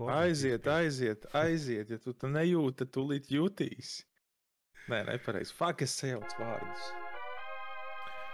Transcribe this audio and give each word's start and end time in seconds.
Aiziet, 0.00 0.66
aiziet, 0.66 1.26
aiziet. 1.36 1.90
Ja 1.90 1.98
tu 2.00 2.14
to 2.16 2.30
nejūti, 2.32 2.78
tad 2.80 2.92
tūlīt 2.96 3.28
jutīsi. 3.32 4.06
Nē, 4.90 5.02
nepareizi. 5.06 5.54
Fak, 5.54 5.84
es 5.84 5.94
sajaucu 6.00 6.40
vārdus. 6.40 6.86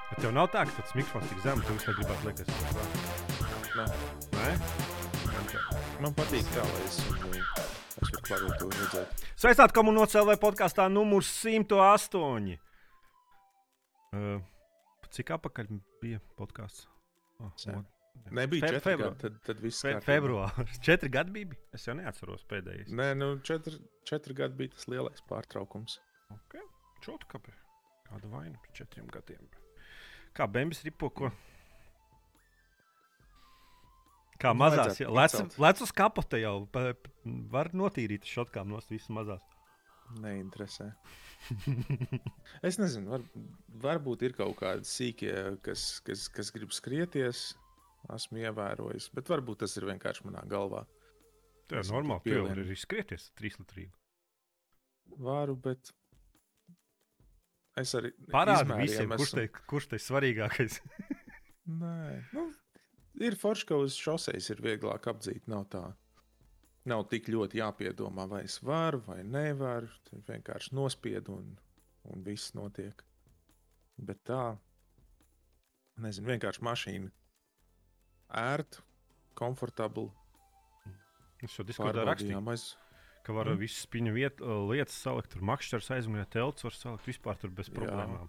Bet 0.08 0.22
tev 0.24 0.32
nav 0.32 0.48
tā, 0.54 0.62
ka 0.64 0.78
tas 0.78 0.94
mikrofons 0.96 1.28
tik 1.28 1.42
zems, 1.44 1.66
tu 1.66 1.74
visu 1.76 1.90
laiku 1.90 2.00
gribētu 2.00 2.30
likt 2.30 2.40
uz 2.46 2.48
Nē, 3.78 3.84
Nē? 4.38 4.54
man 6.02 6.14
patīk 6.16 6.48
tā, 6.54 6.64
lai 6.64 6.86
es, 6.86 6.96
es 7.02 8.14
varu 8.14 8.22
klaviatūru 8.30 8.78
redzēt. 8.78 9.26
Sveicināti 9.36 9.76
komunācijā 9.76 10.38
podkāstā 10.40 10.88
numurs 10.92 11.28
108. 11.44 12.56
Uh, 14.16 14.40
cik 15.12 15.36
apakaļ 15.36 15.76
bija 16.00 16.22
podkāsts? 16.40 16.88
Oh, 17.38 17.52
Nebija 18.30 18.66
Fe- 18.66 18.72
četri 18.74 18.92
februā- 18.92 19.08
gadi, 19.12 19.20
tad, 19.24 19.36
tad 19.46 19.60
viss 19.64 19.82
Fe, 19.82 19.92
kārtībā. 19.94 20.04
februāris. 20.10 20.80
Četri 20.88 21.08
gadi 21.14 21.30
bija. 21.38 21.58
Es 21.72 21.86
jau 21.88 21.94
neatceros 21.96 22.44
pēdējais. 22.50 22.90
Nē, 22.92 23.06
nu 23.16 23.30
četri, 23.40 23.78
četri 24.08 24.34
gadi 24.36 24.54
bija 24.62 24.74
tas 24.76 24.88
lielais 24.92 25.22
pārtraukums. 25.30 25.98
Okay. 26.34 26.64
Čot, 27.04 27.24
kāpēc? 27.30 27.56
Kāda 28.08 28.28
vaina 28.32 28.58
pēc 28.64 28.82
četriem 28.82 29.06
gadiem? 29.12 29.46
Kā 30.36 30.46
bēnbis 30.48 30.82
ripo 30.86 31.08
ko? 31.10 31.30
Kā 34.38 34.52
Nu, 34.54 34.60
mazās, 34.60 35.00
ja, 35.02 35.08
lec, 35.10 35.34
lec 35.58 35.80
uz 35.82 35.90
kapote 35.90 36.38
jau 36.38 36.60
pa, 36.70 36.92
var 37.50 37.72
notīrīt 37.74 38.28
šotkām 38.28 38.68
no 38.70 38.78
visas 38.88 39.08
mazās. 39.10 39.42
Neinteresē. 40.22 40.92
es 42.64 42.78
nezinu, 42.80 43.10
var, 43.10 43.24
varbūt 43.82 44.22
ir 44.28 44.36
kaut 44.38 44.54
kādi 44.60 44.86
sīkie, 44.88 45.32
kas, 45.66 45.98
kas, 46.06 46.28
kas 46.32 46.52
grib 46.54 46.70
skrieties. 46.76 47.50
Esmu 48.14 48.38
ievērojis, 48.40 49.10
bet 49.12 49.28
varbūt 49.28 49.58
tas 49.64 49.76
ir 49.76 49.84
vienkārši 49.90 50.24
manā 50.24 50.40
galvā. 50.48 50.84
Tā 51.68 51.76
ir 51.76 51.80
Es 51.84 51.90
normāli. 51.92 52.22
Tu 52.24 52.30
tik 52.30 52.36
jau 52.38 52.44
pielienu. 52.46 52.64
vari 52.64 52.76
skrieties 52.80 53.26
trīs 53.36 53.58
litrīgi. 53.60 53.90
Varu, 55.20 55.56
bet 55.56 55.90
es 57.78 57.92
arī 57.98 58.10
Parādi 58.32 58.78
visiem, 58.80 59.12
kurš 59.12 59.28
esmu- 59.28 59.40
te, 59.40 59.66
kurš 59.70 59.86
te 59.92 60.00
svarīgākais. 60.02 60.78
Nē, 61.82 62.24
nu, 62.32 62.46
ir 63.28 63.36
forši, 63.36 63.66
ka 63.68 63.76
uz 63.84 63.96
šoseis 64.00 64.48
ir 64.54 64.62
vieglāk 64.64 65.08
apdzīt. 65.12 65.44
Nav 65.52 65.66
tā. 65.72 65.84
Nav 66.88 67.04
tik 67.12 67.28
ļoti 67.28 67.60
jāpiedomā, 67.60 68.24
vai 68.30 68.42
es 68.48 68.56
varu 68.64 69.02
vai 69.04 69.20
nevaru. 69.22 69.90
Tur 70.08 70.22
vienkārši 70.30 70.72
nospiedu 70.78 71.34
un, 71.36 71.50
un 72.08 72.24
viss 72.24 72.54
notiek. 72.56 73.04
Bet 73.98 74.22
tā, 74.24 74.56
nezinu, 76.00 76.30
vienkārši 76.32 76.64
mašīna. 76.64 77.10
Ērta, 78.28 78.82
komfortabla. 79.38 80.10
Es 81.42 81.54
jau 81.54 81.64
diskutēju 81.64 82.04
rakstīju, 82.04 82.34
Pārbaudījām, 82.34 82.48
aiz... 82.52 82.64
ka 83.24 83.32
var 83.36 83.46
Mm. 83.52 83.58
visas 83.60 83.84
spiņu 83.86 84.12
viet, 84.16 84.40
lietas 84.68 84.96
salikt, 84.98 85.30
tur 85.32 85.42
makšķers 85.46 85.90
aizmugurē, 85.96 86.26
telts 86.32 86.64
var 86.66 86.74
salikt 86.74 87.06
vispār 87.06 87.38
tur 87.38 87.50
bez 87.50 87.68
problēmām. 87.70 88.28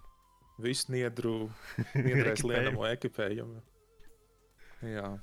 visu 0.60 0.92
niedru, 0.92 1.50
Ekipējumu. 1.94 2.48
lienamo 2.52 2.86
ekipējumu. 2.90 3.62
Jā, 4.82 5.18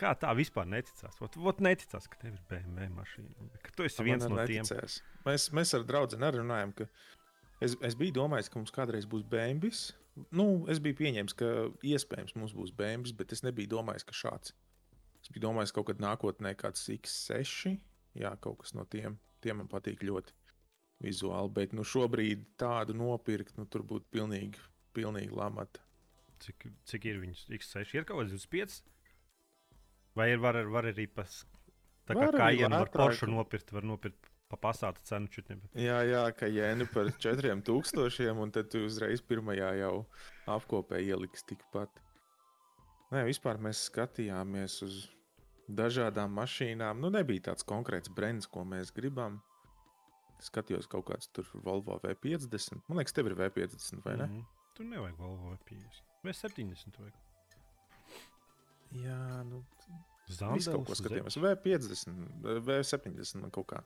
Kā 0.00 0.14
tā 0.16 0.30
vispār 0.34 0.64
neticās? 0.66 1.18
Ot, 1.20 1.36
ot 1.36 1.58
neticās, 1.60 2.06
ka 2.08 2.16
tev 2.18 2.32
ir 2.32 2.40
BMW 2.48 2.88
mašīna. 2.96 3.50
Ka 3.62 3.70
tu 3.76 3.84
esi 3.84 4.02
viens 4.02 4.24
Man 4.24 4.32
no 4.32 4.38
arī 4.42 4.56
tiem. 4.56 4.64
Mēs, 5.26 5.50
mēs 5.52 5.74
ar 5.76 5.84
draugu 5.84 6.16
arī 6.16 6.40
runājam, 6.40 6.72
ka 6.74 6.86
es, 7.60 7.76
es 7.84 7.94
biju 7.94 8.14
domājis, 8.16 8.48
ka 8.50 8.58
mums 8.58 8.72
kādreiz 8.74 9.04
būs 9.06 9.22
bēnbis. 9.28 9.92
Nu, 10.14 10.46
es 10.70 10.78
biju 10.82 10.98
pieņēmis, 11.00 11.34
ka 11.38 11.48
iespējams 11.82 12.36
mums 12.38 12.54
būs 12.54 12.70
bēnbis, 12.78 13.14
bet 13.18 13.34
es 13.34 13.42
nebiju 13.46 13.72
domājis, 13.72 14.06
ka 14.06 14.14
šāds. 14.14 14.54
Es 15.24 15.32
biju 15.34 15.48
domājis, 15.48 15.72
ka 15.72 15.80
kaut 15.80 15.90
kad 15.90 16.02
nākotnē 16.04 16.54
kāds 16.58 16.84
X6, 16.94 17.74
jā, 18.20 18.34
kaut 18.44 18.60
kas 18.62 18.74
no 18.78 18.86
tiem. 18.90 19.18
Tie 19.42 19.54
man 19.56 19.68
patīk 19.70 20.04
ļoti 20.06 20.36
vizuāli, 21.04 21.50
bet 21.56 21.74
nu, 21.76 21.84
šobrīd 21.84 22.46
tādu 22.60 22.94
nopirkt, 22.96 23.58
nu, 23.58 23.66
tur 23.66 23.82
būtu 23.88 24.06
pilnīgi, 24.14 24.62
pilnīgi 24.96 25.34
lamata. 25.34 25.82
Cik, 26.44 26.68
cik 26.88 27.08
ir 27.10 27.18
viņas? 27.22 27.46
X6 27.58 27.96
ir 27.98 28.06
kaut 28.06 28.22
kāds 28.22 28.36
25? 28.36 28.78
Vai 30.14 30.30
ir 30.30 30.42
var, 30.42 30.60
var 30.70 30.86
arī 30.92 31.08
pas, 31.10 31.40
tā 32.06 32.14
kā 32.14 32.30
kājienu 32.36 32.78
var. 32.78 32.92
Porsche 32.94 33.26
nopirkt, 33.30 33.74
var 33.74 33.86
nopirkt 33.86 34.30
pa 34.48 34.56
pasāta 34.56 35.00
cenu 35.02 35.28
čutni. 35.28 35.56
bet- 35.60 35.74
Jā, 35.82 36.02
jā, 36.06 36.22
ka 36.36 36.46
jēni 36.46 36.86
par 36.92 37.04
4000, 37.18 38.38
un 38.42 38.50
tad 38.50 38.70
tu 38.70 38.84
uzreiz 38.84 39.20
pirmajā 39.22 39.78
jau 39.80 40.06
apkopē 40.46 41.00
ieliks 41.04 41.42
tikpat. 41.44 41.88
Nē, 43.12 43.24
vispār 43.28 43.58
mēs 43.58 43.90
skatījāmies 43.90 44.82
uz 44.82 45.08
dažādām 45.70 46.30
mašīnām. 46.34 46.98
Nu, 47.00 47.10
nebija 47.10 47.40
tāds 47.52 47.64
konkrēts 47.64 48.08
brands, 48.14 48.46
ko 48.46 48.64
mēs 48.64 48.92
gribam. 48.94 49.40
Skatījos 50.40 50.86
kaut 50.88 51.06
kāds 51.06 51.28
tur 51.32 51.44
Volvo 51.54 51.98
V50. 52.02 52.82
Man 52.88 52.98
liekas, 52.98 53.12
tev 53.14 53.26
ir 53.26 53.34
V50 53.34 54.02
vai 54.04 54.16
ne? 54.16 54.24
Mm 54.26 54.32
Mhm. 54.34 54.44
Tur 54.74 54.84
nevajag 54.86 55.16
Volvo 55.16 55.52
V50. 55.56 56.02
Vai 56.24 56.32
70 56.32 56.96
vajag? 56.98 57.12
-hmm. 58.92 59.04
Jā, 59.04 59.44
nu, 59.48 59.64
Zandels, 60.28 60.66
kaut 60.70 60.86
ko 60.86 60.94
skatījāmies. 60.94 61.36
V50, 61.36 62.14
V70 62.64 63.40
man 63.42 63.50
kaut 63.50 63.66
kā 63.66 63.82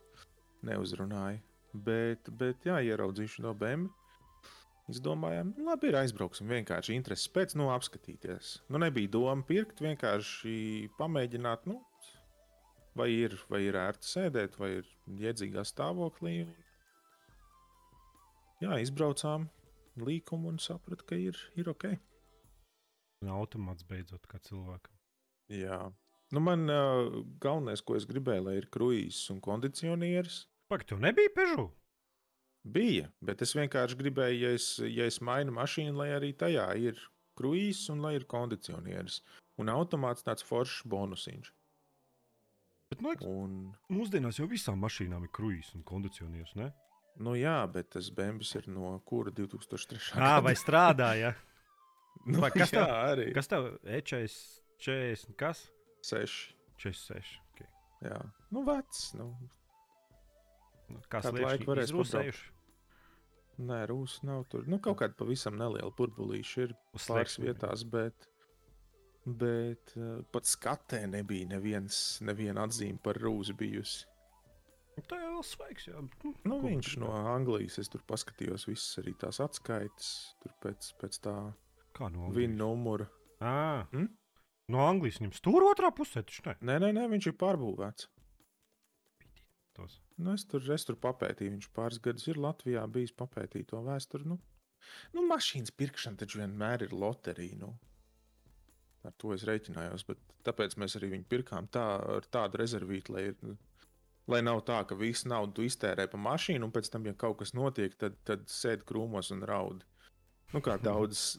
neuzrunāja. 0.67 1.43
Bet, 1.73 2.31
bet 2.41 2.65
jā, 2.67 2.79
ieraudzīšu 2.91 3.45
no 3.45 3.55
BMW. 3.55 3.91
Mēs 4.89 5.03
domājām, 5.05 5.51
nu, 5.59 5.67
labi, 5.69 5.91
ir 5.91 5.99
aizbrauksim 6.01 6.49
vienkārši 6.49 6.95
intereses 6.97 7.29
pēc, 7.29 7.53
nu, 7.61 7.67
apskatīties. 7.75 8.55
Nu, 8.73 8.81
nebija 8.81 9.11
doma 9.13 9.45
pirkt, 9.45 9.83
vienkārši 9.85 10.89
pamēģināt, 10.97 11.67
nu, 11.69 11.77
vai 12.97 13.11
ir, 13.13 13.37
vai 13.53 13.61
ir 13.67 13.77
ērti 13.77 14.09
sēdēt, 14.09 14.57
vai 14.57 14.79
ir 14.79 14.89
iedzīgā 15.29 15.67
stāvoklī. 15.69 16.39
Jā, 18.65 18.81
izbraucām 18.81 19.51
līkumu 20.01 20.55
un 20.55 20.63
sapratu, 20.63 21.05
ka 21.11 21.21
ir, 21.21 21.37
ir 21.61 21.69
ok. 21.69 21.91
Automāts 23.29 23.85
beidzot 23.87 24.25
kā 24.31 24.41
cilvēkam. 24.49 24.97
Jā. 25.53 25.83
Nu, 26.35 26.43
man 26.45 26.69
uh, 26.69 27.09
galvenais, 27.41 27.81
ko 27.81 27.97
es 27.97 28.05
gribēju, 28.09 28.45
lai 28.51 28.57
ir 28.59 28.67
kruīzes 28.75 29.31
un 29.33 29.39
kondicionieris. 29.45 30.43
Pagaid, 30.69 30.91
tev 30.91 31.01
nebija 31.01 31.33
Peugeot? 31.35 31.73
Bija, 32.69 33.07
bet 33.25 33.41
es 33.47 33.55
vienkārši 33.57 33.97
gribēju, 33.97 34.41
ja 34.43 34.51
es, 34.59 34.67
ja 34.85 35.07
es 35.09 35.23
mainu 35.25 35.55
mašīnu, 35.57 35.95
lai 35.97 36.11
arī 36.13 36.35
tajā 36.37 36.67
ir 36.77 36.99
kruīzes 37.39 37.89
un 37.95 38.03
lai 38.05 38.17
ir 38.19 38.27
kondicionieris. 38.29 39.23
Un 39.59 39.71
automāts 39.73 40.27
tāds 40.27 40.45
foršs 40.45 40.83
bonusiņš. 40.91 41.49
Bet, 42.93 43.01
nu, 43.05 43.15
Un, 43.29 43.57
mūsdienās 43.93 44.39
jau 44.41 44.47
visām 44.51 44.79
mašīnām 44.85 45.25
ir 45.25 45.33
kruīzes 45.33 45.75
un 45.79 45.87
kondicionieris. 45.89 46.55
Ne? 46.61 46.71
nu 47.19 47.35
jā, 47.35 47.57
bet 47.73 47.91
tas 47.97 48.11
bēnbis 48.15 48.55
ir 48.61 48.69
no 48.71 48.93
kura 49.09 49.33
2003. 49.35 49.99
Jā, 50.15 50.37
vai 50.45 50.55
strādāja? 50.59 51.33
nu, 52.31 52.39
vai 52.45 52.53
kas 52.55 52.71
jā, 52.73 52.85
tev- 52.85 52.95
arī? 52.95 53.27
Kas 53.35 53.51
tev 53.51 53.73
ir 53.83 54.05
40, 54.07 55.35
kas? 55.41 55.65
Seši. 56.09 56.55
46. 56.79 57.39
Okay. 57.53 57.69
Jā, 58.07 58.19
nu 58.55 58.63
vecs. 58.69 59.09
Nu. 59.19 59.33
Kāds 61.11 61.27
Kādu 61.29 61.43
laiku 61.43 61.69
varēs 61.69 61.91
izrūsējuši? 61.91 62.47
Nē, 63.69 63.81
rūs 63.91 64.21
nav 64.23 64.45
tur. 64.53 64.69
Nu, 64.71 64.79
kaut 64.79 65.01
kāda 65.01 65.17
pavisam 65.19 65.57
neliela 65.59 65.91
burbulīša 65.99 66.61
ir 66.69 66.75
Uz 66.95 67.09
pāris 67.11 67.35
vietās, 67.43 67.83
bet, 67.91 68.29
bet 69.27 69.93
uh, 69.99 70.21
pat 70.33 70.47
skatē 70.47 71.01
nebija 71.11 71.49
neviens, 71.57 71.99
neviena 72.25 72.69
atzīme 72.69 73.03
par 73.03 73.19
rūsu 73.19 73.57
bijusi. 73.59 74.07
Nu, 74.95 75.03
Tā 75.11 75.19
jau 75.21 75.35
ir 75.43 75.47
svaigs. 75.47 75.89
Jā. 75.91 76.01
Nu, 76.23 76.33
Ko 76.47 76.61
viņš 76.65 76.93
no? 77.03 77.11
Anglijas, 77.35 77.81
es 77.83 77.91
tur 77.91 78.03
paskatījos, 78.09 78.69
visas 78.71 79.03
arī 79.03 79.13
tās 79.19 79.43
atskaites, 79.43 80.09
tur 80.43 80.55
pēc, 80.63 80.93
pēc 81.03 81.21
tā 81.27 81.35
Kā 81.99 82.09
no 82.15 82.31
viņa 82.31 82.31
Anglijas? 82.31 82.57
numura. 82.63 83.11
À, 83.43 83.59
Hm? 83.93 84.09
No 84.73 84.85
Anglijas 84.85 85.21
viņam 85.21 85.35
stūra 85.37 85.73
otrā 85.73 85.91
pusē. 85.95 86.23
taču 86.23 86.45
ne? 86.47 86.57
Nē, 86.61 86.79
nē, 86.85 86.93
nē, 86.99 87.09
viņš 87.15 87.31
ir 87.31 87.37
pārbūvēts. 87.41 88.09
Tos. 89.79 90.01
Nu, 90.19 90.35
es, 90.35 90.45
tur, 90.51 90.65
es 90.75 90.85
tur 90.87 90.99
papētīju, 90.99 91.55
viņš 91.55 91.69
pāris 91.77 92.01
gadus 92.03 92.27
ir 92.27 92.41
Latvijā 92.43 92.83
bijis 92.91 93.15
papētīt 93.15 93.69
to 93.71 93.83
vēsturi. 93.87 94.27
Nu, 94.27 94.39
nu, 95.15 95.27
mašīnas 95.31 95.75
pirkšana 95.79 96.19
taču 96.25 96.43
vienmēr 96.43 96.89
ir 96.89 96.97
loterija. 96.97 97.59
Nu. 97.61 97.77
Ar 99.07 99.15
to 99.23 99.31
es 99.37 99.47
reiķinājos, 99.47 100.05
bet 100.09 100.21
tāpēc 100.47 100.75
mēs 100.83 100.99
arī 100.99 101.13
viņu 101.15 101.29
pirkām 101.31 101.69
tā, 101.73 101.85
ar 102.19 102.27
tādu 102.35 102.59
rezervītu, 102.59 103.15
lai, 103.15 103.29
ir, 103.31 103.55
lai 104.27 104.41
nav 104.43 104.65
tā, 104.67 104.81
ka 104.89 104.99
visu 104.99 105.31
naudu 105.31 105.63
iztērē 105.69 106.09
pa 106.11 106.19
mašīnu, 106.21 106.67
un 106.67 106.75
pēc 106.75 106.91
tam, 106.93 107.07
ja 107.07 107.15
kaut 107.15 107.39
kas 107.45 107.55
notiek, 107.55 107.95
tad, 108.01 108.19
tad 108.29 108.49
sēdi 108.51 108.87
krūmos 108.89 109.31
un 109.37 109.47
raudi. 109.49 109.87
Nu, 110.53 110.65
kā 110.65 110.77
daudz 110.89 111.37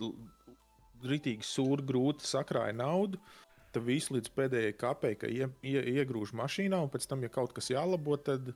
rītīgi 1.05 1.45
sūri 1.45 1.85
grūti 1.87 2.27
sakrāja 2.27 2.75
naudu, 2.75 3.19
tad 3.73 3.85
visu 3.85 4.15
līdz 4.15 4.31
pēdējai 4.35 4.75
kapeikai 4.79 5.29
ie, 5.35 5.47
ie, 5.65 5.79
iegrūž 6.01 6.33
mašīnā, 6.37 6.79
un 6.83 6.91
pēc 6.91 7.05
tam, 7.09 7.23
ja 7.25 7.31
kaut 7.33 7.53
kas 7.55 7.69
jālabo, 7.71 8.17
tad, 8.17 8.51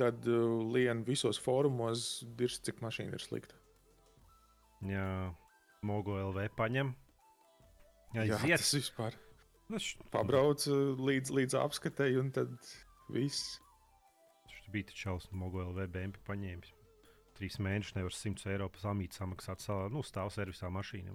tad 0.00 0.26
uh, 0.28 0.60
lien 0.74 1.04
visos 1.06 1.40
fórumos 1.42 2.24
dirst, 2.38 2.64
cik 2.68 2.80
mašīna 2.84 3.18
ir 3.18 3.24
slikta. 3.24 3.58
Jā, 4.88 5.06
Mogo 5.84 6.16
LV 6.30 6.48
paņem. 6.56 6.94
Jā, 8.16 8.24
Aiziet. 8.24 8.62
tas 8.62 8.74
vispār. 8.78 9.16
Tas 9.70 9.92
Pabrauc 10.12 10.64
uh, 10.70 10.96
līdz, 10.98 11.34
līdz 11.36 11.58
apskatei, 11.60 12.14
un 12.20 12.32
tad 12.34 12.56
viss. 13.12 13.58
Viņš 14.48 14.72
bija 14.72 14.90
taču 14.90 15.06
šausmas, 15.06 15.36
Mogo 15.44 15.66
LV 15.68 15.90
bēnpi 15.92 16.24
paņēmis. 16.26 16.79
Trīs 17.40 17.56
mēnešus 17.56 17.96
nevar 17.96 18.12
100 18.12 18.50
eiro 18.52 18.66
par 18.68 18.82
samītu 18.82 19.16
samaksāt 19.16 19.62
savā 19.64 19.86
nu, 19.88 20.02
stāvu 20.04 20.28
servisā 20.34 20.68
mašīnā. 20.68 21.14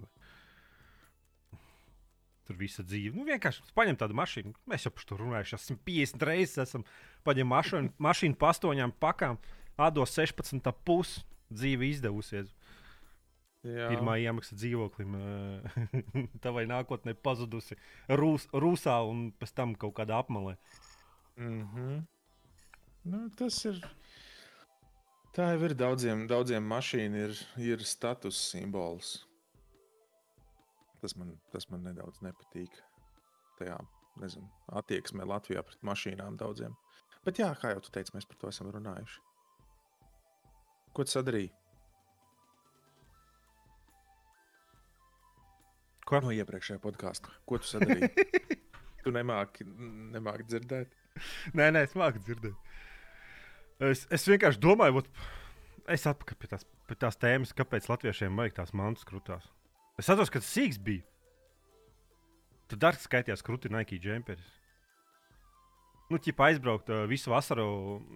Tur 2.45 2.57
viss 2.57 2.81
dzīve. 2.81 3.13
Nu, 3.13 3.27
vienkārši 3.29 3.61
paņem 3.77 3.99
tādu 4.01 4.17
mašīnu. 4.17 4.55
Mēs 4.69 4.87
jau 4.87 4.91
par 4.93 5.05
to 5.05 5.17
runājuši. 5.19 5.57
Esam 5.59 5.77
50 5.85 6.25
reizes. 6.25 6.57
Esam 6.63 6.85
paņem 7.25 7.51
mašīnu, 7.53 7.93
mašīnu 8.07 8.39
pa 8.41 8.49
astoņām 8.55 8.95
pakām. 9.05 9.37
Ādos 9.77 10.17
16 10.17 10.71
pusi 10.87 11.21
dzīve 11.53 11.91
izdevusies. 11.91 12.49
Jā, 13.65 13.91
Pirmā 13.93 14.17
iemaksa 14.21 14.57
dzīvoklim. 14.57 15.13
ā, 15.17 15.85
Tavai 16.43 16.65
nākotnē 16.69 17.13
pazudusi 17.17 17.77
Rūs, 18.09 18.49
Rūsā 18.49 18.97
un 19.09 19.27
pēc 19.37 19.53
tam 19.57 19.77
kaut 19.77 19.93
kādā 20.01 20.17
apmalē. 20.21 20.57
Mm 21.37 21.61
-hmm. 21.69 22.03
nu, 23.13 23.29
tas 23.37 23.61
ir. 23.65 23.85
Tā 25.35 25.49
jau 25.51 25.65
ir 25.67 25.73
daudziem, 25.75 26.21
daudziem 26.31 26.63
mašīnu, 26.71 27.23
ir, 27.27 27.39
ir 27.59 27.81
status 27.83 28.37
simbols. 28.53 29.17
Tas 31.01 31.15
man, 31.19 31.33
tas 31.51 31.67
man 31.67 31.83
nedaudz 31.83 32.21
nepatīk. 32.23 32.77
Tajā 33.59 33.75
nezinu, 34.21 34.47
attieksmē 34.79 35.27
Latvijā 35.27 35.63
pret 35.67 35.83
mašīnām 35.83 36.39
daudziem. 36.39 36.77
Bet, 37.27 37.41
jā, 37.41 37.49
kā 37.59 37.73
jau 37.73 37.83
tu 37.83 37.91
teici, 37.91 38.13
mēs 38.15 38.27
par 38.29 38.39
to 38.39 38.51
esam 38.51 38.71
runājuši. 38.71 39.19
Ko 40.95 41.03
tu 41.03 41.11
sadarīji? 41.11 41.51
Ko? 46.07 46.21
No 46.23 46.31
iepriekšējā 46.31 46.79
podkāstā. 46.79 47.33
Ko 47.49 47.59
tu 47.59 47.67
sadarīji? 47.67 48.07
tu 49.03 49.11
nemāki, 49.11 49.67
nemāki 50.15 50.47
dzirdēt. 50.47 50.95
Nē, 51.57 51.73
nē, 51.75 51.83
es 51.89 51.95
māku 51.99 52.23
dzirdēt. 52.23 52.55
Es, 53.83 54.05
es 54.13 54.23
vienkārši 54.29 54.61
domāju, 54.63 55.01
ot, 55.01 55.09
es 55.91 56.05
atpakaļ 56.07 56.37
pie 56.39 56.49
tās, 56.51 56.63
pie 56.87 56.95
tās 56.99 57.19
tēmas, 57.19 57.51
kāpēc 57.57 57.89
latviešiem 57.91 58.37
vajag 58.39 58.59
tās 58.61 58.71
mantas 58.77 59.07
krūtās. 59.07 59.49
Es 59.99 60.07
atceros, 60.07 60.31
ka 60.31 60.39
tas 60.39 60.51
sīgs 60.51 60.79
bija. 60.81 61.03
Tad 62.71 62.81
darbs 62.81 63.03
skaitījās 63.05 63.43
krūti 63.45 63.71
Nike 63.73 63.99
džemperis. 64.01 64.53
Nu, 66.09 66.19
ķipa 66.21 66.51
aizbraukt 66.51 66.89
visu 67.09 67.33
vasaru, 67.33 67.67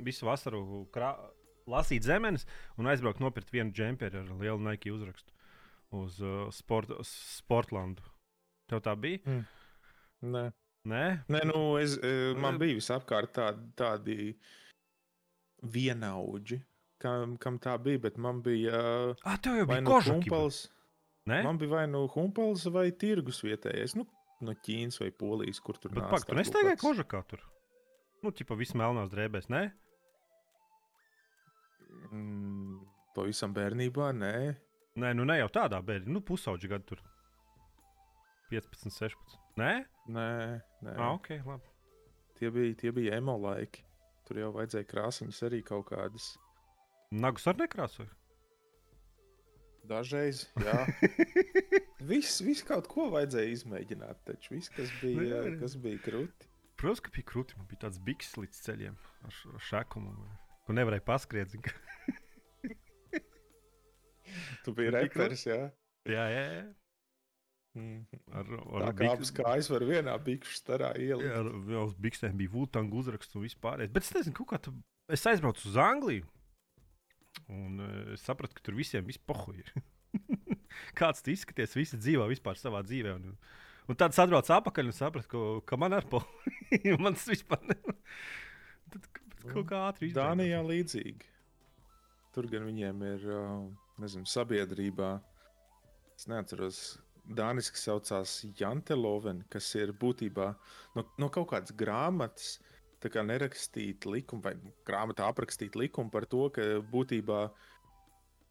visu 0.06 0.28
vasaru 0.28 0.86
krā, 0.94 1.12
lasīt 1.70 2.06
zemes 2.06 2.46
un 2.78 2.90
aizbraukt 2.90 3.22
nopirkt 3.22 3.52
vienu 3.54 3.74
džemperi 3.74 4.22
ar 4.22 4.32
lielu 4.40 4.62
Nike 4.62 4.94
uzrakstu 4.94 5.34
uz 5.98 6.20
uh, 6.22 6.48
sport, 6.54 6.92
uz 7.02 7.10
Sportlandu. 7.10 8.06
Tev 8.70 8.84
tā 8.86 8.94
bija? 9.00 9.42
Nē. 10.22 10.50
Nē, 10.90 11.04
Nē, 11.28 11.40
nu, 11.50 11.62
es, 11.82 11.98
man 12.40 12.56
bija 12.62 12.78
visapkārt 12.78 13.34
tādi, 13.36 13.66
tādi 13.78 14.16
vienaudži, 15.64 16.62
kam, 17.02 17.38
kam 17.38 17.58
tā 17.60 17.78
bija, 17.82 18.00
bet 18.08 18.18
man 18.18 18.42
bija 18.46 18.80
ah, 19.24 19.38
tev 19.38 19.58
jau 19.60 19.66
bija 19.70 19.82
nu 19.82 19.90
kožaki. 19.92 20.30
humpals, 20.30 20.62
man 21.28 21.58
bija 21.62 21.70
vai 21.78 21.86
nu 21.88 22.06
humpals 22.14 22.66
vai 22.72 22.90
tirgus 22.92 23.42
vietējais, 23.44 23.96
nu, 24.00 24.06
no 24.42 24.54
Ķīnas 24.56 25.00
vai 25.02 25.12
Polijas, 25.12 25.60
kur 25.60 25.76
tur 25.78 25.92
Bet 25.92 26.04
nāca 26.04 26.12
pak, 26.16 26.26
tu 26.28 26.34
tā 26.34 26.40
nestaigāji 26.40 26.78
kaut 26.78 26.84
kāds- 26.84 26.88
kožakā 27.04 27.24
tur. 27.28 27.44
Nu, 28.24 28.32
tipā 28.36 28.56
viss 28.60 28.74
melnās 28.76 29.12
drēbēs, 29.12 29.48
nē? 29.52 29.66
Mm, 32.12 32.80
pavisam 33.16 33.54
bērnībā, 33.56 34.10
nē. 34.16 34.34
Nē, 35.00 35.12
nu 35.16 35.26
ne 35.30 35.38
jau 35.40 35.48
tādā 35.54 35.80
bērnā, 35.86 36.10
nu 36.16 36.22
pusauģi 36.26 36.70
gadu 36.72 36.94
tur. 36.94 37.04
15, 38.50 38.90
16. 38.90 39.38
Nē, 39.62 39.74
Nē, 40.10 40.28
nē. 40.82 40.96
ah, 40.98 41.14
ok, 41.14 41.30
labi. 41.46 41.70
Tie 42.40 42.50
bija, 42.50 42.76
tie 42.80 42.92
bija 42.96 43.18
emo 43.20 43.36
laiki. 43.38 43.84
Tur 44.30 44.38
jau 44.44 44.52
vajadzēja 44.54 44.86
krāsiņas 44.86 45.42
arī 45.48 45.64
kaut 45.66 45.88
kādas. 45.90 46.36
Nagus 47.10 47.48
ar 47.50 47.58
nekrāsoju. 47.58 48.12
Dažreiz, 49.90 50.44
jā. 50.62 50.84
viss, 52.12 52.44
viss 52.46 52.62
kaut 52.68 52.86
ko 52.92 53.08
vajadzēja 53.10 53.56
izmēģināt. 53.56 54.22
Taču 54.28 54.54
viss, 54.54 54.70
kas 54.76 54.92
bija, 55.02 55.42
Nu, 55.48 55.56
kas 55.64 55.74
bija 55.82 55.98
krūti. 56.06 56.50
Protams, 56.78 57.02
ka 57.02 57.14
bija 57.16 57.26
krūti. 57.32 57.58
Man 57.58 57.72
bija 57.72 57.88
tāds 57.88 57.98
biks 58.06 58.36
līdz 58.38 58.62
ceļiem 58.68 59.00
ar, 59.26 59.40
ar 59.56 59.66
šakumu. 59.72 60.14
Ko 60.68 60.78
nevarēja 60.78 61.08
paskriet. 61.10 61.58
Tu 64.64 64.76
biji 64.78 64.94
Tik 64.94 65.00
reperis, 65.18 65.48
jā. 65.50 65.64
jā, 66.06 66.26
jā, 66.30 66.46
jā. 66.54 66.66
Mhm. 67.78 68.22
Ar, 68.34 68.48
Tā 68.50 68.88
ar, 68.88 68.96
kā 68.98 69.12
abas 69.14 69.32
kājas 69.36 69.70
var 69.70 69.86
vienā 69.86 70.16
bikšu 70.26 70.56
starā 70.58 70.90
Jā, 70.98 71.14
ielikt. 71.14 71.36
ar 71.38 71.50
vēl 71.68 71.84
uz 71.84 71.96
biksēm 72.02 72.40
bija 72.40 72.54
Vultanga 72.54 72.98
uzraksts 72.98 73.38
un 73.38 73.46
vispār. 73.46 73.86
Bet 73.94 74.08
es 74.08 74.14
nezinu, 74.16 74.36
kaut 74.40 74.50
kā 74.54 74.60
tu... 74.66 74.74
es 75.12 75.26
aizbraucu 75.30 75.70
uz 75.70 75.78
Angliju. 75.78 76.26
Un 77.54 77.80
uh, 77.82 78.14
es 78.16 78.26
sapratu, 78.26 78.58
ka 78.58 78.66
tur 78.66 78.78
visiem 78.78 79.06
pohuļ 79.30 79.62
ir. 79.62 79.72
Kāds 81.00 81.22
tu 81.26 81.34
izskaties, 81.34 81.78
visi 81.78 82.00
dzīvo 82.02 82.26
vispār 82.30 82.58
savā 82.58 82.82
dzīvē. 82.86 83.16
Un, 83.20 83.38
un 83.90 83.98
tad 84.00 84.16
es 84.16 84.22
atbraucu 84.22 84.54
atpakaļ 84.58 84.90
un 84.90 84.98
sapratu, 84.98 85.30
ka, 85.30 85.46
ka 85.70 85.80
man 85.82 85.98
ar 85.98 86.10
pohuļ. 86.10 86.54
man 87.04 87.18
tas 87.18 87.30
vispār 87.30 87.62
ne... 87.70 87.78
Tad 88.90 89.06
kaut 89.54 89.68
kā 89.70 89.84
ātri 89.92 90.10
izdarīju. 90.10 90.18
Dānijā 90.18 90.62
līdzīgi. 90.66 91.28
Tur 92.34 92.48
gan 92.50 92.66
viņiem 92.66 93.04
ir, 93.06 93.28
ā, 93.34 93.44
nezinu, 94.02 94.26
sabiedrībā. 94.30 95.12
Es 96.18 96.26
neatceros, 96.30 96.80
Dāniski 97.30 97.78
saucās 97.78 98.40
Janteloven, 98.58 99.44
kas 99.54 99.68
ir 99.78 99.94
būtībā 100.02 100.50
no, 100.98 101.06
no 101.22 101.30
kaut 101.34 101.52
kādas 101.54 101.76
grāmatas. 101.78 102.58
Tā 103.00 103.08
kā 103.14 103.22
nerakstīt 103.24 104.04
likumu, 104.10 104.44
vai 104.44 104.56
grāmatā 104.88 105.30
aprakstīt 105.32 105.78
likumu 105.80 106.12
par 106.12 106.26
to, 106.28 106.50
ka 106.52 106.66
būtībā 106.92 107.46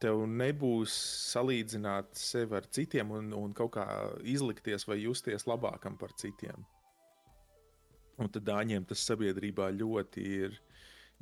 tev 0.01 0.23
nebūs 0.31 0.95
salīdzināt 1.35 2.17
sevi 2.17 2.57
ar 2.57 2.69
citiem 2.73 3.13
un, 3.19 3.33
un 3.37 3.53
kaut 3.57 3.75
kā 3.77 3.85
izlikties 4.23 4.87
vai 4.89 5.01
justies 5.03 5.45
labākam 5.51 5.99
par 6.01 6.15
citiem. 6.17 6.65
Un 8.19 8.31
tad 8.35 8.47
dāņiem 8.49 8.87
tas 8.89 9.03
sabiedrībā 9.07 9.69
ļoti 9.77 10.25
ir, 10.39 10.57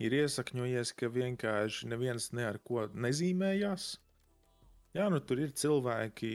ir 0.01 0.17
iesakņojies, 0.23 0.95
ka 0.97 1.11
vienkārši 1.13 1.91
neviens 1.93 2.31
ne 2.37 2.47
ar 2.49 2.61
ko 2.65 2.87
nezīmējās. 2.93 3.95
Jā, 4.97 5.11
nu 5.13 5.21
tur 5.21 5.43
ir 5.45 5.53
cilvēki, 5.53 6.31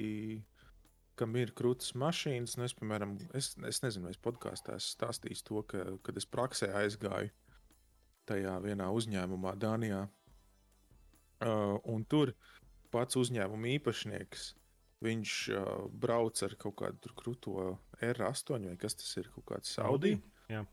kam 1.22 1.36
ir 1.38 1.54
krūtis 1.58 1.94
mašīnas. 2.02 2.58
Nu, 2.58 2.66
es, 2.66 2.74
piemēram, 2.78 3.16
es, 3.38 3.54
es 3.70 3.82
nezinu, 3.86 4.10
vai 4.10 4.16
es 4.16 4.22
podkāstā 4.22 4.80
esmu 4.80 4.96
stāstījis 4.96 5.46
to, 5.48 5.62
ka, 5.70 5.86
kad 6.06 6.18
es 6.18 6.28
praksē 6.30 6.72
aizgāju 6.82 7.30
tajā 8.30 8.56
vienā 8.64 8.90
uzņēmumā 8.96 9.54
Dānijā. 9.62 10.06
Uh, 11.42 11.78
un 11.90 12.04
tur 12.06 12.34
pats 12.94 13.18
uzņēmuma 13.18 13.72
īpašnieks. 13.78 14.52
Viņš 15.02 15.38
uh, 15.56 15.70
brauc 16.04 16.42
ar 16.46 16.54
kaut 16.62 16.78
kādu 16.84 17.14
krūto 17.18 17.72
R8 18.06 18.68
vai 18.70 18.76
kas 18.82 18.98
tas 19.00 19.16
ir, 19.18 19.32
kaut 19.34 19.48
kāds 19.54 19.74
Audi. 19.82 20.20
Jā. 20.52 20.66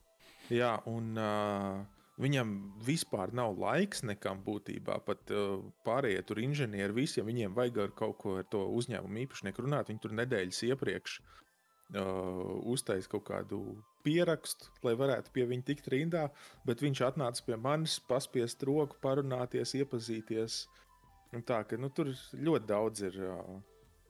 Jā, 0.52 0.74
un 0.88 1.16
uh, 1.20 1.80
viņam 2.22 2.54
vispār 2.84 3.32
nav 3.36 3.58
laiks 3.60 4.04
nekam 4.06 4.42
būtībā. 4.46 4.98
Pat 5.06 5.32
uh, 5.34 5.60
pārējie 5.86 6.24
tur 6.28 6.42
inženieri, 6.42 6.96
visiem 6.96 7.28
viņiem 7.28 7.56
vajag 7.56 7.82
ar 7.84 7.94
kaut 7.98 8.18
ko 8.22 8.38
ar 8.42 8.48
to 8.50 8.64
uzņēmumu 8.80 9.24
īpašnieku 9.24 9.64
runāt. 9.64 9.92
Viņi 9.92 10.02
tur 10.04 10.16
nedēļas 10.18 10.64
iepriekš 10.70 11.18
uh, 11.20 12.58
uztaisīja 12.74 13.14
kaut 13.14 13.26
kādu 13.30 13.62
pierakstu, 14.06 14.70
lai 14.86 14.96
varētu 14.98 15.32
pie 15.34 15.46
viņa 15.48 15.68
tikt 15.70 15.88
rindā. 15.94 16.28
Bet 16.68 16.84
viņš 16.84 17.06
atnāca 17.12 17.46
pie 17.46 17.58
manis, 17.60 17.98
paspiest 18.10 18.62
roku, 18.66 18.98
parunāties, 19.04 19.76
iepazīties. 19.78 20.62
Un 21.36 21.42
tā, 21.44 21.60
ka, 21.68 21.76
nu, 21.76 21.90
tur 21.92 22.14
ļoti 22.34 22.70
daudz 22.70 23.08
ir. 23.10 23.18
Uh, 23.28 23.58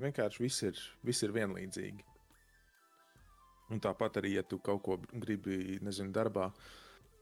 vienkārši 0.02 0.42
viss 0.42 0.64
ir, 0.66 0.82
viss 1.04 1.24
ir 1.26 1.34
vienlīdzīgi. 1.34 2.04
Un 3.74 3.82
tāpat 3.84 4.20
arī, 4.20 4.36
ja 4.38 4.44
tu 4.46 4.60
kaut 4.64 4.82
ko 4.86 4.96
gribi, 5.12 5.78
nezinu, 5.84 6.12
darbā, 6.14 6.48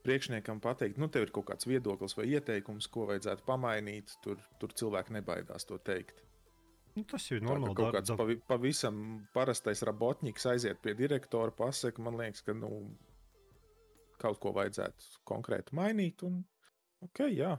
priekšniekam 0.07 0.61
pateikt, 0.63 0.97
nu, 1.01 1.09
tev 1.11 1.27
ir 1.27 1.33
kaut 1.35 1.49
kāds 1.51 1.67
viedoklis 1.67 2.15
vai 2.17 2.25
ieteikums, 2.31 2.87
ko 2.91 3.05
vajadzētu 3.11 3.43
pamainīt, 3.47 4.15
tur, 4.23 4.39
tur 4.61 4.73
cilvēki 4.79 5.13
nebaidās 5.19 5.67
to 5.67 5.77
teikt. 5.77 6.23
Nu, 6.97 7.03
tas 7.05 7.27
jau 7.29 7.37
ir 7.37 7.43
Tā, 7.43 7.45
ka 7.45 7.53
normāli. 7.53 7.75
kaut 7.77 7.85
dar- 7.91 7.99
kāds 7.99 8.15
pavi, 8.17 8.39
pavisam 8.49 9.01
parastais 9.35 9.83
robotniks 9.85 10.47
aiziet 10.49 10.79
pie 10.81 10.95
direktora, 10.97 11.51
pasakā, 11.53 12.01
man 12.01 12.17
liekas, 12.17 12.41
ka 12.47 12.55
nu, 12.57 12.71
kaut 14.17 14.39
ko 14.41 14.49
vajadzētu 14.57 15.11
konkrēti 15.29 15.75
mainīt. 15.77 16.23
Un, 16.25 16.39
okay, 17.05 17.35
jā. 17.37 17.51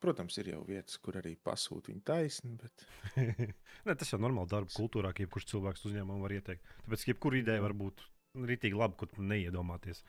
Protams, 0.00 0.32
ir 0.40 0.48
jau 0.54 0.62
vietas, 0.64 0.96
kur 0.98 1.18
arī 1.20 1.34
pasūta 1.44 1.92
viņa 1.92 2.02
taisni, 2.08 2.54
bet 2.56 2.86
ne, 3.86 3.94
tas 3.94 4.08
jau 4.10 4.16
ir 4.18 4.24
normāli 4.24 4.48
darba 4.48 4.72
kultūrā, 4.72 5.12
ka 5.12 5.22
jebkurš 5.26 5.46
cilvēks 5.52 5.84
uzņēmumam 5.90 6.22
var 6.24 6.32
ieteikt. 6.38 6.64
Tāpēc 6.86 7.04
jebkura 7.10 7.36
ideja 7.42 7.60
var 7.66 7.74
būt 7.76 8.00
rītīgi 8.48 8.78
laba, 8.80 8.96
ko 8.96 9.06
neiedomāties. 9.20 10.00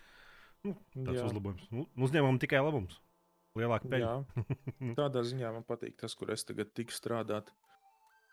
Nu, 0.68 0.76
tāds 0.94 1.18
Jā. 1.18 1.26
uzlabojums. 1.30 1.68
Nu, 1.74 1.86
uzņēmumam 2.06 2.40
tikai 2.42 2.62
labums. 2.62 3.00
Lielāka 3.58 3.90
peļņa. 3.92 4.12
Jā, 4.12 4.94
tādā 5.00 5.24
ziņā 5.28 5.52
man 5.58 5.66
patīk 5.68 5.98
tas, 6.00 6.16
kur 6.16 6.32
es 6.32 6.46
tagad 6.48 6.72
tiku 6.78 6.96
strādāt. 6.96 7.52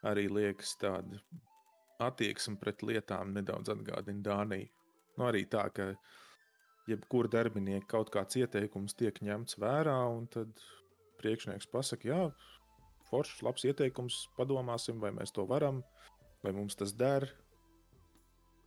Arī 0.06 0.28
liekas, 0.30 0.76
tāda 0.78 1.18
attieksme 2.04 2.58
pret 2.60 2.84
lietām 2.86 3.32
nedaudz 3.34 3.72
atgādina 3.72 4.22
Dāniju. 4.22 4.68
Nu, 5.18 5.26
arī 5.26 5.42
tā, 5.50 5.64
ka 5.74 5.90
jebkura 6.88 7.30
darbinieka 7.32 7.88
kaut 7.90 8.12
kāds 8.14 8.38
ieteikums 8.38 8.94
tiek 8.98 9.18
ņemts 9.24 9.58
vērā, 9.58 9.96
un 10.14 10.28
tad 10.30 10.52
priekšnieks 11.18 11.66
pasakā, 11.72 12.12
jā, 12.12 12.20
foršs, 13.08 13.42
labs 13.42 13.66
ieteikums, 13.66 14.20
padomāsim, 14.38 15.00
vai 15.02 15.10
mēs 15.16 15.34
to 15.34 15.42
varam, 15.50 15.82
vai 16.44 16.54
mums 16.54 16.78
tas 16.78 16.94
der. 16.94 17.26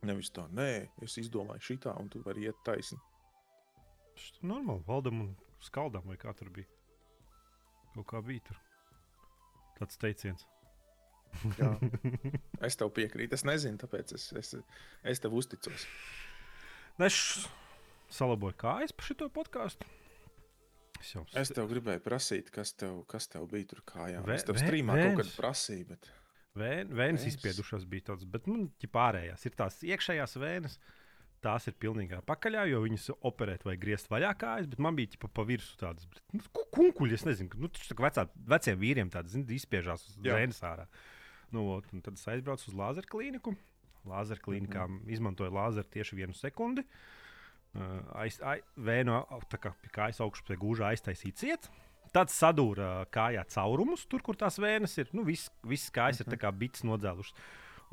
Nevis 0.04 0.32
tā, 0.34 0.44
nē, 0.52 0.90
es 1.06 1.16
izdomāju 1.22 1.64
šitā, 1.70 1.94
un 2.02 2.10
tu 2.12 2.20
vari 2.26 2.50
iet 2.50 2.60
taisni. 2.66 3.00
Ir 4.12 4.48
normāli. 4.52 4.84
Valdam 4.88 5.24
un 5.24 5.32
skaldam, 5.62 6.06
vai 6.08 6.18
kā 6.20 6.34
tur 6.36 6.50
bija. 6.54 6.68
Kaut 7.94 8.08
kā 8.12 8.22
bija 8.24 8.44
tur. 8.50 8.60
Tāds 9.78 10.00
teiciens. 10.00 10.46
Jā. 11.58 11.72
Es 12.66 12.76
tev 12.78 12.92
piekrītu. 12.94 13.34
Es 13.34 13.42
nezinu, 13.48 13.80
tāpēc 13.80 14.14
es, 14.14 14.28
es, 14.38 14.52
es 15.08 15.22
tev 15.22 15.34
uzticos. 15.34 15.88
Es 17.02 17.18
salaboju 18.12 18.54
kājas 18.60 18.94
par 18.94 19.08
šo 19.08 19.28
podkāstu. 19.32 19.88
Es, 21.00 21.10
jau... 21.16 21.24
es 21.40 21.50
tev 21.50 21.66
gribēju 21.72 22.02
prasīt, 22.04 22.52
kas 22.54 22.76
tev, 22.78 23.00
kas 23.10 23.26
tev 23.32 23.48
bija 23.50 23.72
tur 23.72 23.80
kājā. 23.88 24.20
Vē, 24.22 24.36
es 24.38 24.46
tev 24.46 24.60
strīmā 24.60 24.98
kaut 25.00 25.22
kad 25.22 25.32
prasīju. 25.40 25.88
Bet... 25.90 26.10
Vēn, 26.58 26.92
vēnes 26.94 27.24
izspiedušās 27.30 27.86
bija 27.88 28.12
tādas, 28.12 28.28
bet 28.28 28.46
nu, 28.50 28.68
pārējās 28.92 29.48
ir 29.48 29.56
tās 29.58 29.80
iekšējās 29.88 30.36
vēnes. 30.38 30.76
Tās 31.42 31.66
ir 31.66 31.74
pilnībā 31.82 32.20
pakaļā, 32.28 32.68
jo 32.70 32.84
viņas 32.84 33.08
operēt 33.26 33.64
vai 33.66 33.74
griezt 33.80 34.10
vaļā 34.12 34.30
kājas, 34.38 34.68
bet 34.70 34.82
man 34.82 34.94
bija 34.94 35.10
tipa 35.16 35.26
pa 35.26 35.42
virsmu 35.46 35.80
tādas 35.80 36.06
nu, 36.30 36.42
kunkuļi. 36.76 37.16
Es 37.18 37.24
nezinu, 37.26 37.58
nu, 37.58 37.70
tas 37.72 37.90
ir 37.90 37.98
vecā, 37.98 38.26
veciem 38.54 38.78
vīriem 38.78 39.10
tādas 39.10 39.34
izspiežās 39.34 40.06
uz 40.06 40.20
vēnes 40.22 40.62
ārā. 40.68 40.86
Nu, 41.52 41.66
ot, 41.74 41.88
tad 41.90 42.14
es 42.14 42.28
aizbraucu 42.30 42.70
uz 42.70 42.76
lāzeru 42.78 43.10
klīniku. 43.10 43.56
Lāzeru 44.08 44.42
klīnikā 44.44 44.86
mm 44.86 45.00
-hmm. 45.00 45.10
izmantoju 45.16 45.50
lāzeru 45.54 45.90
tieši 45.90 46.16
vienu 46.20 46.34
sekundi. 46.34 46.86
Uh, 47.72 47.98
aiz, 48.22 48.38
aiz, 48.44 48.62
vēnu 48.76 49.14
au- 49.16 49.42
tā 49.48 49.58
kā 49.58 49.72
pie 49.82 49.90
kājas 49.90 50.20
augšpusē 50.20 50.56
gūžā 50.60 50.92
aiztaisīt 50.92 51.36
ciet. 51.40 51.70
Tad 52.12 52.28
sadūrīja 52.28 53.06
kājā 53.10 53.44
caurumus, 53.48 54.06
tur, 54.06 54.22
kur 54.22 54.36
tās 54.36 54.58
vēnes 54.58 54.98
ir. 54.98 55.08
Nu, 55.12 55.24
viss, 55.24 55.50
viss 55.64 55.90
kājas 55.90 56.20
mm 56.20 56.24
-hmm. 56.24 56.32
ir 56.32 56.38
tā 56.38 56.40
kā 56.42 56.52
bits 56.52 56.84
nodzēlušas. 56.84 57.34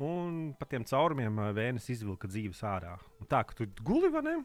Un 0.00 0.54
pa 0.56 0.64
tiem 0.70 0.84
caurumiem 0.88 1.36
ā, 1.44 1.50
vēnes 1.56 1.84
izvilka 1.92 2.28
dzīves 2.30 2.62
ārā. 2.64 2.94
Un 3.20 3.28
tā, 3.28 3.42
ka 3.44 3.52
tu 3.58 3.66
guli 3.84 4.08
vai 4.14 4.22
ne? 4.24 4.36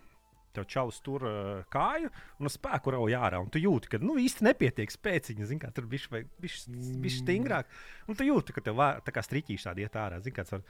Tev 0.55 0.63
čalis 0.71 0.97
tur 1.03 1.23
uh, 1.27 1.61
kāju 1.71 2.07
un 2.39 2.47
spēku 2.51 2.91
rauj 2.95 3.11
ārā. 3.15 3.39
Un 3.43 3.49
tu 3.51 3.59
jūti, 3.59 3.89
ka 3.91 3.99
nu, 4.03 4.15
īsti 4.19 4.43
nepietiek 4.47 4.91
spēciņa. 4.91 5.47
Zini, 5.49 5.59
kā 5.63 5.71
tur 5.75 5.87
bija 5.91 6.21
bijis 6.39 7.19
stingrāk. 7.21 7.65
Un 8.07 8.15
tu 8.19 8.23
jūti, 8.27 8.55
ka 8.55 8.63
tev 8.63 8.75
vā- 8.79 8.97
tā 9.03 9.11
kā 9.15 9.23
striķīši 9.23 9.67
tādi 9.69 9.83
iet 9.83 9.95
ārā. 9.99 10.19
Zini, 10.23 10.35
kāds 10.35 10.51
var, 10.55 10.61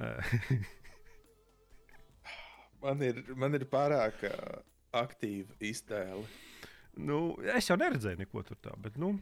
uh, 0.00 0.18
Man 2.84 3.00
ir, 3.00 3.22
man 3.40 3.56
ir 3.56 3.62
pārāk 3.70 4.26
aktīva 4.94 5.54
iztēle. 5.64 6.26
nu, 7.00 7.16
es 7.56 7.70
jau 7.70 7.78
neredzēju 7.80 8.20
neko 8.20 8.42
tur 8.44 8.58
tā. 8.60 8.74
Bet, 8.84 8.98
nu, 9.00 9.14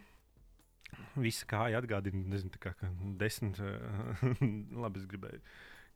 Visa 1.17 1.45
kāja 1.49 1.81
atgādina, 1.83 2.23
nezinu, 2.33 2.53
kā, 2.61 2.73
ka 2.79 2.89
desmit, 3.21 3.59
uh, 3.61 4.23
labi, 4.85 5.03
es 5.03 5.07
gribēju, 5.11 5.41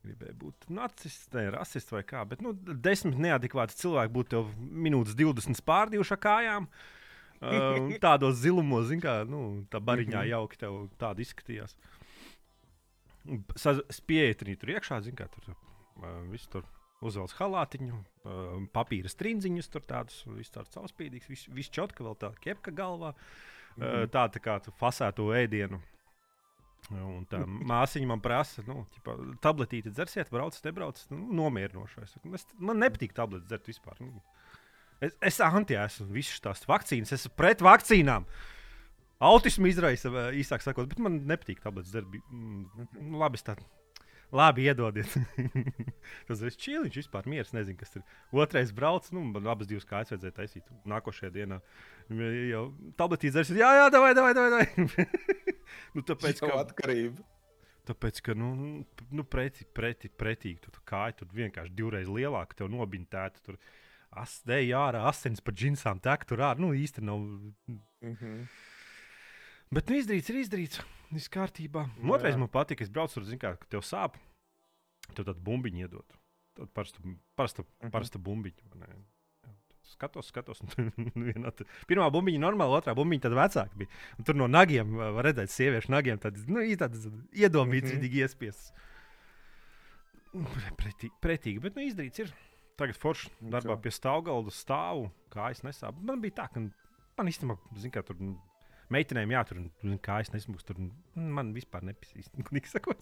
gribēju 0.05 0.35
būt 0.43 0.67
nacists, 0.77 1.31
ne 1.33 1.47
rasists 1.55 1.93
vai 1.93 2.03
kā, 2.05 2.21
bet 2.29 2.41
nu, 2.45 2.53
desmit 2.53 3.17
neadekvāti 3.21 3.77
cilvēki 3.79 4.13
būtu 4.13 4.33
tev 4.35 4.51
minūtes 4.59 5.17
20 5.17 5.63
pārdījuši 5.65 6.19
kājām. 6.21 6.69
Uh, 7.37 7.89
tādos 8.05 8.37
zilumos, 8.41 8.93
kā, 9.01 9.19
nu, 9.29 9.65
tā 9.73 9.81
bariņā 9.81 10.21
Mhm. 10.21 10.31
jauki 10.35 10.61
tev 10.61 10.77
tāda 11.01 11.21
izskatījās. 11.25 11.75
Spieķi 13.97 14.55
tur 14.57 14.69
iekšā, 14.77 15.01
zin 15.03 15.17
kā, 15.19 15.27
tur 15.33 15.51
uh, 15.51 16.23
viss 16.31 16.47
tur 16.47 16.63
uzvelk 17.05 17.33
halātiņu, 17.37 17.97
uh, 17.97 18.55
papīra 18.73 19.09
strindziņus, 19.11 19.67
tur 19.73 19.83
tādus, 19.85 20.21
viss 20.37 20.53
tāds 20.53 20.71
caurspīdīgs, 20.73 21.27
viss, 21.29 21.49
viss 21.53 21.73
čotka, 21.73 22.05
vēl 22.05 22.15
tā 22.21 22.31
kepka 22.41 22.71
galvā. 22.73 23.13
Mhm. 23.17 23.53
-hmm. 23.77 24.09
Tā, 24.13 24.27
tā 24.33 24.41
kā 24.43 24.59
fasēto 24.79 25.29
ēdienu. 25.35 25.81
Un 26.87 27.25
tā 27.27 27.41
māsiņa 27.43 28.07
man 28.07 28.21
prasa, 28.23 28.63
nu, 28.67 28.85
ķipa, 28.95 29.15
tabletīti 29.43 29.91
dzersiet, 29.91 30.29
braucat, 30.31 30.63
nebraucat. 30.63 31.09
Nu, 31.11 31.25
nomierinoši. 31.41 32.05
Es 32.37 32.45
man 32.63 32.79
nepatīk 32.79 33.15
tabletes 33.17 33.47
dzert 33.49 33.67
vispār. 33.67 33.97
Nu, 33.99 34.21
es, 35.03 35.17
es 35.19 35.41
anti 35.43 35.75
esmu 35.75 36.07
visas 36.15 36.39
tās 36.43 36.63
vakcīnas, 36.69 37.11
es 37.11 37.25
esmu 37.25 37.33
pret 37.35 37.63
vakcīnām. 37.65 38.27
Autismu 39.27 39.67
izraisa, 39.67 40.11
īsāk 40.37 40.63
sakot, 40.63 40.87
bet 40.87 41.01
man 41.03 41.19
nepatīk 41.27 41.59
tabletes 41.59 41.91
dzert. 41.91 42.07
Mm, 42.31 42.87
nu, 43.01 43.19
Labi, 43.19 43.41
es 43.41 43.43
tā. 43.43 43.57
Labi, 44.31 44.65
iedodiet. 44.67 45.13
Tas 46.27 46.41
ir 46.43 46.55
čīliņš, 46.59 46.97
vispār 46.99 47.29
mieras. 47.31 47.53
Nezinu, 47.55 47.79
kas 47.79 47.93
tur 47.93 48.03
otrais 48.43 48.73
brauc. 48.75 49.07
Nu, 49.15 49.23
man 49.23 49.47
abas 49.47 49.69
divas 49.69 49.87
kājas 49.87 50.11
vajadzēja 50.11 50.35
taisīt 50.35 50.67
nākošajā 50.89 51.31
dienā. 51.37 51.61
Jau 52.49 52.65
tabletīs 52.99 53.35
dzers, 53.35 53.53
jā, 53.55 53.71
jā, 53.79 53.87
davai, 53.93 54.11
davai, 54.17 54.33
davai. 54.35 54.67
nu, 55.95 56.03
tāpēc, 56.03 56.43
ka, 56.43 56.51
atkarība. 56.59 57.23
tāpēc, 57.87 58.21
ka 58.27 58.35
nu, 58.35 58.51
nu, 59.15 59.27
preti, 59.27 59.67
preti, 59.75 60.11
pretīgi 60.11 60.59
tu, 60.65 60.75
tu 60.75 60.83
kāja 60.87 61.21
tur 61.21 61.31
vienkārši 61.35 61.75
divreiz 61.79 62.11
lielāka, 62.11 62.59
tev 62.59 62.71
nobiņtēta. 62.75 63.45
Tur 63.47 63.59
asdēja 64.11 64.83
ārā, 64.89 65.07
asins 65.07 65.39
pa 65.43 65.55
džinsām 65.55 66.03
tek 66.03 66.27
tur 66.27 66.43
ārā. 66.43 66.59
Nu, 66.59 66.75
īsti 66.75 67.07
nav. 67.07 67.23
Mm 67.23 67.79
-hmm. 68.03 68.43
Bet 69.73 69.89
nu, 69.89 69.97
izdarīts 69.99 70.31
ir 70.31 70.39
izdarīts. 70.43 70.79
Viss 71.11 71.31
kārtībā. 71.31 71.85
Un 72.03 72.11
Otrais 72.15 72.35
man 72.39 72.49
patīk, 72.51 72.81
es 72.83 72.91
braucu 72.91 73.23
zinu, 73.23 73.39
kā, 73.41 73.53
ka 73.59 73.67
tev 73.71 73.83
sāp. 73.87 74.15
Tev 75.13 75.27
tādu 75.27 75.39
bumbiņu 75.43 75.85
iedod. 75.85 76.17
Tādu 76.57 76.71
parastu, 76.75 77.03
parastu, 77.39 77.63
Mhm. 77.83 77.91
Jā, 77.93 78.09
tad 78.17 78.19
Skatos, 79.87 80.27
skatos. 80.33 80.59
vienā 81.29 81.51
te- 81.55 81.65
Pirmā 81.87 82.09
bumbiņa 82.11 82.41
normāla, 82.43 82.81
otrā 82.81 82.95
bumbiņa 82.97 83.23
tad 83.23 83.35
vecāka 83.37 83.79
bija. 83.79 83.91
Un 84.19 84.27
tur 84.27 84.35
no 84.35 84.47
nagiem 84.51 84.97
var 84.99 85.23
redzēt, 85.29 85.51
sieviešu 85.53 85.93
nagiem 85.93 86.19
tādas 86.19 86.43
nu, 86.47 86.59
iedomītas, 87.31 87.93
mm 87.95 88.01
-hmm. 88.03 88.17
iespiestas. 88.23 88.73
Pretīgi, 90.77 91.13
pretīgi, 91.23 91.61
bet 91.63 91.75
nu, 91.79 91.85
izdarīts 91.87 92.19
ir. 92.25 92.33
Tagad 92.77 92.99
forši 92.99 93.31
Nu, 93.41 93.49
darbā 93.55 93.77
pie 93.81 93.89
stāvgalda 93.89 94.51
stāvu, 94.53 95.07
kājas 95.33 95.63
nesāp. 95.65 95.95
Man 96.01 96.21
bija 96.21 96.43
tā, 96.43 96.49
ka 96.53 96.59
man 96.59 97.31
īstenībā, 97.31 97.57
zin, 97.79 97.91
kā 97.91 98.03
tur 98.05 98.19
meitenēm 98.93 99.31
jātur, 99.35 99.59
un 99.83 99.97
kājas 100.03 100.31
nesmūgs. 100.33 100.63
Tur 100.67 100.77
mm, 100.79 100.91
man 101.37 101.53
vispār 101.55 101.83
sakot, 102.75 103.01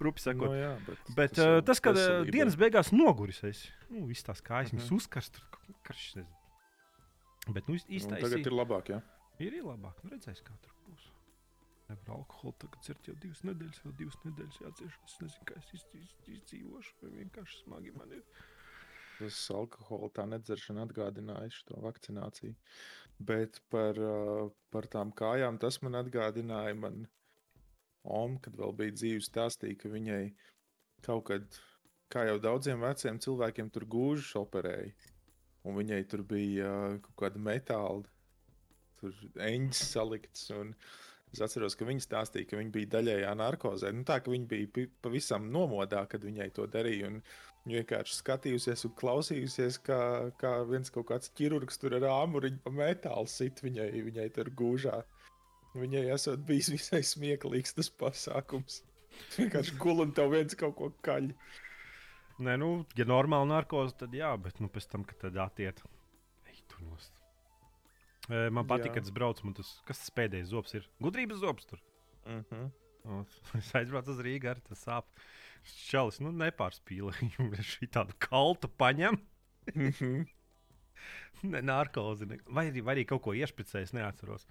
rupi 0.00 0.20
sakot. 0.24 0.48
No, 0.48 0.54
jā, 0.56 0.72
bet 0.86 1.10
Bet 1.16 1.34
tas, 1.36 1.44
jau 1.44 1.60
tas 1.66 1.80
kad 1.84 1.96
uh, 2.00 2.24
dienas 2.30 2.56
beigās 2.60 2.92
noguris, 2.92 3.42
es 3.44 3.64
nu, 3.90 4.06
visas 4.10 4.24
tās 4.30 4.42
kājas 4.44 4.72
Mhm. 4.72 4.80
viņas 4.80 4.92
uzkars, 4.98 5.30
tur 5.30 5.44
karš. 5.86 6.08
Bet 7.46 7.68
nu, 7.68 7.76
Nu, 7.76 7.82
īstenībā 7.98 8.22
tagad 8.24 8.46
ir 8.46 8.52
labāk. 8.56 8.88
Jā. 8.90 9.02
ir, 9.38 9.52
ir 9.60 9.62
labāk. 9.64 10.00
Nu, 10.02 10.10
redzēs, 10.10 10.40
kā 10.42 10.54
tur 10.64 10.72
būs. 10.88 11.04
Nevar 11.88 12.16
alkoholu 12.16 12.56
tagad 12.58 12.80
dzert 12.82 13.06
jau 13.06 13.14
divas 13.22 13.42
nedēļas, 13.46 13.76
vēl 13.84 13.92
divas 14.00 14.16
nedēļas 14.24 14.56
jācieš. 14.64 14.94
Es 15.06 15.18
nezinu, 15.22 15.44
kā 15.46 15.58
es 15.60 15.68
iz- 15.76 15.84
iz- 16.00 16.16
izdzīvošu, 16.34 16.94
vai 17.02 17.10
vienkārši 17.20 17.60
smagi 17.62 17.92
man 17.94 18.10
ir. 18.16 18.24
Tas 19.16 19.38
alkohola 19.54 20.10
tā 20.12 20.26
nedzeršana 20.28 20.84
atgādināja 20.84 21.52
šo 21.54 21.80
vakcināciju. 21.84 22.56
Bet 23.28 23.62
par, 23.72 23.96
uh, 23.96 24.48
par 24.70 24.88
tām 24.92 25.12
kājām 25.16 25.56
tas 25.62 25.80
man 25.84 25.96
atgādināja. 26.02 26.76
Man 26.76 27.06
Oma, 28.06 28.38
kad 28.42 28.54
vēl 28.54 28.74
bija 28.78 28.94
dzīve, 28.94 29.22
stāstīja, 29.24 29.78
ka 29.80 29.90
viņai 29.90 30.20
kaut 31.06 31.24
kad, 31.30 31.56
kā 32.12 32.22
jau 32.28 32.36
daudziem 32.42 32.84
veciem 32.84 33.18
cilvēkiem, 33.22 33.70
tur 33.74 33.86
gūžas 33.90 34.36
operēja. 34.38 34.92
Un 35.66 35.74
viņai 35.80 36.04
tur 36.10 36.22
bija 36.22 36.68
uh, 36.70 37.00
kaut 37.02 37.16
kāda 37.24 37.42
metāla, 37.42 38.04
tur 39.00 39.16
eņģis 39.42 39.82
salikts. 39.96 40.44
Un 40.54 40.70
es 41.36 41.44
atceros, 41.44 41.76
ka 41.76 41.86
viņa 41.88 42.04
stāstīja, 42.04 42.48
ka 42.50 42.60
viņa 42.60 42.72
bija 42.74 42.92
daļējā 42.96 43.34
narkozē. 43.38 43.92
Nu, 43.94 44.04
tā 44.08 44.18
ka 44.24 44.32
viņa 44.32 44.48
bija 44.50 44.88
pavisam 45.04 45.50
nomodā, 45.52 46.06
kad 46.10 46.24
viņai 46.24 46.48
to 46.56 46.66
darīja. 46.72 47.12
Viņa 47.12 47.76
vienkārši 47.76 48.16
skatījusies 48.20 48.86
un 48.88 48.94
klausījusies, 48.98 49.78
kā, 49.86 50.00
kā 50.40 50.52
viens 50.70 50.92
kaut 50.94 51.08
kāds 51.10 51.32
ķirurgs 51.38 51.80
tur 51.82 51.98
ar 51.98 52.08
āmuriņu 52.12 52.62
pa 52.64 52.72
metālu 52.74 53.30
sit 53.30 53.62
viņai, 53.64 53.90
viņai 54.08 54.28
tur 54.36 54.52
gūžā. 54.58 55.00
Viņai 55.76 56.06
esot 56.14 56.44
bijis 56.48 56.70
visai 56.72 57.02
smieklīgs 57.04 57.76
tas 57.76 57.90
pasākums. 58.00 58.80
Tu 59.32 59.44
Vienkārši 59.44 59.76
guli 59.80 60.06
un 60.06 60.14
tev 60.16 60.32
viens 60.32 60.56
kaut 60.58 60.76
ko 60.78 60.90
kaļ. 61.04 61.30
Nē, 62.46 62.56
nu, 62.60 62.70
ja 62.96 63.06
normāli 63.08 63.48
narkoze, 63.48 63.96
tad 64.02 64.14
jā, 64.16 64.32
bet 64.40 64.60
nu, 64.60 64.68
pēc 64.72 64.90
tam, 64.92 65.04
kad 65.08 65.22
tad 65.24 65.38
attiet, 65.40 65.80
ej, 66.50 66.60
tur 66.68 66.84
nost. 66.84 67.15
E, 68.26 68.46
Man 68.50 68.66
patīk, 68.66 68.94
kad 68.96 69.06
es 69.06 69.14
braucu, 69.14 69.46
man 69.46 69.56
tas, 69.58 69.70
kas 69.86 70.02
tas 70.02 70.12
pēdējais 70.16 70.50
zobs 70.52 70.74
ir? 70.78 70.86
Gudrības 71.02 71.42
zobs 71.42 71.68
tur. 71.70 71.82
Mm 72.26 72.44
-hmm. 72.50 72.70
O, 73.06 73.24
Es 73.58 73.74
aizbraucu 73.74 74.10
uz 74.10 74.22
Rīgā, 74.26 74.56
ar 74.56 74.60
tas 74.60 74.86
sāp. 74.86 75.04
Čalis, 75.66 76.20
nu, 76.20 76.32
nepārspīlē. 76.32 77.12
Viņš 77.54 77.76
šī 77.76 77.90
tādu 77.90 78.16
kaltu 78.18 78.68
paņem. 78.68 79.20
Mm 79.74 79.92
-hmm. 79.92 80.26
Ne 81.42 81.60
narkozi. 81.62 82.26
Ne. 82.26 82.38
Vai, 82.48 82.70
arī, 82.70 82.82
vai 82.82 82.94
arī 82.96 83.04
kaut 83.04 83.22
ko 83.22 83.34
iešpricējis, 83.36 83.92
neatceros. 83.92 84.46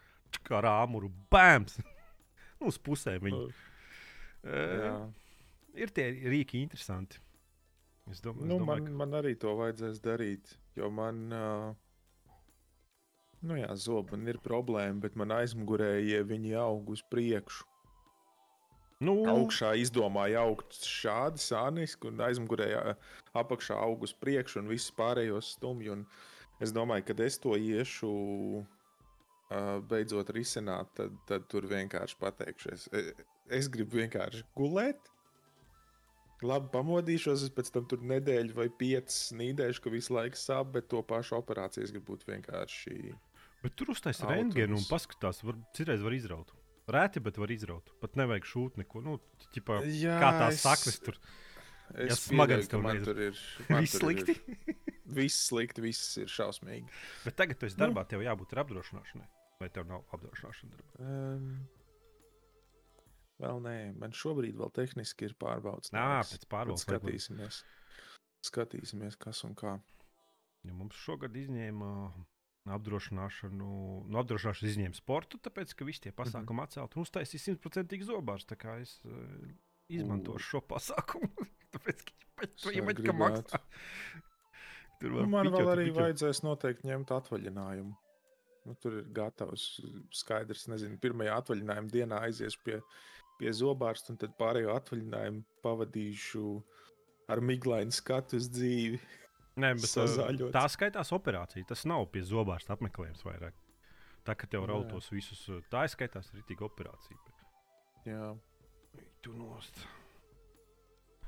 Kā 0.46 0.58
ar 0.58 0.66
āmuru. 0.66 1.10
Bāms! 1.32 1.80
nu, 2.60 2.72
uz 2.72 2.78
pusēm 2.82 3.24
viņa. 3.26 3.46
Uh, 4.46 5.08
ir 5.74 5.94
tie 5.96 6.10
rīki 6.32 6.62
interesanti. 6.62 7.22
Es 8.12 8.22
domāju, 8.22 8.46
Nu, 8.46 8.60
es 8.60 8.68
man, 8.68 8.84
domāju 8.84 8.98
man 9.02 9.18
arī 9.18 9.34
to 9.42 9.56
vajadzēs 9.58 10.02
darīt, 10.06 10.54
jo 10.78 10.92
man, 10.94 11.24
uh, 11.34 11.72
nu 13.46 13.60
jā, 13.60 13.70
zobi 13.80 14.16
man 14.16 14.28
ir 14.34 14.42
problēma, 14.44 15.00
bet 15.06 15.16
man 15.20 15.34
aizmugurējie 15.36 16.22
viņi 16.28 16.56
aug 16.62 16.92
uz 16.96 17.04
priekšu. 17.12 17.66
ka 17.66 19.06
nu, 19.06 19.16
Augšā 19.28 19.74
izdomāja 19.82 20.46
augt 20.48 20.78
šādi 20.88 21.42
sāniski, 21.44 22.08
un 22.10 22.24
aizmugurējā 22.26 22.96
apakšā 23.36 23.76
aug 23.76 24.06
uz 24.08 24.16
priekšu, 24.16 24.62
un 24.62 24.72
viss 24.72 24.94
pārējos 24.96 25.56
stumj. 25.58 25.92
un 25.98 26.08
Es 26.64 26.72
domāju, 26.72 27.04
kad 27.10 27.20
es 27.20 27.36
to 27.44 27.58
iešu 27.60 28.10
uh, 28.62 29.82
beidzot 29.90 30.30
risināt, 30.32 30.88
tad, 30.96 31.18
tad 31.28 31.50
tur 31.52 31.68
vienkārši 31.68 32.16
pateikšu, 32.22 32.72
es, 32.72 32.86
es 33.52 33.68
gribu 33.72 34.00
vienkārši 34.00 34.46
gulēt. 34.56 35.12
Labi, 36.46 36.70
pamodīšos, 36.72 37.44
es 37.48 37.52
pēc 37.56 37.72
tam 37.76 37.86
tur 37.92 38.02
nedēļu 38.08 38.56
vai 38.56 38.70
piecas 38.80 39.34
nīdēšu, 39.36 39.84
ka 39.84 39.92
visu 39.92 40.16
laiku 40.16 40.40
sāp, 40.40 40.72
bet 40.76 40.88
to 40.92 41.02
pašu 41.04 41.40
operāciju 41.42 41.84
es 41.84 41.94
gribu 41.96 42.14
būt 42.14 42.26
vienkārši. 42.28 43.16
Bet 43.66 43.76
tur 43.80 43.92
uztaisīt 43.96 44.28
Auto 44.28 44.36
rentgenu 44.36 44.78
un 44.78 44.86
paskatās, 44.86 45.42
var, 45.46 45.58
citreiz 45.78 46.04
var 46.06 46.14
izraut. 46.16 46.54
Rēti, 46.92 47.22
bet 47.26 47.40
var 47.42 47.50
izraut. 47.50 47.90
Pat 48.02 48.14
nevajag 48.20 48.46
šūt 48.46 48.76
neko. 48.78 49.02
Nu, 49.02 49.16
ķipā, 49.56 49.80
Jā, 49.90 50.20
kā 50.22 50.30
tās 50.38 50.62
saknes 50.62 51.00
tur. 51.02 51.18
Es 51.94 52.12
Ja 52.12 52.18
pieļauju, 52.34 52.68
ka 52.70 52.80
man 52.82 53.00
tur 53.06 53.22
ir. 53.28 53.40
man 53.72 53.86
Viss 53.86 53.96
tur 53.98 54.06
slikti. 54.06 54.36
Ir, 54.36 54.76
viss 55.20 55.48
slikti, 55.50 55.84
viss 55.86 56.18
ir 56.22 56.30
šausmīgi. 56.34 56.90
Bet 57.26 57.38
tagad 57.42 57.60
tu 57.62 57.68
esi 57.70 57.78
Nu. 57.80 57.88
darbā, 57.88 58.06
tev 58.10 58.22
jābūt 58.26 58.54
ar 58.56 58.64
apdrošināšanai. 58.66 59.28
Vai 59.62 59.70
tev 59.74 59.88
nav 59.90 60.06
apdrošināšana 60.18 60.76
darbā? 60.76 61.10
Um, 61.10 61.50
vēl 63.42 63.62
nē, 63.66 63.76
man 64.02 64.14
šobrīd 64.18 64.58
vēl 64.62 64.74
tehniski 64.78 65.30
ir 65.30 65.36
pārbaudas. 65.42 65.94
Nā, 65.96 66.06
pēc 66.30 66.46
pārbaudas. 66.52 66.86
Skatīsimies. 66.86 67.62
Skatīsimies, 68.46 69.18
kas 69.22 69.42
un 69.48 69.54
kā. 69.58 69.78
Ja 70.66 70.74
mums 70.74 70.98
šogad 71.02 71.38
izņēma 71.38 71.90
apdrošināšanu, 72.74 73.68
no 74.10 74.20
apdrošināšanas 74.22 74.72
izņēma 74.74 74.98
sportu, 74.98 75.38
tāpēc, 75.46 75.74
ka 75.78 75.86
visi 75.86 76.02
tie 76.08 76.12
pasākumi 76.12 76.58
Mhm. 76.58 76.64
atcelt 76.66 76.96
un 76.98 77.04
uztaisīja 77.06 77.44
simtprocentīgi 77.44 78.08
zobārs. 78.10 78.46
Tā 78.50 78.56
kā 78.58 78.80
es 78.82 78.98
uh, 79.06 79.12
izmantošu 79.90 80.48
šo 80.56 80.62
pasākumu. 80.62 81.30
tāpēc, 81.76 82.02
ka 82.08 82.48
Es 82.50 82.66
iemaņa, 82.68 82.96
ka 82.98 83.02
gribētu. 83.04 83.20
maksā. 83.22 83.60
Tur 85.00 85.12
Nu, 85.12 85.18
var 85.22 85.28
man 85.28 85.46
piķot 85.48 85.60
vēl 85.60 85.70
arī 85.76 85.86
piķot. 85.90 86.00
vajadzēs 86.02 86.42
noteikti 86.44 86.88
ņemt 86.90 87.12
atvaļinājumu. 87.20 87.96
Nu, 88.66 88.74
tur 88.82 88.94
ir 88.98 89.04
gatavs, 89.14 89.66
skaidrs, 90.18 90.66
nezinu, 90.72 90.98
pirmajā 90.98 91.36
atvaļinājuma 91.38 91.92
dienā 91.94 92.20
aizies 92.26 92.56
pie, 92.66 92.80
pie 93.38 93.52
zobārsta, 93.54 94.10
un 94.10 94.18
tad 94.18 94.34
pārējo 94.40 94.74
atvaļinājumu 94.74 95.44
pavadīšu 95.62 96.64
ar 97.30 97.42
miglainu 97.46 97.92
skatu 97.94 98.40
uz 98.42 98.50
dzīvi. 98.50 99.00
Nē, 99.56 99.70
bet 99.80 99.86
uh, 99.88 99.92
Sazāļots. 100.04 100.52
tā 100.52 100.64
skaitās 100.74 101.12
operācija. 101.16 101.64
Tas 101.70 101.86
nav 101.88 102.06
pie 102.12 102.22
zobārsta 102.28 102.74
apmeklējums 102.76 103.24
vairāk. 103.24 103.56
Tā 104.28 104.34
kā 104.36 104.50
tev 104.52 104.66
Jā. 104.66 104.72
rautos 104.74 105.08
visus, 105.14 105.44
uh, 105.54 105.62
tā 105.72 105.86
skaitās 105.92 106.32
arī 106.34 106.44
tik 106.50 106.64
operācija. 106.66 107.18
Jā, 108.06 108.34
Tu 109.24 109.32
nost. 109.34 109.80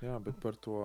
jā, 0.03 0.17
bet 0.23 0.37
par 0.43 0.55
to 0.61 0.75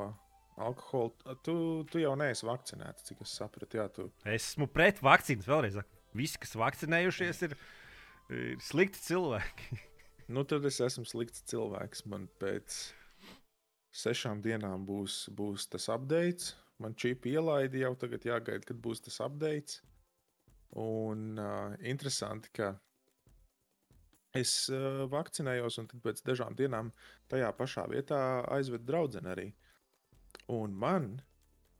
alkoholu. 0.57 1.13
Tu, 1.45 1.55
tu 1.91 2.01
jau 2.01 2.15
neesi 2.17 2.47
vakcinēts, 2.49 3.05
cik 3.11 3.21
es 3.27 3.35
sapratu. 3.41 3.77
Jā, 3.81 3.89
tu 3.93 4.07
Esmu 4.25 4.67
pret 4.73 5.03
vakcīnas. 5.05 5.49
Vēlreiz, 5.51 5.77
visi, 6.17 6.39
kas 6.41 6.55
vakcinējušies, 6.57 7.43
ir, 7.49 7.57
ir 8.31 8.57
slikti 8.65 9.03
cilvēki. 9.11 9.81
Nu, 10.33 10.45
tad 10.49 10.65
es 10.65 10.79
esmu 10.81 11.05
slikts 11.05 11.43
cilvēks. 11.51 12.07
Man 12.09 12.29
pēc 12.41 12.79
sešām 13.93 14.41
dienām 14.45 14.87
būs, 14.89 15.27
būs 15.37 15.67
tas 15.69 15.89
update. 15.93 16.55
Man 16.83 16.97
čipi 16.99 17.37
ielaidi 17.37 17.83
jau 17.85 17.95
tagad, 17.99 18.25
jāgaida, 18.27 18.67
kad 18.69 18.79
būs 18.83 19.05
tas 19.07 19.21
update. 19.25 19.83
Un 20.83 21.37
uh, 21.39 21.75
interesanti, 21.85 22.51
ka 22.57 22.73
es 24.37 24.55
uh, 24.73 25.05
vakcinējos, 25.13 25.77
un 25.83 25.91
pēc 26.05 26.23
dažām 26.27 26.57
dienām 26.57 26.93
tajā 27.33 27.51
pašā 27.59 27.85
vietā 27.93 28.23
aizvedu 28.57 28.89
draugu 28.89 29.21
arī. 29.35 29.51
Un 30.53 30.73
man 30.73 31.11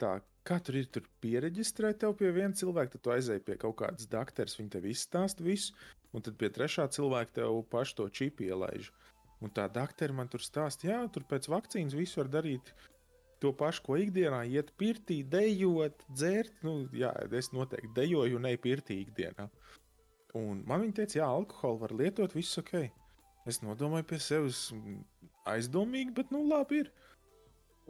tā, 0.01 0.19
kā 0.47 0.59
tur 0.65 0.77
ir, 0.83 0.91
tur 0.93 1.07
pieregistrēt 1.25 2.03
tev 2.03 2.15
pie 2.21 2.31
viena 2.37 2.55
cilvēka, 2.59 2.97
tad 2.97 3.05
tu 3.05 3.15
aizēji 3.15 3.45
pie 3.47 3.57
kaut 3.65 3.79
kādas 3.81 4.11
doktoras, 4.11 4.59
viņi 4.59 4.75
tev 4.77 4.89
izstāsta 4.91 5.47
visu. 5.47 5.75
Un 6.13 6.25
tad 6.25 6.37
pie 6.37 6.51
trešā 6.53 6.85
cilvēka 6.93 7.41
tev 7.41 7.63
pašu 7.73 8.03
to 8.03 8.09
čipu 8.13 8.45
ielaiž. 8.51 8.91
Un 9.43 9.51
tā 9.51 9.65
doktora 9.73 10.15
man 10.15 10.29
tur 10.31 10.43
stāsta, 10.45 10.87
jā, 10.91 10.99
tur 11.11 11.25
pēc 11.27 11.49
vakcīnas 11.51 11.97
visu 11.99 12.21
var 12.21 12.29
darīt 12.31 12.75
to 13.43 13.53
pašu, 13.59 13.83
ko 13.87 13.99
ikdienā, 14.01 14.43
iet 14.49 14.73
pirtī, 14.79 15.21
dejot, 15.29 16.05
dzert. 16.15 16.55
Nu, 16.67 16.83
jā, 16.97 17.13
es 17.39 17.51
noteikti 17.55 17.93
dejoju 17.97 18.39
un 18.39 18.49
eju 18.51 18.61
pirtī 18.63 19.03
ikdienā. 19.03 19.49
Un 20.39 20.63
man 20.69 20.85
viņa 20.85 21.01
teica, 21.03 21.19
jā, 21.21 21.29
alkoholu 21.29 21.83
var 21.83 21.95
lietot, 21.99 22.35
viss 22.37 22.61
ok. 22.61 22.77
Es 23.49 23.59
nodomāju 23.65 24.07
pie 24.13 24.21
sevis 24.23 24.69
mm, 24.75 25.01
aizdomīgi, 25.51 26.15
bet 26.17 26.31
nu 26.35 26.45
labi 26.47 26.85
ir. 26.85 26.93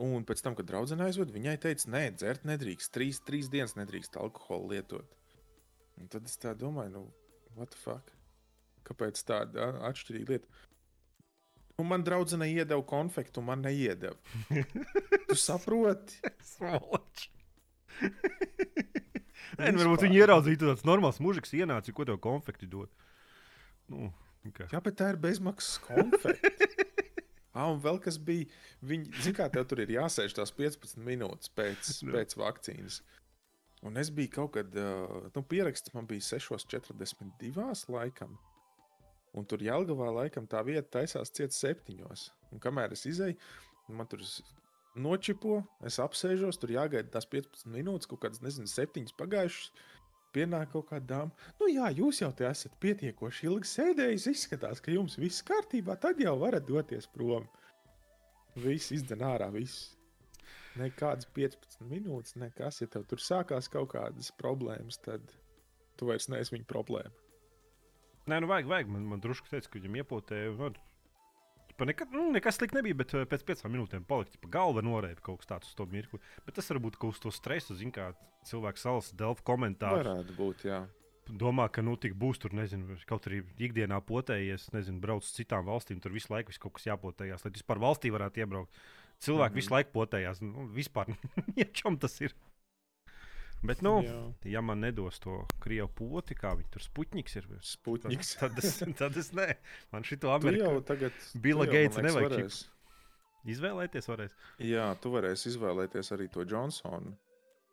Un 0.02 0.24
pēc 0.26 0.40
tam, 0.42 0.56
kad 0.56 0.66
draudzene 0.66 1.04
aizved, 1.04 1.30
viņai 1.34 1.58
teica, 1.62 1.90
nē, 1.92 2.02
dzert 2.16 2.46
nedrīkst, 2.48 2.90
trīs, 2.94 3.20
trīs 3.26 3.52
dienas 3.52 3.76
nedrīkst 3.76 4.16
alkoholu 4.18 4.72
lietot. 4.72 5.12
Un 6.00 6.08
tad 6.10 6.26
es 6.26 6.40
tā 6.40 6.56
domāju, 6.58 6.94
nu, 6.96 7.02
what 7.58 7.70
the 7.74 7.78
fuck? 7.78 8.08
Kāpēc 8.88 9.20
tāda 9.28 9.68
atšķirīga 9.90 10.32
lieta? 10.32 10.62
Un 11.80 11.88
man 11.88 12.04
draudzene 12.04 12.50
iedeva 12.52 12.82
konfektu, 12.84 13.40
un 13.40 13.48
man 13.48 13.62
neiedeva. 13.64 14.16
Tu 15.28 15.38
saproti? 15.40 16.20
Svoloči. 16.44 17.30
Nē, 19.58 19.70
nu, 19.72 19.82
varbūt 19.82 20.06
viņi 20.06 20.20
ieraudzīja 20.22 20.60
tāds 20.62 20.84
normāls 20.88 21.20
mūžiks, 21.22 21.54
ienāca, 21.56 21.92
ko 21.94 22.06
tev 22.08 22.18
konfekti 22.24 22.68
dod. 22.70 22.92
Nu, 23.92 24.10
kā. 24.56 24.68
Jā, 24.72 24.80
bet 24.84 24.96
tā 25.00 25.12
ir 25.12 25.20
bezmaksas 25.22 25.80
konfekta. 25.88 26.52
Ah, 27.52 27.68
un 27.68 27.82
vēl 27.84 27.98
kas 28.00 28.16
bija, 28.16 28.46
viņi, 28.88 29.10
zin 29.20 29.34
kā 29.36 29.44
tev 29.52 29.66
tur 29.68 29.82
ir 29.82 29.90
jāsēž 29.92 30.32
tās 30.38 30.54
15 30.56 30.96
minūtes 31.04 31.50
pēc, 31.52 31.90
pēc 32.08 32.32
vakcīnas. 32.40 33.02
Un 33.84 34.00
es 34.00 34.08
biju 34.14 34.30
kaut 34.32 34.54
kad, 34.54 34.72
uh, 34.72 35.26
nu, 35.34 35.42
pieraksts 35.44 35.92
man 35.92 36.08
bija 36.08 36.24
6,42 36.30 37.92
laikam. 37.92 38.38
Un 39.38 39.46
tur 39.48 39.62
Jālgavā 39.64 40.10
laikam 40.12 40.46
tā 40.48 40.60
vieta 40.66 40.98
taisās 40.98 41.32
ciet 41.32 41.54
septiņos. 41.56 42.26
Un 42.52 42.60
kamēr 42.60 42.92
es 42.92 43.06
izēju, 43.08 43.38
man 43.96 44.08
tur 44.10 44.20
nočipo, 44.94 45.62
es 45.88 45.96
apsēžos, 46.02 46.60
tur 46.60 46.74
jāgaida 46.74 47.08
tās 47.14 47.28
15 47.32 47.70
minūtes, 47.72 48.10
kaut 48.10 48.20
kādas, 48.26 48.42
nezinu, 48.44 48.68
septiņas 48.68 49.16
pagājušas. 49.16 49.72
Pienāk 50.32 50.70
kaut 50.72 50.86
kāda 50.88 51.04
dāma. 51.08 51.48
Nu, 51.60 51.66
jā, 51.68 51.90
jūs 51.92 52.22
jau 52.22 52.30
te 52.32 52.46
esat 52.48 52.72
pietiekoši 52.80 53.50
ilgi 53.50 53.68
sēdējis. 53.68 54.30
Izskatās, 54.30 54.80
ka 54.80 54.94
jums 54.94 55.18
viss 55.20 55.44
kārtībā. 55.44 55.98
Tad 56.00 56.22
jau 56.24 56.32
varat 56.40 56.64
doties 56.64 57.08
prom. 57.12 57.44
Viss 58.56 58.94
izdara 58.96 59.34
ārā. 59.34 59.50
Viss. 59.52 59.90
Nekādas 60.80 61.28
15 61.36 61.84
minūtes, 61.84 62.38
nekas. 62.40 62.80
Ja 62.80 62.88
tev 62.94 63.04
tur 63.10 63.20
sākās 63.20 63.68
kaut 63.72 63.92
kādas 63.92 64.32
problēmas, 64.40 64.96
tad 65.04 65.36
tu 66.00 66.08
vairs 66.08 66.30
neesi 66.32 66.56
viņa 66.56 66.68
problēma. 66.72 67.21
Nē, 68.30 68.38
nu 68.38 68.48
vajag, 68.50 68.68
vajag. 68.70 68.90
Man, 68.92 69.06
man 69.10 69.22
drusku 69.22 69.50
teica, 69.50 69.68
ka 69.68 69.80
viņam 69.80 69.98
iepotēja. 70.02 70.54
Nu, 70.54 71.86
nekad, 71.88 72.12
nu, 72.14 72.28
nekas 72.30 72.60
slikti 72.60 72.78
nebija, 72.78 72.98
bet 73.00 73.14
eh, 73.18 73.26
pēc 73.26 73.42
piecām 73.48 73.72
minūtēm 73.74 74.04
palika 74.06 74.38
pa 74.42 74.50
galva 74.58 74.84
norēpa 74.86 75.24
kaut 75.26 75.42
kas 75.42 75.50
tāds 75.50 75.72
uz 75.72 75.78
to 75.78 75.86
mirkli. 75.90 76.20
Bet 76.46 76.58
tas 76.58 76.70
varbūt 76.70 76.98
kaut 77.00 77.16
uz 77.16 77.22
to 77.22 77.32
stresu, 77.34 77.74
zin, 77.78 77.90
kā 77.94 78.12
cilvēks 78.48 78.86
salas 78.86 79.10
Delfa 79.18 79.42
komentāru. 79.50 80.04
Varētu 80.04 80.36
būt, 80.38 80.66
jā. 80.68 80.84
Domā, 81.26 81.68
ka 81.70 81.82
nu 81.82 81.94
būs 81.96 82.40
tur, 82.42 82.54
nezinu, 82.54 82.96
kaut 83.06 83.26
arī 83.30 83.42
ikdienā 83.62 84.00
potējies, 84.06 84.68
nezinu, 84.74 84.98
brauc 85.02 85.22
uz 85.22 85.34
citām 85.34 85.66
valstīm, 85.66 86.00
tur 86.02 86.14
visu 86.14 86.32
laiku 86.32 86.50
vis 86.50 86.58
kaut 86.58 86.74
kas 86.78 86.88
jāpotējās, 86.90 87.44
lai 87.46 87.52
vispār 87.54 87.78
valstī 87.82 88.10
varētu 88.10 88.42
iebraukt. 88.42 88.82
Cilvēki 89.22 89.52
mm. 89.52 89.54
-hmm. 89.54 89.62
visu 89.62 89.74
laiku 89.74 89.92
potējās, 89.94 90.42
nu, 90.42 90.66
vispār 90.74 91.14
niečam 91.56 91.98
tas 91.98 92.20
ir. 92.20 92.34
Bet, 93.62 93.82
nu, 93.86 93.92
jā. 94.02 94.20
ja 94.56 94.60
man 94.64 94.80
nedos 94.82 95.20
to 95.22 95.36
krievu 95.62 95.86
poti, 95.94 96.34
kā 96.34 96.50
viņi 96.58 96.70
tur 96.74 96.82
spuķņiks 96.82 97.36
ir, 97.38 97.44
tad, 97.46 97.66
Sputniks. 97.66 98.32
tad, 98.40 98.56
es, 98.58 98.78
tad 98.98 99.18
es 99.20 99.30
ne. 99.38 99.52
Man 99.94 100.02
Tu 100.02 100.30
Amerikā 100.34 100.66
jau 100.66 100.80
tagad. 100.86 101.18
Gatesa 101.38 101.68
liekas, 101.70 102.00
nevajag 102.08 102.32
varēsi- 102.32 103.52
izvēlēties 103.54 104.10
varēs. 104.10 104.34
Jā, 104.66 104.88
tu 105.02 105.12
varēsi 105.14 105.52
izvēlēties 105.52 106.10
arī 106.16 106.28
to 106.34 106.46
Johnsonu, 106.46 107.14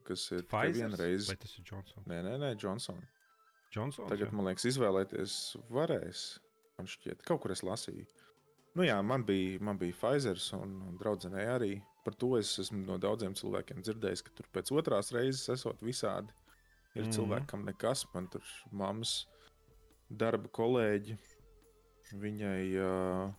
kas 0.05 0.27
ir 0.37 0.45
vienreiz. 0.45 1.29
vai 1.29 1.37
tas 1.41 1.57
ir 1.57 1.65
Johnson? 1.65 2.05
Nē, 2.05 2.21
nē, 2.25 2.37
nē, 2.41 2.53
Johnsonu. 2.61 3.05
Johnson 3.73 4.09
Tagad, 4.09 4.31
man 4.33 4.49
liekas, 4.49 4.65
izvēlēties 4.65 5.35
varēs. 5.73 6.39
Man 6.79 6.89
šķiet, 6.89 7.21
kaut 7.25 7.43
kur 7.43 7.53
es 7.53 7.61
lasīju. 7.65 8.05
Nu, 8.77 8.85
jā, 8.85 8.97
man 9.05 9.25
bija, 9.25 9.59
man 9.65 9.77
bija 9.81 9.97
Pfizer, 9.97 10.39
un, 10.57 10.77
un 10.87 10.97
draudzenei 11.01 11.45
arī. 11.49 11.73
Par 12.05 12.15
to 12.15 12.35
es 12.39 12.53
esmu 12.63 12.85
no 12.85 12.97
daudziem 13.01 13.35
cilvēkiem 13.35 13.81
dzirdējis, 13.83 14.23
ka 14.25 14.35
tur 14.37 14.47
pēc 14.55 14.71
otrās 14.71 15.11
reizes 15.15 15.49
esot 15.55 15.81
visādi. 15.83 16.33
Ir 16.95 17.03
mm. 17.03 17.09
-hmm. 17.09 17.15
cilvēki, 17.17 17.47
kam 17.51 17.65
nekas, 17.67 18.05
man 18.13 18.27
tur 18.27 18.45
mammas 18.71 19.27
darba 20.09 20.49
kolēģi. 20.49 21.17
Viņai 22.17 22.63
uh, 22.81 23.35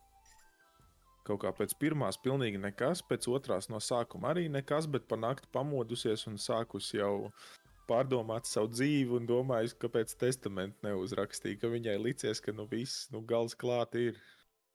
Kaut 1.31 1.43
kā 1.45 1.51
pēc 1.53 1.75
pirmās 1.79 2.17
pilnīgi 2.19 2.59
nekas, 2.59 3.03
pēc 3.07 3.29
otrās 3.31 3.69
no 3.69 3.79
sākuma 3.79 4.33
arī 4.33 4.49
nekas, 4.51 4.89
bet 4.91 5.05
pa 5.07 5.19
nakti 5.21 5.51
pamodusies 5.53 6.25
un 6.27 6.39
sākus 6.41 6.89
jau 6.97 7.31
pārdomāt 7.91 8.49
savu 8.49 8.71
dzīvi 8.73 9.19
un 9.19 9.29
domājis, 9.29 9.77
kāpēc 9.83 10.15
testamentu 10.19 10.87
neuzrakstīja, 10.87 11.61
ka 11.61 11.71
viņai 11.71 11.97
licies, 12.01 12.41
ka 12.43 12.55
nu 12.57 12.67
viss, 12.71 13.09
nu 13.13 13.21
gals 13.27 13.55
klāt 13.59 13.95
ir, 14.01 14.19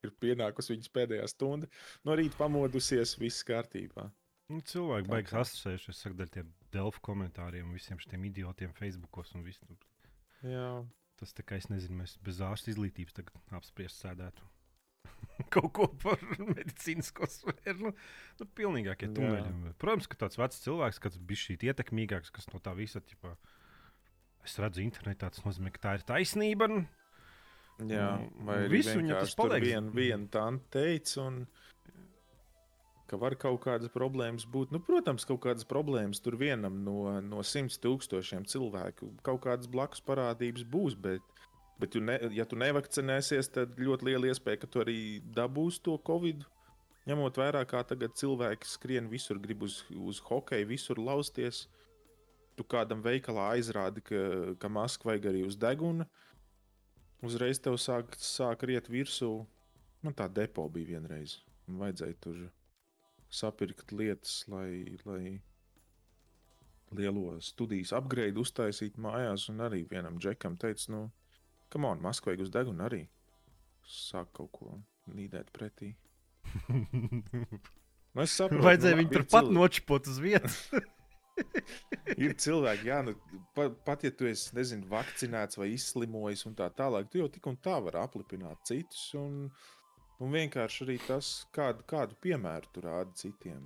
ir 0.05 0.13
pienākusi 0.21 0.75
viņas 0.75 0.93
pēdējā 0.95 1.29
stunda. 1.31 1.69
No 2.07 2.17
rīta 2.17 2.39
pamodusies, 2.39 3.17
viss 3.21 3.45
kārtībā. 3.47 4.09
Nu, 4.53 4.61
cilvēki 4.61 5.09
kā. 5.25 5.41
asociējušies 5.41 6.03
ar 6.05 6.29
tiem 6.33 6.51
delfu 6.73 7.01
komentāriem, 7.05 7.71
visiem 7.73 8.01
šiem 8.03 8.27
idiotiem 8.29 8.75
Facebookos 8.77 9.33
un 9.33 9.45
visu. 9.47 9.65
Jā, 10.45 10.83
Tas 11.19 11.31
tā 11.31 11.45
kā 11.47 11.55
es 11.59 11.69
nezinu, 11.71 12.01
mēs 12.01 12.17
bez 12.23 12.41
ārsta 12.43 12.73
izglītības 12.73 13.15
tagad 13.15 13.55
apspriest 13.55 14.01
sēdētu. 14.03 14.43
Kaut 15.53 15.69
ko 15.77 15.87
par 16.03 16.19
medicīnisko 16.41 17.27
sfēru. 17.31 17.87
Nu, 17.87 17.91
nu, 18.41 18.47
pilnīgākie 18.57 19.09
tuneļi. 19.15 19.75
Protams, 19.79 20.09
ka 20.11 20.19
tāds 20.25 20.39
vecs 20.39 20.59
cilvēks, 20.65 20.99
kas 21.03 21.15
bija 21.31 21.43
šī 21.45 21.57
ietekmīgāks, 21.69 22.33
kas 22.35 22.49
no 22.51 22.59
tā 22.63 22.75
visa, 22.75 22.99
ķipā, 22.99 23.31
es 24.43 24.57
redzu 24.59 24.83
internetā, 24.83 25.31
tas 25.31 25.45
nozīmē, 25.47 25.71
ka 25.75 25.83
tā 25.87 25.95
ir 25.99 26.05
taisnība. 26.09 26.67
Nu, 26.71 26.83
jā. 27.83 28.09
Vai 28.47 28.57
arī 28.63 28.79
visu 28.79 28.97
viņa 28.99 29.21
tas 29.21 29.35
paliek. 29.37 29.63
Viena 29.65 29.93
vien 29.95 30.27
tante 30.31 30.69
teica, 30.77 31.25
un 31.25 31.43
ka 33.09 33.19
var 33.21 33.35
kaut 33.39 33.61
kādas 33.65 33.91
problēmas 33.93 34.47
būt. 34.49 34.73
Nu, 34.73 34.81
protams, 34.83 35.27
kaut 35.27 35.43
kādas 35.45 35.67
problēmas 35.67 36.21
tur 36.23 36.37
vienam 36.39 36.81
no, 36.85 37.19
no 37.21 37.43
simt 37.45 37.77
tūkstošiem 37.83 38.47
cilvēku. 38.49 39.11
Kaut 39.25 39.43
kādas 39.45 39.69
blakus 39.71 40.01
parādības 40.05 40.65
būs, 40.71 40.97
bet, 40.97 41.23
bet 41.81 41.93
tu 41.93 42.01
ne, 42.01 42.17
ja 42.33 42.47
tu 42.49 42.57
nevakcinēsies, 42.59 43.51
tad 43.53 43.79
ļoti 43.79 44.09
liela 44.09 44.31
iespēja, 44.31 44.63
ka 44.63 44.71
tu 44.71 44.83
arī 44.83 44.99
dabūsi 45.35 45.83
to 45.85 45.97
covid. 46.07 46.45
Ņemot 47.05 47.37
vērā, 47.37 47.61
kā 47.69 47.83
tagad 47.85 48.15
cilvēki 48.17 48.65
skrien 48.65 49.09
visur, 49.11 49.37
grib 49.37 49.61
uz, 49.67 49.83
uz 49.93 50.17
hokeju, 50.25 50.71
visur 50.71 50.97
lausties. 50.97 51.67
Tu 52.57 52.63
kādam 52.71 53.03
veikalā 53.05 53.51
aizrādi, 53.53 54.01
ka, 54.01 54.21
ka 54.57 54.71
masku 54.71 55.11
vajag 55.11 55.27
arī 55.29 55.43
uz 55.45 55.57
deguna. 55.59 56.07
Uzreiz 57.23 57.61
tev 57.63 57.77
sāk, 57.79 58.15
sāk 58.19 58.65
riet 58.67 58.89
virsū. 58.91 59.45
Man 60.05 60.15
tā 60.17 60.27
depo 60.29 60.67
bija 60.69 60.95
vienreiz. 60.95 61.39
Man 61.65 61.85
vajadzēja 61.85 62.17
tur 62.21 62.41
sapirkt 63.33 63.93
lietas, 63.95 64.43
lai, 64.51 64.97
lai 65.07 65.39
lielo 66.95 67.39
studijas 67.41 67.93
upgrade 67.95 68.39
uztaisītu 68.41 69.01
mājās. 69.01 69.47
Un 69.53 69.63
arī 69.65 69.83
vienam 69.89 70.19
džekam 70.21 70.57
teica, 70.61 70.91
nu, 70.93 71.01
kam 71.73 71.87
on, 71.89 72.03
masku 72.03 72.29
vajag 72.29 72.45
uz 72.45 72.53
deguna 72.53 72.89
arī. 72.89 73.05
Sāk 73.85 74.31
kaut 74.35 74.51
ko 74.55 74.77
nīdēt 75.13 75.53
pretī. 75.55 75.95
Nu, 78.15 78.23
es 78.23 78.31
saprotu, 78.31 78.63
Vajadzēja 78.63 78.95
nu, 78.95 79.01
viņu 79.01 79.11
turpat 79.11 79.47
nočipot 79.51 80.05
uz 80.07 80.21
vietas. 80.23 80.53
Ir 82.21 82.35
cilvēki, 82.39 82.87
jā, 82.87 82.99
nu, 83.03 83.13
pat, 83.57 83.73
pat 83.87 84.03
ja 84.05 84.11
tu 84.15 84.27
esi 84.29 84.53
nezinu, 84.55 84.85
vakcinēts 84.91 85.57
vai 85.59 85.71
izslimojis 85.73 86.45
un 86.47 86.53
tā 86.55 86.69
tālāk, 86.77 87.09
tu 87.11 87.19
jau 87.19 87.27
tik 87.33 87.47
un 87.51 87.57
tā 87.65 87.75
vari 87.83 87.99
aplipināt 87.99 88.61
citus. 88.69 89.07
Un, 89.19 89.49
un 90.21 90.31
vienkārši 90.35 90.85
arī 90.85 90.95
tas, 91.07 91.31
kādu, 91.55 91.83
kādu 91.91 92.15
piemēru 92.23 92.71
tu 92.75 92.83
rādi 92.85 93.17
citiem. 93.25 93.65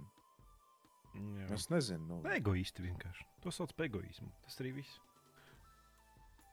Jā. 1.19 1.49
Es 1.57 1.67
nezinu, 1.73 2.05
nu, 2.07 2.17
Egoisti 2.31 2.85
vienkārši. 2.85 3.25
To 3.43 3.51
sauc 3.53 3.71
par 3.77 3.87
egoismu. 3.89 4.29
Tas 4.45 4.57
arī 4.63 4.73
viss. 4.79 4.97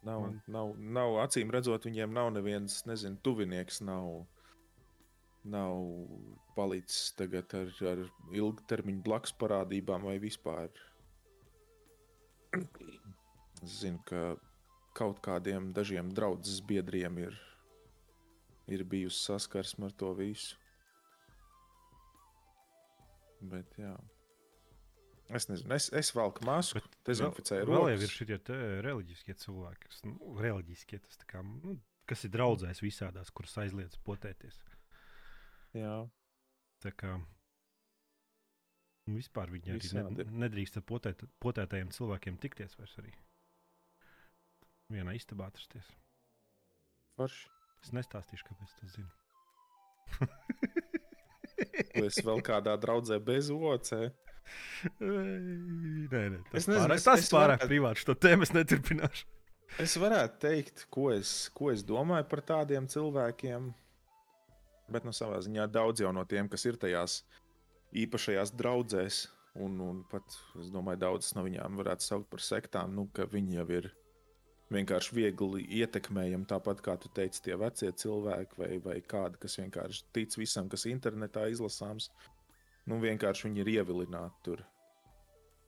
nav, 0.06 0.20
man- 0.22 0.40
nav, 0.54 0.74
nav 0.78 1.16
acīm 1.24 1.50
redzot, 1.50 1.86
viņiem 1.88 2.12
nav 2.14 2.28
neviens, 2.36 2.82
nezinu, 2.86 3.18
tuvinieks, 3.26 3.80
nav, 3.82 4.26
nav 5.44 5.80
palicis 6.56 7.12
tagad 7.18 7.52
ar, 7.58 7.72
ar 7.92 8.04
ilgtermiņa 8.34 9.02
blakus 9.06 9.34
parādībām 9.40 10.06
vai 10.06 10.18
vispār. 10.22 10.70
Es 13.64 13.78
zinu, 13.80 14.00
ka 14.08 14.36
kaut 14.96 15.20
kādiem 15.24 15.72
dažiem 15.76 16.12
draudzes 16.16 16.60
biedriem 16.64 17.18
ir, 17.24 17.38
ir 18.70 18.84
bijusi 18.88 19.22
saskarsme 19.28 19.90
ar 19.90 19.96
to 19.96 20.12
visu. 20.18 20.56
Bet, 23.40 23.72
jā. 23.78 23.94
Es 25.36 25.48
nezinu, 25.50 25.74
es, 25.74 25.88
es 25.90 26.12
velku 26.14 26.44
masku, 26.46 26.80
dezinficēju 27.06 27.66
Vēl 27.66 27.74
jau 27.74 27.96
ir 27.96 27.98
rokas. 27.98 28.14
šie 28.14 28.58
reliģiskie 28.86 29.34
cilvēki, 29.42 29.88
kas, 29.88 30.04
nu, 30.06 30.36
reliģiskie, 30.38 31.00
tas 31.02 31.18
tā 31.18 31.26
kā, 31.32 31.42
nu, 31.42 31.74
kas 32.06 32.22
ir 32.24 32.30
draudzēs 32.36 32.80
visādās, 32.84 33.32
kuras 33.34 33.56
aizliedz 33.64 33.98
potēties. 34.06 34.60
Jā, 35.74 35.96
Tā 36.84 36.92
kā 36.92 37.16
vispār 39.06 39.50
viņi 39.54 39.70
arī 39.74 39.80
Visādi 39.80 40.16
ne, 40.16 40.24
ir. 40.24 40.32
nedrīkst 40.46 40.76
ar 40.80 40.82
potēt, 40.82 41.22
potētajiem 41.42 41.90
cilvēkiem 41.94 42.38
tikties 42.42 42.74
vairs 42.78 42.96
arī. 43.02 43.12
Vienā 44.90 45.14
istabā 45.18 45.46
atrasties. 45.50 45.86
forši. 47.16 47.48
Es 47.84 47.92
nestāstīšu, 47.94 48.44
kāpēc 48.48 48.72
tas 48.80 48.90
zinu. 48.96 49.10
Esi 51.96 52.22
vēl 52.26 52.42
kādā 52.44 52.74
draudzē 52.80 53.18
bez 53.24 53.48
ocē. 53.54 54.10
nē, 55.00 56.08
nē, 56.10 56.40
tas 56.50 56.60
Es 56.62 56.68
nezinu, 56.68 56.84
pārāk, 56.86 56.94
es- 57.00 57.04
tas 57.06 57.20
es 57.24 57.30
pārāk 57.32 57.58
varētu- 57.58 57.68
privāti. 57.70 58.02
Šo 58.04 58.14
tēmu 58.14 58.42
es 58.42 58.52
neturpināšu. 58.54 59.24
Es 59.82 59.96
varētu 59.98 60.38
teikt, 60.40 60.86
ko 60.90 61.10
es, 61.10 61.48
ko 61.54 61.70
es 61.72 61.82
domāju 61.82 62.28
par 62.28 62.40
tādiem 62.42 62.86
cilvēkiem. 62.86 63.72
Bet 64.88 65.04
no 65.04 65.10
savā 65.10 65.40
ziņā 65.42 65.66
daudz 65.72 66.00
jau 66.00 66.12
no 66.14 66.24
tiem, 66.24 66.48
kas 66.48 66.64
ir 66.66 66.74
tajās 66.76 67.22
īpašajās 68.04 68.52
draudzēs, 68.56 69.20
un, 69.62 69.78
un 69.80 70.02
pat 70.10 70.36
es 70.60 70.68
domāju, 70.72 71.02
daudzas 71.06 71.36
no 71.36 71.46
viņām 71.46 71.78
varētu 71.80 72.06
saukt 72.06 72.28
par 72.32 72.44
sektām, 72.44 72.94
nu, 72.96 73.06
ka 73.14 73.28
viņi 73.30 73.58
jau 73.58 73.66
ir 73.78 73.90
vienkārši 74.74 75.16
viegli 75.16 75.64
ietekmējami. 75.80 76.48
Tāpat 76.50 76.82
kā 76.84 76.96
tu 77.00 77.10
teici, 77.14 77.42
tie 77.44 77.56
vecie 77.60 77.92
cilvēki 77.92 78.60
vai, 78.60 78.70
vai 78.82 78.96
kādi, 79.00 79.40
kas 79.42 79.58
vienkārši 79.60 80.06
tic 80.16 80.38
visam, 80.38 80.70
kas 80.72 80.86
internetā 80.90 81.46
izlasāms. 81.52 82.10
Nu, 82.86 82.98
vienkārši 83.02 83.48
viņi 83.48 83.62
ir 83.62 83.72
ievilināti 83.78 84.42
tur. 84.46 84.64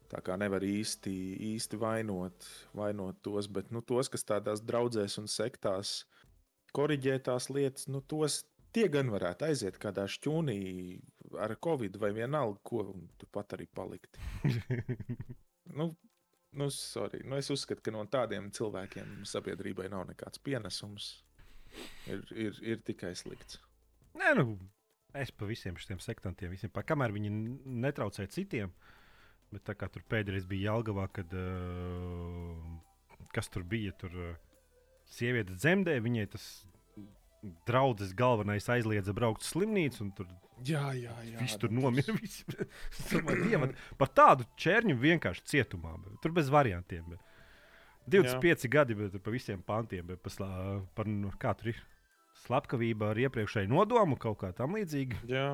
Tā 0.08 0.22
kā 0.24 0.38
nevar 0.40 0.64
īsti, 0.64 1.12
īsti 1.50 1.78
vainot, 1.80 2.46
vainot 2.76 3.18
tos, 3.24 3.48
bet 3.52 3.72
nu, 3.74 3.82
tos, 3.84 4.08
kas 4.08 4.24
tādās 4.24 4.62
draudzēs 4.64 5.18
un 5.20 5.28
sektās 5.28 6.06
korģē 6.72 7.18
tās 7.26 7.50
lietas, 7.52 7.88
nu, 7.92 8.00
tos 8.00 8.42
tie 8.72 8.86
gan 8.92 9.10
varētu 9.12 9.48
aiziet 9.48 9.76
kādā 9.82 10.06
šķūnī 10.08 10.60
ar 11.36 11.56
covid 11.60 11.98
vai 12.00 12.12
vienalga, 12.16 12.60
ko 12.64 12.84
turpat 13.20 13.58
arī 13.58 13.68
palikt. 13.74 14.20
Nu, 15.68 15.90
nu, 16.56 16.70
sorry. 16.72 17.20
nu, 17.28 17.36
es 17.36 17.50
uzskatu, 17.52 17.82
ka 17.84 17.92
no 17.92 18.00
tādiem 18.08 18.46
cilvēkiem 18.56 19.18
sabiedrībai 19.28 19.90
nav 19.92 20.06
nekāds 20.08 20.40
pienesums. 20.40 21.10
Ir, 22.08 22.22
ir, 22.32 22.60
ir 22.64 22.80
tikai 22.88 23.10
slikts. 23.20 23.58
Nē, 24.16 24.32
nu, 24.38 24.56
es 25.12 25.28
pa 25.28 25.44
visiem 25.44 25.76
šiem 25.76 26.00
sektantiem, 26.00 26.54
visiem, 26.56 26.72
pa, 26.72 26.80
kamēr 26.88 27.12
viņi 27.12 27.32
netraucē 27.84 28.24
citiem. 28.32 28.72
Bet 29.52 29.66
tā 29.68 29.76
kā 29.76 29.90
tur 29.92 30.04
pēdējais 30.08 30.48
bija 30.48 30.72
Jālgavā, 30.72 31.06
kad 31.12 31.32
uh, 31.36 32.64
kas 33.36 33.52
tur 33.52 33.68
bija, 33.68 33.92
tur 34.00 34.16
uh, 34.16 34.32
sieviete 35.08 35.56
dzemdē, 35.56 35.98
viņai 36.04 36.26
tas 36.32 36.48
draudzes 37.68 38.12
galvenais 38.18 38.68
aizliedza 38.72 39.14
braukt 39.14 39.44
uz 39.44 39.52
slimnīcu, 39.52 40.02
un 40.04 40.12
tur 40.16 40.28
Jā, 40.66 40.88
jā, 40.98 41.14
jā. 41.22 41.38
viss 41.38 41.58
tur 41.60 41.70
nu, 41.70 41.84
nomira. 41.86 42.16
Dievam, 43.44 43.74
par 44.00 44.10
tādu 44.10 44.46
čērņu 44.58 44.96
vienkārši 44.98 45.44
cietumā, 45.52 45.94
bet 46.02 46.18
tur 46.24 46.34
bez 46.34 46.50
variantiem. 46.50 47.04
Bet. 47.12 47.22
25 48.10 48.66
jā. 48.66 48.72
gadi, 48.72 48.96
bet 48.98 49.14
par 49.22 49.36
visiem 49.36 49.62
pantiem, 49.62 50.06
bet 50.08 50.22
par, 50.24 50.34
slā, 50.34 50.50
par 50.98 51.10
nu, 51.10 51.30
kā 51.38 51.52
tur 51.58 51.70
ir 51.74 51.82
slepkavība 52.42 53.12
ar 53.12 53.20
iepriekšēju 53.26 53.70
nodomu, 53.70 54.18
kaut 54.20 54.40
kā 54.42 54.50
tam 54.56 54.74
līdzīga. 54.78 55.22
Jā, 55.30 55.46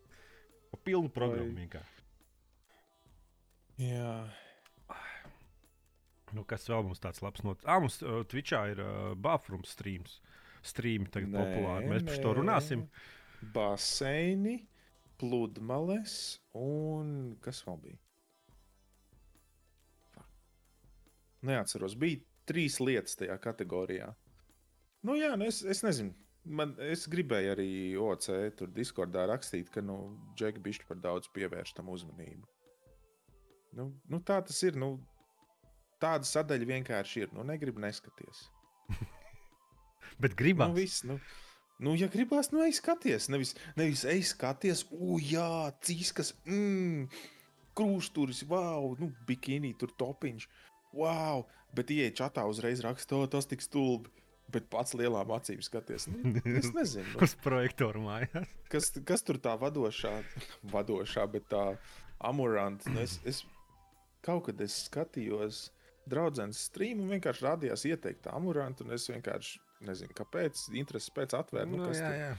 pilnu 0.86 1.12
programmu 1.12 1.54
vienkārši. 1.60 2.02
jā. 3.82 4.16
Nu, 6.34 6.42
kas 6.44 6.66
vēl 6.68 6.82
mums 6.84 7.00
tāds 7.00 7.22
labs 7.22 7.44
noticis? 7.46 7.68
Ah, 7.70 7.78
mums 7.80 8.00
uh, 8.02 8.18
Twitchā 8.28 8.64
ir 8.72 8.80
uh, 8.82 9.12
Bafrums 9.14 9.70
streams. 9.76 10.18
Streami 10.66 11.10
tagad 11.12 11.30
Nē, 11.32 11.42
populāri. 11.42 11.90
Mēs 11.92 12.06
par 12.08 12.18
to 12.22 12.32
nē. 12.32 12.38
runāsim. 12.40 12.84
Baseini, 13.54 14.56
pludmales 15.20 16.16
un 16.58 17.36
kas 17.44 17.62
vēl 17.66 17.80
bija? 17.84 18.00
Neatceros, 21.46 21.94
bija 22.00 22.22
trīs 22.48 22.80
lietas 22.82 23.18
tajā 23.18 23.36
kategorijā. 23.42 24.08
Nu, 25.06 25.14
jā, 25.18 25.34
nu 25.38 25.46
es, 25.46 25.60
es 25.62 25.84
nezinu. 25.86 26.14
Man, 26.46 26.76
es 26.82 27.08
gribēju 27.10 27.52
arī 27.56 27.70
OC 27.98 28.28
tur 28.58 28.70
Discordā 28.74 29.24
rakstīt, 29.26 29.70
ka 29.74 29.82
nu, 29.82 29.96
Džeki 30.38 30.62
bišķi 30.62 30.86
par 30.88 31.00
daudz 31.02 31.30
pievērš 31.34 31.74
tam 31.78 31.90
uzmanību. 31.90 32.46
Nu, 33.76 33.90
nu, 34.08 34.20
tā 34.22 34.38
tas 34.46 34.62
ir. 34.64 34.78
Nu, 34.78 34.94
tāda 36.02 36.26
sadaļa 36.26 36.70
vienkārši 36.70 37.26
ir. 37.26 37.34
Nu, 37.36 37.44
negribu 37.46 37.82
neskaties. 37.82 38.46
Bet 40.22 40.36
gribās. 40.38 40.72
Nu, 40.72 40.78
viss, 40.78 41.04
nu, 41.08 41.20
Nu, 41.76 41.92
ja 41.92 42.06
gribās, 42.08 42.48
nu, 42.54 42.62
ej 42.64 42.78
skaties. 42.78 43.28
Nevis, 43.28 43.52
nevis 43.76 44.06
ej 44.08 44.22
skaties, 44.30 44.86
ugh, 44.96 45.20
jā, 45.20 45.48
cīskas, 45.84 46.32
mmm, 46.48 47.10
krūsturis, 47.76 48.46
wow, 48.48 48.94
nu, 49.00 49.10
bikini, 49.28 49.74
tur 49.76 49.92
topiņš, 50.00 50.46
wow. 50.96 51.44
Bet 51.76 51.92
ieej 51.92 52.14
čatā 52.16 52.46
uzreiz 52.48 52.80
raksta, 52.84 53.18
o, 53.18 53.28
tas 53.28 53.48
tik 53.50 53.64
stulbi. 53.64 54.12
Bet 54.46 54.68
pats 54.70 54.94
lielām 54.94 55.32
acīm 55.34 55.58
skaties. 55.64 56.06
Nu, 56.06 56.38
es 56.54 56.70
nezinu, 56.70 57.08
nu, 57.16 57.20
Uz 57.26 57.34
projektoru 57.42 58.04
mājās. 58.04 58.52
kas, 58.70 58.92
kas 59.04 59.26
tur 59.26 59.40
tā 59.42 59.56
vadošā, 59.58 60.12
vadošā 60.70 61.26
bet 61.32 61.48
tā 61.50 61.64
amoranta. 62.22 62.92
Nu, 62.94 63.02
es, 63.02 63.18
es 63.26 63.42
kaut 64.24 64.46
kad 64.46 64.62
es 64.62 64.84
skatījos 64.86 65.64
draugs 66.06 66.62
streamu 66.62 67.02
un 67.02 67.16
vienkārši 67.16 67.46
rādījās 67.48 67.84
ieteikt 67.90 68.30
amurantu. 68.30 68.86
Un 68.86 68.94
es 68.94 69.10
vienkārši 69.10 69.58
nezinu, 69.84 70.14
kāpēc, 70.16 70.66
intereses 70.76 71.12
pēc 71.14 71.36
atvērt. 71.38 71.70
Nu, 71.72 71.84
kas 71.84 72.00
jā, 72.00 72.12
jā. 72.16 72.32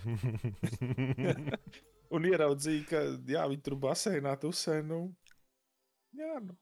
un 2.16 2.28
ieraudzīju, 2.30 2.86
ka 2.90 3.04
jā, 3.30 3.44
viņi 3.52 3.64
tur 3.66 3.78
basēnā 3.88 4.36
tusē. 4.42 4.80
Nu, 4.86 5.02
jā, 6.18 6.38
nu. 6.44 6.58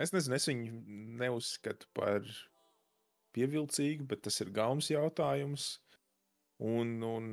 Es 0.00 0.14
nezinu, 0.14 0.38
es 0.38 0.48
viņu 0.48 0.82
neuzskatu 1.20 1.88
par 1.96 2.24
pievilcīgu, 3.36 4.06
bet 4.08 4.24
tas 4.26 4.40
ir 4.44 4.52
gaumas 4.54 4.88
jautājums. 4.92 5.74
Un, 6.62 6.94
un 7.04 7.26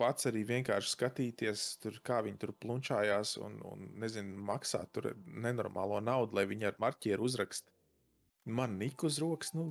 pats 0.00 0.28
arī 0.28 0.42
vienkārši 0.48 0.92
skatīties, 0.92 1.64
tur, 1.80 1.96
kā 2.04 2.20
viņi 2.26 2.40
tur 2.42 2.52
plunčājās 2.60 3.36
un, 3.40 3.56
un 3.64 3.88
nezinu, 4.02 4.36
maksāt 4.48 4.92
tur 4.96 5.12
nenormālo 5.24 6.02
naudu, 6.04 6.36
lai 6.36 6.46
viņi 6.50 6.68
ar 6.70 6.78
marķieru 6.82 7.28
uzrakst. 7.28 7.70
Man 8.46 8.76
nika 8.80 9.08
uz 9.08 9.18
rokas, 9.22 9.54
nu, 9.56 9.70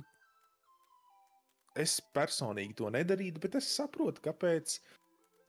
es 1.76 1.98
personīgi 2.16 2.76
to 2.80 2.90
nedarītu, 2.92 3.42
bet 3.42 3.58
es 3.60 3.68
saprotu, 3.76 4.22
kāpēc, 4.24 4.78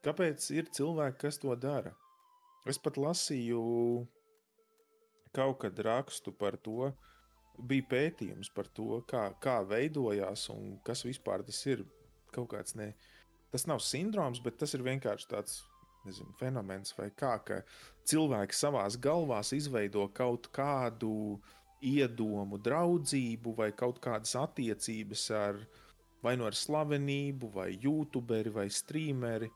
kāpēc 0.05 0.49
ir 0.55 0.69
cilvēki, 0.77 1.19
kas 1.25 1.41
to 1.43 1.55
dara. 1.59 1.93
Es 2.67 2.79
pat 2.83 2.99
lasīju 2.99 3.61
kaut 5.35 5.61
kad 5.61 5.79
rakstu 5.85 6.33
par 6.35 6.57
to, 6.63 6.91
bija 7.57 7.85
pētījums 7.89 8.51
par 8.53 8.67
to, 8.73 9.01
kā, 9.09 9.29
kā 9.41 9.61
veidojās 9.65 10.47
un 10.53 10.77
kas 10.85 11.05
vispār 11.07 11.45
tas 11.47 11.61
ir. 11.69 11.85
Kaut 12.35 12.51
kāds 12.51 12.75
ne. 12.75 12.91
Tas 13.53 13.63
nav 13.69 13.79
sindroms, 13.81 14.41
bet 14.43 14.57
tas 14.59 14.73
ir 14.75 14.83
vienkārši 14.83 15.29
tāds 15.31 15.61
nezinu, 16.05 16.33
fenomens, 16.39 16.93
vai 16.97 17.07
kā 17.15 17.37
ka 17.47 17.61
cilvēki 18.07 18.55
savā 18.55 18.83
galvā 19.03 19.39
izveido 19.55 20.05
kaut 20.15 20.49
kādu 20.55 21.39
iedomu, 21.83 22.59
draudzību 22.59 23.53
vai 23.57 23.71
kaut 23.71 24.01
kādas 24.03 24.35
attiecības 24.39 25.29
ar 25.37 25.61
vai 26.25 26.36
nu 26.39 26.47
ar 26.47 26.58
slavenību, 26.58 27.51
vai 27.53 27.71
youtuberi, 27.82 28.53
vai 28.53 28.67
streameri. 28.73 29.49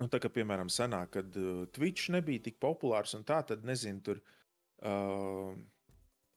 Nu, 0.00 0.08
tā 0.08 0.20
kā, 0.22 0.30
piemēram, 0.32 0.70
senāk, 0.72 1.12
kad 1.18 1.36
uh, 1.36 1.66
Twitch 1.76 2.08
nebija 2.12 2.46
tik 2.46 2.56
populārs, 2.62 3.12
un 3.18 3.26
tā 3.28 3.42
tad, 3.46 3.66
nezinu, 3.68 4.00
tur 4.06 4.20
uh, 4.22 5.52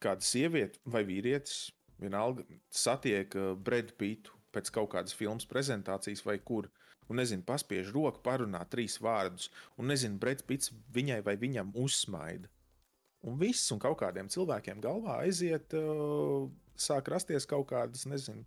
kāda 0.04 0.26
sieviete 0.26 0.82
vai 0.84 1.04
vīrietis, 1.08 1.70
vienalga, 2.02 2.44
satiek 2.68 3.32
uh, 3.38 3.54
Brad 3.56 3.94
Pitu 4.00 4.34
pēc 4.54 4.70
kaut 4.74 4.92
kādas 4.92 5.16
filmas 5.16 5.46
prezentācijas 5.50 6.22
vai 6.26 6.36
kur, 6.38 6.68
un, 7.08 7.18
nezinu, 7.18 7.42
paspiež 7.46 7.90
roku, 7.94 8.20
parunā 8.26 8.60
trīs 8.70 8.98
vārdus, 9.02 9.48
un, 9.78 9.88
nezinu, 9.90 10.20
Brad 10.20 10.44
Pits 10.46 10.74
viņai 10.94 11.22
vai 11.26 11.38
viņam 11.40 11.72
uzsmaida. 11.80 12.50
Un 13.24 13.40
viss, 13.40 13.70
un 13.72 13.80
kaut 13.80 13.96
kādiem 14.02 14.28
cilvēkiem 14.28 14.84
galvā 14.84 15.22
aiziet, 15.24 15.72
uh, 15.78 16.44
sāk 16.80 17.10
rasties 17.12 17.46
kaut 17.50 17.68
kādas, 17.72 18.06
nezinu, 18.10 18.44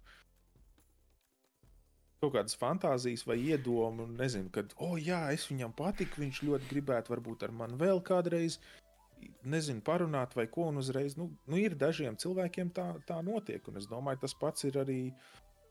kaut 2.22 2.34
kādas 2.34 2.58
fantāzijas 2.58 3.26
vai 3.28 3.38
iedomu, 3.52 4.08
nezinu, 4.18 4.50
kad, 4.54 4.74
oh, 4.82 4.98
jā, 5.00 5.28
es 5.36 5.48
viņam 5.52 5.76
patiku, 5.78 6.24
viņš 6.24 6.44
ļoti 6.48 6.70
gribētu, 6.72 7.14
varbūt 7.14 7.48
ar 7.48 7.56
mani 7.56 7.78
vēl 7.80 8.02
kādreiz, 8.06 8.60
nezinu, 9.46 9.84
parunāt 9.86 10.36
vai 10.38 10.48
ko, 10.52 10.68
un 10.72 10.82
uzreiz, 10.82 11.18
nu, 11.18 11.30
nu 11.50 11.60
ir 11.62 11.78
dažiem 11.78 12.18
cilvēkiem 12.20 12.72
tā, 12.74 12.90
tā 13.10 13.20
notiek, 13.26 13.66
un 13.70 13.82
es 13.82 13.90
domāju, 13.90 14.24
tas 14.26 14.36
pats 14.38 14.66
ir 14.68 14.80
arī 14.82 15.02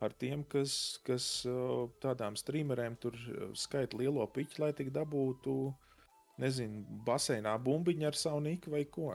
ar 0.03 0.13
tiem, 0.13 0.45
kas, 0.45 0.99
kas 1.07 1.27
tādām 2.03 2.37
streamerēm 2.37 2.99
tur 3.01 3.17
skaita 3.57 3.99
lielo 3.99 4.27
piķi, 4.29 4.61
lai 4.63 4.73
tik 4.77 4.93
dabūtu, 4.95 5.57
nezinu, 6.43 6.83
baseinā 7.07 7.57
bumbiņu 7.65 8.11
ar 8.11 8.19
savu 8.19 8.43
niku 8.45 8.75
vai 8.75 8.85
ko. 8.85 9.15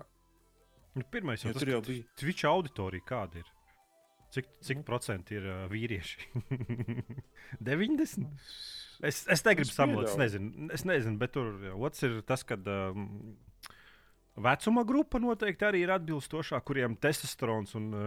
Nu, 0.97 1.03
Pirmais 1.11 1.39
jau 1.43 1.53
tas, 1.55 1.63
jau 1.63 1.79
ka 1.81 1.87
bija. 1.87 2.03
Twitch 2.19 2.45
auditorija 2.49 3.05
kāda 3.07 3.39
ir? 3.41 3.47
Cik, 4.31 4.45
cik 4.63 4.77
Nu. 4.79 4.83
procenti 4.87 5.35
ir 5.35 5.43
uh, 5.47 5.65
vīrieši? 5.71 6.17
90? 7.67 8.27
Es, 9.03 9.25
es 9.33 9.41
negribu 9.43 9.71
samulēt, 9.73 10.13
es 10.13 10.17
nezinu, 10.19 10.69
es 10.71 10.85
nezinu, 10.87 11.17
bet 11.19 11.33
tur 11.35 11.49
otrs 11.73 12.05
ir 12.07 12.21
tas, 12.27 12.43
ka 12.47 12.55
um, 12.55 13.35
vecuma 14.45 14.85
grupa 14.87 15.19
noteikti 15.19 15.67
arī 15.67 15.81
ir 15.83 15.91
atbilstošā, 15.97 16.61
kuriem 16.63 16.95
testosterons 17.01 17.75
un 17.79 17.85
uh, 17.91 18.01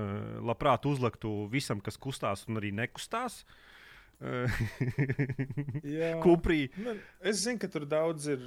labprāt 0.49 0.87
uzliktu 0.89 1.31
visam, 1.53 1.81
kas 1.85 2.01
kustās 2.01 2.47
un 2.49 2.57
arī 2.63 2.73
nekustās. 2.73 3.43
Kuprī. 6.25 6.71
Nu, 6.81 6.95
es 7.21 7.43
zinu, 7.43 7.59
ka 7.61 7.69
tur 7.69 7.85
daudz, 7.91 8.29
ir, 8.31 8.41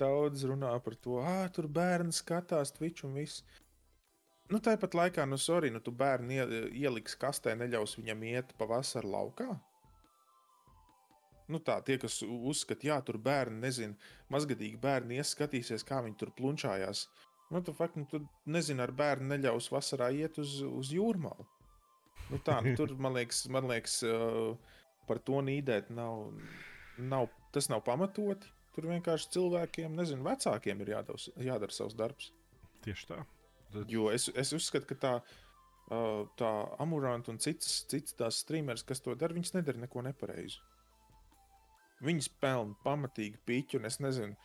daudz 0.00 0.42
runā 0.48 0.72
par 0.82 0.96
to, 0.96 1.20
ah, 1.22 1.44
tur 1.54 1.68
bērns 1.70 2.22
skatās 2.24 2.72
Twitch 2.74 3.04
un 3.06 3.12
viss. 3.20 3.44
Nu, 4.52 4.60
tāpat 4.60 4.92
laikā, 4.96 5.24
nu, 5.28 5.38
sorry, 5.40 5.70
nu, 5.72 5.80
tu 5.80 5.92
bērnu 5.96 6.34
ie, 6.34 6.64
ieliks 6.84 7.16
kastē, 7.20 7.54
neļaus 7.56 7.96
viņam 7.96 8.26
iet 8.28 8.52
pavasarī 8.60 9.08
laukā. 9.08 9.54
Nu, 11.48 11.60
tā, 11.60 11.78
tie, 11.84 11.96
kas 12.00 12.22
uzskata, 12.24 12.86
jā, 12.88 12.98
tur 13.04 13.18
bērni, 13.20 13.60
nezinu, 13.64 13.96
mazgadīgi 14.32 14.80
bērni 14.80 15.18
ieskatīsies, 15.20 15.84
kā 15.84 16.00
viņi 16.04 16.16
tur 16.20 16.32
plunčājās. 16.36 17.06
Nu, 17.52 17.60
tu, 17.64 17.74
fakt, 17.76 17.96
nu, 18.00 18.06
tu 18.08 18.22
nezini, 18.48 18.80
ar 18.84 18.92
bērnu 18.96 19.28
neļaus 19.32 19.68
vasarā 19.72 20.08
iet 20.16 20.40
uz, 20.40 20.56
uz 20.64 20.92
jūrmālu. 20.92 21.44
Nu, 22.30 22.40
tā, 22.44 22.60
nu, 22.64 22.72
tur, 22.78 22.94
man 23.00 23.16
liekas, 23.16 23.44
man 23.52 23.68
liekas 23.68 23.98
par 25.08 25.20
to 25.24 25.40
nīdēt 25.44 25.92
nav, 25.92 26.30
nav, 26.98 27.28
tas 27.52 27.68
nav 27.72 27.84
pamatoti. 27.86 28.52
Tur 28.74 28.88
vienkārši 28.90 29.30
cilvēkiem, 29.36 29.92
nezinu, 29.94 30.24
vecākiem 30.26 30.80
ir 30.82 30.96
jādara, 30.96 31.20
jādara 31.46 31.76
savs 31.76 31.94
darbs. 31.98 32.32
Tieši 32.82 33.12
tā. 33.12 33.20
Jo 33.90 34.10
es, 34.14 34.28
es 34.38 34.52
uzskatu, 34.54 34.86
ka 34.92 34.96
tā, 35.02 35.12
tā 36.38 36.50
amoranta 36.82 37.32
un 37.32 37.38
citas, 37.42 37.80
citas 37.90 38.14
tās 38.18 38.42
streameris, 38.44 38.84
kas 38.86 39.02
to 39.02 39.14
dara, 39.18 39.34
viņas 39.34 39.54
nedara 39.56 39.80
neko 39.82 40.04
nepareizi. 40.06 40.60
Viņas 42.04 42.28
pelna 42.42 42.76
pamatīgi 42.84 43.40
pīķi, 43.48 43.78
un 43.80 43.88
es 43.88 43.98
nezinu, 44.02 44.36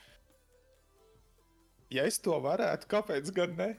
ja 1.93 2.05
es 2.08 2.19
to 2.23 2.36
varētu, 2.41 2.88
kāpēc 2.89 3.32
gan 3.36 3.55
ne? 3.58 3.69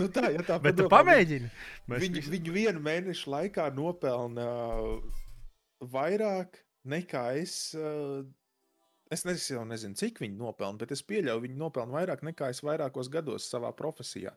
Nu 0.00 0.08
tā, 0.12 0.30
ja 0.34 0.42
tā 0.44 0.56
Bet 0.64 0.76
tu 0.80 0.86
padomā, 0.88 1.12
pamēģini. 1.12 1.50
Mēs 1.92 2.04
Viņu, 2.06 2.20
visi- 2.20 2.32
viņu 2.36 2.54
vienu 2.56 2.82
mēnešu 2.84 3.30
laikā 3.34 3.68
nopelna 3.76 4.48
vairāk 5.92 6.58
nekā 6.88 7.24
es. 7.42 7.58
Uh, 7.78 8.24
es 9.14 9.24
nes, 9.28 9.44
jau 9.50 9.64
nezinu, 9.68 9.96
cik 9.98 10.20
viņi 10.22 10.38
nopelna, 10.38 10.78
bet 10.80 10.92
es 10.94 11.04
pieļauju, 11.06 11.44
viņi 11.46 11.58
nopelna 11.60 11.98
vairāk 12.00 12.24
nekā 12.26 12.50
es 12.54 12.62
vairākos 12.64 13.10
gados 13.12 13.48
savā 13.50 13.72
profesijā. 13.76 14.34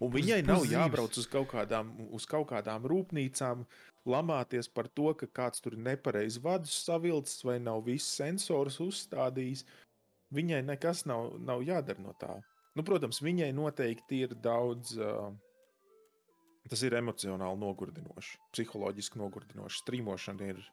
Un 0.00 0.12
viņai 0.12 0.40
nav 0.46 0.64
jābrauc 0.68 1.16
uz 1.20 1.26
kaut, 1.30 1.50
kādām, 1.52 1.92
uz 2.16 2.24
kaut 2.28 2.48
kādām 2.52 2.86
rūpnīcām, 2.88 3.66
lamāties 4.08 4.68
par 4.72 4.88
to, 4.88 5.10
ka 5.18 5.28
kāds 5.40 5.64
tur 5.64 5.76
nepareizi 5.76 6.40
vadus 6.44 6.76
savilcis 6.86 7.44
vai 7.44 7.58
nav 7.60 7.84
viss 7.88 8.16
sensors 8.16 8.80
uzstādījis. 8.84 9.64
Viņai 10.34 10.62
nekas 10.66 11.04
nav, 11.08 11.34
nav 11.38 11.62
jādara 11.64 12.02
no 12.02 12.14
tā. 12.20 12.38
Nu, 12.74 12.82
protams, 12.82 13.20
viņai 13.22 13.52
noteikti 13.54 14.24
ir 14.26 14.34
daudz. 14.42 14.96
Uh, 14.98 15.30
tas 16.70 16.82
ir 16.82 16.96
emocionāli 16.98 17.60
nogurdinoši, 17.60 18.38
psiholoģiski 18.54 19.20
nogurdinoši. 19.20 19.82
Strīmošana 19.84 20.48
ir. 20.54 20.64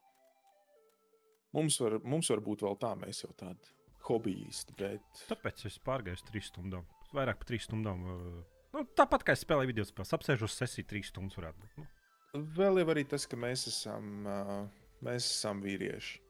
Mums 1.55 1.77
var, 1.83 1.99
mums 2.07 2.29
var 2.31 2.41
būt 2.45 2.63
vēl 2.63 2.77
tā, 2.79 2.93
mēs 2.99 3.25
jau 3.25 3.31
tādi 3.37 3.73
hobijisti, 4.07 4.75
bet 4.79 5.25
Tāpēc 5.29 5.65
es 5.69 5.77
pārgāju 5.83 6.19
uz 6.19 6.25
trīs 6.27 6.49
stundām. 6.51 6.87
Vairāk 7.11 7.41
par 7.41 7.49
trīs 7.51 7.67
stundām. 7.67 8.05
uh, 8.07 8.61
Nu, 8.71 8.85
tāpat 8.95 9.25
kā 9.27 9.35
es 9.35 9.43
spēlēju 9.43 9.73
video 9.73 9.83
spēles, 9.87 10.13
apsēžu 10.15 10.47
uz 10.47 10.55
sesiju 10.55 10.87
trīs 10.87 11.09
stundas. 11.11 11.35
Varētu 11.39 11.63
būt. 11.63 11.79
Nu, 11.81 12.43
vēl 12.55 12.79
jau 12.81 12.91
arī 12.93 13.03
tas, 13.13 13.25
ka 13.27 13.39
mēs 13.39 13.65
esam, 13.67 14.11
uh, 14.23 14.61
mēs 15.03 15.27
esam 15.27 15.63
vīrieši. 15.63 16.21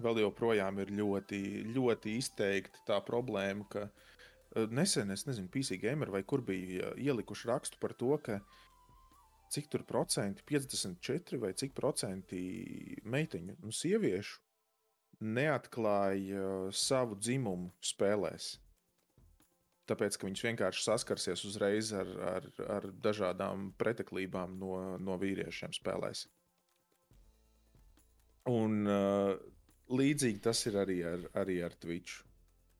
Vēl 0.00 0.22
joprojām 0.22 0.80
ir 0.80 0.94
ļoti, 0.96 1.40
ļoti 1.74 2.14
izteikti 2.16 2.80
tā 2.88 2.96
problēma, 3.04 3.66
ka 3.68 3.84
uh, 3.90 4.64
nesen, 4.72 5.12
es 5.12 5.26
nezinu, 5.28 5.52
PC 5.52 5.76
gamer 5.82 6.12
vai 6.14 6.24
kur 6.24 6.40
bija 6.46 6.94
uh, 6.94 6.96
ielikuši 6.96 7.52
rakstu 7.52 7.82
par 7.82 7.92
to, 8.00 8.14
ka 8.24 8.40
cik 9.50 9.68
tur 9.72 9.84
procenti, 9.86 10.44
54 10.46 11.40
vai 11.42 11.52
cik 11.58 11.74
procenti 11.76 12.40
meiteņu 13.04 13.58
un 13.64 13.74
sieviešu 13.74 14.38
neatklāja 15.20 16.70
savu 16.72 17.18
dzimumu 17.20 17.70
spēlēs. 17.84 18.54
Tāpēc, 19.90 20.16
ka 20.16 20.28
viņš 20.28 20.42
vienkārši 20.46 20.84
saskarsies 20.86 21.42
uzreiz 21.48 21.90
ar, 21.96 22.10
ar, 22.36 22.46
ar 22.70 22.86
dažādām 23.02 23.72
preteklībām 23.80 24.54
no, 24.60 24.76
no 25.02 25.16
vīriešiem 25.18 25.74
spēlēs. 25.74 26.28
Un 28.50 28.86
uh, 28.86 29.34
līdzīgi 29.90 30.42
tas 30.46 30.62
ir 30.70 30.78
arī 30.80 31.00
ar, 31.10 31.26
arī 31.42 31.58
ar 31.66 31.74
Twitch. 31.82 32.22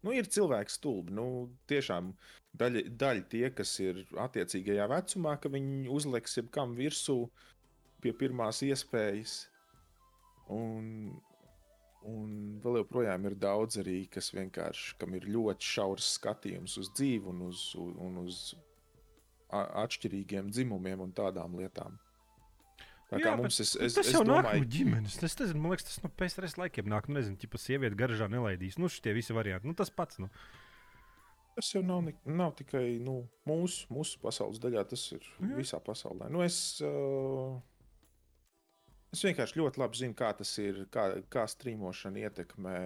Nu, 0.06 0.12
ir 0.16 0.28
cilvēki 0.32 0.72
stulbi. 0.72 1.14
Nu, 1.16 1.26
tiešām 1.70 2.12
daļa, 2.60 2.84
daļa 3.00 3.24
tie, 3.32 3.46
kas 3.52 3.74
ir 3.84 4.02
attiecīgajā 4.24 4.86
vecumā, 4.90 5.36
ka 5.40 5.52
viņi 5.52 5.90
uzliks 5.92 6.38
jebkam 6.40 6.72
virsū 6.78 7.18
pie 8.00 8.14
pirmās 8.16 8.62
iespējas. 8.64 9.42
Un, 10.50 11.12
un 12.08 12.30
vēl 12.64 12.80
joprojām 12.80 13.28
ir 13.28 13.36
daudz 13.38 13.78
arī, 13.84 14.00
kas 14.10 14.32
vienkārši, 14.34 14.96
kam 15.02 15.14
ir 15.18 15.28
ļoti 15.30 15.72
šaurs 15.74 16.14
skatījums 16.16 16.78
uz 16.80 16.90
dzīvi 16.96 17.30
un 17.34 17.44
uz, 17.50 17.66
un 17.76 18.22
uz 18.24 18.42
atšķirīgiem 19.52 20.48
dzimumiem 20.54 21.04
un 21.04 21.12
tādām 21.14 21.60
lietām. 21.60 21.98
Jā, 23.18 23.32
mums 23.34 23.56
es, 23.58 23.72
bet 23.74 23.88
es, 23.88 23.94
tas 23.96 24.06
es 24.06 24.14
jau 24.14 24.22
nāk 24.22 24.44
domāju, 24.44 24.62
no 24.62 24.70
ģimenes. 24.70 25.16
Es 25.26 25.36
nezinu, 25.40 25.60
man 25.64 25.72
liekas, 25.74 25.86
tas 25.88 26.02
no 26.04 26.10
PSRS 26.14 26.58
laikiem 26.60 26.90
nāk. 26.92 27.08
Nu, 27.10 27.16
nezinu, 27.18 27.38
ja 27.42 27.58
sieviete 27.58 27.98
garažā 27.98 28.28
nelaidīs. 28.30 28.76
Nu, 28.78 28.90
šie 28.92 29.14
visi 29.16 29.34
varianti. 29.34 29.66
Nu, 29.66 29.74
tas 29.78 29.90
pats. 29.90 30.20
Nu. 30.22 30.28
Tas 31.56 31.72
jau 31.74 31.82
nav, 31.82 32.06
nav 32.24 32.54
tikai 32.60 33.00
nu, 33.02 33.16
mūsu, 33.48 33.88
mūsu 33.90 34.20
pasaules 34.22 34.60
daļā, 34.62 34.84
tas 34.92 35.02
ir 35.16 35.24
Jā. 35.26 35.56
visā 35.58 35.80
pasaulē. 35.82 36.30
Nu, 36.30 36.44
es, 36.46 36.78
uh, 36.86 37.58
es 39.10 39.24
vienkārši 39.26 39.58
ļoti 39.58 39.82
labi 39.82 39.98
zinu, 40.04 40.16
kā 40.16 40.30
tas 40.38 40.52
ir, 40.62 40.84
kā, 40.94 41.08
kā 41.34 41.48
strīmošana 41.50 42.22
ietekmē 42.28 42.76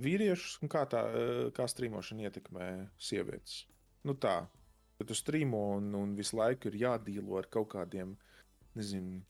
vīriešus 0.00 0.62
un 0.64 0.72
kā, 0.72 0.86
tā, 0.88 1.04
uh, 1.12 1.42
kā 1.54 1.68
strīmošana 1.68 2.30
ietekmē 2.30 2.70
sievietes. 2.96 3.66
Nu, 4.08 4.16
tā, 4.16 4.40
ka 4.96 5.06
tu 5.06 5.14
strīmo 5.14 5.60
un, 5.76 5.92
un 5.94 6.16
visu 6.18 6.40
laiku 6.40 6.72
ir 6.72 6.80
jādīlo 6.86 7.36
ar 7.38 7.46
kaut 7.52 7.70
kādiem, 7.76 8.16
nezinu, 8.76 9.22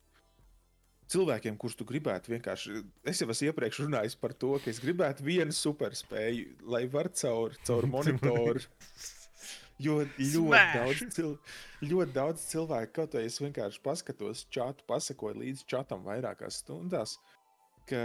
cilvēkiem, 1.12 1.56
kurus 1.60 1.76
tu 1.78 1.86
gribētu 1.88 2.34
vienkārši. 2.34 2.82
Es 3.08 3.22
jau 3.22 3.28
esmu 3.32 3.50
iepriekš 3.50 3.84
runājis 3.86 4.16
par 4.20 4.34
to, 4.36 4.54
ka 4.62 4.72
es 4.72 4.80
gribētu 4.82 5.24
vienu 5.26 5.54
superspēju, 5.54 6.58
lai 6.68 6.84
var 6.92 7.10
caur, 7.16 7.56
caur 7.68 7.88
monitoru. 7.94 8.64
Jo 9.78 10.00
ļoti 10.02 10.62
daudz, 10.74 11.02
cil, 11.14 11.34
ļoti 11.86 12.14
daudz 12.16 12.48
cilvēku, 12.50 12.94
kaut 12.96 13.12
arī 13.14 13.28
es 13.30 13.38
vienkārši 13.38 13.82
paskatos 13.84 14.42
čatu, 14.50 14.82
pasakoju 14.90 15.38
līdz 15.44 15.62
čatam 15.70 16.02
vairākās 16.02 16.58
stundās, 16.64 17.14
ka 17.86 18.00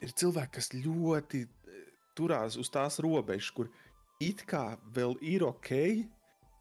ir 0.00 0.14
cilvēki, 0.22 0.54
kas 0.56 0.72
ļoti 0.72 1.42
eh, 1.44 1.82
turās 2.16 2.56
uz 2.56 2.72
tās 2.72 2.96
robežas, 3.04 3.52
kur 3.52 3.68
it 4.24 4.40
kā 4.48 4.78
vēl 4.96 5.18
ir 5.20 5.44
ok, 5.44 5.72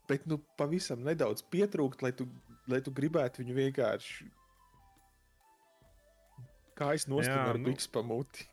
bet 0.10 0.28
nu 0.28 0.42
pavisam 0.60 1.00
nedaudz 1.08 1.46
pietrūkt, 1.52 2.04
lai 2.04 2.12
tu, 2.12 2.28
lai 2.68 2.82
tu 2.82 2.92
gribētu 2.92 3.44
viņu 3.44 3.54
vienkārši 3.60 4.28
kā 6.76 6.94
es 6.98 7.08
nostāju 7.08 7.54
ar 7.54 7.60
nu, 7.62 7.70
biksu 7.70 7.92
pamuti. 7.94 8.48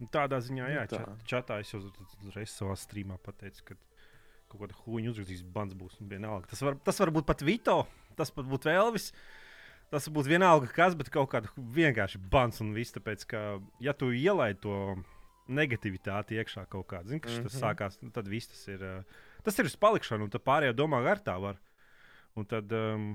Nu, 0.00 0.08
Tādā 0.08 0.38
ziņā, 0.40 0.64
Nu, 0.64 0.72
jā, 0.74 0.86
tā. 0.88 0.96
čat, 1.04 1.24
čatā 1.28 1.58
es 1.60 1.70
jau 1.74 1.82
uzreiz 2.24 2.50
savā 2.56 2.72
streamā 2.80 3.18
pateicu, 3.20 3.62
ka 3.68 3.74
kaut 4.50 4.62
kāda 4.64 4.78
huīņa 4.86 5.12
uzrakstīs, 5.12 5.42
bans 5.44 5.76
būs. 5.76 5.98
Vienalga. 6.00 6.48
Tas 6.50 6.62
var, 6.64 6.78
tas 6.82 6.98
var 7.02 7.12
būt 7.14 7.28
pat 7.28 7.44
Vito, 7.46 7.82
tas 8.16 8.32
pat 8.34 8.48
būtu 8.48 8.72
Elvis. 8.72 9.10
Tas 9.90 10.06
būtu 10.08 10.30
vienalga, 10.30 10.68
kas, 10.72 10.94
bet 10.94 11.10
kaut 11.10 11.28
kāda 11.32 11.50
vienkārši 11.58 12.18
bans 12.30 12.60
un 12.62 12.72
viss. 12.72 12.94
Tāpēc, 12.94 13.26
ka, 13.26 13.40
ja 13.82 13.92
tu 13.92 14.12
ielaidi 14.14 14.60
to 14.62 14.74
negativitāti 15.50 16.38
iekšā 16.38 16.64
kaut 16.70 16.86
kādā, 16.92 17.08
zini, 17.10 17.20
kas 17.20 17.32
mm 17.32 17.38
-hmm. 17.40 17.42
tas 17.50 17.54
Mhm. 17.54 17.62
sākās, 17.64 18.02
nu, 18.02 18.10
tad 18.10 18.28
viss 18.28 18.46
tas 18.48 18.68
ir. 18.68 18.80
ā, 18.80 19.04
Tas 19.42 19.58
ir 19.58 19.64
uz 19.64 19.76
palikšanu, 19.76 20.24
un 20.24 20.30
tad 20.30 20.42
pārējie 20.44 20.74
domā, 20.74 21.04
ar 21.10 21.18
tā 21.18 21.40
var. 21.40 21.56
Un 22.40 22.48
tad, 22.48 22.72
um, 22.72 23.10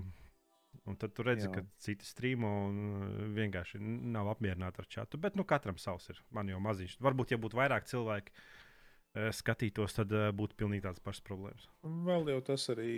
un 0.86 0.98
tad 1.02 1.16
tu 1.18 1.26
redzi, 1.26 1.48
Jā. 1.48 1.54
ka 1.58 1.64
citi 1.82 2.08
strīmo 2.08 2.52
un 2.68 2.82
uh, 2.84 3.06
vienkārši 3.36 3.82
nav 3.82 4.30
apmierināti 4.36 4.84
ar 4.84 4.90
čatu. 4.98 5.22
Bet 5.22 5.38
nu, 5.40 5.48
katram 5.50 5.80
savs 5.82 6.12
ir. 6.14 6.22
Man 6.36 6.52
jau 6.52 6.60
maziņš. 6.64 7.00
Varbūt, 7.06 7.34
ja 7.34 7.42
būtu 7.42 7.60
vairāk 7.60 7.88
cilvēku 7.90 8.36
uh, 8.36 9.32
skatītos, 9.36 9.98
tad 9.98 10.14
uh, 10.14 10.30
būtu 10.36 10.60
pilnīgi 10.62 10.86
tādas 10.86 11.04
pašas 11.04 11.26
problēmas. 11.26 11.70
Vēl 12.10 12.30
jau 12.36 12.42
tas 12.52 12.68
arī, 12.76 12.92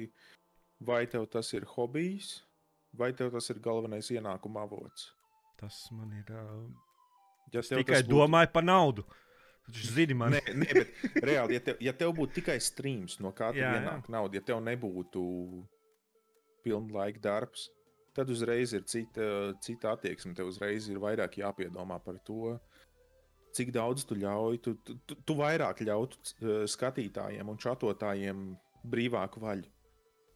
vai 0.84 1.06
tev 1.12 1.30
tas 1.32 1.54
ir 1.56 1.68
hobijs, 1.78 2.42
vai 2.98 3.14
tev 3.16 3.32
tas 3.36 3.48
ir 3.54 3.64
galvenais 3.64 4.12
ienākuma 4.12 4.68
avots. 4.68 5.14
Tas 5.62 5.86
man 5.96 6.12
ir. 6.20 6.28
Uh, 6.34 6.68
Ja 7.54 7.64
es 7.64 7.72
tikai 7.72 8.04
domāju 8.04 8.52
par 8.52 8.66
naudu. 8.66 9.06
Viņš 9.68 9.88
zina, 9.92 10.16
man 10.16 10.36
Nē, 10.36 10.42
nē, 10.56 10.68
bet 10.74 11.24
reāli, 11.28 11.58
ja 11.58 11.64
tev, 11.64 11.80
ja 11.84 11.94
tev 11.96 12.14
būtu 12.16 12.38
tikai 12.40 12.56
streams, 12.64 13.18
no 13.24 13.34
kā 13.36 13.50
tev 13.56 13.66
ienāk 13.66 14.08
nauda, 14.12 14.40
ja 14.40 14.46
tev 14.48 14.62
nebūtu 14.64 15.24
pilnlaika 16.68 17.24
darbs, 17.24 17.70
tad 18.18 18.30
uzreiz 18.34 18.74
ir 18.74 18.86
cita, 18.90 19.54
cita 19.64 19.94
attieksme. 19.96 20.36
Tev 20.38 20.52
uzreiz 20.52 20.90
ir 20.92 21.00
vairāk 21.02 21.40
jāpiedomā 21.42 22.00
par 22.04 22.20
to, 22.28 22.58
cik 23.58 23.74
daudz 23.76 24.06
tu 24.08 24.18
ļauj. 24.18 24.62
Tu, 24.66 24.76
tu, 24.86 24.98
tu, 25.18 25.38
vairāk 25.38 25.84
ļautu 25.86 26.22
eh, 26.22 26.64
skatītājiem 26.70 27.50
un 27.50 27.60
čatotājiem 27.62 28.46
brīvāku 28.88 29.44
vaļu. 29.44 29.70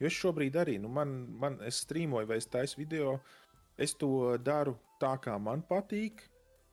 Jo 0.01 0.09
es 0.09 0.17
šobrīd 0.17 0.57
arī, 0.57 0.79
nu, 0.81 0.89
man, 0.89 1.11
man 1.41 1.59
es 1.65 1.83
strīmoju 1.85 2.29
vai 2.29 2.39
es 2.41 2.49
taisu 2.49 2.79
video, 2.79 3.19
es 3.77 3.93
to 3.93 4.37
daru 4.41 4.73
tā, 5.01 5.13
kā 5.21 5.35
man 5.37 5.61
patīk. 5.69 6.23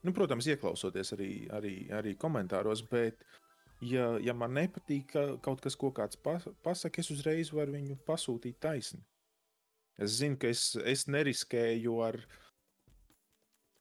Nu, 0.06 0.14
protams, 0.16 0.46
ieklausoties 0.48 1.12
arī, 1.16 1.32
arī, 1.52 1.74
arī 1.92 2.14
komentāros, 2.16 2.80
bet, 2.88 3.20
ja, 3.84 4.14
ja 4.22 4.32
man 4.32 4.54
nepatīk 4.56 5.10
ka 5.12 5.24
kaut 5.44 5.60
kas, 5.64 5.76
ko 5.76 5.90
kāds 5.92 6.16
pas, 6.24 6.46
pasakā, 6.64 7.04
es 7.04 7.12
uzreiz 7.12 7.52
varu 7.52 7.76
viņu 7.76 7.98
pasūtīt 8.08 8.60
taisni. 8.62 9.02
Es 9.98 10.18
zinu, 10.20 10.38
ka 10.38 10.50
es, 10.52 10.70
es 10.86 11.06
neriskēju 11.10 11.96
ar, 12.06 12.20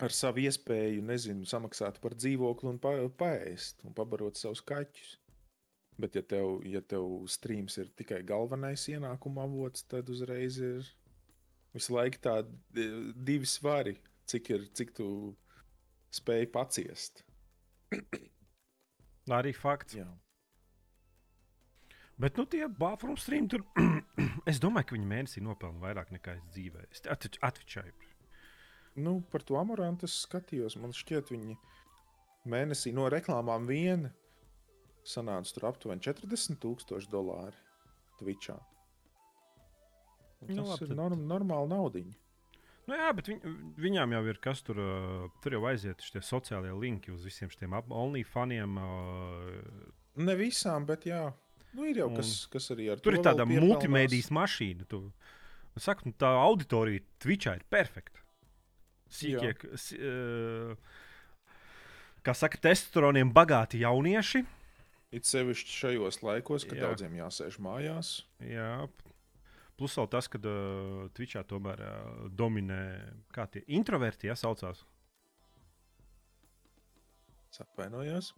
ar 0.01 0.13
savu 0.13 0.41
iespēju, 0.45 1.03
nezinu, 1.05 1.45
samaksāt 1.49 2.01
par 2.01 2.17
dzīvokli 2.17 2.71
un 2.71 2.79
pa, 2.81 2.95
paēst 3.21 3.85
un 3.85 3.95
pabarot 3.97 4.39
savus 4.39 4.63
kaķus. 4.65 5.15
Bet, 5.97 6.13
ja 6.17 6.21
tev, 6.21 6.59
ja 6.69 6.81
tev 6.85 7.05
streams 7.29 7.79
ir 7.81 7.89
tikai 7.97 8.21
galvenais 8.25 8.83
ienākuma 8.91 9.47
avots, 9.47 9.85
tad 9.89 10.09
uzreiz 10.13 10.59
ir 10.61 10.85
visu 11.73 11.95
laiku 11.95 12.21
tādi 12.21 12.85
divi 13.25 13.49
svari, 13.49 13.95
cik, 14.29 14.51
ir, 14.53 14.67
cik 14.77 14.93
tu 14.97 15.07
spēj 16.13 16.49
paciest. 16.53 17.23
arī 19.39 19.53
fakts. 19.57 19.97
Jā. 19.97 20.07
Bet, 22.17 22.37
nu, 22.39 22.47
tie 22.49 22.65
Bāfrūmu 22.65 23.19
streami 23.21 23.49
tur. 23.51 23.63
es 24.51 24.61
domāju, 24.61 24.89
ka 24.89 24.97
viņi 24.97 25.09
mēnesī 25.09 25.43
nopelna 25.45 25.83
vairāk 25.83 26.13
nekā 26.15 26.37
es 26.39 26.45
dzīvē. 26.55 26.85
Es 26.89 27.03
atveicēju. 27.05 28.13
Nu, 29.05 29.19
par 29.31 29.45
to 29.45 29.59
amorantu 29.59 30.07
es 30.09 30.15
skatījos. 30.23 30.79
Man 30.81 30.95
šķiet, 30.97 31.29
viņi 31.29 31.57
mēnesī 32.49 32.93
no 32.97 33.05
reklāmām 33.13 33.67
viena 33.69 34.09
sanāca 35.07 35.53
tur 35.53 35.69
aptuveni 35.69 36.03
40,000 36.03 37.11
dolāri 37.11 37.61
Twitchā. 38.19 38.57
Un 40.41 40.53
Nu, 40.53 40.63
Tas 40.63 40.73
labi, 40.73 40.89
ir 40.91 40.97
norm, 40.97 41.21
normāli 41.29 41.69
naudiņa. 41.71 42.17
Nu, 42.87 42.95
jā, 42.95 43.07
bet 43.17 43.29
viņ, 43.29 43.39
viņām 43.83 44.13
jau 44.15 44.21
ir 44.31 44.37
kas 44.41 44.61
tur. 44.63 44.79
Tur 45.43 45.55
jau 45.57 45.63
aiziet 45.69 46.03
šie 46.05 46.21
sociālie 46.23 46.71
linki 46.77 47.11
uz 47.11 47.25
visiem 47.27 47.49
šiem 47.51 47.73
OnlyFaniem. 47.75 48.77
Uh, 48.79 50.23
Ne 50.23 50.33
visām, 50.39 50.85
bet 50.89 51.05
jā. 51.09 51.27
Nu, 51.75 51.87
ir 51.89 51.99
jau 52.01 52.07
Un 52.11 52.19
kas, 52.19 52.45
kas 52.51 52.69
arī 52.73 52.91
ar 52.93 53.01
tur 53.01 53.11
to 53.11 53.17
ir 53.17 53.19
vēl 53.21 53.25
tāda 53.27 53.47
multimedijas 53.49 54.29
mašīna. 54.33 54.87
Tu, 54.89 55.01
es 55.77 55.87
saku, 55.87 56.09
nu, 56.09 56.15
tā 56.17 56.29
auditorija 56.41 57.03
Twitchā 57.23 57.57
ir 57.59 57.65
perfekta. 57.69 58.23
Sīkie, 59.13 59.53
uh, 59.55 60.73
kā 62.25 62.35
saka, 62.35 62.59
testosteroniem 62.67 63.31
bagāti 63.35 63.83
jaunieši. 63.83 64.43
It 65.15 65.27
sevišķi 65.27 65.71
šajos 65.71 66.19
laikos, 66.25 66.65
kad 66.67 66.79
Jā. 66.79 66.89
daudziem 66.89 67.15
jāsēž 67.21 67.61
mājās. 67.63 68.17
Jā. 68.43 68.87
Plus 69.79 69.93
vēl 69.95 70.09
tas, 70.11 70.27
ka 70.27 70.41
uh, 70.41 71.07
Twitchā 71.15 71.45
tomēr 71.47 71.83
uh, 71.85 72.27
dominē 72.33 72.81
kā 73.35 73.45
tie 73.51 73.63
introverti, 73.77 74.27
ja 74.27 74.35
saucās. 74.35 74.83
Atvainojos. 77.57 78.33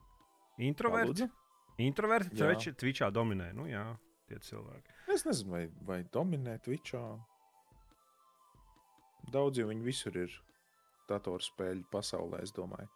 Introverti. 0.63 1.25
Lūdzu? 1.25 1.49
Introverti. 1.80 2.36
Twitch, 2.36 2.73
Twitchā 2.80 3.07
dominē. 3.15 3.51
Nu, 3.55 3.65
jā, 3.69 3.86
tie 4.27 4.39
cilvēki. 4.43 4.95
Es 5.15 5.25
nezinu, 5.27 5.53
vai, 5.55 5.63
vai 5.88 5.99
dominē 6.13 6.57
Twitchā. 6.65 7.03
Daudz 9.32 9.59
jau 9.61 9.67
viņi 9.69 9.86
visur 9.86 10.15
ir 10.19 10.34
datorspēļu 11.09 11.86
pasaulē, 11.91 12.41
es 12.45 12.53
domāju. 12.55 12.89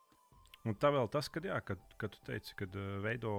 Un 0.68 0.76
tā 0.80 0.94
vēl 0.96 1.10
tas, 1.12 1.28
ka, 1.32 1.42
jā, 1.44 1.58
kad, 1.66 1.80
kad 2.00 2.14
tu 2.16 2.22
teici, 2.28 2.54
ka 2.60 2.68
uh, 2.70 2.84
veido 3.04 3.34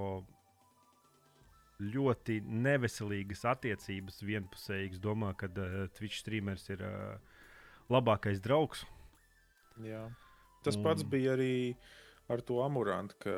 ļoti 1.84 2.38
neveselīgas 2.46 3.44
attiecības, 3.50 4.20
vienpusējas, 4.26 5.00
domā, 5.02 5.32
ka 5.38 5.48
uh, 5.50 5.86
Twitch 5.96 6.20
streamers 6.20 6.68
ir 6.70 6.84
uh, 6.84 7.16
labākais 7.92 8.42
draugs. 8.44 8.84
Jā. 9.84 10.04
Tas 10.64 10.76
pats 10.80 11.04
Un- 11.04 11.10
bija 11.12 11.34
arī 11.36 11.54
ar 12.32 12.40
to 12.44 12.60
amurantu, 12.64 13.16
ka, 13.24 13.34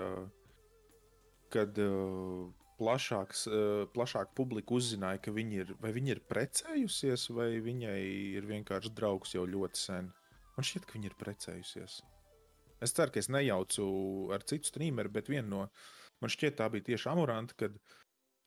kad 1.52 1.78
uh, 1.82 2.46
plašāks, 2.80 3.46
uh, 3.48 3.84
plašāka 3.94 4.34
publika 4.36 4.76
uzzināja, 4.76 5.22
ka 5.24 5.34
viņi 5.34 5.62
ir, 5.62 5.74
viņi 5.82 6.14
ir 6.16 6.22
precējusies, 6.30 7.28
vai 7.36 7.50
viņai 7.64 7.98
ir 8.36 8.48
vienkārši 8.48 8.92
draugs 8.96 9.34
jau 9.36 9.46
ļoti 9.48 9.82
sen. 9.82 10.10
Man 10.56 10.66
šķiet, 10.66 10.88
ka 10.88 10.96
viņa 10.96 11.10
ir 11.10 11.18
precējusies. 11.20 12.00
Es 12.84 12.92
ceru, 12.96 13.12
ka 13.12 13.20
es 13.22 13.30
nejaucu 13.32 13.84
ar 14.36 14.44
citu 14.48 14.68
streameru, 14.68 15.12
bet 15.12 15.30
viena 15.32 15.48
no 15.48 15.62
man 16.20 16.32
šķiet, 16.32 16.58
tā 16.58 16.68
bija 16.72 16.90
tieši 16.90 17.08
Amoranta, 17.12 17.56
kad, 17.60 17.78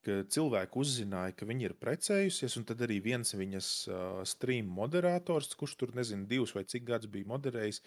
kad 0.06 0.30
cilvēki 0.34 0.78
uzzināja, 0.82 1.36
ka 1.38 1.48
viņa 1.50 1.66
ir 1.66 1.78
precējusies, 1.82 2.58
un 2.60 2.68
tad 2.70 2.84
arī 2.86 3.00
viens 3.06 3.34
viņas 3.38 3.72
uh, 3.90 4.22
stream 4.30 4.70
moderators, 4.74 5.56
kurš 5.58 5.76
tur 5.82 5.96
nezinu, 5.98 6.30
divus 6.30 6.54
vai 6.58 6.66
cik 6.70 6.86
gadus 6.90 7.14
bija 7.14 7.30
moderējis, 7.30 7.82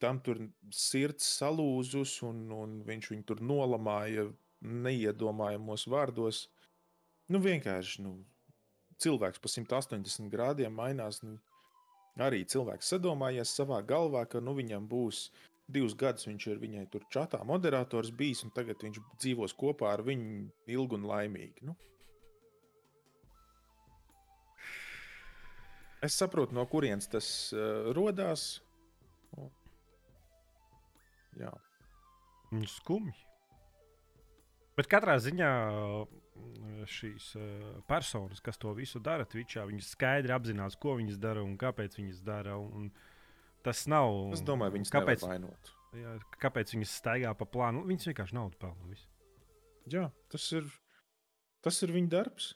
tam 0.00 0.22
tur 0.24 0.40
sirds 0.74 1.26
salūzus, 1.40 2.20
un, 2.26 2.46
un 2.54 2.78
viņš 2.86 3.10
viņu 3.12 3.26
tur 3.28 3.42
nolamāja 3.44 4.30
neiedomājamos 4.60 5.86
vārdos. 5.90 6.44
Nu, 7.30 7.40
vienkārši 7.42 8.04
nu, 8.04 8.16
cilvēks 9.00 9.40
pa 9.40 9.52
180 9.52 10.30
grādiem 10.32 10.74
mainās. 10.76 11.22
Nu, 11.24 11.38
arī 12.20 12.42
cilvēks 12.44 12.90
sadomājies 12.92 13.54
savā 13.56 13.80
galvā, 13.86 14.26
ka 14.28 14.42
nu, 14.44 14.56
viņam 14.58 14.88
būs 14.90 15.28
divus 15.70 15.94
gadus, 15.94 16.26
viņš 16.26 16.46
ir 16.50 16.58
viņai 16.62 16.88
tur 16.90 17.06
čatā 17.14 17.40
moderators 17.46 18.10
bijis, 18.10 18.42
un 18.44 18.50
tagad 18.54 18.82
viņš 18.82 18.98
dzīvos 19.22 19.54
kopā 19.58 19.94
ar 19.94 20.02
viņu 20.06 20.50
ilgi 20.74 20.98
un 20.98 21.06
laimīgi. 21.06 21.68
Nu. 21.68 21.76
Es 26.02 26.16
saprotu, 26.16 26.56
no 26.56 26.64
kurienes 26.66 27.10
tas 27.12 27.26
uh, 27.52 27.90
radās. 27.96 28.62
Jā. 31.38 31.52
Viņš 32.50 32.78
skumji. 32.80 33.29
Bet 34.80 34.88
katrā 34.88 35.18
ziņā 35.20 35.48
mm, 35.68 36.84
šīs 36.88 37.24
eh, 37.36 37.64
personas, 37.90 38.40
kas 38.40 38.56
to 38.60 38.72
visu 38.76 39.02
dara, 39.04 39.26
Twitchā, 39.28 39.66
viņas 39.68 39.90
skaidri 39.92 40.32
apzinās, 40.32 40.78
ko 40.80 40.94
viņas 40.96 41.18
dara 41.20 41.42
un 41.44 41.58
kāpēc 41.60 41.98
viņas 41.98 42.22
dara. 42.24 42.56
Un 42.56 42.88
tas 43.66 43.84
nav. 43.92 44.32
Es 44.32 44.40
domāju, 44.46 44.78
viņas 44.78 44.94
kāpēc, 44.94 45.26
vainot. 45.28 45.72
Jā, 46.00 46.14
kāpēc 46.40 46.72
viņas 46.76 46.94
staigā 47.02 47.34
pa 47.36 47.44
plānu? 47.44 47.82
Viņas 47.90 48.08
vienkārši 48.08 48.38
naudu 48.38 48.56
pelna. 48.62 48.88
Visu. 48.88 49.10
Jā, 49.90 50.06
tas 50.32 50.46
ir, 50.56 50.70
tas 51.66 51.82
ir 51.84 51.92
viņa 51.98 52.12
darbs. 52.16 52.54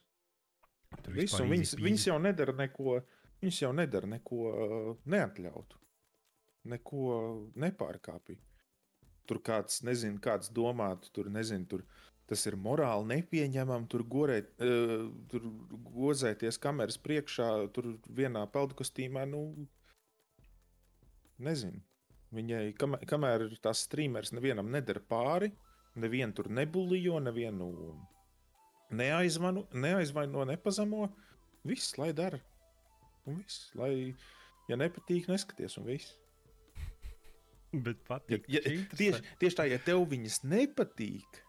Visu, 1.11 1.43
viņas, 1.51 1.75
viņas 1.83 2.07
jau 2.07 2.17
nedara 2.23 2.55
neko, 2.57 3.01
viņas 3.43 3.61
jau 3.65 3.73
nedara 3.75 4.09
neko 4.09 4.41
uh, 4.49 4.91
neatļautu, 5.11 5.81
neko 6.73 7.07
nepārkāpju. 7.61 8.39
Tur 9.25 9.41
kāds, 9.41 9.81
nezinu, 9.89 10.21
kāds 10.23 10.53
domātu, 10.55 11.11
tur 11.17 11.31
nezinu, 11.33 11.67
tur 11.67 11.85
tas 12.31 12.45
ir 12.49 12.57
morāli 12.61 13.09
nepieņemami. 13.13 13.89
Tur, 13.93 14.05
gorēt, 14.09 14.53
uh, 14.65 15.09
tur 15.31 15.49
gozēties 15.95 16.59
kameras 16.63 16.99
priekšā, 17.05 17.49
tur 17.77 17.95
vienā 18.09 18.47
peldu 18.53 18.79
kostīmā. 18.81 19.27
Nu, 19.31 19.45
nezinu. 21.45 21.83
Viņai, 22.35 22.65
kamēr, 22.81 23.05
kamēr 23.07 23.45
tās 23.63 23.85
streameris 23.87 24.33
nevienam 24.35 24.67
nedara 24.75 24.99
pāri, 25.07 25.53
nevienu 25.95 26.35
tur 26.35 26.49
nebulījo, 26.51 27.21
nevienu 27.23 27.69
neaizvanu, 28.95 29.69
neaizvaino, 29.73 30.43
nepazemo. 30.51 31.07
Viss, 31.65 31.95
lai 32.01 32.11
dara. 32.17 32.41
Un 33.25 33.39
viss, 33.39 33.69
lai, 33.79 33.93
ja 34.69 34.77
nepatīk, 34.81 35.31
neskaties, 35.31 35.79
un 35.81 35.87
viss. 35.89 36.17
Bet 37.75 38.03
Ja, 38.03 38.07
patīk. 38.09 38.45
ja, 38.53 38.61
tieši, 38.95 39.23
tieši 39.41 39.57
tā, 39.59 39.65
ja 39.71 39.79
tev 39.83 40.05
viņas 40.11 40.43
nepatīk, 40.47 41.41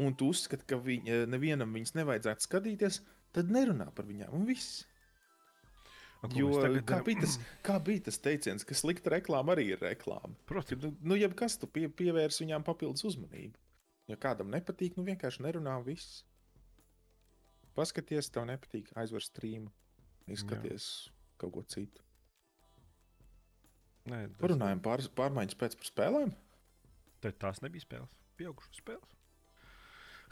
un 0.00 0.14
tu 0.16 0.30
uzskati, 0.32 0.66
ka 0.68 0.78
viņa, 0.82 1.24
nevienam 1.30 1.72
viņas 1.74 1.96
nevajadzētu 1.96 2.46
skatīties, 2.46 3.00
tad 3.36 3.50
nerunā 3.52 3.88
par 3.96 4.08
viņām, 4.08 4.34
un 4.36 4.46
viss. 4.48 4.84
Jo, 6.34 6.48
kā, 6.88 7.02
bija 7.04 7.22
tas, 7.22 7.36
kā 7.64 7.76
bija 7.82 8.06
tas 8.08 8.18
teiciens, 8.22 8.64
ka 8.66 8.74
slikta 8.74 9.12
reklāma 9.12 9.52
arī 9.54 9.68
ir 9.74 9.82
reklāma? 9.84 10.32
Protams, 10.48 10.88
nu, 11.04 11.18
jebkas 11.18 11.58
tu 11.60 11.68
pie, 11.70 11.86
pievērs 11.92 12.40
viņām 12.42 12.64
papildus 12.66 13.04
uzmanību. 13.06 13.60
Ja 14.10 14.16
kādam 14.22 14.50
nepatīk, 14.50 14.96
nu 14.96 15.04
vienkārši 15.06 15.44
nerunā 15.44 15.76
un 15.80 15.86
viss. 15.86 16.22
Paskaties, 17.76 18.30
tev 18.32 18.46
nepatīk, 18.48 18.88
aizver 18.96 19.22
streamu, 19.22 19.70
izskaties 20.32 20.88
Jā. 20.88 21.14
kaut 21.42 21.54
ko 21.58 21.64
citu. 21.68 22.02
Nē, 24.10 24.22
Parunājam 24.40 24.80
pār, 24.82 25.02
pārmaiņas 25.18 25.58
pēc 25.60 25.76
par 25.76 25.90
spēlēm. 25.90 26.32
Tad 27.24 27.38
tās 27.42 27.60
nebija 27.64 27.84
spēles. 27.84 28.12
Pieaugušas 28.38 28.80
spēles. 28.80 29.15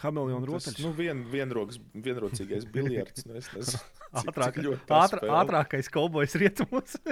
Hameliona 0.02 0.46
Tas, 0.46 0.52
rotaļs. 0.66 0.80
nu, 0.84 0.90
vien, 0.98 1.20
vienroks, 1.30 1.78
vienrocīgais 1.94 2.64
biljards. 2.74 3.26
Nu, 3.28 3.36
es 3.38 3.46
nezinu, 3.54 3.78
cik- 4.18 4.30
Ātrāk, 4.32 4.56
cik 4.56 4.64
ļoti 4.66 4.82
spēle. 4.88 5.30
ātrākais 5.40 5.90
kolbojs 5.94 6.34
rietumos. 6.42 6.90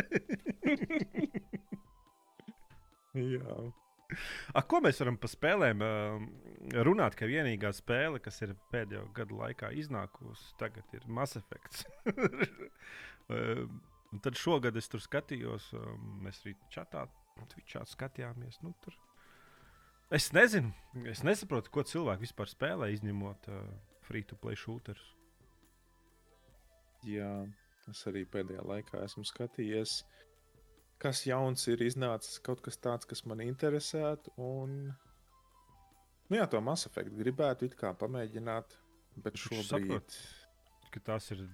Jā. 3.18 3.57
A, 4.53 4.61
ko 4.68 4.80
mēs 4.85 4.99
varam 5.01 5.16
par 5.20 5.30
spēlēm 5.33 5.83
uh, 5.85 6.24
runāt? 6.85 7.14
Ka 7.16 7.28
vienīgā 7.28 7.70
spēle, 7.76 8.20
kas 8.24 8.43
ir 8.45 8.53
pēdējo 8.72 9.07
gadu 9.16 9.39
laikā 9.41 9.70
iznākusi, 9.80 10.51
tagad 10.61 10.93
ir 10.97 11.07
Mass 11.09 11.39
Effect. 11.41 11.85
un 14.12 14.20
tad 14.24 14.37
šogad 14.37 14.76
es 14.76 14.89
tur 14.93 15.01
skatījos, 15.01 15.70
um, 15.78 16.18
mēs 16.26 16.43
arī 16.45 16.53
čatā, 16.72 17.07
Twitchā 17.55 17.80
skatījāmies. 17.89 18.59
Nu, 18.62 18.74
tur. 18.85 18.95
Es 20.12 20.28
nezinu, 20.36 20.68
es 21.08 21.22
nesaprotu, 21.24 21.70
ko 21.72 21.84
cilvēki 21.88 22.26
vispār 22.26 22.50
spēlē, 22.50 22.90
izņemot 22.92 23.46
uh, 23.48 23.62
free-to-play 24.04 24.58
shooters. 24.60 25.00
Jā, 27.08 27.30
es 27.90 28.02
arī 28.10 28.26
pēdējā 28.28 28.62
laikā 28.68 29.00
esmu 29.06 29.24
skatījies, 29.26 30.02
kas 31.02 31.24
jauns 31.26 31.64
ir 31.72 31.80
iznācis, 31.86 32.36
kaut 32.44 32.60
kas 32.62 32.76
tāds, 32.78 33.08
kas 33.08 33.24
man 33.26 33.40
interesētu. 33.42 34.34
Un, 34.36 34.76
nu, 36.28 36.36
jā, 36.36 36.44
to 36.52 36.60
Mass 36.60 36.86
Effect 36.90 37.16
gribētu 37.16 37.70
it 37.70 37.78
kā 37.80 37.94
pamēģināt, 37.96 38.76
bet 39.24 39.40
šobrīd 39.40 39.70
saprot, 39.72 40.20
Ka 40.92 41.00
tas 41.00 41.30
ir 41.32 41.46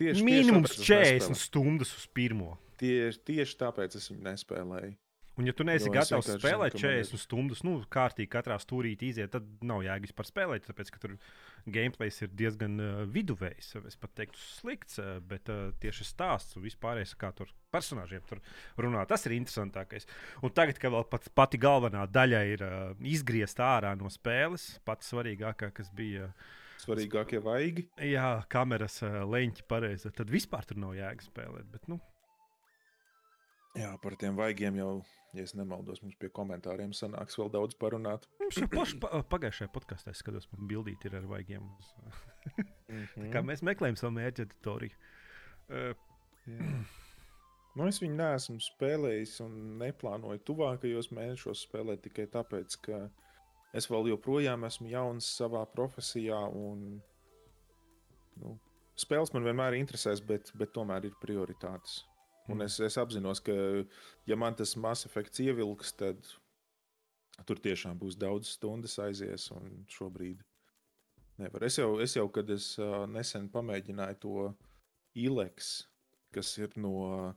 tieši, 0.00 0.24
minimums 0.24 0.72
tieši 0.72 0.80
tāpēc 0.80 0.80
es 0.80 0.88
40 0.88 1.04
nespēlēju. 1.04 1.40
stundas 1.44 1.90
uz 1.98 2.06
pirmo. 2.16 2.54
Tieši, 2.80 3.20
tieši 3.28 3.58
tāpēc 3.60 4.00
es 4.00 4.08
viņu 4.08 4.24
nespēlēju. 4.24 4.94
Un, 5.34 5.48
ja 5.48 5.52
tu 5.56 5.64
neesi 5.66 5.88
Jo 5.88 5.94
gatavs 5.96 6.28
spēlēt 6.30 6.76
zinu, 6.76 6.80
ka 6.80 6.86
man 6.86 6.98
ir- 7.00 7.04
40 7.08 7.18
stundas, 7.18 7.62
nu, 7.66 7.72
kārtīgi 7.90 8.30
katrā 8.30 8.54
stūrītī 8.62 9.08
iziet, 9.10 9.32
tad 9.34 9.48
nav 9.66 9.82
jēgas 9.82 10.14
par 10.14 10.28
spēlēt. 10.28 10.68
Tāpēc, 10.68 10.92
ka 10.94 11.00
tur 11.02 11.16
gameplays 11.66 12.20
ir 12.22 12.30
diezgan 12.38 12.76
uh, 12.78 13.00
viduvējs. 13.10 13.72
Es 13.90 13.98
pat 13.98 14.14
teiktu, 14.14 14.38
slikts, 14.38 15.00
uh, 15.02 15.16
bet 15.26 15.50
uh, 15.50 15.72
tieši 15.82 16.06
stāsts 16.06 16.54
un 16.54 16.62
vispārējais, 16.68 17.16
kā 17.18 17.32
tur 17.34 17.50
personāžiem 17.74 18.22
tur 18.30 18.38
runā, 18.78 19.02
tas 19.10 19.26
ir 19.26 19.34
interesantākais. 19.34 20.06
Un 20.46 20.54
tagad, 20.54 20.78
kad 20.78 20.94
vēl 20.94 21.08
pat, 21.10 21.26
pati 21.34 21.58
galvenā 21.58 22.06
daļa 22.14 22.44
ir 22.54 22.62
uh, 22.62 22.94
izgriezta 23.02 23.72
ārā 23.74 23.96
no 23.98 24.12
spēles, 24.14 24.76
pats 24.86 25.10
svarīgākā, 25.10 25.72
kas 25.74 25.90
bija. 25.98 26.30
Svarīgākie 26.84 27.42
vaigi. 27.42 27.88
Jā, 28.06 28.44
kameras 28.52 29.00
uh, 29.02 29.24
leņķi 29.26 29.66
pareizi. 29.66 30.14
Tad 30.14 30.30
vispār 30.30 30.66
tur 30.68 30.78
nav 30.78 30.94
jēga 30.94 31.26
spēlēt. 31.26 31.66
Bet, 31.72 31.88
nu, 31.90 31.98
Jā, 33.74 33.90
par 34.02 34.14
tiem 34.20 34.36
vaigiem 34.38 34.76
jau, 34.78 34.90
ja 35.34 35.42
es 35.42 35.54
nemaldos, 35.58 36.02
mums 36.04 36.14
pie 36.20 36.30
komentāriem 36.34 36.92
sanāks 36.94 37.38
vēl 37.40 37.50
daudz 37.56 37.74
parunāt. 37.80 38.28
Mums 38.38 38.60
jau 38.60 38.68
paši 38.70 39.00
pa, 39.02 39.22
pagājušajā 39.32 39.72
podkāstā 39.74 40.14
es 40.14 40.22
skatos, 40.22 40.46
man 40.52 40.68
bildīt 40.70 41.06
ir 41.08 41.18
ar 41.18 41.26
vaigiem. 41.30 41.66
Mm 41.66 43.30
Kā 43.32 43.40
mēs 43.42 43.64
meklējam 43.66 43.96
savu 43.98 44.14
mērķa 44.20 44.44
auditoriju. 44.44 44.98
Uh, 45.64 46.12
Jā. 46.44 46.68
Nu, 47.74 47.88
es 47.88 47.98
viņu 48.02 48.14
neesmu 48.14 48.60
spēlējis 48.62 49.38
un 49.42 49.54
neplānoju 49.80 50.42
tuvākajos 50.46 51.08
mēnešos 51.16 51.64
spēlēt 51.66 52.04
tikai 52.04 52.28
tāpēc, 52.30 52.76
ka 52.84 53.00
es 53.74 53.88
vēl 53.90 54.12
joprojām 54.12 54.66
esmu 54.68 54.92
jauns 54.92 55.26
savā 55.40 55.64
profesijā. 55.72 56.38
Un, 56.54 57.00
nu, 58.42 58.52
spēles 59.00 59.34
man 59.34 59.48
vienmēr 59.48 59.78
interesēs, 59.80 60.22
bet, 60.22 60.52
bet 60.60 60.74
tomēr 60.76 61.08
ir 61.08 61.16
prioritātes. 61.24 62.04
Un 62.48 62.58
Mm. 62.58 62.62
es, 62.66 62.80
es 62.80 62.98
apzinos, 62.98 63.40
ka, 63.40 63.52
ja 64.26 64.36
man 64.36 64.54
tas 64.54 64.76
Mass 64.76 65.06
Effect 65.06 65.38
ievilks, 65.40 65.94
tad 65.96 66.26
tur 67.46 67.56
tiešām 67.56 67.98
būs 67.98 68.18
daudz 68.20 68.48
stundas 68.58 68.98
aizies. 68.98 69.50
Un 69.50 69.86
šobrīd 69.88 70.42
nevar. 71.38 71.64
Es 71.64 71.78
jau, 71.78 71.98
es 72.00 72.14
jau 72.16 72.28
kad 72.28 72.50
es 72.50 72.76
nesen 73.08 73.48
pamēģināju 73.48 74.18
to 74.20 74.54
ILEX, 75.16 75.86
kas 76.32 76.58
ir 76.58 76.76
no 76.76 77.34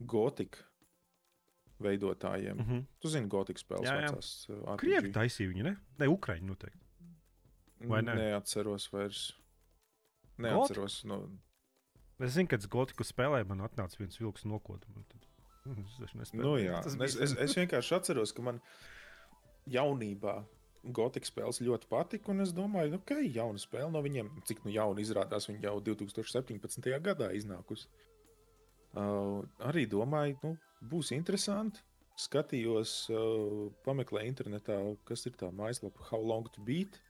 Gotika 0.00 0.58
veidotājiem. 1.80 2.60
uh 2.60 2.66
-huh. 2.68 2.84
Tu 3.00 3.08
zini, 3.08 3.28
Gotika 3.28 3.60
spēles 3.60 3.90
vecās. 3.90 4.46
Krievi 4.78 5.12
taisīja 5.12 5.48
viņu, 5.48 5.62
ne? 5.62 5.76
Ne, 5.98 6.06
Ukraiņi 6.08 6.46
noteikti. 6.46 6.78
vai 7.80 8.02
ne? 8.02 8.14
Neatceros 8.14 8.92
vairs. 8.92 9.34
Neatceros. 10.38 11.04
No... 11.04 11.28
Es 12.22 12.32
zinu, 12.32 12.48
kad 12.48 12.62
es 12.64 12.70
gotiku 12.72 13.04
spēlēju, 13.04 13.48
man 13.50 13.64
atnāca 13.66 14.00
viens 14.00 14.20
vilks 14.20 14.46
nokoda. 14.48 14.88
Tad... 15.10 15.26
Es 15.66 15.96
taču 15.98 16.20
nespēju. 16.20 16.44
Nu, 16.44 16.54
jā, 16.62 16.78
es, 17.04 17.16
es, 17.20 17.34
es 17.42 17.56
vienkārši 17.58 17.96
atceros, 17.98 18.32
ka 18.32 18.44
man 18.46 18.60
jaunībā 19.70 20.38
Gotika 20.94 21.26
spēles 21.26 21.58
ļoti 21.66 21.88
patika. 21.90 22.30
Un 22.32 22.44
es 22.44 22.52
domāju, 22.54 22.94
nu, 22.94 23.00
ka 23.06 23.18
jauna 23.20 23.60
spēle 23.60 23.90
no 23.94 24.02
viņiem, 24.04 24.30
cik 24.46 24.62
nu 24.66 24.74
jauna 24.74 25.02
izrādās, 25.02 25.48
viņa 25.50 25.66
jau 25.66 25.76
2017. 25.90 26.90
gadā 27.02 27.32
iznākusi. 27.34 27.88
Uh, 28.96 29.42
arī 29.66 29.84
domāju, 29.90 30.38
nu, 30.44 30.54
būs 30.92 31.12
interesanti. 31.16 31.82
Skatījos, 32.16 32.92
uh, 33.12 33.66
pameklēju 33.84 34.30
internetā, 34.30 34.78
kas 35.08 35.26
ir 35.28 35.34
tā 35.36 35.50
mājaslapa, 35.52 36.06
How 36.08 36.22
Long 36.22 36.48
to 36.54 36.62
Beat. 36.64 37.00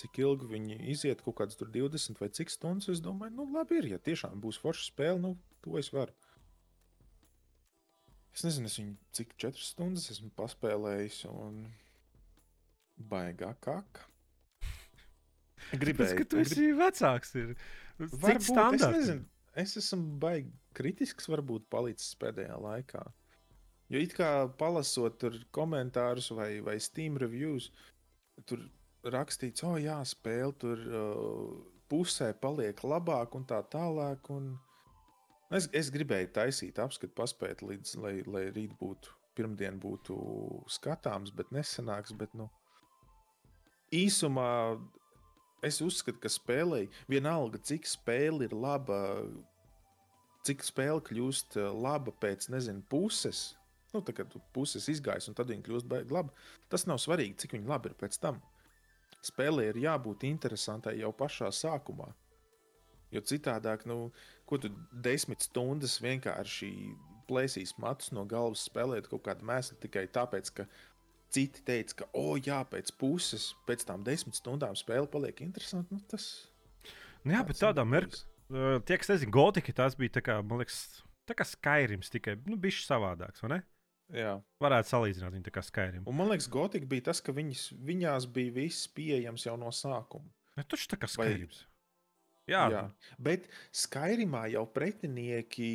Cik 0.00 0.20
ilgi 0.22 0.48
viņi 0.48 0.78
iziet, 0.94 1.20
kaut 1.24 1.36
kādas 1.40 1.58
20 1.60 2.20
vai 2.22 2.30
cik 2.32 2.52
stundas. 2.52 2.88
Es 2.88 3.02
domāju, 3.04 3.34
nu, 3.36 3.46
labi, 3.52 3.80
ir, 3.82 3.90
ja 3.92 3.98
tiešām 4.00 4.40
būs 4.40 4.60
forša 4.62 4.86
spēle, 4.88 5.20
nu, 5.20 5.34
to 5.64 5.76
es 5.80 5.90
varu. 5.92 6.14
Es 8.30 8.46
nezinu, 8.46 8.70
es 8.70 8.78
viņu 8.78 8.94
cik 9.18 9.34
4 9.44 9.66
stundas 9.66 10.08
esmu 10.14 10.30
paspēlējis, 10.38 11.24
un 11.28 11.66
baigā 13.10 13.52
kaka. 13.60 14.06
Gribēju, 15.82 16.22
ka 16.22 16.28
tu 16.32 16.40
esi 16.40 16.56
grib... 16.56 16.80
vecāks. 16.80 17.36
Ir. 17.36 17.54
Varbūt, 18.00 18.46
standarti? 18.46 18.86
es 18.86 18.96
nezinu, 18.96 19.28
es 19.60 19.76
esmu 19.82 20.18
baigi 20.22 20.54
kritisks, 20.78 21.28
varbūt 21.28 21.68
palicis 21.72 22.14
pēdējā 22.22 22.56
laikā. 22.64 23.04
Jo 23.90 24.00
it 24.00 24.14
kā 24.14 24.30
palasot 24.56 25.18
tur 25.20 25.36
komentārus 25.52 26.30
vai, 26.32 26.52
vai 26.64 26.78
Steam 26.80 27.18
reviews, 27.20 27.72
tur 28.46 28.62
rakstīts, 29.04 29.64
oh, 29.64 29.78
jā, 29.80 29.98
spēle 30.08 30.52
tur 30.60 30.82
uh, 30.86 31.54
pusē 31.90 32.32
paliek 32.40 32.82
labāk 32.84 33.34
un 33.38 33.46
tā 33.48 33.60
tālāk. 33.72 34.30
Un 34.32 34.52
es, 35.56 35.68
es 35.72 35.90
gribēju 35.94 36.32
taisīt 36.36 36.80
apskatu, 36.82 37.14
paspēt 37.16 37.64
līdz, 37.66 37.96
lai, 38.02 38.14
lai 38.26 38.46
rīt 38.54 38.76
būtu, 38.80 39.14
pirmdien 39.38 39.80
būtu 39.82 40.16
skatāms, 40.70 41.32
bet 41.34 41.52
nesanāks. 41.54 42.14
Bet, 42.16 42.34
nu, 42.38 42.50
īsumā 43.94 44.50
es 45.66 45.80
uzskatu, 45.84 46.20
ka 46.22 46.32
spēlei 46.32 46.88
vienalga, 47.10 47.60
cik 47.62 47.88
spēle 47.88 48.46
ir 48.46 48.54
laba, 48.56 49.00
cik 50.46 50.64
spēle 50.64 51.02
kļūst 51.04 51.58
eh, 51.60 51.72
laba 51.72 52.14
pēc 52.22 52.50
nezinu, 52.52 52.84
puses. 52.90 53.50
Nu, 53.90 54.04
tā 54.06 54.14
kā 54.14 54.22
puses 54.54 54.84
izgājis, 54.86 55.26
un 55.26 55.34
tad 55.34 55.50
viņa 55.50 55.64
kļūst 55.66 55.88
baigta 55.90 56.14
laba. 56.14 56.30
Tas 56.70 56.86
nav 56.86 57.00
svarīgi, 57.02 57.40
cik 57.42 57.56
viņa 57.56 57.72
labi 57.72 57.90
ir 57.90 57.96
pēc 57.98 58.20
tam. 58.22 58.38
Spēlē 59.24 59.70
ir 59.70 59.80
jābūt 59.82 60.24
interesantai 60.28 60.96
jau 61.00 61.12
pašā 61.16 61.50
sākumā. 61.52 62.08
Jo 63.10 63.22
citādāk, 63.26 63.84
nu, 63.90 64.10
ko 64.46 64.58
tu 64.62 64.70
desmit 65.04 65.42
stundas 65.44 65.98
vienkārši 66.02 66.70
plēsīs 67.30 67.74
matus 67.82 68.12
no 68.14 68.24
galvas, 68.28 68.66
spēlēt 68.70 69.10
kaut 69.10 69.24
kādu 69.26 69.46
mēslu 69.46 69.78
tikai 69.82 70.06
tāpēc, 70.14 70.52
ka 70.54 70.66
citi 71.30 71.62
teica, 71.66 72.00
ka, 72.00 72.08
oh, 72.18 72.34
jā, 72.38 72.60
pēc 72.70 72.92
puses, 72.98 73.50
pēc 73.68 73.84
tam 73.86 74.02
desmit 74.06 74.38
stundām 74.38 74.78
spēle 74.78 75.10
paliek 75.10 75.42
interesanta. 75.44 75.94
Nu, 75.94 76.02
tas 76.10 76.26
nu, 77.22 77.34
jā, 77.36 77.42
bet 77.46 77.60
tādā 77.60 77.84
mērķī, 77.86 78.24
tie, 78.86 78.98
kas 78.98 79.12
nezina, 79.12 79.34
Gotika, 79.34 79.74
tas 79.82 79.98
bija 79.98 80.16
tā 80.18 80.24
kā, 80.26 80.40
man 80.42 80.62
liekas, 80.62 80.80
tā 81.28 81.36
kā 81.38 81.46
Skyrims, 81.46 82.10
tikai 82.14 82.38
nu, 82.46 82.58
bijis 82.60 82.82
savādāks, 82.88 83.44
vai 83.44 83.56
ne? 83.56 83.60
Jā. 84.16 84.36
Varētu 84.62 84.90
salīdzināt 84.90 85.36
viņu 85.36 85.54
kā 85.54 85.62
Skyrim. 85.64 86.04
Un 86.08 86.16
man 86.18 86.30
liekas, 86.32 86.48
Gotika 86.50 86.88
bija 86.90 87.08
tas, 87.10 87.20
ka 87.22 87.34
viņas, 87.36 87.70
viņās 87.86 88.28
bija 88.34 88.54
viss 88.56 88.88
pieejams 88.94 89.46
jau 89.46 89.56
no 89.60 89.70
sākuma. 89.74 90.30
Ja, 90.58 90.64
Taču 90.66 90.90
tā 90.90 90.98
kā 91.00 91.10
Skyrims. 91.10 91.62
Vai... 91.62 91.68
Jā. 92.50 92.64
jā, 92.72 92.82
bet 93.22 93.46
Skyrimā 93.76 94.48
jau 94.56 94.64
pretinieki. 94.74 95.70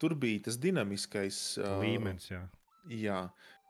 Tur 0.00 0.14
bija 0.16 0.46
tas 0.46 0.56
dinamiskais 0.60 1.38
līmenis. 1.80 2.30
Jā. 2.32 2.44
jā, 2.88 3.20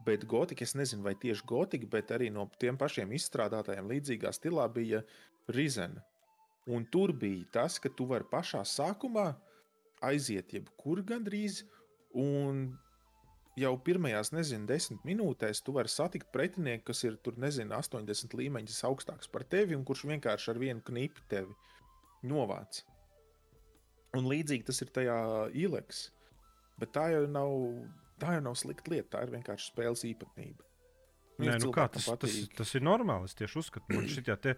Bet 0.04 0.24
gotika, 0.24 0.64
es 0.64 0.72
nezinu, 0.78 1.04
vai 1.04 1.12
tieši 1.18 1.44
gotika, 1.44 1.88
bet 1.92 2.12
arī 2.14 2.30
no 2.32 2.46
tiem 2.60 2.78
pašiem 2.80 3.10
izstrādātājiem 3.18 3.88
līdzīgā 3.90 4.32
stilā 4.32 4.64
bija 4.72 5.02
Rizena. 5.52 6.00
Un 6.70 6.86
tur 6.88 7.12
bija 7.16 7.44
tas, 7.52 7.76
ka 7.82 7.92
tu 7.92 8.06
vari 8.08 8.24
pašā 8.30 8.62
sākumā 8.64 9.26
aiziet 10.08 10.54
jebkur 10.56 11.02
gandrīz, 11.04 11.64
un 12.16 12.70
jau 13.58 13.72
pirmajās, 13.86 14.32
nezinu, 14.34 14.68
desmit 14.68 15.02
minūtēs 15.08 15.62
tu 15.66 15.74
vari 15.76 15.90
satikt 15.90 16.30
pretinieku, 16.34 16.90
kas 16.90 17.02
ir 17.06 17.16
tur, 17.24 17.38
nezinu, 17.40 17.74
80 17.76 18.36
līmeņus 18.38 18.84
augstāks 18.88 19.30
par 19.32 19.46
tevi, 19.48 19.78
un 19.78 19.86
kurš 19.88 20.06
vienkārši 20.12 20.52
ar 20.52 20.62
vienu 20.62 20.84
knipi 20.86 21.26
tevi 21.32 21.56
novāc. 22.30 22.84
Un 24.18 24.26
līdzīgi 24.26 24.66
tas 24.66 24.80
ir 24.82 24.90
tajā 24.94 25.18
ileks. 25.54 26.08
Bet 26.80 26.94
tā 26.96 27.10
jau 27.12 27.26
nav 27.30 27.52
Tā 28.20 28.36
jau 28.36 28.42
nav 28.44 28.58
slikta 28.60 28.92
lieta, 28.92 29.14
tā 29.14 29.22
ir 29.24 29.32
vienkārši 29.32 29.70
spēles 29.70 30.04
īpatnība. 30.10 30.66
Nē, 31.40 31.54
nu 31.62 31.70
kā, 31.72 31.86
tas, 31.88 32.04
tas, 32.20 32.34
tas 32.52 32.72
ir 32.76 32.82
normāli. 32.84 33.30
Es 33.30 33.36
tieši 33.38 33.62
uzskatu, 33.62 33.86
ka 33.88 34.02
šie 34.12 34.54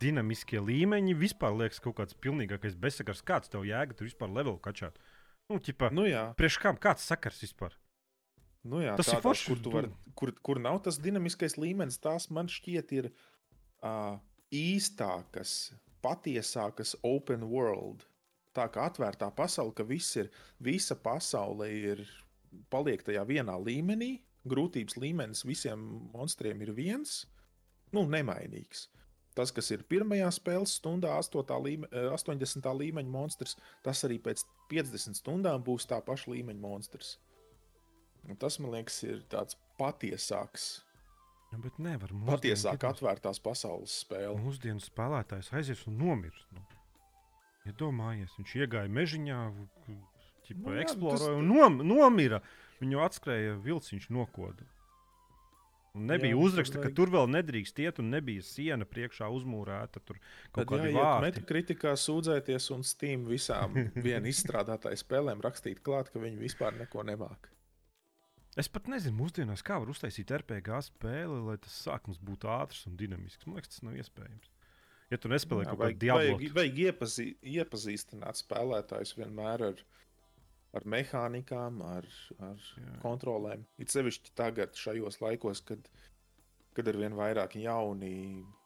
dinamiskie 0.00 0.62
līmeņi 0.64 1.16
vispār 1.20 1.52
liekas 1.58 1.82
kaut 1.84 1.98
kāds 1.98 2.16
pilnīgākais 2.24 2.78
bezsakars. 2.80 3.20
Kāds 3.28 3.52
tev 3.52 3.66
jēga 3.68 3.98
tur 3.98 4.08
vispār 4.08 4.32
levelu 4.32 4.56
kačāt? 4.64 4.96
Nu, 5.50 5.58
ķipa, 5.60 5.90
nu 5.92 6.06
jā. 6.08 6.30
Priekš 6.38 6.56
kam? 6.62 6.80
Kāds 6.80 7.04
sakars 7.04 7.42
vispār? 7.44 7.76
Nu 8.68 8.82
jā, 8.82 8.94
tas 8.98 9.08
tādās, 9.08 9.18
ir 9.18 9.24
forši. 9.26 9.54
Kur, 9.64 9.74
var, 9.74 9.88
kur, 10.18 10.32
kur 10.46 10.60
nav 10.62 10.82
tas 10.86 11.00
dinamiskais 11.02 11.58
līmenis, 11.58 11.98
tās 12.02 12.28
man 12.30 12.50
šķiet 12.50 12.94
ir 12.98 13.10
uh, 13.10 14.20
īstākas, 14.54 15.72
patiesākas 16.04 16.94
open 17.06 17.46
world. 17.50 18.06
Tā 18.52 18.68
kā 18.68 18.86
atvērtā 18.90 19.30
pasaule, 19.34 19.72
ka 19.74 19.86
viss 19.88 20.18
ir, 20.20 20.28
visa 20.60 20.94
pasaule 20.98 21.70
ir 21.72 22.04
paliek 22.70 23.02
tajā 23.02 23.24
vienā 23.28 23.56
līmenī. 23.58 24.18
Grūtības 24.48 24.98
līmenis 24.98 25.44
visiem 25.46 25.82
monstriem 26.12 26.60
ir 26.64 26.72
viens, 26.74 27.22
nu, 27.94 28.02
nemainīgs. 28.10 28.88
Tas, 29.38 29.52
kas 29.54 29.70
ir 29.72 29.84
pirmajā 29.88 30.28
spēles 30.34 30.74
stundā, 30.76 31.14
8. 31.16 31.56
Līme, 31.64 31.88
80. 32.12 32.66
Eh, 32.66 32.78
līmeņa 32.82 33.12
monstrs, 33.12 33.56
tas 33.84 34.02
arī 34.04 34.18
pēc 34.20 34.44
50 34.68 35.16
stundām 35.16 35.62
būs 35.64 35.88
tā 35.88 36.02
paša 36.04 36.34
līmeņa 36.34 36.60
monstrs. 36.60 37.14
Un 38.28 38.38
tas, 38.38 38.58
man 38.62 38.74
liekas, 38.76 39.00
ir 39.06 39.22
tāds 39.32 39.58
patiesāks. 39.80 40.82
Ja, 41.52 41.58
bet 41.60 41.78
nevar. 41.82 42.12
Patiesāk 42.28 42.84
atvērtās 42.88 43.42
pasaules 43.42 43.98
spēle. 44.04 44.38
Mūsdienu 44.40 44.80
spēlētājs 44.80 45.50
aizies 45.58 45.82
un 45.90 45.98
nomirst. 46.00 46.46
Nu. 46.54 46.62
Ja 47.66 47.74
viņš 47.78 48.54
iegāja 48.58 48.90
mežiņā, 48.90 49.40
ķipa, 50.48 50.62
nu, 50.64 50.72
jā, 50.74 50.84
eksplorēja 50.86 51.26
tas... 51.28 51.42
un 51.42 51.50
nom, 51.52 51.82
nomira. 51.86 52.40
Viņu 52.82 53.02
atskrēja 53.04 53.58
vilciņš 53.62 54.08
nokoda. 54.10 54.66
Un 55.92 56.08
nebija 56.08 56.32
jā, 56.32 56.40
uzraksta, 56.40 56.80
vajag... 56.80 56.88
ka 56.88 56.96
tur 56.96 57.12
vēl 57.12 57.28
nedrīkst 57.34 57.78
iet, 57.84 57.98
un 58.00 58.08
nebija 58.14 58.42
siena 58.46 58.88
priekšā 58.88 59.28
uzmūrēta. 59.36 60.00
Tur 60.08 60.18
kaut 60.56 60.70
kāda 60.72 60.88
vārda. 60.88 61.28
Metakritikā 61.28 61.92
sūdzēties 62.00 62.70
un 62.74 62.82
Steam 62.88 63.26
visām 63.28 63.76
vienu 64.08 64.32
izstrādātāju 64.32 64.98
spēlēm 65.04 65.44
rakstīt 65.44 65.84
klāt, 65.84 66.08
ka 66.10 66.22
viņi 66.22 66.40
vispār 66.40 66.80
neko 66.80 67.04
nemāca. 67.06 67.52
Es 68.60 68.68
pat 68.68 68.88
nezinu, 68.92 69.16
mūsdienās 69.16 69.62
kā 69.64 69.78
var 69.80 69.88
uztaisīt 69.88 70.32
RPG 70.36 70.82
spēli, 70.90 71.38
lai 71.46 71.56
tas 71.62 71.76
sākums 71.86 72.18
būtu 72.20 72.50
ātrs 72.52 72.84
un 72.90 72.98
dinamisks. 73.00 73.46
Man 73.48 73.56
liekas, 73.56 73.72
tas 73.72 73.86
nav 73.86 73.96
iespējams. 73.96 74.50
Ja 75.12 75.18
tu 75.20 75.28
nespēlē 75.32 75.64
kaut 75.68 75.80
kādu 75.80 75.98
diablo, 76.00 76.36
vajag, 76.36 76.54
vajag 76.56 76.78
iepazī, 76.86 77.26
iepazīstināt 77.54 78.40
spēlētājus 78.40 79.16
vienmēr 79.18 79.64
ar 79.70 79.82
ar 80.72 80.86
mehānikām, 80.88 81.82
ar, 81.84 82.06
ar 82.40 82.62
Jā. 82.80 82.94
kontrolēm. 83.02 83.66
It 83.82 83.92
sevišķi 83.92 84.32
tagad, 84.38 84.76
šajos 84.78 85.20
laikos, 85.20 85.60
kad, 85.68 85.88
kad 86.76 86.88
ir 86.88 86.98
vien 87.02 87.16
vairāk 87.18 87.58
jauni 87.60 88.14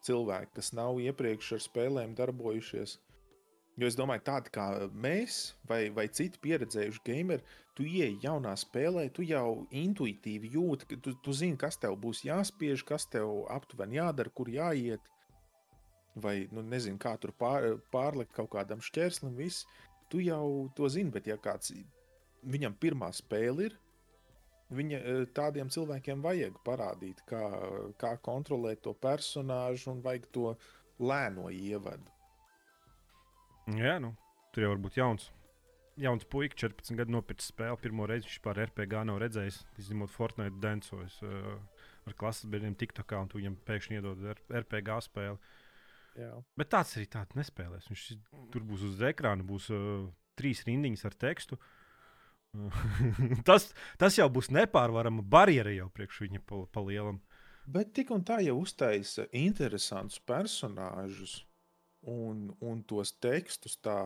cilvēki, 0.07 0.53
kas 0.55 0.71
nav 0.77 1.01
iepriekš 1.03 1.57
ar 1.57 1.63
spēlēm 1.65 2.15
darbojušies. 2.17 2.97
Jo 3.77 3.89
es 3.91 3.97
domāju, 3.99 4.23
tādi 4.25 4.53
kā 4.55 4.69
mēs, 4.89 5.41
vai, 5.69 5.87
vai 5.93 6.07
citi 6.09 6.39
pieredzējuši 6.41 7.03
gameri, 7.05 7.57
tu 7.77 7.85
ieej 7.85 8.17
jaunā 8.23 8.55
spēlē, 8.57 9.05
tu 9.13 9.21
jau 9.21 9.67
intuitīvi 9.69 10.49
jūti, 10.55 10.87
ka 10.89 10.97
tu, 11.05 11.13
tu 11.21 11.33
zini, 11.37 11.59
kas 11.61 11.77
tev 11.77 11.93
būs 12.01 12.23
jāspiež, 12.25 12.81
kas 12.87 13.05
tev 13.13 13.43
aptuveni 13.53 13.99
jādara, 13.99 14.33
kur 14.33 14.49
jāiet. 14.49 15.03
Vai, 16.17 16.47
nu, 16.49 16.63
nezinu, 16.65 16.97
kā 16.97 17.13
tur 17.21 17.35
pār, 17.37 17.75
pārlikt 17.93 18.33
kaut 18.33 18.49
kādam 18.55 18.81
šķērslim, 18.81 19.35
viss. 19.37 19.67
Tu 20.09 20.23
jau 20.25 20.71
to 20.73 20.89
zini, 20.89 21.13
bet 21.13 21.29
ja 21.29 21.37
kāds 21.37 21.75
viņam 22.41 22.73
pirmā 22.81 23.11
spēle 23.13 23.69
ir. 23.69 23.77
Viņa, 24.73 24.97
e, 24.97 25.27
tādiem 25.37 25.69
cilvēkiem 25.71 26.25
vajag 26.25 26.57
parādīt, 26.65 27.21
kā, 27.29 27.43
kā 28.01 28.17
kontrolēt 28.25 28.81
to 28.83 28.95
personāžu 28.97 29.93
un 29.93 30.01
vajag 30.03 30.25
to 30.33 30.49
lēno 30.99 31.47
ievadu. 31.53 32.09
Jā, 33.77 33.99
nu, 34.03 34.15
tur 34.51 34.65
jau 34.65 34.73
var 34.73 34.81
būt 34.83 34.97
jauns. 34.99 35.29
Jauns 35.97 36.25
puika, 36.29 36.55
14 36.67 36.97
gadu 36.99 37.15
nopircis 37.15 37.49
spēli. 37.51 37.79
Pirmo 37.81 38.05
reizi 38.09 38.27
viņš 38.27 38.41
pār 38.45 38.61
RPG 38.67 38.99
nav 39.09 39.17
redzējis. 39.23 39.63
Izņemot 39.81 40.13
Fortnite 40.13 40.61
dancojas 40.61 41.15
uh, 41.25 41.55
ar 42.05 42.17
klases 42.19 42.49
biedriem 42.51 42.75
TikTokā, 42.77 43.23
un 43.23 43.31
tu 43.31 43.39
viņam 43.39 43.57
pēkšņi 43.67 43.97
iedod 43.97 44.21
RPG 44.61 44.99
spēli. 45.07 45.39
Jā. 46.17 46.31
Bet 46.57 46.71
tāds 46.73 46.93
arī 46.97 47.07
tāds 47.13 47.37
nespēlēs. 47.37 47.89
Viņš 47.89 48.05
tur 48.53 48.65
būs 48.65 48.85
uz 48.87 49.01
ekrāna, 49.09 49.45
būs 49.45 49.71
uh, 49.73 50.05
trīs 50.37 50.63
rindiņas 50.69 51.05
ar 51.09 51.17
tekstu. 51.25 51.59
Tas, 53.47 53.67
tas 53.99 54.15
jau 54.17 54.25
būs 54.33 54.47
nepārvarama 54.55 55.21
barjera 55.21 55.73
jau 55.75 55.89
priekš 55.93 56.23
viņa 56.23 56.39
pa, 56.47 56.63
pa 56.73 56.81
lielam. 56.81 57.19
Bet 57.67 57.91
tik 57.93 58.13
un 58.15 58.23
tā 58.25 58.39
jau 58.45 58.55
uztaisa 58.61 59.27
interesantus 59.35 60.21
personāžus 60.23 61.41
un, 62.07 62.47
un 62.63 62.81
tos 62.87 63.11
tekstus 63.19 63.75
tā 63.83 63.99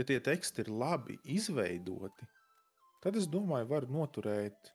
ja 0.00 0.06
tie 0.08 0.18
teksti 0.24 0.64
ir 0.64 0.72
labi 0.72 1.18
izveidoti, 1.36 2.28
tad 3.04 3.16
es 3.20 3.28
domāju, 3.30 3.70
var 3.70 3.88
noturēt. 3.90 4.74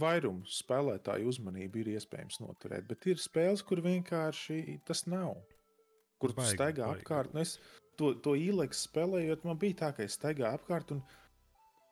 Vairumu 0.00 0.48
spēlētāju 0.48 1.28
uzmanību 1.28 1.82
ir 1.82 1.88
iespējams 1.98 2.38
noturēt, 2.40 2.86
bet 2.88 3.04
ir 3.10 3.18
spēles, 3.20 3.60
kur 3.66 3.82
vienkārši 3.84 4.78
tas 4.88 5.04
nav. 5.04 5.34
Kur 6.20 6.32
tu 6.36 6.46
staigā 6.48 6.86
apkārt. 6.94 7.34
Nu 7.36 7.42
es 7.42 7.58
to, 8.00 8.14
to 8.24 8.32
īleks 8.40 8.86
spēlējot, 8.88 9.44
man 9.44 9.60
bija 9.60 9.82
tā, 9.82 9.90
ka 9.96 10.06
es 10.06 10.16
staigāju 10.16 10.56
apkārt 10.56 10.94
un 10.96 11.02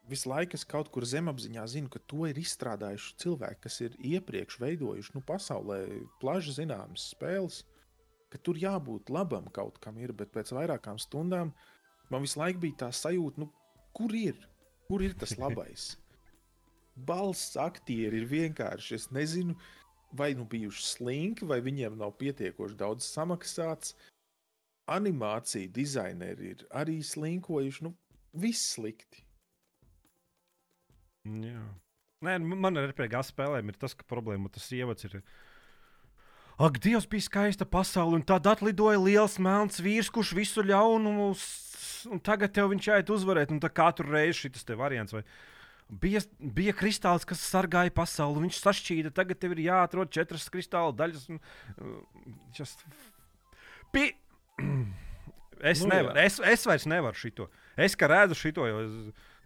visu 0.09 0.30
laiku 0.30 0.56
es 0.56 0.64
kaut 0.68 0.88
kur 0.92 1.04
zemapziņā 1.09 1.64
zinu, 1.68 1.90
ka 1.92 2.00
to 2.11 2.24
ir 2.28 2.38
izstrādājuši 2.40 3.16
cilvēki, 3.24 3.62
kas 3.66 3.80
ir 3.84 3.96
iepriekš 4.14 4.61
veidojuši 4.62 5.16
nu, 5.16 5.24
pasaulē 5.28 5.82
plaši 6.22 6.56
zināmas 6.62 7.11
spēles. 7.12 7.64
Ka 8.32 8.40
tur 8.44 8.61
jābūt 8.61 9.12
labam 9.12 9.46
kaut 9.56 9.78
kam, 9.80 9.96
ir, 10.00 10.12
bet 10.16 10.32
pēc 10.34 10.52
vairākām 10.56 10.98
stundām 11.00 11.54
man 12.12 12.24
visu 12.24 12.40
laiku 12.40 12.62
bija 12.66 12.84
tā 12.84 12.90
sajūta, 12.94 13.42
nu, 13.42 13.48
kur 13.96 14.14
ir, 14.16 14.38
kur 14.88 15.04
ir 15.04 15.16
tas 15.18 15.36
labais. 15.40 15.90
Balsts 17.09 17.59
aktieri 17.61 18.22
ir 18.22 18.28
vienkārši. 18.30 18.94
Es 18.96 19.09
nezinu, 19.14 19.54
vai 20.18 20.32
nu 20.34 20.46
bijuši 20.48 20.86
slinki, 20.92 21.46
vai 21.46 21.61
viņiem 21.62 21.98
nav 22.00 22.16
pietiekoši 22.18 22.78
daudz 22.78 23.06
samaksāts. 23.06 23.94
Animācija 24.88 25.68
dizaineri 25.70 26.54
ir 26.54 26.64
arī 26.74 26.98
slinkojuši. 27.04 27.84
Nu, 27.86 27.92
viss 28.32 28.74
slikti. 28.74 29.22
Jā. 31.28 31.62
Nē, 32.24 32.38
nu, 32.42 32.56
man 32.59 32.80
ar 32.80 32.88
RPG 32.90 33.20
spēlēm 33.28 33.70
ir 33.70 33.78
tas, 33.78 33.94
ka 33.94 34.06
problēma 34.09 34.50
tas 34.50 34.66
ievads 34.74 35.06
ir. 35.06 35.20
Ak, 36.59 36.80
Dievs, 36.82 37.06
bija 37.06 37.22
skaista 37.22 37.68
pasaule, 37.68 38.18
un 38.18 38.24
tad 38.26 38.48
atlidoja 38.50 38.98
liels 38.98 39.36
melns 39.38 39.78
vīrs, 39.78 40.11
kurš 40.11 40.32
visu 40.34 40.64
ļaunumu, 40.66 41.28
un 42.10 42.20
tagad 42.24 42.54
tev 42.56 42.70
viņš 42.72 42.90
jāiet 42.90 43.12
uzvarēt, 43.14 43.52
un 43.54 43.60
katru 43.60 44.10
reizi 44.10 44.46
šis 44.46 44.66
te 44.68 44.76
variants. 44.78 45.16
Vai... 45.16 45.24
Bija, 45.88 46.20
bija 46.38 46.74
kristāls, 46.76 47.24
kas 47.24 47.40
sargāja 47.48 47.92
pasauli, 47.96 48.42
viņš 48.44 48.58
sašķīda, 48.60 49.12
tagad 49.16 49.38
tev 49.40 49.54
ir 49.56 49.64
jāatrod 49.70 50.10
četras 50.12 50.44
kristāla 50.52 50.92
daļas. 50.92 51.28
Un, 51.32 51.40
uh, 51.80 52.00
just... 52.58 52.84
Pi... 53.94 54.10
Es, 55.58 55.80
Nu, 55.82 55.90
jā. 55.90 55.96
nevaru, 55.96 56.20
es, 56.22 56.36
es 56.38 56.66
vairs 56.70 56.84
nevaru 56.86 57.18
šito. 57.18 57.48
Es 57.74 57.96
kā 57.98 58.06
redzu 58.10 58.36
šito, 58.38 58.62
jo 58.68 58.82
es, 58.84 58.92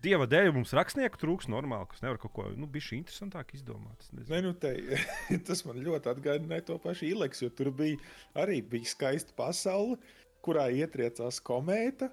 dieva 0.05 0.27
dēļ 0.29 0.51
mums 0.57 0.75
rakstnieku 0.77 1.21
trūks 1.21 1.49
normāli, 1.53 1.89
kas 1.91 2.03
nevar 2.05 2.19
kaut 2.21 2.35
ko 2.37 2.47
nu, 2.57 2.69
bišķi 2.71 2.99
interesantāk 3.01 3.55
izdomāt. 3.57 4.09
Ne, 4.19 4.43
nu 4.45 4.53
te, 4.53 4.75
tas 5.49 5.65
man 5.69 5.81
ļoti 5.83 6.13
atgādināja 6.13 6.67
to 6.69 6.79
pašu 6.83 7.09
Ileks, 7.13 7.45
jo 7.45 7.53
tur 7.55 7.73
bija 7.77 8.01
arī 8.45 8.61
bija 8.75 8.93
skaista 8.93 9.37
pasaule, 9.39 9.97
kurā 10.45 10.69
ietriecās 10.75 11.39
komēta. 11.45 12.11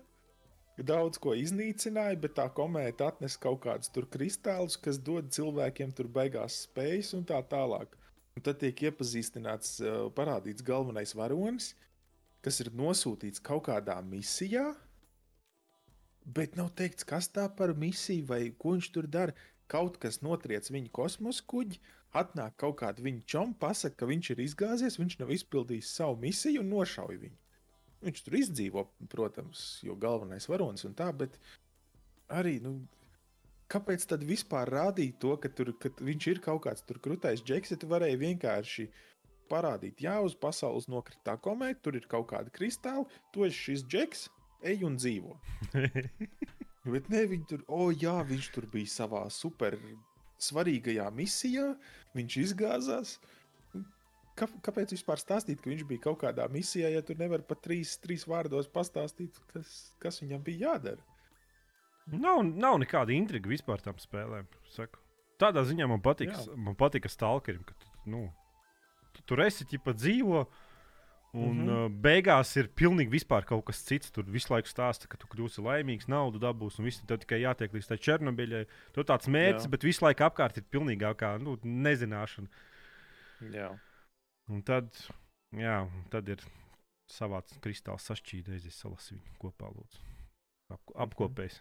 Daudz 0.79 1.19
ko 1.19 1.33
iznīcināja, 1.35 2.15
bet 2.23 2.37
tā 2.37 2.45
komēta 2.55 3.09
atnesa 3.11 3.39
kaut 3.43 3.59
kādus 3.65 3.91
tur 3.91 4.05
kristālus, 4.07 4.77
kas 4.79 4.99
dod 5.03 5.27
cilvēkiem 5.35 5.91
tur 5.95 6.07
beigās 6.07 6.61
spējas 6.67 7.11
un 7.17 7.25
tā 7.27 7.39
tālāk. 7.51 7.97
Un 8.37 8.45
tad 8.45 8.61
tiek 8.61 8.85
iepazīstināts, 8.87 9.79
uh, 9.83 10.05
parādīts 10.15 10.63
galvenais 10.63 11.11
varonis, 11.19 11.73
kas 12.45 12.61
ir 12.63 12.71
nosūtīts 12.79 13.43
kaut 13.43 13.65
kādā 13.67 13.97
misijā, 14.05 14.69
bet 16.23 16.55
nav 16.55 16.71
teikts, 16.79 17.03
kas 17.03 17.27
tā 17.27 17.49
par 17.59 17.75
misiju 17.75 18.29
vai 18.29 18.41
ko 18.55 18.77
viņš 18.77 18.91
tur 18.95 19.09
dara. 19.11 19.35
Kaut 19.69 19.99
kas 20.01 20.21
notriec 20.25 20.65
viņa 20.71 20.89
kosmosa 20.95 21.43
kuģi, 21.45 21.77
atnāk 22.17 22.55
kaut 22.61 22.79
kāda 22.79 23.03
viņa 23.05 23.25
čoma, 23.29 23.57
pasakā, 23.59 23.99
ka 23.99 24.07
viņš 24.09 24.31
ir 24.33 24.39
izgāzies, 24.47 24.97
viņš 24.97 25.19
nav 25.19 25.35
izpildījis 25.35 25.91
savu 25.99 26.17
misiju 26.23 26.63
un 26.63 26.71
nošauj 26.73 27.19
viņu. 27.25 27.37
Viņš 28.05 28.21
tur 28.23 28.37
izdzīvo, 28.39 28.85
protams, 29.11 29.81
jo 29.83 29.95
galvenais 29.99 30.47
varonis 30.47 30.85
un 30.87 30.95
tā, 30.95 31.09
bet 31.15 31.35
arī, 32.31 32.57
nu, 32.63 32.77
kāpēc 33.71 34.05
tad 34.09 34.23
vispār 34.27 34.71
rādīt 34.71 35.19
to, 35.19 35.35
ka, 35.41 35.51
tur, 35.51 35.73
ka 35.81 35.91
viņš 35.99 36.27
ir 36.31 36.41
kaut 36.45 36.63
kāds 36.65 36.85
tur 36.87 37.01
krūtais 37.03 37.43
džeks, 37.43 37.73
ja 37.73 37.79
tu 37.81 37.89
varēji 37.91 38.21
vienkārši 38.23 38.87
parādīt, 39.51 39.99
jā, 40.05 40.15
uz 40.23 40.35
pasaules 40.37 40.87
nokritā 40.91 41.35
komēta, 41.41 41.81
tur 41.85 41.97
ir 41.99 42.07
kaut 42.09 42.29
kāda 42.31 42.53
kristāla, 42.53 43.05
tu 43.33 43.45
esi 43.47 43.65
šis 43.65 43.85
džeks, 43.89 44.27
ej 44.69 44.85
un 44.87 44.95
dzīvo. 44.99 45.35
Bet 46.93 47.09
ne, 47.11 47.25
viņi 47.29 47.49
tur, 47.49 47.65
oh, 47.67 47.89
jā, 47.91 48.15
viņš 48.25 48.53
tur 48.55 48.69
bija 48.71 48.89
savā 48.89 49.25
super 49.33 49.75
svarīgajā 50.39 51.09
misijā, 51.13 51.73
viņš 52.15 52.37
izgāzās. 52.45 53.17
Kā, 54.39 54.47
kāpēc 54.63 54.93
vispār 54.95 55.19
stāstīt, 55.19 55.59
ka 55.59 55.71
viņš 55.71 55.85
bija 55.89 56.05
kaut 56.07 56.21
kādā 56.21 56.45
misijā, 56.51 56.89
ja 56.93 57.03
tur 57.05 57.19
nevar 57.19 57.43
pat 57.47 57.59
trīs, 57.65 57.97
trīs 57.99 58.23
vārdos 58.29 58.69
pastāstīt, 58.71 59.35
kas, 59.51 59.73
kas 59.99 60.21
viņam 60.23 60.45
bija 60.45 60.69
jādara? 60.69 61.03
Nav, 62.09 62.41
nav 62.47 62.79
nekāda 62.81 63.13
intriga 63.13 63.51
vispār 63.51 63.83
tam 63.83 63.99
spēlēm. 64.01 64.47
Saku. 64.73 65.01
Tādā 65.39 65.63
ziņā 65.67 65.87
man 65.87 66.01
patīk, 66.03 66.31
man 66.59 66.75
patīk 66.79 67.07
stalkerim, 67.11 67.61
ka 67.67 67.75
tu, 67.79 67.91
nu, 68.11 68.23
tu 69.15 69.23
tur 69.29 69.43
esi 69.45 69.67
ķipa 69.69 69.95
dzīvo. 69.97 70.47
Un 71.29 71.59
mm. 71.59 71.65
-hmm. 71.67 71.85
uh, 71.85 71.91
beigās 72.01 72.55
ir 72.57 72.71
pilnīgi 72.73 73.11
vispār 73.13 73.45
kaut 73.45 73.67
kas 73.67 73.83
cits. 73.85 74.09
Tur 74.09 74.25
visu 74.25 74.49
laiku 74.49 74.67
stāsta, 74.71 75.05
ka 75.07 75.17
tu 75.17 75.27
kļūsi 75.29 75.61
laimīgs, 75.61 76.07
naudu 76.09 76.41
dabūsi 76.41 76.81
un 76.81 76.87
viss. 76.89 77.03
Tev 77.05 77.19
tikai 77.21 77.43
jātiek 77.43 77.75
līdz 77.75 77.87
tai 77.91 77.97
Černobiļai. 77.97 78.63
Tur 78.95 79.05
tāds 79.05 79.29
mērķis, 79.29 79.67
Jā. 79.67 79.69
bet 79.69 79.85
visu 79.85 80.05
laiku 80.05 80.25
apkārt 80.25 80.57
ir 80.57 80.65
pilnīgākā 80.73 81.35
nu, 81.43 81.59
nezināšana. 81.61 82.49
Jā, 83.53 83.69
Un 84.49 84.63
tad, 84.65 84.89
jā, 85.53 85.81
tad 86.13 86.29
ir 86.33 86.43
savāds 87.09 87.57
kristāls 87.63 88.05
sašķīdējis, 88.09 88.77
salas 88.81 89.09
viņu 89.13 89.35
kopā. 89.41 89.69
Lūdzu. 89.73 90.05
Ap, 90.73 90.93
apkopējis. 91.07 91.59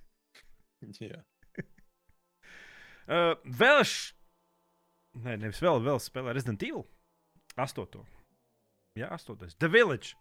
jā. 1.10 1.20
Uh, 3.10 3.32
vēl 3.58 3.80
es. 3.82 3.92
Nē, 5.18 5.32
nevis 5.40 5.58
vēl, 5.64 5.80
vēl 5.82 5.98
spēlē 5.98 6.30
Resident 6.36 6.62
Evil 6.62 6.84
8. 7.58 8.04
Jā, 8.94 9.08
8. 9.16 9.56
The 9.58 9.68
Village. 9.68 10.14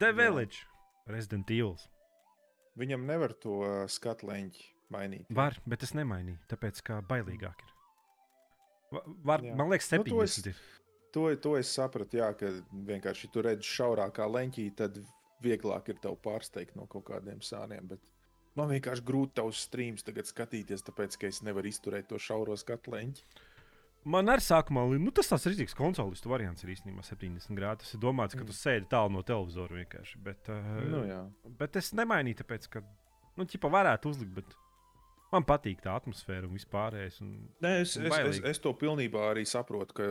The 0.00 0.10
Jā. 0.10 0.16
Village. 0.16 0.64
Resident 1.06 1.50
Evil. 1.50 1.76
Viņam 2.76 3.06
nevar 3.06 3.36
to 3.38 3.60
uh, 3.62 3.76
skatu 3.86 4.26
leņķi 4.32 4.66
mainīt. 4.92 5.30
Var, 5.30 5.60
bet 5.68 5.86
es 5.86 5.94
nemainīju, 5.94 6.42
tāpēc 6.50 6.82
kā 6.84 6.98
bailīgāk 7.06 7.62
ir. 7.62 7.75
Va- 8.96 9.04
Var, 9.30 9.44
Jā. 9.46 9.54
man 9.60 9.70
liekas, 9.72 9.90
Nu, 9.98 10.04
to 10.04 10.22
es- 10.24 10.38
70. 10.40 10.54
To, 11.16 11.28
to 11.40 11.54
es 11.56 11.70
sapratu, 11.72 12.18
jā, 12.20 12.30
ka 12.36 12.50
vienkārši 12.90 13.30
tur 13.32 13.46
redz 13.48 13.64
šaurākā 13.64 14.26
leņķī, 14.28 14.66
tad 14.76 14.98
vieglāk 15.44 15.88
ir 15.92 16.00
tev 16.02 16.16
pārsteigt 16.24 16.74
no 16.76 16.86
kaut 16.86 17.04
kādiem 17.08 17.38
sāniem. 17.44 17.86
Bet 17.88 18.00
man 18.56 18.68
vienkārši 18.72 19.04
grūti 19.04 19.34
tavus 19.38 19.62
streams 19.68 20.02
tagad 20.04 20.24
skatīties, 20.28 20.82
tāpēc 20.84 21.16
ka 21.20 21.26
es 21.30 21.40
nevaru 21.46 21.68
izturēt 21.70 22.08
to 22.08 22.16
šauro 22.20 22.56
skatu 22.56 22.90
leņķi. 22.96 23.22
Man 24.06 24.26
arī 24.30 24.38
sākumā 24.44 24.84
li- 24.90 24.98
nu, 25.02 25.10
tas 25.10 25.26
tāds 25.28 25.46
rīzīgs 25.50 25.74
konsolistu 25.74 26.28
variants 26.30 26.62
ir 26.62 26.70
īstenībā 26.70 27.02
70 27.02 27.56
grādi. 27.58 27.78
Tas 27.82 27.94
ir 27.94 28.00
domāts, 28.00 28.36
ka 28.36 28.44
Mm. 28.44 28.46
tu 28.46 28.52
sēdi 28.52 28.88
tālu 28.88 29.10
no 29.10 29.22
televizora 29.22 29.72
vienkārši. 29.84 30.22
Bet, 30.22 30.48
uh, 30.48 30.62
Nu, 30.86 31.02
jā. 31.04 31.28
bet 31.58 31.74
es 31.76 31.90
nemainīju, 31.92 32.36
tāpēc, 32.44 32.68
ka, 32.70 32.82
nu, 33.36 33.44
ķipa 33.44 33.68
varētu 33.72 34.10
uzlikt, 34.12 34.34
bet 34.34 34.44
man 35.32 35.46
patīk 35.48 35.82
tā 35.84 35.96
atmosfēra 35.98 36.48
un 36.48 36.56
vispārējais. 36.56 37.20
Un... 37.24 37.36
Nē, 37.64 37.72
es, 37.82 37.96
es, 37.96 38.04
es, 38.04 38.12
Bailīgi. 38.12 38.42
es 38.50 38.62
to 38.62 38.72
pilnībā 38.78 39.30
arī 39.32 39.46
saprotu, 39.48 39.96
ka 39.96 40.10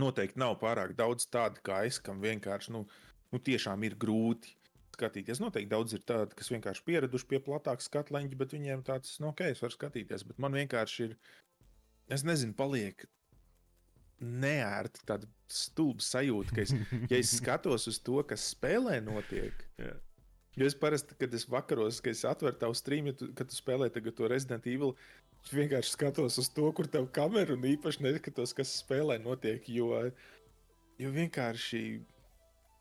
noteikti 0.00 0.40
nav 0.40 0.56
pārāk 0.60 0.94
daudz 0.98 1.26
tādu 1.32 1.62
kā 1.66 1.82
es, 1.88 1.98
kam 2.02 2.22
vienkārši 2.22 2.74
nu, 2.76 2.84
nu, 3.32 3.42
tiešām 3.50 3.86
ir 3.88 3.96
grūti 4.00 4.56
skatīties. 4.94 5.40
Noteikti 5.42 5.70
daudz 5.70 5.96
ir 5.96 6.04
tādu, 6.06 6.36
kas 6.36 6.50
vienkārši 6.52 6.84
pieraduši 6.86 7.30
pie 7.30 7.40
platāka 7.44 7.84
skatu 7.84 8.16
leņķa, 8.16 8.40
bet 8.40 8.56
viņiem 8.56 8.84
tāds, 8.86 9.16
nu, 9.22 9.30
ok, 9.32 9.46
es 9.54 9.62
varu 9.64 9.76
skatīties. 9.76 10.26
Bet 10.28 10.42
man 10.42 10.56
vienkārši 10.58 11.08
ir, 11.08 11.16
es 12.12 12.26
nezinu, 12.26 12.56
paliek 12.58 13.06
neērti 14.20 15.06
tāda 15.08 15.28
stulba 15.50 16.04
sajūta, 16.04 16.54
ka 16.54 16.64
es, 16.66 16.74
ja 17.08 17.18
es 17.18 17.32
skatos 17.38 17.88
uz 17.88 17.98
to, 18.04 18.20
kas 18.28 18.50
spēlē 18.52 19.00
notiek. 19.04 19.64
Jā. 19.80 19.96
Jo 20.58 20.66
es 20.66 20.74
parasti, 20.74 21.14
kad 21.18 21.34
es 21.34 21.46
vakaros, 21.48 22.00
kad 22.02 22.16
es 22.16 22.24
atveru 22.26 22.58
tavu 22.58 22.74
streamu, 22.74 23.14
tu, 23.16 23.30
kad 23.38 23.48
tu 23.48 23.54
spēlē 23.54 23.86
tagad 23.94 24.16
to 24.18 24.28
Resident 24.30 24.66
Evil, 24.66 24.96
es 25.44 25.52
vienkārši 25.54 25.94
skatos 25.94 26.38
uz 26.42 26.50
to, 26.52 26.66
kur 26.76 26.88
tev 26.90 27.06
kamera 27.14 27.54
un 27.54 27.66
īpaši 27.70 28.02
neskatos, 28.04 28.54
kas 28.56 28.72
spēlē 28.82 29.20
notiek. 29.22 29.68
Jo, 29.70 30.08
jo 31.00 31.12
vienkārši 31.14 31.84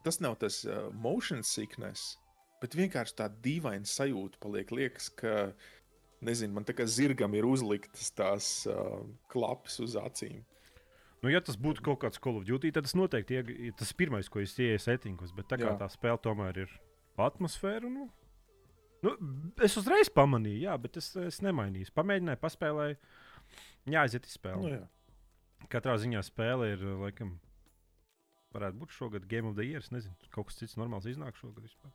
tas 0.03 0.17
nav 0.23 0.39
tas 0.41 0.63
uh, 0.65 0.89
motion 0.95 1.45
sickness, 1.45 2.17
bet 2.63 2.77
vienkārši 2.77 3.19
tā 3.21 3.29
dīvaina 3.45 3.87
sajūta 3.87 4.41
paliek. 4.41 4.73
Liekas, 4.73 5.11
ka, 5.21 5.51
nezinu, 6.25 6.57
man 6.57 6.65
tā 6.67 6.75
kā 6.75 6.89
zirgam 6.89 7.37
ir 7.37 7.47
uzliktas 7.47 8.09
tās 8.17 8.49
uh, 8.67 8.97
klapes 9.31 9.77
uz 9.85 9.95
acīm. 9.99 10.41
Nu, 11.19 11.29
ja 11.29 11.41
tas 11.43 11.59
būtu 11.59 11.83
kaut 11.83 11.99
kāds 12.01 12.19
Call 12.23 12.39
of 12.39 12.45
Duty, 12.47 12.71
tad 12.71 12.87
tas 12.87 12.95
noteikti 12.95 13.41
ir 13.43 13.73
tas 13.77 13.91
pirmais, 13.93 14.29
ko 14.31 14.39
es 14.39 14.55
ieeju 14.55 14.79
settingos. 14.79 15.35
Bet 15.35 15.51
tā 15.51 15.59
kā 15.59 15.73
Jā. 15.73 15.79
tā 15.81 15.89
spēle 15.91 16.19
tomēr 16.23 16.63
ir 16.63 16.77
atmosfēra. 17.25 17.89
Nu, 17.91 18.07
nu, 19.05 19.15
es 19.65 19.75
uzreiz 19.79 20.11
pamanīju, 20.13 20.63
jā, 20.67 20.77
bet 20.81 20.99
es, 21.01 21.11
es 21.21 21.41
nemainīju. 21.45 21.91
Pamēģināju, 21.97 22.41
paspēlēju. 22.41 22.97
Jā, 23.89 24.05
aiziet 24.05 24.29
izspēlēt. 24.29 24.63
Nu, 24.63 24.71
Nu, 24.79 24.79
jā. 24.79 25.67
Katrā 25.69 25.97
ziņā 25.99 26.21
spēle 26.23 26.69
ir, 26.71 26.83
laikam, 27.01 27.33
varētu 28.55 28.79
būt 28.81 28.93
šogad 28.95 29.27
Game 29.29 29.49
of 29.49 29.57
the 29.57 29.65
Year. 29.67 29.83
Es 29.83 29.91
nezinu, 29.93 30.15
kaut 30.33 30.49
kas 30.49 30.59
cits 30.61 30.77
normāls 30.79 31.07
iznāk 31.09 31.37
šogad 31.39 31.65
vispār. 31.65 31.91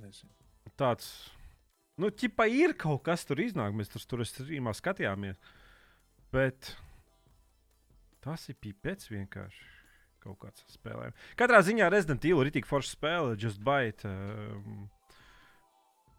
Nezinu. 0.00 0.32
tāds, 0.80 1.10
nu, 2.00 2.08
ķipa 2.08 2.46
ir 2.48 2.72
kaut 2.80 3.02
kas 3.04 3.26
tur 3.28 3.42
iznāk, 3.44 3.76
mēs 3.76 3.92
tur, 3.92 4.04
tur 4.08 4.24
streamā 4.28 4.72
skatījāmies. 4.76 5.40
Bet 6.34 6.72
tas 8.24 8.48
ir 8.48 8.58
pipets 8.58 9.10
vienkārši. 9.12 9.73
Kaut 10.24 10.38
kāds 10.40 10.64
spēlējums. 10.72 11.30
Katrā 11.36 11.60
ziņā 11.66 11.90
Resident 11.92 12.24
Evil 12.24 12.46
ir 12.46 12.54
tik 12.54 12.68
forša 12.68 12.94
spēle, 12.94 13.36
Just 13.40 13.60
Bite. 13.64 14.08
Um, 14.08 14.86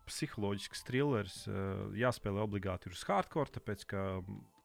psiholoģisks 0.09 0.85
thrillers. 0.85 1.39
Uh, 1.49 1.89
jāspēlē 1.97 2.43
obligāti 2.45 2.91
uz 2.91 3.03
hardcore, 3.07 3.51
tāpēc 3.55 3.85
ka, 3.89 4.05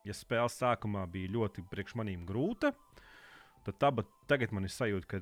ja 0.06 0.16
spēle 0.16 0.50
sākumā 0.52 1.06
bija 1.12 1.32
ļoti 1.36 1.64
priekš 1.70 1.96
manīm 2.00 2.26
grūta, 2.28 2.74
tad 3.66 3.76
tā, 3.80 3.90
tagad 4.30 4.54
man 4.56 4.64
ir 4.64 4.72
sajūta, 4.72 5.08
ka 5.08 5.20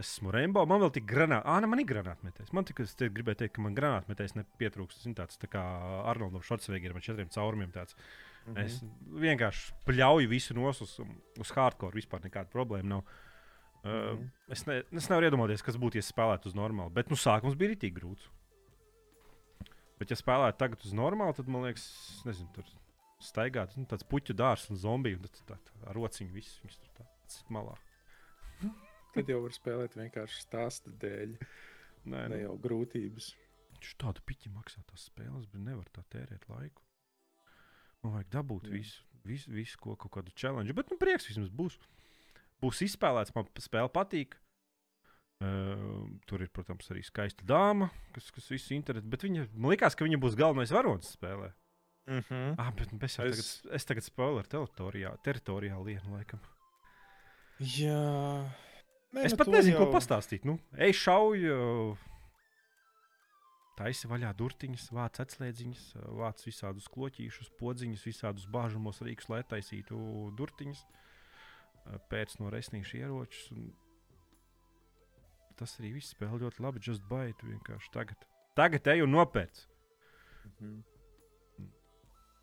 esmu 0.00 0.32
Rainbow. 0.34 0.66
Man 0.68 0.82
vēl 0.84 0.92
tik 0.96 1.06
granāta, 1.08 1.44
ah, 1.48 1.64
man 1.68 1.80
ir 1.80 1.88
granātmetējs. 1.88 2.52
Man 2.56 2.68
tikai 2.68 2.86
te 2.98 3.08
gribēja 3.12 3.44
teikt, 3.44 3.56
ka 3.56 3.64
man 3.64 3.76
granātmetējs 3.76 4.36
nepietrūkst. 4.36 5.06
Ir 5.08 5.16
tāds 5.20 5.40
tā 5.40 5.48
kā 5.52 5.62
Arnoldam 6.12 6.44
Švarcveigam 6.44 7.00
ar 7.00 7.04
četriem 7.04 7.32
caurumiem. 7.32 7.72
Tāds. 7.72 7.96
Mm 8.44 8.54
-hmm. 8.54 8.64
Es 8.64 8.82
vienkārši 9.08 9.72
pļauju 9.86 10.28
visu 10.28 10.54
nos 10.54 10.80
uz, 10.80 11.00
uz 11.40 11.50
hardcore. 11.50 11.96
Vispār 11.96 12.20
nekāda 12.20 12.50
problēma 12.52 12.88
nav. 12.88 12.98
Uh, 12.98 13.31
mm 13.84 13.90
-hmm. 13.90 14.30
es, 14.48 14.66
ne, 14.66 14.82
es 14.92 15.08
nevaru 15.10 15.28
iedomāties, 15.30 15.64
kas 15.64 15.76
būtu, 15.76 15.98
ja 15.98 16.06
spēlētu 16.06 16.52
uz 16.52 16.54
normālu. 16.54 16.90
Bet 16.90 17.10
nu, 17.10 17.16
sākums 17.16 17.56
bija 17.58 17.74
rītīgi 17.74 17.98
grūts. 18.00 18.28
Bet, 19.98 20.10
ja 20.10 20.16
spēlētu 20.16 20.58
tagad 20.58 20.84
uz 20.84 20.92
normālu, 20.92 21.34
tad 21.36 21.48
man 21.48 21.62
liekas, 21.62 21.84
nezinu, 22.26 22.48
tur 22.54 22.64
staigāt 23.22 23.76
nu, 23.76 23.86
tāds 23.86 24.02
puķu 24.02 24.34
dārsts 24.34 24.70
un 24.70 24.76
zombiju. 24.76 25.20
Tad 25.22 25.42
tā, 25.46 25.58
tā, 25.62 25.76
ar 25.86 25.94
rociņu 25.94 26.32
viss 26.34 26.60
viņus 26.64 26.80
tur 26.82 26.90
tā 26.98 27.06
sit 27.30 27.50
malā. 27.54 27.76
Tad 29.14 29.28
jau 29.28 29.42
var 29.44 29.54
spēlēt 29.54 29.94
vienkārši 29.98 30.40
stāsta 30.42 30.90
dēļ. 31.02 31.36
Nē, 32.02 32.22
Ne 32.26 32.28
nē. 32.32 32.40
jau 32.42 32.56
grūtības. 32.58 33.34
Viņš 33.76 33.94
tādu 34.02 34.22
piķi 34.26 34.50
maksā 34.50 34.82
tās 34.88 35.06
spēles, 35.10 35.46
bet 35.52 35.62
nevar 35.62 35.86
tā 35.94 36.02
tērēt 36.10 36.48
laiku. 36.50 36.82
Man 38.02 38.16
vajag 38.16 38.30
dabūt 38.34 38.66
Jā. 38.66 38.72
visu, 38.74 39.04
visu, 39.28 39.52
visu 39.54 39.78
ko, 39.78 39.94
kaut 39.94 40.16
kādu 40.16 40.34
challenge. 40.34 40.74
Bet, 40.74 40.90
nu, 40.90 40.98
prieks 40.98 41.28
vismaz 41.30 41.50
būs. 41.50 41.78
Būs 42.62 42.82
izspēlēts, 42.86 43.34
man 43.34 43.48
spēle 43.58 43.90
patīk. 43.92 44.36
Uh, 45.42 46.06
tur 46.30 46.44
ir, 46.44 46.48
protams, 46.54 46.86
arī 46.94 47.00
skaista 47.02 47.42
dāma, 47.44 47.88
kas, 48.14 48.28
kas 48.30 48.46
visu 48.52 48.76
interesē. 48.76 49.02
Bet 49.10 49.24
viņa, 49.26 49.48
man 49.56 49.72
liekas, 49.72 49.96
ka 49.98 50.04
viņa 50.06 50.20
būs 50.22 50.36
galvenais 50.38 50.70
varonis 50.70 51.16
spēlē. 51.16 51.48
Mm 52.06 52.20
-hmm. 52.28 52.54
Ah, 52.58 52.70
bet 52.74 52.92
es 53.02 53.16
jau 53.18 53.26
Es- 53.26 53.60
tagad, 53.62 53.74
es 53.74 53.84
tagad 53.84 54.02
spoileru 54.04 54.48
teritorijā, 54.48 55.16
teritorijā 55.24 55.82
lienu 55.84 56.14
laikam. 56.16 56.40
Jā. 57.60 58.50
Nē, 59.12 59.24
Es 59.24 59.32
nu 59.32 59.36
pat 59.38 59.46
nezinu, 59.48 59.76
jau- 59.78 59.86
ko 59.86 59.92
pastāstīt. 59.98 60.44
Nu, 60.44 60.58
ej, 60.78 60.92
šauj, 60.92 61.96
taisi 63.76 64.08
vaļā 64.10 64.32
durtiņas, 64.36 64.90
vāc 64.92 65.18
atslēdziņas, 65.24 65.84
vāc 66.20 66.44
visādus 66.46 66.88
kloķīšus, 66.88 67.50
podziņus, 67.60 68.04
visādus 68.06 68.46
bāžamos 68.46 69.00
rīkus, 69.00 69.28
lai 69.32 69.42
taisītu 69.42 70.34
durtiņas, 70.36 70.84
pēc 72.12 72.38
no 72.40 72.50
resnīšu 72.52 73.00
ieročus. 73.02 73.50
un 73.52 73.72
Tas 75.56 75.76
arī 75.78 75.92
viss 75.94 76.14
spēlē 76.14 76.40
ļoti 76.42 76.62
labi. 76.64 76.80
Just 76.82 77.04
bait 77.10 77.38
vienkārši 77.44 77.92
tagad. 77.92 78.24
Tagad 78.56 78.88
ej 78.88 79.04
un 79.04 79.12
nopērc. 79.14 79.66
Mhm. 80.44 80.80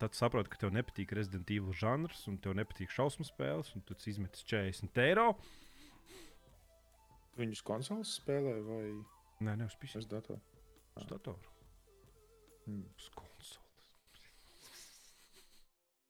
Tad 0.00 0.14
saproti, 0.16 0.48
ka 0.48 0.56
tev 0.56 0.70
nepatīk 0.72 1.12
Resident 1.12 1.50
Evil 1.52 1.74
žanrs, 1.76 2.22
un 2.30 2.38
tev 2.40 2.54
nepatīk 2.56 2.88
šausmu 2.88 3.26
spēles, 3.28 3.74
un 3.76 3.82
tu 3.84 3.96
izmetis 4.08 4.46
40 4.48 4.96
eiro. 5.04 5.34
Viņus 7.36 7.60
konsoles 7.62 8.14
spēlē 8.16 8.54
vai 8.64 8.86
Nē, 9.44 9.56
ne 9.56 9.66
uz 9.68 9.76
PC, 9.80 10.00
uz 10.00 10.06
datoru? 10.08 10.40
uz 10.96 11.04
datoru. 11.08 11.52
Mm. 12.66 12.86
Uz 12.96 13.10
konsoles. 13.16 13.58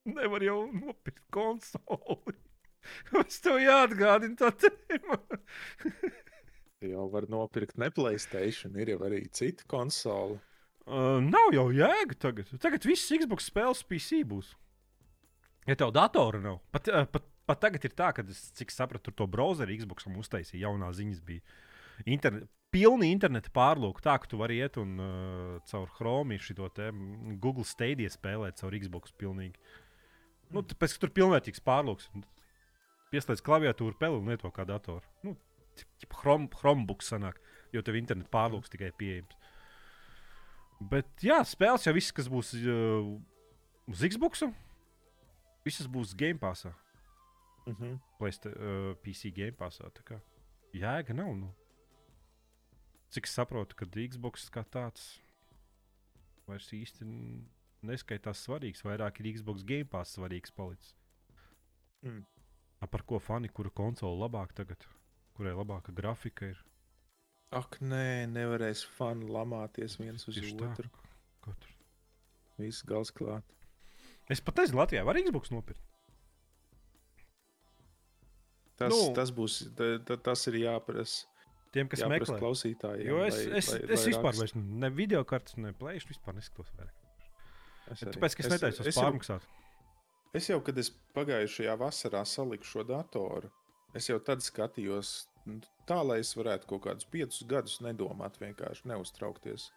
Nevar 0.05 0.43
jau 0.43 0.61
nopirkt 0.73 1.27
konsoli. 1.35 2.37
Es 3.27 3.41
tev 3.45 3.61
jāatgādina 3.63 4.37
tā 4.41 4.51
tēma. 4.65 5.21
Jau 6.91 7.11
var 7.13 7.27
nopirkt 7.29 7.77
ne 7.77 7.91
Playstation, 7.93 8.73
ir 8.81 8.95
jau 8.95 9.03
arī 9.05 9.27
cita 9.37 9.67
konsole. 9.69 10.39
Uh, 10.89 11.19
nav 11.21 11.53
jau 11.53 11.67
jēga 11.77 12.17
tagad. 12.17 12.49
Tagad 12.63 12.87
viss 12.89 13.11
Xbox 13.13 13.51
spēles 13.51 13.83
PC 13.85 14.23
būs. 14.25 14.55
Ja 15.69 15.77
tev 15.77 15.93
datora 15.93 16.41
nav, 16.41 16.63
pat, 16.73 16.89
uh, 16.89 17.05
pat, 17.05 17.27
pat 17.45 17.61
tagad 17.67 17.85
ir 17.85 17.93
tā, 17.93 18.09
ka, 18.17 18.25
es, 18.33 18.47
cik 18.57 18.73
sapratu, 18.73 19.11
tur 19.11 19.19
to 19.19 19.29
browseru 19.29 19.77
Xboxam 19.77 20.17
uztaisīja 20.23 20.65
jaunā 20.65 20.89
ziņas 20.97 21.21
bija. 21.29 21.45
Internet, 22.09 22.49
pilni 22.73 23.11
interneta 23.13 23.53
pārlūku, 23.53 24.01
tā 24.01 24.17
ka 24.23 24.31
tu 24.31 24.41
vari 24.41 24.63
iet 24.63 24.81
un 24.81 24.97
uh, 25.05 25.55
caur 25.69 25.93
Chrome 25.99 26.41
šo 26.41 26.69
te 26.73 26.89
mm, 26.89 27.37
Google 27.45 27.69
Stadia 27.69 28.11
spēlēt 28.11 28.63
caur 28.63 28.81
Xbox 28.81 29.13
pilnīgi. 29.21 29.61
Nu, 30.51 30.65
tāpēc, 30.65 30.97
ka 30.97 31.05
tur 31.05 31.13
ir 31.13 31.19
pilnvērtīgs 31.21 31.63
pārlūks. 31.67 32.09
Pieslēdz 33.11 33.43
klaviatūru, 33.43 33.97
peli 33.99 34.19
un 34.21 34.31
lieto 34.31 34.51
kā 34.55 34.67
datoru. 34.69 35.07
Nu, 35.27 35.35
Chrome, 36.15 36.49
Chromebook 36.55 37.03
sanāk, 37.03 37.41
jo 37.75 37.83
tev 37.83 37.99
interneta 37.99 38.31
pārlūks 38.31 38.71
tikai 38.73 38.93
pieejams. 38.97 39.37
Bet, 40.81 41.09
jā, 41.25 41.41
spēles 41.45 41.85
jau 41.85 41.93
viss, 41.93 42.15
kas 42.17 42.31
būs 42.33 42.55
uh, 42.63 43.11
uz 43.91 44.05
Xbox, 44.07 44.47
visas 45.67 45.91
būs 45.91 46.15
Game 46.17 46.41
Passā. 46.41 46.73
Mhm. 47.69 47.99
Playsta, 48.19 48.53
uh, 48.55 48.93
PC 49.05 49.35
Game 49.37 49.57
kā 49.59 50.21
Jēga 50.73 51.15
nav. 51.15 51.35
Nu. 51.37 51.51
Cik 53.11 53.27
es 53.27 53.35
saprotu, 53.35 53.75
ka 53.75 53.89
Xbox 53.91 54.47
kā 54.55 54.63
tāds 54.65 55.19
vairs 56.47 56.71
īsti 56.75 57.07
neskaitās 57.87 58.45
svarīgs. 58.47 58.85
Vairāk 58.87 59.21
ir 59.21 59.33
Xbox 59.35 59.65
Game 59.67 59.89
Pass 59.91 60.17
svarīgs 60.17 60.55
palicis. 60.55 60.95
Mm. 62.07 62.23
A, 62.81 62.87
par 62.89 63.03
ko 63.05 63.19
fani, 63.21 63.49
kura 63.53 63.71
konsole 63.71 64.17
labāk 64.23 64.55
tagad, 64.57 64.87
kurai 65.37 65.53
labāka 65.53 65.93
grafika 65.93 66.47
ir? 66.55 66.61
Ak, 67.53 67.77
nē, 67.83 68.27
nevarēs 68.31 68.85
fani 68.97 69.27
lamāties 69.29 69.99
viens 70.01 70.25
uz 70.31 70.37
Tieši 70.39 70.55
tā. 70.57 70.71
otru. 70.71 70.89
Ko 71.45 71.53
tur? 71.61 71.75
Viss 72.61 72.83
gals 72.87 73.11
klāt. 73.11 73.43
Es 74.31 74.41
pat 74.41 74.61
nezinu, 74.63 74.79
Latvijā 74.81 75.05
var 75.05 75.19
Xbox 75.19 75.51
nopirkt. 75.51 75.83
Tas, 78.81 78.95
Nu. 78.95 79.13
tas 79.17 79.31
būs, 79.37 79.59
ta, 79.77 79.91
ta, 80.09 80.17
tas 80.31 80.47
ir 80.49 80.55
jāprasa. 80.63 81.27
Tiem, 81.75 81.87
kas 81.91 82.01
Jāprasa 82.01 82.33
meklē. 82.33 82.39
klausītājiem. 82.41 83.07
Jo 83.07 83.19
es, 83.27 83.37
lai- 83.37 83.59
es, 83.61 83.69
lai- 83.71 83.83
es 83.95 84.01
lai 84.07 84.13
vispār 84.13 84.39
vairs 84.41 84.55
ne 84.57 84.89
video 84.91 85.21
kartes, 85.25 85.57
ne 85.61 85.71
plēšu, 85.73 86.09
vispār 86.11 86.35
neskatos 86.35 86.71
vairāk. 86.79 86.97
Es 87.93 88.03
arī. 88.03 88.15
Tāpēc, 88.17 88.35
ka 88.37 88.43
es 88.47 88.49
netaisos 88.55 88.87
es 88.91 88.97
jau- 88.97 89.05
pārmaksāt. 89.05 89.43
Es 90.37 90.47
jau, 90.47 90.61
kad 90.63 90.77
es 90.79 90.93
pagājušajā 91.17 91.73
vasarā 91.81 92.21
saliku 92.29 92.69
šo 92.69 92.85
datoru, 92.87 93.49
es 93.99 94.07
jau 94.07 94.21
tad 94.23 94.45
skatījos 94.47 95.09
nu, 95.51 95.57
tā, 95.89 95.97
lai 96.07 96.21
es 96.23 96.31
varētu 96.39 96.69
kaut 96.71 96.85
kādus 96.85 97.09
piecus 97.11 97.43
gadus 97.51 97.81
nedomāt, 97.83 98.39
vienkārši 98.39 98.87
neuztraukties. 98.93 99.71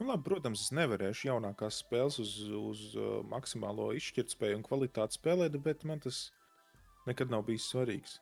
Nu, 0.00 0.08
labi, 0.08 0.24
protams, 0.26 0.64
es 0.64 0.72
nevarēšu 0.74 1.28
jaunākās 1.28 1.78
spēles 1.84 2.16
uz, 2.22 2.32
uz 2.56 2.82
uh, 2.96 3.20
maksimālo 3.30 3.90
izšķirtspēju 3.98 4.58
un 4.58 4.64
kvalitāti 4.66 5.18
spēlēt, 5.20 5.58
bet 5.62 5.84
man 5.86 6.02
tas 6.02 6.24
nekad 7.06 7.30
nav 7.30 7.44
bijis 7.46 7.68
svarīgs. 7.70 8.16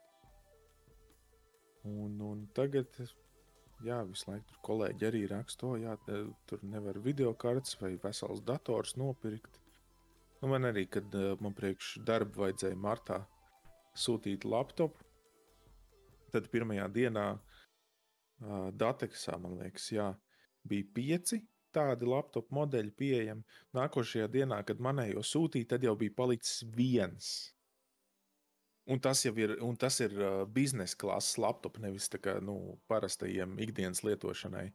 Un, 1.89 2.19
un 2.21 2.43
tagad, 2.59 2.99
jā, 3.87 4.03
visu 4.11 4.29
laiku 4.29 4.51
tur 4.51 4.61
kolēģi 4.69 5.09
arī 5.09 5.23
raksta, 5.31 5.63
to, 5.63 5.73
jā, 5.81 5.95
te- 6.05 6.27
tur 6.51 6.67
nevar 6.67 6.99
video 7.01 7.33
kartes 7.33 7.79
vai 7.81 7.95
vesels 8.03 8.43
dators 8.45 8.99
nopirkt. 9.01 9.63
Nu, 10.39 10.49
man 10.53 10.69
arī, 10.69 10.87
kad 10.91 11.15
uh, 11.19 11.35
man 11.43 11.55
priekš 11.57 11.97
darba 12.07 12.45
vajadzēja 12.45 12.79
martā 12.79 13.23
sūtīt 13.99 14.47
laptopu, 14.47 15.03
tad 16.33 16.47
pirmajā 16.53 16.87
dienā 16.95 17.27
uh, 17.35 18.69
Dateksā, 18.79 19.39
man 19.43 19.59
liekas, 19.59 19.89
jā, 19.95 20.13
bija 20.69 20.87
pieci 20.95 21.41
tādi 21.75 22.09
laptopu 22.09 22.55
modeļi 22.55 22.95
pieejami. 22.97 23.45
Nākošajā 23.77 24.29
dienā, 24.33 24.63
kad 24.67 24.81
manējo 24.83 25.25
sūtīja, 25.27 25.75
tad 25.75 25.87
jau 25.87 25.95
bija 25.99 26.15
palicis 26.17 26.63
viens. 26.75 27.33
Un 28.89 29.03
tas 29.05 29.21
jau 29.27 29.35
ir, 29.37 29.53
tas 29.77 29.99
ir 30.01 30.15
biznesa 30.55 30.97
klases 30.97 31.37
laptops, 31.37 31.83
nevis 31.83 32.09
tā 32.09 32.21
kā 32.25 32.39
nu, 32.41 32.79
parastajiem 32.89 33.59
ikdienas 33.61 34.01
lietošanai. 34.07 34.71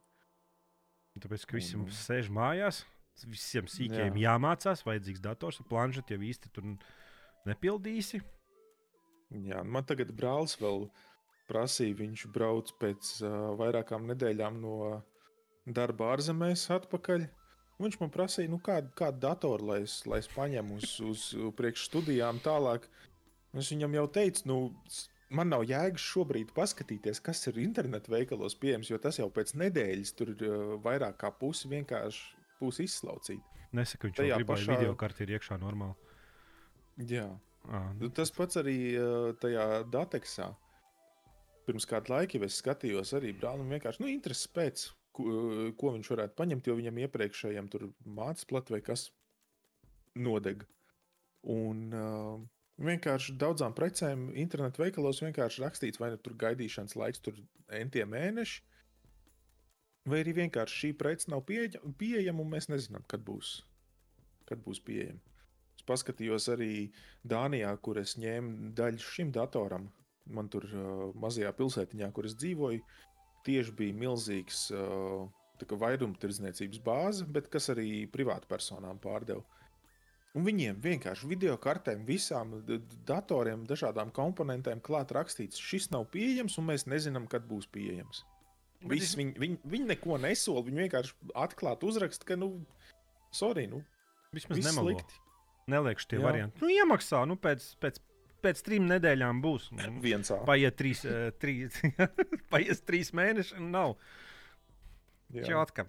Tāpēc, 1.23 1.45
ka 1.49 1.57
visiem 1.57 1.85
Un- 1.85 1.93
sēž 1.93 2.29
mājās, 2.33 2.83
visiem 3.29 3.69
sīkiem 3.69 4.17
Jā. 4.17 4.33
jāmācās, 4.33 4.83
vajadzīgs 4.87 5.23
dators, 5.23 5.61
planšets 5.69 6.15
jau 6.15 6.19
īsti 6.29 6.51
tur 6.53 6.67
nepildīsi. 7.47 8.21
Jā, 9.43 9.63
man 9.65 9.85
tagad 9.89 10.11
brālis 10.17 10.55
vēl 10.61 10.87
prasīja, 11.49 11.97
viņš 12.01 12.25
brauc 12.33 12.69
pēc 12.81 13.15
uh, 13.23 13.53
vairākām 13.59 14.05
nedēļām 14.11 14.59
no 14.61 14.75
darba 15.65 16.13
ārzemēs 16.13 16.67
atpakaļ. 16.75 17.25
Viņš 17.81 17.97
man 17.99 18.11
prasīja, 18.13 18.51
nu, 18.51 18.59
kādu, 18.63 18.91
kādu 18.95 19.19
datoru 19.23 19.71
lai 19.71 19.79
es, 19.83 19.97
lai 20.07 20.21
es 20.21 20.29
paņemu 20.31 20.77
uz, 20.77 20.93
uz 21.03 21.23
priekšstudijām 21.57 22.39
tālāk. 22.45 22.85
Un 23.53 23.61
Es 23.61 23.69
viņam 23.69 23.97
jau 23.97 24.05
teicu, 24.09 24.45
nu, 24.49 24.57
man 25.33 25.51
nav 25.53 25.65
jēgas 25.69 26.05
šobrīd 26.13 26.53
paskatīties, 26.55 27.19
kas 27.21 27.43
ir 27.49 27.59
internetu 27.61 28.13
veikalos 28.13 28.55
pieejams, 28.57 28.89
jo 28.89 28.97
tas 29.01 29.19
jau 29.19 29.27
pēc 29.33 29.53
nedēļas 29.61 30.13
tur 30.17 30.31
ir 30.33 30.45
vairāk 30.85 31.19
kā 31.21 31.29
pusi 31.37 31.69
vienkārši 31.73 32.42
pusi 32.63 32.87
izslaucīta. 32.89 33.61
Nesaka, 33.75 34.07
viņš 34.09 34.19
jau 34.23 34.27
gribēja 34.39 34.49
pašā- 34.55 34.77
video 34.79 34.95
karti 35.03 35.27
ir 35.27 35.35
iekšā 35.37 35.59
normāli. 35.61 35.95
Jā. 37.13 37.27
À, 37.67 37.83
Nu, 37.99 38.09
tas 38.09 38.31
pats 38.35 38.57
arī 38.59 38.77
tajā 39.39 39.67
dateksā. 39.89 40.49
Pirms 41.65 41.85
kāda 41.87 42.11
laika 42.17 42.35
jau 42.37 42.43
es 42.49 42.57
skatījos, 42.59 43.13
arī 43.15 43.31
brālim 43.39 43.69
vienkārši 43.71 44.01
nu, 44.03 44.09
interesi 44.11 44.49
pēc, 44.53 44.81
ko, 45.15 45.23
ko 45.79 45.93
viņš 45.95 46.09
varētu 46.11 46.35
paņemt, 46.41 46.67
jo 46.67 46.75
viņam 46.75 46.97
iepriekšējiem 47.05 47.69
tur 47.71 47.85
mācīs 48.03 48.45
plati 48.49 48.75
vai 48.75 48.81
kas 48.83 49.05
nodeg. 50.15 50.65
Un 51.43 51.93
uh, 51.95 52.41
vienkārši 52.83 53.37
daudzām 53.39 53.73
precēm 53.77 54.27
internetu 54.39 54.83
veikalos 54.83 55.21
vienkārši 55.23 55.63
rakstīts, 55.63 55.99
vai 56.03 56.11
nu 56.13 56.19
tur 56.19 56.35
gaidīšanas 56.43 56.97
laiks 56.99 57.23
tur 57.23 57.39
entie 57.79 58.03
mēneši, 58.05 58.61
vai 60.09 60.23
arī 60.23 60.33
vienkārši 60.41 60.79
šī 60.81 60.91
prece 60.99 61.31
nav 61.31 61.43
pieeja- 61.47 61.81
pieejama 61.99 62.43
un 62.43 62.51
mēs 62.55 62.69
nezinām, 62.71 63.05
kad 63.07 63.23
būs, 63.25 63.61
kad 64.49 64.63
būs 64.63 64.81
pieejama. 64.83 65.19
Es 65.77 65.85
paskatījos 65.87 66.49
arī 66.53 66.91
Dānijā, 67.25 67.71
kur 67.81 67.97
es 67.97 68.17
ņēmu 68.17 68.73
daļu 68.77 68.99
šim 68.99 69.31
datoram. 69.31 69.89
Man 70.25 70.47
tur 70.47 70.63
uh, 70.69 71.09
mazajā 71.19 71.51
pilsētiņā, 71.57 72.11
kur 72.15 72.25
es 72.29 72.35
dzīvoju, 72.39 72.83
tieši 73.43 73.73
bija 73.75 73.95
milzīgs 74.05 74.69
uh, 74.71 75.25
vairumtirdzniecības 75.63 76.79
bāze, 76.83 77.25
bet 77.27 77.49
kas 77.51 77.69
arī 77.71 78.05
privātpersonām 78.11 78.99
pārdeva. 79.03 79.43
Un 80.33 80.43
viņiem 80.47 80.79
vienkārši 80.81 81.27
video 81.29 81.55
kartēm, 81.61 82.05
visām 82.07 82.55
datoriem, 83.05 83.67
dažādām 83.69 84.11
komponentēm 84.11 84.81
klāt 84.81 85.13
rakstīts, 85.13 85.61
šis 85.61 85.91
nav 85.93 86.07
pieejams, 86.11 86.57
un 86.57 86.71
mēs 86.71 86.87
nezinām, 86.89 87.27
kad 87.29 87.45
būs 87.45 87.67
pieejams. 87.69 88.23
Viss, 88.91 89.15
viņi, 89.19 89.35
viņi, 89.39 89.59
viņi 89.73 89.89
neko 89.93 90.17
nesola. 90.21 90.63
Viņi 90.67 90.85
vienkārši 90.85 91.33
atklāti 91.39 91.87
uzraksta, 91.87 92.27
ka, 92.27 92.37
nu, 92.39 92.49
sorry, 93.35 93.67
nu, 93.71 93.83
Vismaz 94.33 94.59
viss 94.59 94.69
nemelo. 94.71 94.91
slikti. 94.91 95.19
Neliekšu 95.71 96.09
tie 96.11 96.19
Jā. 96.19 96.25
varianti. 96.25 96.59
Nu, 96.63 96.71
iemaksā, 96.73 97.21
nu, 97.29 97.37
pēc, 97.39 97.65
pēc, 97.83 97.99
pēc 98.43 98.63
trim 98.65 98.87
nedēļām 98.89 99.39
būs. 99.43 99.69
Nu, 99.77 99.91
Viens 100.05 100.31
A. 100.33 100.41
Paiet 100.47 100.75
trīs, 100.79 101.03
eh, 101.07 101.29
trīs, 101.39 101.77
paies 102.53 102.83
trīs 102.83 103.13
mēneši, 103.15 103.59
un 103.61 103.69
nav. 103.75 103.95
Jau 105.33 105.61
atkal. 105.63 105.87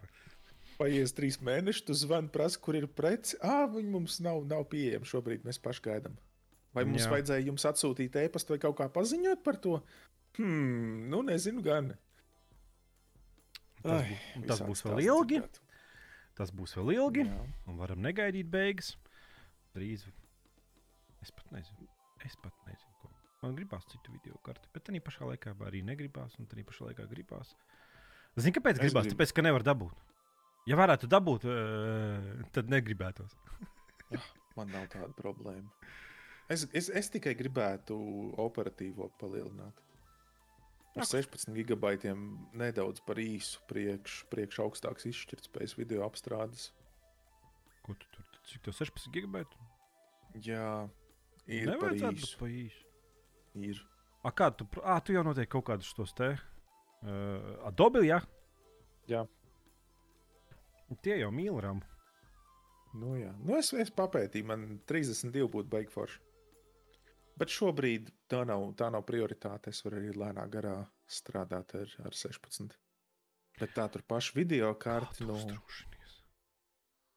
Paies 0.79 1.13
trīs 1.15 1.39
mēneši, 1.45 1.85
tu 1.87 1.95
zvani, 1.95 2.31
prasa, 2.35 2.59
kur 2.63 2.79
ir 2.79 2.87
preci. 2.91 3.37
Ah, 3.43 3.67
viņi 3.71 3.91
mums 3.93 4.19
nav, 4.25 4.43
nav 4.51 4.65
pieejami 4.71 5.07
šobrīd, 5.07 5.45
mēs 5.47 5.61
paši 5.63 5.85
gaidām. 5.85 6.17
Vai 6.75 6.83
mums. 6.89 7.05
Jā. 7.05 7.13
vajadzēja 7.13 7.47
jums 7.47 7.67
atsūtīt 7.71 8.17
e-pastu 8.19 8.55
vai 8.55 8.63
kaut 8.63 8.79
kā 8.81 8.89
paziņot 8.91 9.45
par 9.47 9.61
to? 9.63 9.79
Hmm, 10.39 11.07
nu 11.13 11.23
nezinu, 11.23 11.63
gan. 11.63 11.93
Tas, 13.85 14.01
Ai, 14.01 14.17
būs, 14.41 14.47
tas 14.49 14.63
būs 14.65 14.83
vēl 14.89 15.03
ilgi. 15.05 15.41
Tas 16.35 16.51
būs 16.57 16.73
vēl 16.79 16.95
ilgi, 16.97 17.25
Jā. 17.29 17.43
un 17.71 17.77
varam 17.79 18.01
negaidīt 18.03 18.49
beigas. 18.51 18.95
Drīz. 19.77 20.07
Es 21.23 21.31
pat 21.35 21.53
nezinu. 21.55 21.87
Es 22.25 22.35
pat 22.41 22.57
nezinu, 22.67 22.95
ko. 23.03 23.11
Man 23.45 23.55
gribās 23.59 23.85
citu 23.91 24.15
video 24.15 24.41
karti, 24.47 24.71
bet 24.73 24.87
tā 24.89 24.97
pašā 25.05 25.29
laikā 25.29 25.53
arī 25.69 25.83
negribās, 25.85 26.39
un 26.41 26.49
tā 26.49 26.65
pašā 26.65 26.89
laikā 26.89 27.05
gribās. 27.11 27.53
Zini, 28.41 28.55
kāpēc 28.57 28.81
Es 28.81 28.87
gribās? 28.89 29.05
gribu. 29.05 29.15
Tāpēc, 29.19 29.35
ka 29.37 29.45
nevar 29.45 29.63
dabūt. 29.69 30.01
Ja 30.67 30.79
varētu 30.81 31.11
dabūt, 31.13 31.45
tad 32.57 32.73
negribētos. 32.73 33.37
Man 34.57 34.73
nav 34.73 34.89
tāda 34.89 35.13
problēma. 35.19 35.69
Es, 36.49 36.65
es, 36.73 36.89
es 36.89 37.13
tikai 37.13 37.35
gribētu 37.37 37.97
operatīvo 38.41 39.11
palielināt. 39.21 39.84
Ar 40.95 41.03
Ak. 41.03 41.11
16 41.11 41.51
gigabaitiem 41.57 42.21
nedaudz 42.55 43.03
par 43.03 43.19
īsu, 43.19 43.59
priekš, 43.71 44.21
priekš 44.31 44.61
augstāks 44.63 45.09
izšķirtspējas 45.11 45.75
video 45.79 46.05
apstrādes. 46.07 46.69
Ko 47.83 47.97
tu 47.99 48.11
tur? 48.15 48.29
Cik 48.47 48.63
tev 48.69 48.77
16 48.79 49.11
gigabaitu? 49.15 49.65
Jā, 50.45 50.87
ir 51.47 51.67
par 51.73 51.91
Nevajadzētu 51.91 52.21
būt 52.21 52.29
īsu. 52.29 52.39
pa 52.39 52.51
īsu. 52.53 52.85
Ir. 53.65 53.81
A, 54.25 54.31
kā 54.31 54.49
tu, 54.55 54.67
ā, 54.83 55.01
tu 55.05 55.15
jau 55.17 55.25
noteikti 55.27 55.53
kaut 55.53 55.67
kādus 55.69 55.91
tos 55.97 56.15
te 56.17 56.31
uh, 56.35 57.67
Adobe, 57.69 58.05
jā? 58.07 58.21
Jā. 59.11 59.25
Tie 61.03 61.19
jau 61.19 61.31
mīl 61.35 61.59
RAM. 61.61 61.83
Nu, 62.95 63.17
jā. 63.19 63.33
nu, 63.43 63.57
es, 63.59 63.73
es 63.75 63.91
papētīju, 63.91 64.47
man 64.47 64.67
32 64.87 65.49
būtu 65.51 65.73
baigi 65.73 65.91
forši. 65.91 66.21
Bet 67.41 67.51
šobrīd 67.51 68.13
tā 68.31 68.45
nav, 68.47 68.69
tā 68.79 68.91
nav 68.95 69.03
prioritāte. 69.09 69.73
Es 69.75 69.83
varu 69.85 69.99
arī 70.01 70.15
lēnā 70.15 70.45
garā 70.53 70.77
strādāt 71.11 71.75
ar, 71.81 71.95
ar 72.07 72.15
16. 72.15 72.77
Bet 73.59 73.75
tā 73.75 73.89
tur 73.91 74.05
paša 74.07 74.37
video 74.39 74.71
Kā 74.75 75.01
karti. 75.01 75.23
tu 75.23 75.31
Nu? 75.31 75.39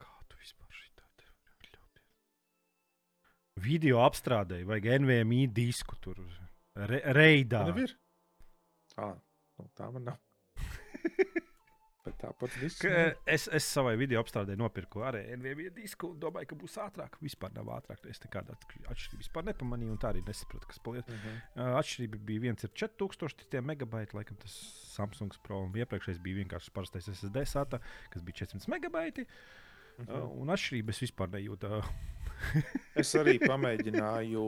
Kā 0.02 0.14
tu 0.30 0.40
vispār 0.42 0.74
šitā 0.80 1.06
te 1.18 1.30
vari 1.30 1.70
atļauties? 1.70 2.10
Video 3.68 4.02
apstrādēji 4.06 4.70
vajag 4.70 4.92
NVMe 5.06 5.46
disku 5.54 5.98
tur. 6.02 6.22
Re, 6.78 7.02
reidā. 7.18 7.64
Man 7.66 7.74
jau 7.74 7.88
ir. 7.88 7.98
À, 8.98 9.12
nu, 9.58 9.70
tā 9.78 9.92
man 9.94 10.10
nav. 10.12 10.18
Bet 12.08 12.18
tāpat 12.24 12.56
viss. 12.62 12.80
Ka, 12.82 12.90
nav. 12.94 13.20
es, 13.36 13.46
es 13.60 13.68
savai 13.68 13.94
video 14.00 14.22
apstrādē 14.24 14.56
nopirku 14.60 15.04
arī 15.08 15.26
NVMe 15.36 15.70
disku. 15.76 16.14
un 16.16 16.22
Domāju, 16.24 16.50
ka 16.54 16.60
būs 16.64 16.80
ātrāk. 16.86 17.20
Vispār 17.24 17.54
nav 17.58 17.70
ātrāk. 17.78 18.02
Es 18.10 18.24
nekādu 18.24 18.56
atšķirību 18.56 19.22
vispār 19.26 19.48
nepamanīju. 19.52 19.94
Un 19.98 20.02
tā 20.02 20.14
arī 20.14 20.24
nesapratu, 20.28 20.70
kas 20.72 20.82
paliek. 20.84 21.08
Mhm. 21.12 21.38
Uh, 21.58 21.76
Atšķirība 21.82 22.24
bija 22.32 22.46
viens 22.48 22.64
ir 22.68 22.74
4000 22.74 23.62
megabaiti, 23.68 24.18
laikam 24.18 24.40
tas 24.42 24.58
Samsung 24.96 25.36
Pro. 25.46 25.64
Un 25.68 25.78
iepriekšējais 25.78 26.24
bija 26.24 26.42
vienkārši 26.44 26.74
parastais 26.74 27.12
SSD 27.14 27.46
SATA, 27.46 27.82
kas 28.14 28.26
bija 28.26 28.46
400 28.46 28.72
megabaiti. 28.78 29.28
Uh, 29.28 29.64
Mhm. 29.98 30.42
un 30.42 30.52
atšķirības 30.54 31.00
vispār 31.02 31.32
nejūtu. 31.34 31.80
Es 33.02 33.16
arī 33.18 33.40
pamēģināju 33.42 34.44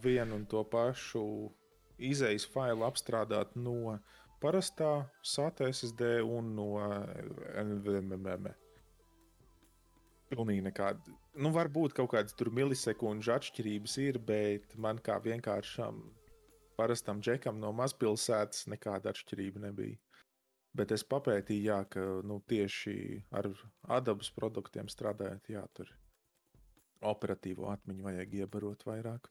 vienu 0.00 0.38
un 0.38 0.46
to 0.48 0.62
pašu 0.64 1.24
izējas 2.00 2.46
failu 2.48 2.86
apstrādāt 2.88 3.52
no 3.56 3.98
parastā 4.44 4.90
SATA 5.24 5.70
SSD 5.72 6.18
un 6.28 6.52
no 6.58 6.68
NVMe. 7.64 8.52
Pilnīgi 10.28 10.64
nekāda. 10.66 11.14
Nu, 11.40 11.50
varbūt 11.54 11.94
kaut 11.96 12.12
kādas 12.12 12.36
tur 12.36 12.50
milisekundžu 12.54 13.32
atšķirības 13.34 13.96
ir, 14.04 14.20
bet 14.28 14.76
man 14.80 15.00
kā 15.04 15.16
vienkāršam 15.24 16.02
parastam 16.78 17.20
džekam 17.24 17.60
no 17.62 17.72
mazpilsētas 17.76 18.66
nekāda 18.72 19.14
atšķirība 19.14 19.64
nebija. 19.68 20.00
Bet 20.74 20.90
es 20.90 21.04
papētīju, 21.06 21.66
jā, 21.70 21.78
ka 21.86 22.02
nu, 22.26 22.40
tieši 22.50 22.96
ar 23.38 23.46
Adabas 23.96 24.32
produktiem 24.34 24.90
strādājot, 24.90 25.52
jā, 25.54 25.62
tur 25.76 25.92
operatīvo 27.04 27.68
atmiņu 27.70 28.08
vajag 28.08 28.34
iebarot 28.40 28.82
vairāk. 28.88 29.30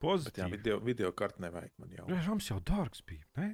Bet 0.00 0.38
jā, 0.40 0.46
Pozitīvi. 0.46 0.50
video, 0.56 0.78
video 0.80 1.10
kartu 1.12 1.42
nevajag 1.44 1.72
man 1.78 1.90
jau. 1.96 2.06
Jā, 2.08 2.20
Rams 2.26 2.48
jau 2.48 2.56
dārgs 2.60 3.02
bija. 3.06 3.26
Ne? 3.36 3.50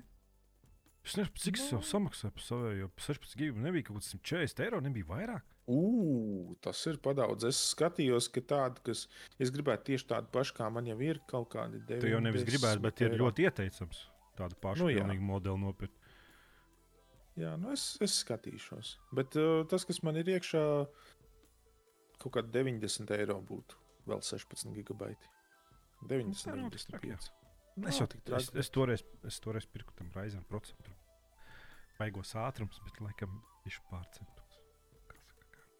Es 1.06 1.14
nezinu, 1.14 1.34
cik 1.38 1.58
es 1.58 1.68
jau 1.70 1.78
Nu. 1.80 1.86
samaksāju 1.86 2.32
par 2.34 2.42
savu, 2.42 2.70
jo 2.74 2.88
16 2.98 3.36
gigu 3.38 3.60
nebija 3.62 3.86
kaut 3.86 4.00
kāds 4.00 4.12
140 4.14 4.62
eiro, 4.64 4.80
nebija 4.82 5.06
vairāk. 5.06 5.44
Ugh, 5.70 6.54
tas 6.62 6.80
ir 6.86 6.98
padaudz. 7.02 7.44
Es 7.46 7.58
skatījos, 7.74 8.28
ka 8.30 8.40
tāda, 8.42 8.82
kas 8.86 9.04
es 9.42 9.50
gribētu 9.54 9.88
tieši 9.90 10.06
tādu 10.10 10.30
pašu, 10.34 10.54
kā 10.58 10.70
man 10.70 10.86
jau 10.86 10.98
ir, 11.02 11.20
kaut 11.30 11.50
kādi 11.54 11.80
9. 11.86 12.00
Tu 12.02 12.10
jau 12.10 12.20
nevis 12.22 12.46
gribētu, 12.46 12.82
bet 12.82 13.02
ir 13.02 13.16
ļoti 13.18 13.46
ieteicams 13.46 14.04
tādu 14.38 14.58
pašu 14.62 14.86
Nu, 14.86 15.06
nu, 15.10 15.20
modeli 15.26 15.62
nopirkt. 15.62 15.94
Jā, 17.36 17.54
nu 17.60 17.70
es, 17.74 17.96
es 18.00 18.14
skatīšos. 18.22 18.96
Bet 19.14 19.34
uh, 19.36 19.62
tas, 19.68 19.84
kas 19.84 20.02
man 20.06 20.16
ir 20.16 20.30
iekšā, 20.36 20.62
kaut 22.22 22.32
kādi 22.38 22.54
90 22.54 23.10
eiro 23.18 23.38
būtu 23.44 23.76
vēl 24.08 24.22
16 24.24 24.72
gigabaiti. 24.74 25.28
90, 26.02 26.44
tā 26.44 26.56
nav 26.56 26.72
tik 26.74 26.86
traki, 26.90 27.12
jā. 27.14 27.18
95. 27.18 27.32
Es 27.76 27.82
Nav 27.82 27.92
jau 27.92 28.06
tik 28.12 28.20
es, 28.20 28.28
traki, 28.28 28.58
es 28.62 28.72
toreiz, 28.72 29.04
es 29.28 29.38
toreiz 29.44 29.66
pirku 29.68 29.94
tam 29.96 30.10
raizēm 30.16 30.44
procentu. 30.48 30.92
Baigos 31.96 32.34
ātrums, 32.36 32.80
bet 32.84 33.00
laikam 33.04 33.40
viņš 33.64 33.80
pārcentos. 33.90 34.60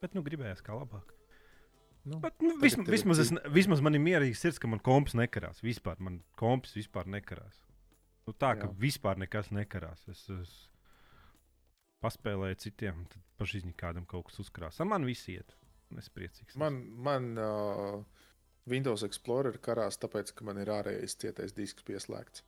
Bet 0.01 0.17
nu 0.17 0.23
gribējās 0.25 0.63
kā 0.65 0.77
labāk. 0.77 1.13
Nu, 2.07 2.21
Bet, 2.23 2.37
nu, 2.39 2.53
tagad 2.63 2.93
vismaz, 2.93 3.19
es, 3.19 3.33
vismaz 3.51 3.81
man 3.83 3.99
ir 3.99 4.03
mierīgs 4.05 4.45
sirds, 4.45 4.61
ka 4.63 4.69
man 4.71 4.79
komps 4.85 5.17
nekarās. 5.19 5.59
Vispār 5.65 5.99
man 5.99 6.21
komps 6.39 6.77
vispār 6.77 7.09
nekarās. 7.11 7.59
Nu, 8.29 8.35
tā 8.35 8.53
ka 8.61 8.69
Jā. 8.69 8.75
vispār 8.79 9.19
nekas 9.19 9.51
nekarās. 9.55 10.05
Es, 10.13 10.23
es 10.31 10.53
paspēlēju 12.05 12.61
citiem, 12.63 13.03
tad 13.11 13.25
pašizņi 13.41 13.75
kādam 13.79 14.07
kaut 14.07 14.29
kas 14.31 14.39
uzkrās. 14.45 14.79
Ar 14.81 14.91
man 14.91 15.07
viss 15.09 15.27
iet. 15.33 15.57
Es 15.99 16.09
priecīgs. 16.11 16.57
Man, 16.59 16.79
man 17.07 17.29
uh, 17.39 18.23
Windows 18.71 19.05
Explorer 19.07 19.59
karās, 19.63 19.99
tāpēc, 20.03 20.33
ka 20.35 20.47
man 20.47 20.59
ir 20.63 20.71
ārējais 20.75 21.17
cietais 21.23 21.55
disks 21.55 21.87
pieslēgts. 21.87 22.43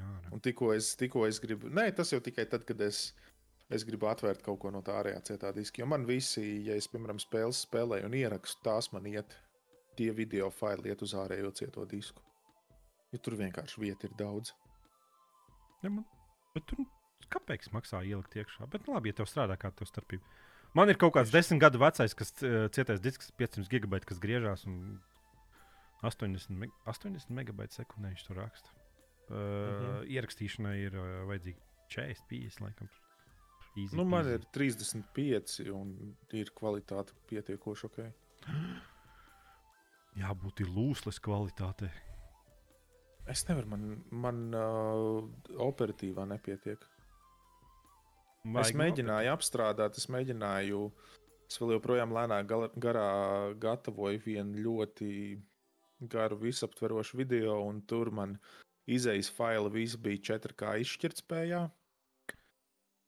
ārā. 0.00 0.32
Un 0.32 0.42
tikko 0.44 0.70
es, 0.72 0.94
tikko 0.96 1.26
es 1.28 1.40
gribu, 1.42 1.68
nē, 1.72 1.90
tas 1.96 2.12
jau 2.12 2.20
tikai 2.24 2.46
tad, 2.52 2.64
kad 2.68 2.80
es, 2.84 3.10
es 3.72 3.84
gribu 3.88 4.08
atvērt 4.08 4.44
kaut 4.44 4.60
ko 4.62 4.72
no 4.72 4.80
tā 4.84 4.96
ārējā 5.00 5.22
cietā 5.30 5.52
diska. 5.56 5.82
Jo 5.82 5.88
man 5.92 6.06
visi, 6.08 6.44
ja 6.68 6.76
es, 6.76 6.88
piemēram, 6.92 7.20
spēles 7.20 7.64
spēlēju 7.66 8.08
un 8.08 8.16
ierakstu, 8.16 8.62
tās 8.64 8.90
man 8.96 9.08
iet, 9.12 9.36
tie 9.96 10.10
video 10.16 10.48
faili 10.52 10.92
iet 10.92 11.04
uz 11.04 11.16
ārējo 11.16 11.52
cieto 11.56 11.84
disku. 11.88 12.24
Ja 13.12 13.20
tur 13.22 13.36
vienkārši 13.40 13.80
vieta 13.80 14.08
ir 14.08 14.16
daudz. 14.18 14.52
Ja 15.84 15.92
man, 15.92 16.04
bet 16.56 16.68
tur 16.68 16.84
kāpēc 17.32 17.68
maksā 17.74 18.02
ielikt 18.08 18.36
iekšā? 18.36 18.68
Bet 18.72 18.86
nu, 18.86 18.96
labi, 18.96 19.12
ja 19.12 19.20
tev 19.20 19.28
strādā 19.30 19.56
kā 19.60 19.72
tev 19.76 19.88
starpība. 19.88 20.24
Man 20.76 20.92
ir 20.92 20.98
kaut 21.00 21.14
kāds 21.16 21.32
desmit 21.32 21.62
gadu 21.62 21.80
vecais, 21.80 22.14
kas 22.16 22.34
uh, 22.44 22.66
cietais 22.74 23.00
disks, 23.00 23.30
500 23.40 23.70
gigabaita, 23.72 24.08
kas 24.10 24.20
griežās 24.20 24.66
un 24.68 24.98
80, 26.04 26.50
meg 26.60 26.74
80 26.84 27.32
megabaitu 27.32 27.80
sekundē 27.80 28.12
viņš 28.12 28.26
tur 28.26 28.42
raksta. 28.42 28.74
Uh, 29.26 29.36
mm 29.36 29.38
-hmm. 29.38 30.10
Ierakstīšanai 30.16 30.76
ir 30.82 30.98
uh, 31.00 31.06
vajadzīgi 31.30 31.62
40, 31.96 32.26
50 32.30 32.66
laikam. 32.66 32.90
Easy 33.76 33.96
Nu, 33.96 34.04
man 34.04 34.24
peasy. 34.24 34.34
ir 34.34 34.46
35 34.52 35.72
un 35.72 36.16
ir 36.32 36.52
kvalitāte 36.56 37.12
pietiekoši 37.28 37.86
ok. 37.86 37.98
jābūt 40.22 40.60
lūslas 40.60 41.20
kvalitātei. 41.20 41.90
Es 43.26 43.42
nevaru, 43.48 43.66
man, 43.72 44.04
man 44.10 44.54
uh, 44.54 45.24
operatīvā 45.66 46.26
nepietiek. 46.30 46.84
Vajag 48.46 48.68
es 48.70 48.78
mēģināju 48.78 49.32
apstrādāt, 49.32 49.96
es 49.98 50.06
mēģināju. 50.12 50.82
Es 51.46 51.58
vēl 51.60 51.76
joprojām 51.76 52.12
lēnā 52.14 52.40
garā 52.46 53.08
gatavoju 53.62 54.22
vienu 54.24 54.62
ļoti 54.66 55.08
garu, 56.12 56.38
visaptverošu 56.42 57.18
video, 57.22 57.58
un 57.66 57.80
tur 57.90 58.10
man 58.14 58.36
izejas 58.86 59.30
faila 59.34 59.70
visi 59.72 59.98
bija 60.02 60.36
4K 60.36 60.76
izšķirtspējā. 60.84 61.64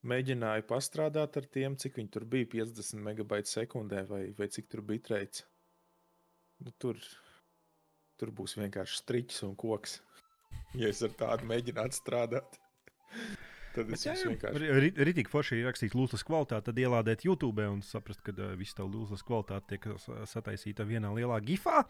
Mēģināju 0.09 0.67
pastrādāt 0.71 1.37
ar 1.41 1.47
tiem, 1.55 1.77
cik 1.79 1.99
viņi 1.99 2.13
tur 2.15 2.27
bija 2.31 2.51
50 2.55 3.03
megabaitu 3.03 3.51
sekundē, 3.51 4.05
vai, 4.11 4.23
vai 4.39 4.47
cik 4.55 4.71
tur 4.71 4.83
bija 4.87 5.05
treids. 5.11 5.43
Nu, 6.63 6.73
tur, 6.83 6.99
tur 8.19 8.35
būs 8.35 8.57
vienkārši 8.59 9.03
striķis 9.05 9.45
un 9.51 9.59
koks. 9.59 10.01
Ja 10.81 10.89
es 10.89 10.99
ar 11.05 11.13
tādu 11.17 11.47
mēģinātu 11.49 11.97
strādāt, 11.97 12.57
tad 13.79 13.93
es 13.95 14.25
vienkārši. 14.27 14.93
Rītīgi 15.09 15.31
forši 15.33 15.59
ir 15.63 15.69
rakstīt 15.71 15.95
lūslas 15.99 16.25
kvalitāti, 16.27 16.67
tad 16.71 16.81
ielādēt 16.83 17.25
YouTube 17.27 17.65
un 17.71 17.81
saprast, 17.87 18.23
ka 18.27 18.35
uh, 18.37 18.53
viss 18.59 18.77
tā 18.79 18.87
lūslas 18.87 19.25
kvalitāte 19.27 19.75
tiek 19.75 19.89
sa- 20.03 20.25
sataisīta 20.29 20.87
vienā 20.89 21.11
lielā 21.17 21.41
gifā. 21.47 21.85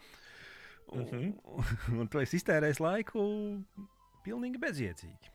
Un, 0.89 1.03
Mhm. 1.05 1.33
un 2.01 2.07
tu 2.09 2.17
esi 2.23 2.39
iztērējis 2.39 2.79
laiku 2.81 3.21
pilnīgi 4.25 4.57
bezjēdzīgi. 4.63 5.33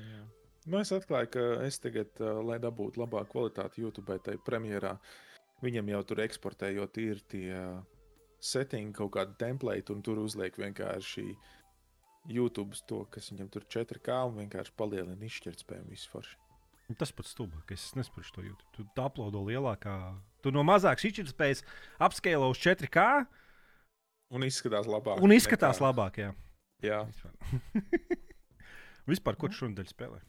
Jā. 0.00 0.22
Nu, 0.70 0.78
es 0.80 0.92
atklāju, 0.92 1.28
ka 1.34 1.44
es 1.66 1.78
tagad, 1.82 2.12
uh, 2.20 2.38
lai 2.44 2.58
dabūtu 2.62 3.00
labāku 3.02 3.34
kvalitāti 3.34 3.82
YouTube, 3.84 4.16
tai 4.24 4.36
premjerā, 4.44 4.94
viņam 5.64 5.88
jau 5.92 6.02
tur 6.08 6.22
eksportējot, 6.24 6.98
ir 7.04 7.20
tie 7.28 7.48
uh, 7.52 7.80
settingi, 8.40 8.94
kaut 8.96 9.12
kāda 9.16 9.36
template, 9.40 9.92
un 9.92 10.00
tur 10.04 10.20
uzliek 10.22 10.56
vienkārši 10.56 11.26
YouTube 12.30 12.76
to, 12.86 13.04
kas 13.10 13.30
viņam 13.32 13.48
tur 13.52 13.64
4K 13.66 14.16
un 14.28 14.38
vienkārši 14.44 14.72
palielina 14.78 15.26
izšķirtspēju 15.26 15.88
vispār. 15.90 16.26
Un 16.90 16.96
Tas 16.98 17.12
pats 17.14 17.30
stulbākais. 17.36 17.84
Es 17.90 17.94
nesaprotu 17.94 18.32
to 18.34 18.42
YouTube. 18.42 18.70
Tu 18.74 18.84
tā 18.96 19.04
uploado 19.06 19.42
lielākā. 19.46 19.94
Tu 20.42 20.50
no 20.50 20.64
mazākas 20.66 21.04
izšķirtspējas 21.06 21.62
apskēlo 22.02 22.48
uz 22.50 22.58
4K 22.58 23.04
Un 24.34 24.42
izskatās 24.46 24.86
labāk. 24.86 25.20
un 25.22 25.30
izskatās 25.34 25.78
nekā- 25.78 25.86
labāk. 25.90 26.18
Jā. 26.22 26.32
Jā, 26.82 26.98
Vispār, 27.10 27.32
vispār 29.10 29.36
ko 29.36 29.48
tu 29.50 29.58
šonadēļ 29.60 29.88
spēlē? 29.90 30.20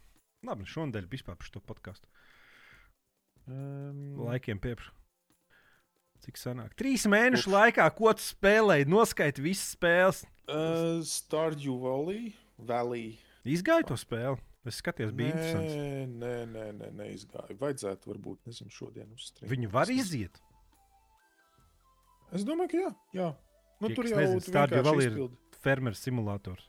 Labi, 0.46 0.66
šonadēļ 0.68 1.06
vispār 1.12 1.38
par 1.38 1.48
šo 1.48 1.62
podkāstu. 1.64 2.10
um, 3.48 4.18
Laikiem 4.26 4.60
piepšu. 4.60 4.92
Cik 6.22 6.38
sanāk? 6.38 6.76
Trīs 6.78 7.08
mēnešu 7.10 7.50
laikā, 7.50 7.88
ko 7.98 8.12
tu 8.14 8.22
spēlēji, 8.22 8.86
noskaiti 8.92 9.42
visas 9.42 9.72
spēles. 9.76 10.20
uh, 10.48 11.00
Stardew 11.08 11.80
Valley. 11.82 12.36
Valley. 12.60 13.18
Izgāja 13.46 13.88
to 13.90 13.98
spēli. 13.98 14.38
Es 14.70 14.78
skatījos, 14.78 15.10
bija. 15.18 15.34
Nē, 15.34 16.06
nē, 16.06 16.34
nē, 16.52 16.66
nē, 16.78 16.90
neizgāja. 17.00 17.56
Vajadzētu, 17.58 18.12
varbūt, 18.12 18.44
nezinu, 18.46 18.70
šodien 18.70 19.08
uzstrādāt. 19.16 19.50
Viņu 19.50 19.72
var 19.74 19.90
iziet. 19.90 20.38
Es 22.32 22.46
domāju, 22.46 22.70
ka 22.70 22.78
jā. 22.84 22.92
jā. 23.18 23.30
Nu, 23.82 23.90
Tie, 23.90 23.96
tur 23.98 24.06
jau 24.12 24.20
nezina, 24.22 24.44
tu 24.46 24.52
Stardew 24.54 24.84
Valley 24.86 25.08
ir- 25.10 25.16
izpildi. 25.16 25.38
Fermera 25.66 25.98
simulators. 25.98 26.68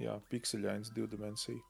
Jā, 0.00 0.18
pikseļains, 0.28 0.92
divu 0.92 1.08
dimensiju. 1.08 1.62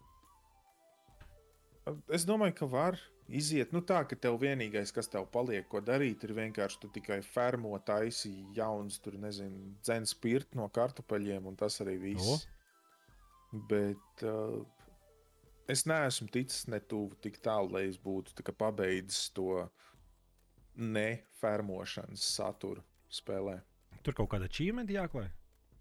Es 2.14 2.24
domāju, 2.26 2.54
ka 2.58 2.66
var 2.66 2.98
iziet. 3.28 3.72
Nu, 3.72 3.82
tā, 3.86 4.02
ka 4.08 4.16
tev 4.16 4.38
vienīgais, 4.42 4.92
kas 4.94 5.08
tev 5.10 5.26
paliek, 5.32 5.66
ko 5.70 5.80
darīt, 5.84 6.24
ir 6.26 6.34
vienkārši 6.36 6.80
tu 6.82 6.90
tikai 6.94 7.20
fermo, 7.26 7.72
taisī 7.86 8.34
jauns, 8.56 8.98
tur 9.04 9.18
nezinu, 9.20 9.74
dzēns 9.84 10.14
pirkt 10.20 10.56
no 10.58 10.68
kartupeļiem, 10.68 11.46
un 11.48 11.56
tas 11.60 11.80
arī 11.84 11.96
viss. 12.02 12.46
Bet 13.70 14.24
uh, 14.26 14.60
es 15.70 15.84
neesmu 15.86 16.28
ticis 16.34 16.66
ne 16.72 16.80
tuvu 16.80 17.14
tik 17.22 17.38
tālu, 17.44 17.76
lai 17.76 17.86
es 17.90 18.00
būtu 18.02 18.34
tā 18.40 18.52
pabeidzis 18.52 19.28
to 19.36 19.64
nefermošanas 20.74 22.24
saturu 22.34 22.82
spēlē. 23.12 23.60
Tur 24.04 24.16
kaut 24.18 24.32
kāda 24.34 24.50
achievement 24.50 24.90
jāklāj. 24.90 25.30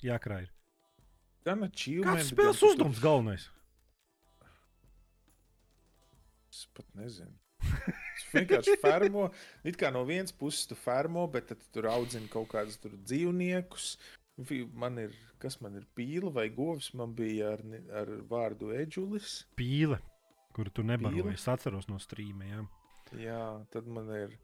Jākrāj. 0.04 0.46
Gan 1.44 1.66
achievement, 1.66 2.22
Kāds 2.22 2.32
spēles 2.32 2.62
uzdevums 2.64 3.02
galvenais? 3.04 3.50
Es 6.54 6.68
pat 6.78 6.86
nezinu. 6.94 7.34
Es 8.14 8.26
vienkārši 8.30 8.76
fermo. 8.82 9.30
It 9.66 9.78
kā 9.82 9.90
no 9.94 10.04
vienas 10.06 10.36
puses 10.38 10.68
tu 10.70 10.78
fermo, 10.78 11.24
bet 11.34 11.48
tad 11.50 11.64
tu 11.64 11.72
tur 11.74 11.88
audzini 11.90 12.30
kaut 12.30 12.52
kādus 12.52 12.78
dzīvniekus. 12.84 13.88
Man 14.78 15.00
ir, 15.02 15.16
kas 15.42 15.58
man 15.66 15.80
ir 15.80 15.88
pīle 15.98 16.30
vai 16.34 16.48
govs, 16.54 16.92
man 16.98 17.16
bija 17.18 17.56
ar, 17.56 17.64
ar 18.02 18.12
vārdu 18.30 18.70
eģulis. 18.78 19.40
Pīle, 19.58 19.98
kuru 20.54 20.74
tu 20.74 20.86
nebaroji. 20.86 21.34
Es 21.34 21.48
atceros 21.50 21.90
no 21.90 21.98
strīmiem. 22.02 22.70
Jā, 23.18 23.42
tad 23.74 23.90
man 23.90 24.14
ir 24.14 24.38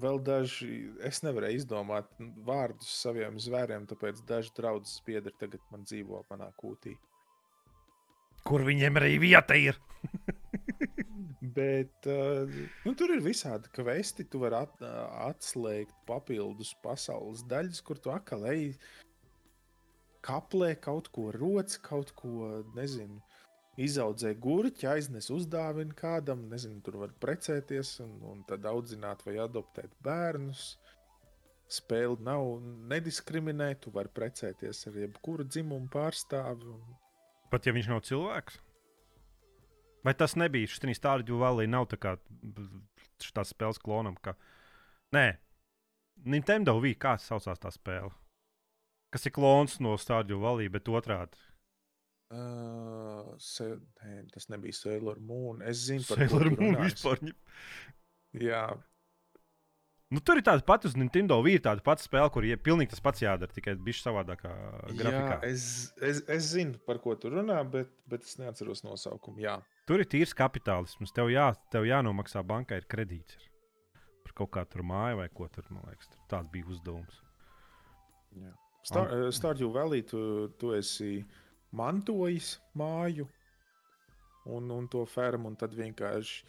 vēl 0.00 0.20
daži. 0.24 0.72
Es 1.04 1.20
nevarēju 1.26 1.60
izdomāt 1.60 2.08
vārdus 2.48 2.96
saviem 3.02 3.36
zvēriem, 3.40 3.84
tāpēc 3.92 4.24
daži 4.28 4.56
draugi 4.56 4.96
biedri 5.04 5.36
tagad 5.40 5.64
man 5.72 5.84
dzīvo 5.84 6.24
manā 6.32 6.48
kūtī. 6.56 6.96
Kur 8.48 8.64
viņiem 8.64 8.96
arī 8.96 9.16
vieta 9.28 9.60
ir? 9.60 9.76
Bet 11.58 12.08
uh, 12.10 12.58
nu, 12.84 12.94
tur 12.98 13.12
ir 13.14 13.22
visādi 13.24 13.70
kvesti. 13.74 14.26
Tu 14.30 14.40
vari 14.42 14.62
at, 14.62 14.80
atslēgt 15.28 15.94
papildus 16.08 16.74
pasaules 16.84 17.44
daļas, 17.50 17.82
kur 17.86 18.00
tu 18.02 18.12
atkal 18.14 18.46
ej 18.50 18.72
kaplē 20.24 20.74
kaut 20.82 21.10
ko 21.14 21.30
roc, 21.34 21.78
kaut 21.84 22.12
ko 22.18 22.62
nezinu. 22.76 23.22
Izaudzē 23.78 24.32
gurķi, 24.42 24.88
aiznes 24.90 25.28
uzdāvinu 25.30 25.94
kādam, 25.94 26.48
nezinu, 26.50 26.80
tur 26.82 26.96
var 27.04 27.12
precēties 27.22 27.92
un, 28.02 28.16
un 28.26 28.40
tad 28.48 28.66
audzināt 28.66 29.22
vai 29.26 29.36
adoptēt 29.38 29.92
bērnus. 30.02 30.72
Spēle 31.70 32.16
nav 32.24 32.56
nediskriminē, 32.90 33.74
tu 33.78 33.92
vari 33.94 34.10
precēties 34.16 34.86
ar 34.88 34.98
jebkuru 35.04 35.46
dzimumu 35.46 35.86
pārstāvi. 35.92 36.74
Pat 37.52 37.68
ja 37.68 37.76
viņš 37.76 37.90
nav 37.92 38.02
cilvēks. 38.08 38.58
Vai 40.08 40.14
tas 40.16 40.38
nebija 40.40 40.70
šis 40.72 41.02
tāds 41.04 41.28
vēl 41.28 41.66
nav 41.68 41.84
tā 41.90 41.98
kā 42.00 42.14
tāds 42.48 43.52
spēles 43.52 43.80
klonam? 43.82 44.14
Ka... 44.24 44.32
Nē, 45.12 45.26
Nintendo 46.24 46.78
bija 46.80 46.96
kā 47.02 47.12
saucās 47.20 47.60
tā 47.60 47.72
spēle. 47.74 48.14
Kas 49.12 49.28
ir 49.28 49.34
klons 49.36 49.76
no 49.84 49.92
Stardew 50.00 50.40
Valley, 50.40 50.72
bet 50.72 50.88
otrādi. 50.88 51.36
Uh, 52.32 53.36
se, 53.40 53.68
nē, 54.00 54.22
tas 54.32 54.48
nebija 54.48 54.76
Sailor 54.76 55.20
Moon. 55.20 55.60
Es 55.68 55.84
zinu, 55.90 56.04
par 56.08 56.24
Sailor 56.24 56.52
Moon 56.56 56.80
vispār. 56.86 57.20
Jā, 58.36 58.64
Nu, 60.08 60.22
tur 60.24 60.38
ir 60.40 60.44
tāda 60.44 60.64
pati 60.64 60.88
uz 60.88 60.94
Nintendo. 60.96 61.36
Ir 61.52 61.60
tāda 61.64 61.84
pati 61.84 62.06
spēle, 62.06 62.30
kur 62.32 62.44
ir 62.48 62.60
pilnīgi 62.64 62.94
tas 62.94 63.02
pats 63.04 63.20
jādara, 63.20 63.52
tikai 63.52 63.74
bija 63.76 64.00
savādākā 64.00 64.52
grafikā. 64.96 65.34
jā 65.36 65.50
es, 65.50 65.64
es, 66.00 66.22
es 66.32 66.46
zinu, 66.54 66.80
par 66.88 67.02
ko 67.04 67.12
tu 67.20 67.28
runā, 67.34 67.58
bet, 67.68 67.90
bet 68.08 68.24
es 68.24 68.38
neatceros 68.40 68.86
nosaukumu. 68.86 69.42
Jā, 69.44 69.58
Tur 69.88 70.02
ir 70.04 70.08
tīrs 70.12 70.34
kapitālisms. 70.36 71.12
Tev, 71.16 71.30
jā, 71.32 71.48
tev 71.72 71.86
jānomaksā 71.88 72.42
bankai 72.44 72.82
ir 72.82 72.86
kredīts. 72.92 73.38
Par 74.26 74.34
kaut 74.42 74.50
kādu 74.58 74.84
māju 74.84 75.16
vai 75.22 75.28
ko 75.32 75.48
tur, 75.48 75.64
man 75.72 75.86
liekas. 75.88 76.10
Tur 76.12 76.20
tāds 76.28 76.50
bija 76.52 76.68
uzdevums. 76.68 77.22
jā. 78.36 78.52
Star, 78.88 79.08
uh, 79.12 79.30
Stardew 79.34 79.72
Valley, 79.74 80.02
tu, 80.06 80.20
tu 80.60 80.70
esi 80.76 81.24
mantojis 81.76 82.54
māju 82.78 83.26
un, 84.48 84.70
un 84.72 84.86
to 84.88 85.02
fermu, 85.08 85.50
un 85.50 85.56
tad 85.60 85.74
vienkārši 85.76 86.44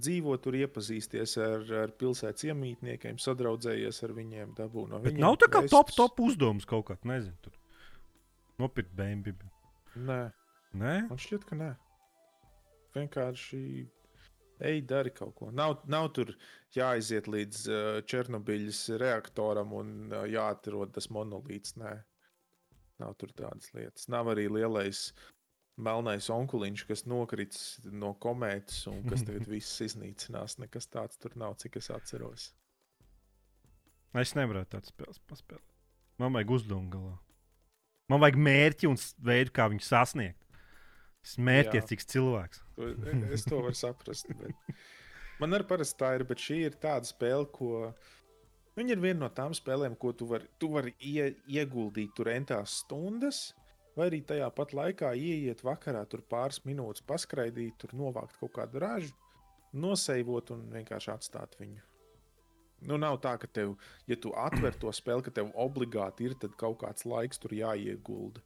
dzīvo 0.00 0.34
tur, 0.42 0.56
iepazīsties 0.58 1.36
ar, 1.40 1.62
ar 1.84 1.92
pilsētas 2.00 2.44
iemītniekiem, 2.50 3.16
sadraudzējies 3.22 4.02
ar 4.06 4.12
viņiem, 4.18 4.52
dabū 4.58 4.84
no 4.90 4.98
Bet 5.00 5.14
viņiem. 5.14 5.24
nav 5.24 5.38
tā 5.40 5.48
kā 5.48 5.62
krestus. 5.62 5.72
top, 5.76 5.94
top 5.96 6.20
uzdevums 6.26 6.66
kaut 6.68 6.88
kāds. 6.90 7.06
Nezinu, 7.08 7.36
tur 7.46 7.54
nopirkt 8.60 8.92
bēnbi. 8.98 9.36
Nē, 9.96 10.20
Nē, 10.74 10.94
man 11.08 11.18
šķiet, 11.18 11.46
ka 11.48 11.56
nē. 11.58 11.70
Vienkārši 12.96 13.62
ej, 14.60 14.82
dari 14.88 15.12
kaut 15.14 15.34
ko. 15.38 15.50
Nav, 15.54 15.80
nav 15.90 16.10
tur 16.16 16.32
jāaiziet 16.76 17.28
līdz 17.30 17.64
uh, 17.70 17.90
Černobiļas 18.10 18.82
reaktoram 19.00 19.74
un 19.76 19.92
uh, 20.10 20.24
jāatrod 20.28 20.94
tas 20.96 21.10
monolīts. 21.12 21.76
Nē. 21.80 21.96
Nav 23.00 23.16
tur 23.20 23.32
tādas 23.32 23.70
lietas. 23.76 24.08
Nav 24.12 24.28
arī 24.34 24.48
lielais 24.52 25.08
melnais 25.80 26.28
onkuliņš, 26.32 26.84
kas 26.88 27.06
nokrits 27.08 27.62
no 27.88 28.12
komētas 28.20 28.82
un 28.90 29.00
kas 29.08 29.24
tagad 29.24 29.48
viss 29.54 29.80
iznīcinās. 29.86 30.58
Nekas 30.60 30.90
tāds 30.92 31.20
tur 31.20 31.36
nav, 31.40 31.56
cik 31.62 31.80
es 31.80 31.88
atceros. 31.94 32.50
Es 34.20 34.34
nevaru 34.34 34.66
tādu 34.68 34.90
spēli 34.90 35.20
paspēlēt. 35.30 35.66
Man 36.20 36.34
vajag 36.36 36.56
uzdevumu 36.58 36.90
galā. 36.92 37.16
Man 38.10 38.20
vajag 38.20 38.38
mērķi 38.42 38.88
un 38.90 38.98
veidu, 39.22 39.52
kā 39.54 39.68
viņu 39.70 39.86
sasniegt. 39.86 40.49
Es 41.20 41.34
esmu 41.34 41.46
mērķiecīgs 41.50 42.08
cilvēks. 42.10 42.62
Es 43.36 43.44
to 43.48 43.60
varu 43.60 43.76
saprast. 43.76 44.30
Bet... 44.40 44.74
Man 45.40 45.56
arī 45.56 45.66
parasti 45.68 45.98
tā 46.00 46.14
ir, 46.18 46.24
bet 46.28 46.40
šī 46.42 46.58
ir 46.68 46.78
tāda 46.80 47.08
spēle, 47.08 47.46
ko. 47.52 47.90
Viņa 48.78 48.94
ir 48.94 49.02
viena 49.02 49.24
no 49.24 49.28
tām 49.34 49.54
spēlēm, 49.56 49.96
ko 50.00 50.12
tu 50.16 50.28
vari, 50.30 50.48
tu 50.60 50.70
vari 50.72 50.94
ie, 51.04 51.32
ieguldīt 51.50 52.14
tur 52.16 52.30
entās 52.32 52.78
stundas, 52.84 53.50
vai 53.98 54.08
arī 54.08 54.20
tajā 54.24 54.46
pat 54.56 54.72
laikā 54.76 55.10
ieiet 55.18 55.64
vakarā, 55.66 56.04
tur 56.08 56.22
pāris 56.30 56.62
minūtes 56.64 57.04
paskraidīt, 57.08 57.76
tur 57.82 57.92
novākt 57.98 58.38
kaut 58.40 58.54
kādu 58.56 58.80
ražu, 58.84 59.12
noseivot 59.72 60.54
un 60.54 60.68
vienkārši 60.72 61.12
atstāt 61.12 61.58
viņu. 61.60 61.82
Nu, 62.88 62.96
nav 62.96 63.18
tā, 63.20 63.34
ka 63.36 63.48
tev, 63.50 63.74
ja 64.08 64.16
tu 64.16 64.32
atver 64.32 64.76
to 64.80 64.92
spēli, 64.96 65.26
ka 65.26 65.34
tev 65.40 65.50
obligāti 65.52 66.30
ir 66.30 66.36
kaut 66.56 66.78
kāds 66.80 67.04
laiks 67.04 67.42
tur 67.42 67.52
jāiegulda. 67.52 68.40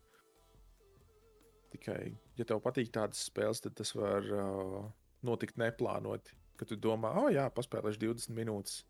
Tikai, 1.75 2.15
ja 2.39 2.47
tev 2.47 2.61
patīk 2.63 2.93
tādas 2.95 3.25
spēles, 3.27 3.59
tad 3.65 3.75
tas 3.75 3.91
var 3.99 4.27
uh, 4.31 4.85
notikt 5.27 5.59
neplānoti. 5.59 6.37
Kad 6.55 6.71
tu 6.71 6.79
domā, 6.79 7.11
oh, 7.19 7.27
jā, 7.35 7.49
paspēlēšu 7.51 7.99
20 8.05 8.37
minūtes, 8.37 8.85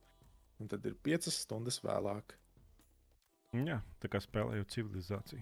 un 0.61 0.68
tad 0.68 0.85
ir 0.85 0.99
5 1.07 1.30
stundas 1.32 1.80
vēlāk. 1.85 2.35
Jā, 3.57 3.78
tā 4.03 4.11
kā 4.12 4.20
spēlēju 4.20 4.68
civilizāciju. 4.74 5.41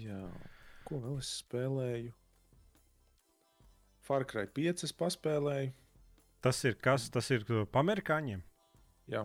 Jā, 0.00 0.18
ko 0.88 0.98
vēl 1.04 1.20
es 1.20 1.30
spēlēju? 1.44 2.14
Far 4.04 4.26
Cry 4.28 4.50
5 4.50 4.84
es 4.88 4.96
paspēlēju. 4.96 5.70
Tas 6.44 6.58
ir 6.68 6.74
kas? 6.80 7.06
Tas 7.12 7.30
ir 7.32 7.46
uh, 7.48 7.62
pamerikāņiem. 7.70 8.42
Jā. 9.14 9.22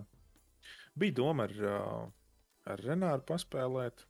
Bija 0.99 1.17
doma 1.17 1.49
ar, 1.49 1.57
uh, 1.63 2.05
ar 2.69 2.85
Renāru 2.85 3.25
paspēlēt. 3.27 4.05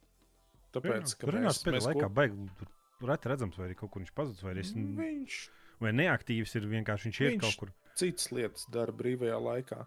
Tāpēc, 0.76 1.16
ka 1.18 1.26
Tur 1.30 1.38
mēs, 1.42 1.60
pēdējā 1.66 1.86
laikā 1.88 2.04
kop- 2.06 2.14
baigi 2.20 2.68
reti 3.10 3.30
redzams, 3.32 3.58
vai 3.58 3.68
arī 3.70 3.76
kaut 3.80 3.92
kur 3.94 4.04
viņš 4.04 4.14
pazudis, 4.14 4.44
vai, 4.46 4.54
arī 4.54 4.64
es, 4.66 4.74
viņš 4.76 5.38
vai 5.82 5.94
neaktīvs 5.96 6.56
ir 6.60 6.68
vienkārši 6.74 7.10
viņš 7.10 7.22
ir 7.26 7.32
Viņš- 7.32 7.42
kaut 7.46 7.58
kur 7.64 7.74
citas 8.00 8.30
lietas 8.36 8.66
dara 8.72 8.94
brīvajā 8.94 9.40
laikā. 9.42 9.80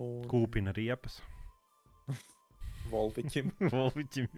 Un 0.00 0.24
kūpina 0.30 0.72
riepas. 0.76 1.18
Volviķim. 2.92 3.50
Volviķim. 3.74 4.28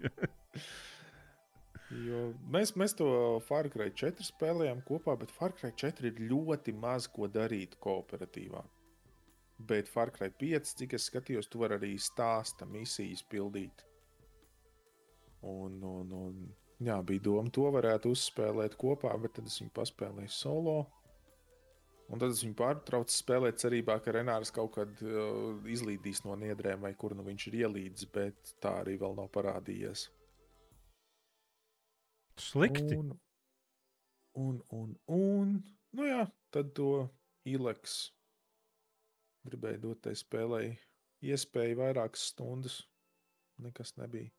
Jo 2.07 2.21
mēs, 2.51 2.73
mēs 2.75 2.95
to 2.99 3.07
Far 3.47 3.69
Cry 3.71 3.91
4 3.95 4.25
spēlējām 4.27 4.81
kopā, 4.87 5.13
bet 5.19 5.31
Far 5.31 5.53
Cry 5.55 5.71
4 5.71 6.09
ir 6.09 6.17
ļoti 6.31 6.73
maz 6.75 7.07
ko 7.07 7.29
darīt 7.31 7.77
kooperatīvā. 7.83 8.63
Bet 9.69 9.87
Far 9.89 10.11
Cry 10.13 10.29
5, 10.37 10.73
cik 10.81 10.97
es 10.99 11.07
skatījos, 11.09 11.47
tu 11.49 11.61
vari 11.63 11.77
arī 11.79 11.93
stāsta 11.97 12.67
misijas 12.69 13.23
pildīt. 13.31 13.85
Un, 15.47 15.79
un, 15.87 16.13
un 16.17 16.37
jā, 16.83 16.97
bija 17.07 17.23
doma, 17.29 17.51
to 17.53 17.69
varētu 17.73 18.11
uzspēlēt 18.15 18.75
kopā, 18.79 19.13
bet 19.21 19.37
tad 19.37 19.49
es 19.49 19.59
viņu 19.61 19.73
paspēlēju 19.77 20.33
solo. 20.33 20.77
Un 22.07 22.21
tad 22.21 22.31
es 22.31 22.41
viņu 22.43 22.55
pārtraucu 22.55 23.11
spēlēt, 23.11 23.59
cerībā, 23.59 23.97
ka 24.03 24.13
Renārs 24.15 24.51
kaut 24.55 24.77
kad 24.77 25.01
uh, 25.03 25.57
izlīdīs 25.67 26.23
no 26.23 26.37
niedrēm, 26.39 26.85
vai 26.85 26.93
kur 26.99 27.15
nu 27.17 27.25
viņš 27.25 27.47
ir 27.49 27.57
ielīdzis, 27.65 28.11
bet 28.13 28.53
tā 28.63 28.77
arī 28.83 28.95
vēl 29.01 29.17
nav 29.17 29.27
parādījies. 29.35 30.07
Slikti. 32.39 32.95
Un, 32.95 33.11
un, 34.37 34.61
un, 34.77 34.93
un 35.11 35.55
nu 35.97 36.07
jā, 36.07 36.23
tad 36.53 36.71
to 36.77 37.07
Ileks 37.47 37.97
gribēja 39.47 39.81
dot 39.83 40.03
tai 40.07 40.15
spēlei 40.19 40.75
iespēju 41.27 41.79
vairākas 41.81 42.29
stundas. 42.31 42.81
Nekas 43.63 43.95
nebija. 43.97 44.36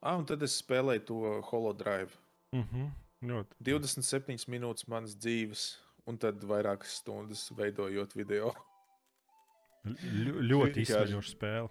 Ah, 0.00 0.16
un 0.16 0.24
tad 0.24 0.42
es 0.42 0.56
spēlēju 0.62 1.04
to 1.04 1.40
holodrive. 1.50 2.10
Uh 2.56 2.64
-huh. 2.64 2.90
Ļoti. 3.22 3.56
27 3.60 4.48
minūtes 4.48 4.88
manas 4.88 5.14
dzīves, 5.16 5.76
un 6.06 6.16
tad 6.18 6.40
vairākas 6.44 6.96
stundas 7.02 7.50
veidojot 7.56 8.14
video. 8.16 8.54
Ļ- 9.84 10.40
ļoti 10.50 10.80
izsmeļoša 10.84 11.30
spēle. 11.34 11.68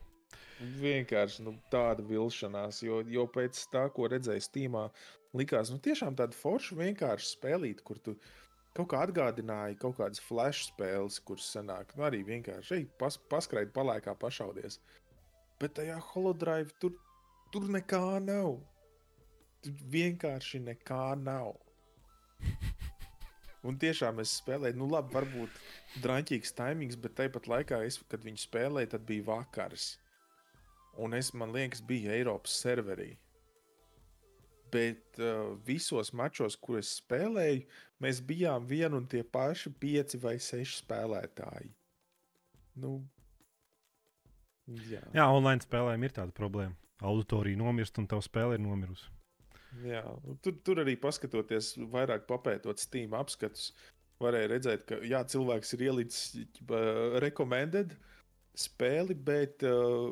Vienkārši 0.60 1.44
nu, 1.46 1.56
tāda 1.72 2.04
vilšanās, 2.04 2.84
jo, 2.84 3.02
jo 3.08 3.26
pēc 3.28 3.62
tā, 3.72 3.88
ko 3.94 4.08
redzēju 4.12 4.42
Steamā, 4.44 4.90
likās, 5.34 5.72
nu, 5.72 5.80
tiešām 5.80 6.16
tāda 6.20 6.36
forša 6.36 6.76
vienkārši 6.76 7.30
spēlīt, 7.38 7.82
kur 7.84 7.98
tu 7.98 8.16
kaut 8.76 8.90
kā 8.92 9.04
atgādināji 9.08 9.80
kaut 9.80 9.98
kādas 9.98 10.20
flash 10.20 10.68
spēles, 10.70 11.20
kuras 11.26 11.48
senāk, 11.56 11.96
nu, 11.98 12.04
arī 12.04 12.24
vienkārši 12.28 12.76
ej, 12.76 12.86
pas, 13.00 13.18
paskraidi 13.32 13.72
palēkā 13.72 14.16
pašaudies. 14.20 14.80
Bet 15.60 15.74
tajā 15.80 15.98
holodrive 16.12 16.76
tur, 16.80 16.94
tur 17.54 17.70
nekā 17.72 18.20
nav. 18.24 18.60
Tur 19.64 19.80
vienkārši 19.94 20.62
nekā 20.64 21.06
nav. 21.20 21.56
Un 23.68 23.76
tiešām 23.80 24.22
es 24.24 24.38
spēlēju, 24.40 24.78
nu, 24.80 24.88
labi, 24.88 25.12
varbūt 25.18 25.58
drāmīgs 26.04 26.54
taimings, 26.56 26.96
bet 26.96 27.18
tāpat 27.18 27.50
laikā, 27.52 27.82
es, 27.88 28.00
kad 28.12 28.24
viņi 28.24 28.46
spēlēja, 28.46 28.94
tad 28.94 29.04
bija 29.10 29.26
vakars. 29.28 29.98
Un 31.00 31.16
es, 31.18 31.34
man 31.36 31.52
liekas, 31.56 31.84
biju 31.84 32.14
Eiropas 32.16 32.56
serverī. 32.64 33.12
Bet 34.72 35.20
uh, 35.20 35.58
visos 35.66 36.14
mačos, 36.16 36.56
kur 36.56 36.80
es 36.80 36.94
spēlēju, 37.02 37.66
mēs 38.04 38.24
bijām 38.24 38.68
vieni 38.70 38.96
un 39.02 39.08
tie 39.12 39.26
paši 39.28 39.74
pieci 39.82 40.20
vai 40.22 40.38
seši 40.40 40.84
spēlētāji. 40.86 41.74
Nu, 42.80 43.00
jā, 44.88 45.04
Jā, 45.12 45.26
online 45.28 45.66
spēlēm 45.66 46.06
ir 46.08 46.16
tāda 46.16 46.36
problēma. 46.36 46.78
Auditorija 47.06 47.60
nomirst, 47.60 47.98
un 48.02 48.08
tava 48.10 48.24
spēle 48.26 48.58
ir 48.58 48.64
nomirusi. 48.64 49.08
jā. 49.86 50.04
Un 50.28 50.40
Tur, 50.44 50.58
tur 50.66 50.84
arī 50.84 50.98
paskatoties, 51.00 51.76
vairāk 51.94 52.28
papētot 52.28 52.82
Steam 52.82 53.16
apskatus, 53.18 53.72
varēja 54.20 54.52
redzēt, 54.52 54.86
ka 54.90 55.00
jā, 55.08 55.24
cilvēks 55.32 55.76
ir 55.78 55.86
ielicis 55.88 56.48
ķipa, 56.58 56.84
recommended 57.24 57.96
spēli, 58.60 59.16
bet 59.16 59.64
uh, 59.68 60.10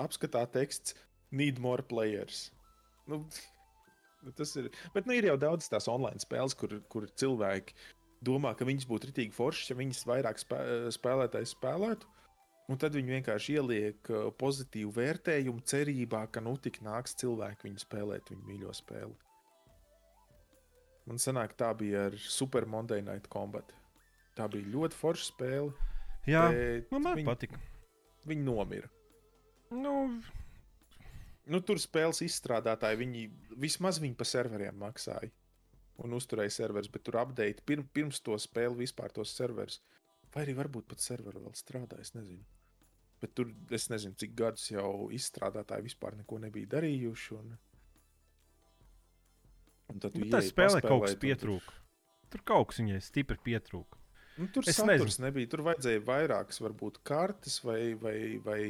apskatā 0.00 0.46
teksts 0.54 0.96
need 1.36 1.60
more 1.60 1.84
players. 1.84 2.48
Nu, 3.10 3.24
tas 4.38 4.54
ir. 4.56 4.70
Bet 4.94 5.08
nu, 5.08 5.16
ir 5.16 5.28
jau 5.28 5.36
daudz 5.40 5.68
tās 5.70 5.88
online 5.90 6.22
spēles, 6.22 6.56
kur, 6.56 6.78
kur 6.92 7.08
cilvēki 7.20 7.76
domā, 8.24 8.54
ka 8.56 8.68
viņas 8.68 8.88
būtu 8.88 9.10
rītīgi 9.10 9.36
foršas, 9.36 9.72
ja 9.72 9.78
viņas 9.78 10.06
vairāk 10.08 10.40
spē, 10.40 10.62
spēlētājs 10.96 11.54
spēlētu. 11.56 12.08
Un 12.70 12.78
tad 12.78 12.94
viņi 12.94 13.16
vienkārši 13.16 13.56
ieliek 13.58 14.10
uh, 14.12 14.28
pozitīvu 14.38 14.92
vērtējumu, 14.94 15.64
cerībā, 15.66 16.22
ka 16.30 16.42
nu 16.44 16.54
tik 16.62 16.78
nāks 16.86 17.16
cilvēki 17.18 17.66
viņu 17.66 17.82
spēlēt, 17.82 18.30
viņu 18.30 18.46
mīļo 18.46 18.74
spēli. 18.78 19.16
Man 21.10 21.18
sanāk, 21.18 21.56
tā 21.58 21.72
bija 21.74 22.06
ar 22.10 22.18
Super 22.22 22.68
Monday 22.70 23.02
Night 23.02 23.26
Combat. 23.32 23.72
Tā 24.38 24.46
bija 24.52 24.70
ļoti 24.70 24.98
forša 24.98 25.26
spēle. 25.32 25.88
Jā, 26.28 26.44
man 26.92 27.08
viņi, 27.16 27.26
patika. 27.26 27.58
viņi 28.30 28.46
nomira. 28.46 28.90
Nu, 29.74 29.96
Nu, 31.50 31.58
tur 31.66 31.80
spēles 31.82 32.20
izstrādātāji, 32.22 32.98
viņi 33.00 33.22
vismaz 33.58 33.98
viņi 33.98 34.14
pa 34.18 34.26
serveriem 34.28 34.76
maksāja 34.78 35.32
un 36.00 36.14
uzturēja 36.16 36.52
serverus, 36.54 36.90
bet 36.92 37.02
tur 37.04 37.18
update 37.20 37.64
pir, 37.66 37.82
pirms 37.96 38.22
to 38.24 38.36
spēli 38.40 38.84
vispār 38.84 39.12
tos 39.16 39.32
serverus. 39.36 39.80
Vai 40.30 40.44
arī 40.44 40.54
varbūt 40.60 40.86
pat 40.92 41.02
serveri 41.02 41.42
vēl 41.42 41.56
strādāja, 41.58 42.06
es 42.06 42.14
nezinu. 42.14 42.44
Bet 43.20 43.34
tur 43.36 43.50
es 43.76 43.88
nezinu, 43.92 44.14
cik 44.16 44.32
gadus 44.38 44.70
jau 44.72 45.08
izstrādātāji 45.12 45.84
vispār 45.90 46.14
neko 46.16 46.38
nebija 46.40 46.70
darījuši. 46.78 47.34
Un, 47.36 47.50
un 49.92 49.98
tad 50.02 50.14
bet 50.16 50.30
tā 50.32 50.40
spēlē 50.46 50.80
kaut 50.84 51.04
kas 51.04 51.14
un 51.14 51.18
tur- 51.18 51.24
pietrūka. 51.26 51.76
Tur 52.30 52.44
kaut 52.46 52.68
kas 52.70 52.78
viņai 52.80 53.00
stipri 53.02 53.36
pietrūka. 53.44 53.98
Nu, 54.38 54.46
tur 54.54 54.64
Es 54.70 54.78
nezinu. 54.86 55.24
nebija. 55.26 55.50
Tur 55.52 55.64
vajadzēja 55.66 56.00
vairākas, 56.06 56.60
varbūt, 56.62 57.00
kartes 57.04 57.58
vai, 57.66 57.92
vai, 58.00 58.38
vai 58.44 58.60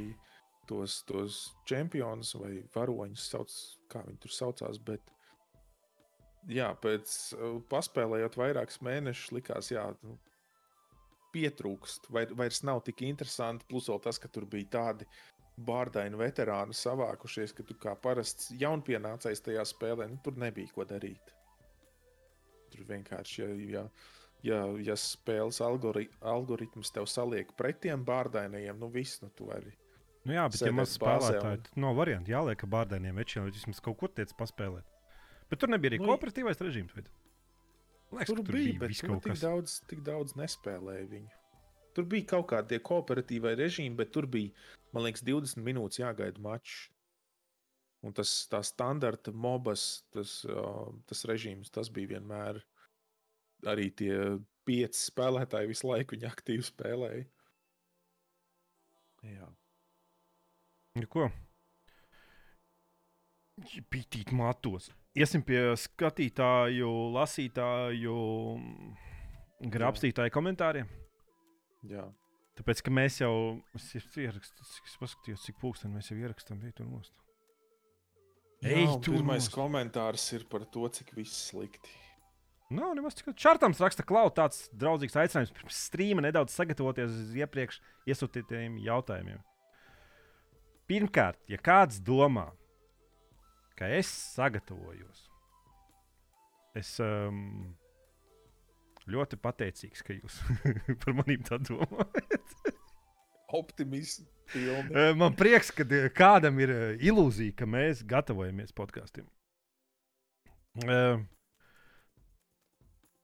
tos, 0.66 1.02
tos 1.06 1.36
čempionus 1.68 2.32
vai 2.40 2.62
varoņus, 2.74 3.26
sauc, 3.30 3.52
kā 3.92 4.02
viņi 4.06 4.18
tur 4.24 4.32
saucās. 4.34 4.80
Bet, 4.82 5.12
jā, 6.48 6.72
pēc 6.82 7.12
uh, 7.36 7.60
paspēlējot 7.70 8.38
vairākus 8.40 8.80
mēnešus, 8.82 9.30
likās, 9.36 9.70
jā, 9.70 9.84
nu, 10.02 10.16
pietrūkst. 11.34 12.10
Vai, 12.14 12.26
vairs 12.38 12.62
nav 12.66 12.82
tik 12.86 13.02
interesanti. 13.06 13.66
Plus 13.70 13.88
vēl 13.90 14.00
tas, 14.04 14.18
ka 14.18 14.28
tur 14.28 14.46
bija 14.50 14.68
tādi 14.76 15.06
bārdaini 15.60 16.16
veterāni 16.16 16.72
savākušies, 16.76 17.52
ka 17.56 17.62
tu 17.68 17.74
kā 17.74 17.92
parasts 18.00 18.50
jaunpienācējs 18.60 19.42
tajā 19.44 19.64
spēlē, 19.68 20.08
nu, 20.08 20.20
tur 20.24 20.38
nebija 20.40 20.72
ko 20.74 20.86
darīt. 20.88 21.34
Tur 22.70 22.86
vienkārši, 22.88 23.42
ja, 23.42 23.48
ja, 23.74 23.84
ja, 24.46 24.60
ja 24.90 24.96
spēles 24.98 25.58
algori, 25.66 26.06
algoritms 26.22 26.92
tev 26.94 27.08
saliek 27.10 27.50
pret 27.58 27.80
tiem 27.84 28.04
bārdainajiem, 28.06 28.78
nu 28.78 28.88
viss, 28.94 29.20
nu 29.24 29.30
tu 29.36 29.50
vari 29.50 29.74
Nu, 30.20 30.34
jā, 30.36 30.42
bet, 30.52 30.60
ja 30.60 30.72
maz 30.76 30.90
spēlētāji, 30.98 31.38
un- 31.40 31.62
tad 31.64 31.68
nav 31.80 31.94
variantu. 31.96 32.28
Jāliek, 32.30 32.58
ka 32.60 32.66
bārdēniem 32.68 33.16
večiem 33.16 33.46
vismaz 33.48 33.78
kaut 33.80 33.96
kur 34.02 34.10
tiec 34.12 34.28
paspēlēt. 34.36 34.84
Bet 35.48 35.58
tur 35.62 35.70
nebija 35.72 35.94
arī 35.94 35.98
Nu, 36.02 36.10
kooperatīvais 36.10 36.60
režīms. 36.60 36.92
vai? 36.94 37.04
Liekas, 38.10 38.30
Tur, 38.32 38.40
tur 38.42 38.56
bija, 38.56 38.78
bet 38.80 38.90
viss 38.90 39.04
tur 39.04 39.12
kaut 39.12 39.22
tik 39.24 39.36
kas. 39.36 39.42
daudz, 39.44 39.74
tik 39.90 40.00
daudz 40.06 40.34
nespēlēja 40.38 41.06
viņu. 41.12 41.36
Tur 41.94 42.06
bija 42.10 42.26
kaut 42.32 42.48
kādi 42.52 42.78
kooperatīvai 42.86 43.52
režīmi, 43.58 43.96
bet 43.98 44.10
tur 44.14 44.26
bija, 44.30 44.50
man 44.94 45.06
liekas, 45.06 45.22
20 45.26 45.62
minūtes 45.66 46.00
jāgaida 46.02 46.42
mačs. 46.42 46.88
Un 48.06 48.14
tas 48.16 48.30
tā 48.48 48.62
standarta 48.64 49.32
mobas, 49.36 50.02
tas, 50.14 50.38
tas 51.10 51.24
režīms, 51.28 51.68
tas 51.74 51.90
bija 51.92 52.14
vienmēr 52.14 52.62
arī 53.68 53.90
tie 53.92 54.14
pieci 54.64 55.02
spēlētāji 55.10 55.68
visu 55.68 55.90
laiku 55.90 56.16
viņa 56.16 56.30
aktīvi 56.30 56.64
spēlēja. 56.64 57.26
Jā. 59.28 59.50
Nu, 60.96 61.06
ko? 61.12 61.28
Pītīt 63.92 64.32
matos. 64.32 64.88
Iesim 65.18 65.42
pie 65.42 65.58
skatītāju, 65.74 66.90
lasītāju, 67.16 68.18
grāmatītāju 69.74 70.34
komentāriem. 70.34 70.90
Jā. 71.90 72.04
Tāpēc, 72.60 72.82
ka 72.84 72.92
mēs 72.94 73.16
jau 73.22 73.32
esam 73.74 74.22
ierakstījuši, 74.22 74.76
cik 74.76 74.90
es 74.90 75.00
paskatījos, 75.00 75.46
cik 75.48 75.58
pūksteni 75.62 75.96
mēs 75.96 76.12
jau 76.12 76.18
ierakstām, 76.20 76.60
bija 76.62 76.76
tur 76.78 76.86
nost. 76.90 77.14
Ej, 78.60 78.84
Jā, 78.84 78.90
un 78.92 79.00
tu 79.00 79.14
pirmais 79.16 79.46
nost. 79.46 79.54
komentārs 79.54 80.26
ir 80.36 80.44
par 80.52 80.66
to, 80.68 80.84
cik 80.92 81.14
viss 81.16 81.48
slikti. 81.48 81.94
Nav 82.70 82.92
nemaz 82.94 83.16
tik. 83.18 83.32
Čārtams 83.34 83.80
raksta, 83.82 84.04
ka 84.06 84.26
tāds 84.36 84.68
draudzīgs 84.76 85.16
aicinājums 85.18 85.54
pirms 85.56 85.78
strīma 85.88 86.22
nedaudz 86.22 86.54
sagatavoties 86.54 87.10
uz 87.10 87.32
iepriekš 87.40 87.80
iesūtītajiem 88.06 88.76
jautājumiem. 88.84 89.40
Pirmkārt, 90.90 91.40
ja 91.50 91.58
kāds 91.58 91.98
domā, 92.04 92.50
ka 93.80 93.88
es 93.96 94.10
sagatavojos, 94.36 95.24
es 96.76 96.92
um, 97.02 97.72
ļoti 99.10 99.38
pateicīgs, 99.40 100.04
ka 100.04 100.14
jūs 100.18 100.36
par 101.02 101.16
maniem 101.16 101.42
tā 101.48 101.58
domājat. 101.64 102.54
Optimists. 103.56 104.28
Pilni. 104.52 104.90
Eh, 104.94 105.12
Man 105.14 105.34
prieks, 105.38 105.70
ka 105.74 105.84
eh, 105.86 106.08
kādam 106.14 106.58
ir 106.62 106.70
eh, 106.74 107.02
ilūzija, 107.06 107.54
ka 107.58 107.66
mēs 107.70 108.02
gatavojamies 108.06 108.74
podkāstiem. 108.74 109.26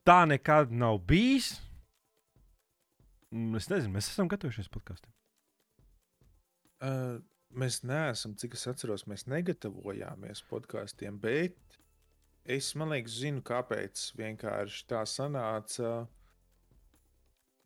Tā 0.07 0.19
nekad 0.31 0.75
nav 0.75 1.01
bijis. 1.07 1.57
Mm, 3.35 3.57
Es 3.59 3.67
nezinu, 3.71 3.95
mēs 3.97 4.11
esam 4.13 4.31
gatavojušies 4.31 4.71
podkāstiem. 4.75 5.13
Uh, 6.77 7.19
mēs 7.51 7.83
neesam, 7.87 8.35
cik 8.39 8.57
es 8.59 8.67
atceros, 8.71 9.07
mēs 9.11 9.27
negatavojāmies 9.31 10.43
podkāstiem, 10.51 11.19
bet 11.23 11.79
es 12.45 12.73
man 12.79 12.95
liekas, 12.95 13.19
zinu, 13.23 13.43
kāpēc 13.47 14.11
vienkārši 14.19 14.87
tā 14.91 15.03
sanāca. 15.09 16.07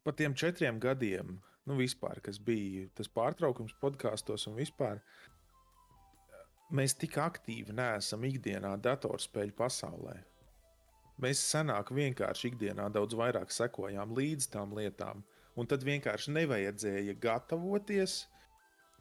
Pa 0.05 0.15
tiem 0.17 0.35
četriem 0.35 0.81
gadiem, 0.81 1.37
nu, 1.69 1.77
vispār, 1.77 2.23
kas 2.25 2.41
bija 2.41 2.89
tas 2.97 3.11
pārtraukums 3.13 3.77
podkāstos 3.83 4.49
un 4.49 4.57
vispār. 4.59 5.03
Mēs 6.71 6.95
tik 6.97 7.19
aktīvi 7.19 7.75
neesam 7.75 8.25
ikdienā 8.25 8.77
datorspēļu 8.81 9.57
pasaulē. 9.59 10.17
Mēs 11.21 11.43
senāk 11.45 11.91
vienkārši 11.93 12.49
ikdienā 12.49 12.87
daudz 12.95 13.17
vairāk 13.19 13.51
sekojām 13.53 14.15
līdz 14.17 14.47
tām 14.55 14.73
lietām, 14.79 15.25
un 15.59 15.69
tad 15.69 15.85
vienkārši 15.85 16.33
nevajadzēja 16.33 17.17
gatavoties 17.21 18.23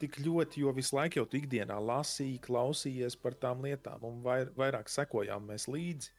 tik 0.00 0.18
ļoti, 0.24 0.64
jo 0.64 0.72
visu 0.76 0.96
laiku 0.96 1.20
jau 1.20 1.26
tu 1.28 1.38
ikdienā 1.40 1.76
lasīji, 1.82 2.40
klausījies 2.44 3.16
par 3.20 3.36
tām 3.40 3.64
lietām, 3.66 4.02
un 4.08 4.20
vair, 4.24 4.50
vairāk 4.58 4.90
sekojām 4.92 5.46
mēs 5.50 5.68
līdzi. 5.70 6.12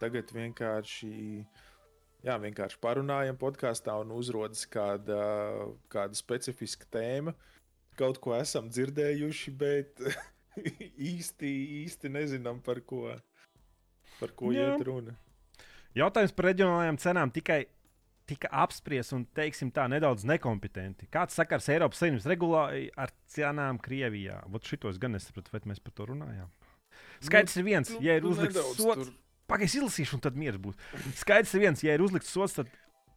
Tagad 0.00 0.32
vienkārši, 0.32 1.12
jā, 2.24 2.36
vienkārši 2.40 2.80
parunājam 2.80 3.38
podkāstā 3.40 3.96
un 4.00 4.14
uzrodas 4.16 4.64
kāda, 4.70 5.20
kāda 5.92 6.16
specifiska 6.16 6.88
tēma. 6.92 7.34
Kaut 8.00 8.20
ko 8.22 8.32
esam 8.36 8.70
dzirdējuši, 8.72 9.56
bet 9.60 10.00
īsti, 11.12 11.50
īsti 11.82 12.12
nezinām, 12.12 12.62
par 12.64 12.80
ko, 12.86 13.10
par 14.20 14.32
ko 14.36 14.54
Jā. 14.54 14.72
iet 14.72 14.86
runa. 14.88 15.16
Jautājums 15.96 16.32
par 16.36 16.52
reģionālajām 16.52 17.00
cenām 17.02 17.32
tikai 17.34 17.64
tika 18.30 18.50
apspriests 18.62 19.14
un, 19.16 19.24
teiksim, 19.36 19.72
tā 19.74 19.86
nedaudz 19.90 20.24
nekompetenti. 20.28 21.08
Kāds 21.12 21.36
sakars 21.38 21.68
Eiropas 21.72 22.00
Savienības 22.02 22.28
regulāri 22.30 22.84
ar 22.98 23.12
cenām 23.30 23.80
Krievijā? 23.82 24.40
Vot 24.52 24.66
šitos 24.66 25.00
gan 25.02 25.16
nesapratu, 25.16 25.52
vai 25.54 25.62
mēs 25.72 25.82
par 25.82 25.96
to 25.96 26.10
runājām. 26.12 26.50
Skaidrs 27.24 27.58
ir 27.60 27.66
viens, 27.66 27.90
ja 28.00 28.16
ir 28.16 28.26
uzlikts 28.28 28.56
Nu, 28.56 28.62
nedaudz 28.62 28.78
sots. 28.80 29.16
Pagaidzi, 29.50 29.80
izlasīšu, 29.80 30.14
un 30.16 30.22
tad 30.22 30.38
mieras 30.38 30.62
būs. 30.62 30.78
Skaidrs 31.18 31.56
ir 31.56 31.64
viens, 31.64 31.82
ja 31.82 31.96
ir 31.96 32.04
uzlikts 32.04 32.30
sots, 32.30 32.54
tad 32.60 32.70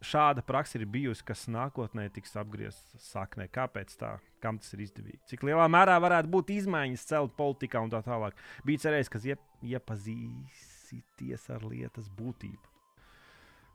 šāda 0.04 0.42
praksa 0.44 0.80
ir 0.80 0.86
bijusi, 0.90 1.24
kas 1.26 1.46
nākotnē 1.52 2.08
tiks 2.12 2.34
apgriezta 2.40 3.00
saknē. 3.00 3.46
Kāpēc 3.54 3.94
tā? 4.00 4.16
Kam 4.42 4.58
tas 4.60 4.74
ir 4.76 4.82
izdevīgi? 4.84 5.22
Cik 5.30 5.46
lielā 5.48 5.64
mērā 5.70 5.96
varētu 6.02 6.32
būt 6.34 6.52
izmaiņas 6.58 7.06
celt 7.08 7.36
politikā 7.38 7.80
un 7.84 7.92
tā 7.94 8.02
tālāk? 8.04 8.36
Bija 8.66 8.84
cerējis, 8.88 9.12
ka 9.14 9.22
iep, 9.30 9.46
iepazīsties 9.64 11.48
ar 11.54 11.64
lietas 11.70 12.10
būtību. 12.18 12.72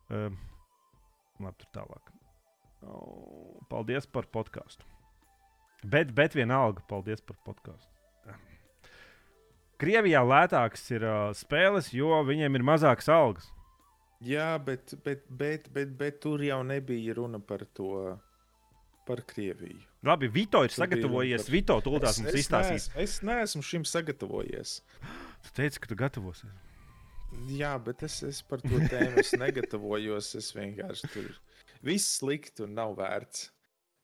Um, 0.09 0.37
labi, 1.43 1.57
tur 1.63 1.69
tālāk. 1.81 2.11
Paldies 3.69 4.05
par 4.07 4.27
podkāstu. 4.31 4.85
Bet, 5.83 6.11
bet 6.15 6.35
vienalga, 6.35 6.83
paldies 6.89 7.21
par 7.23 7.37
podkāstu. 7.47 7.87
Krievijā 9.79 10.19
lētākas 10.27 10.81
ir 10.91 11.05
uh, 11.07 11.29
spēles, 11.39 11.93
jo 11.95 12.17
viņiem 12.27 12.57
ir 12.59 12.65
mazākas 12.67 13.07
algas. 13.15 13.45
Jā, 14.27 14.57
bet, 14.59 14.91
bet, 15.05 15.21
bet, 15.31 15.69
bet, 15.71 15.93
bet 15.95 16.17
tur 16.19 16.41
jau 16.43 16.57
nebija 16.67 17.13
runa 17.15 17.39
par 17.39 17.63
to, 17.77 18.17
par 19.07 19.21
Krieviju. 19.29 19.79
Labi, 20.03 20.27
Vito 20.31 20.65
ir 20.67 20.73
Tur 20.73 20.81
sagatavojies. 20.83 21.45
par- 21.45 21.53
Vito 21.55 21.77
tūlīt 21.85 22.03
mums 22.09 22.35
izstāstīs. 22.41 22.89
neesmu, 22.91 23.03
es 23.05 23.15
neesmu 23.23 23.63
šim 23.63 23.87
sagatavojies. 23.87 24.81
Tu 25.47 25.53
teici, 25.55 25.79
ka 25.79 25.87
tu 25.87 25.95
gatavosies. 25.95 26.51
Jā, 27.49 27.75
bet 27.83 28.01
es, 28.07 28.21
es 28.25 28.41
par 28.45 28.61
to 28.63 28.79
tēmu 28.89 29.21
negatavojos. 29.41 30.31
Es 30.39 30.51
vienkārši 30.55 31.09
tur 31.13 31.29
viss 31.85 32.17
slikti 32.19 32.65
un 32.65 32.73
nav 32.77 32.95
vērts. 32.97 33.49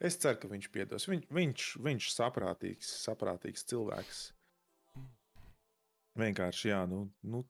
Es 0.06 0.18
ceru, 0.22 0.38
ka 0.42 0.50
viņš 0.52 0.68
piedos. 0.76 1.08
Viņ, 1.10 1.24
viņš 1.34 1.68
viņš 1.86 2.10
saprātīgs, 2.14 2.90
saprātīgs 3.06 3.64
cilvēks. 3.72 4.24
Vienkārši, 6.20 6.70
jā, 6.72 6.82
nu, 6.88 7.06
nu, 7.28 7.42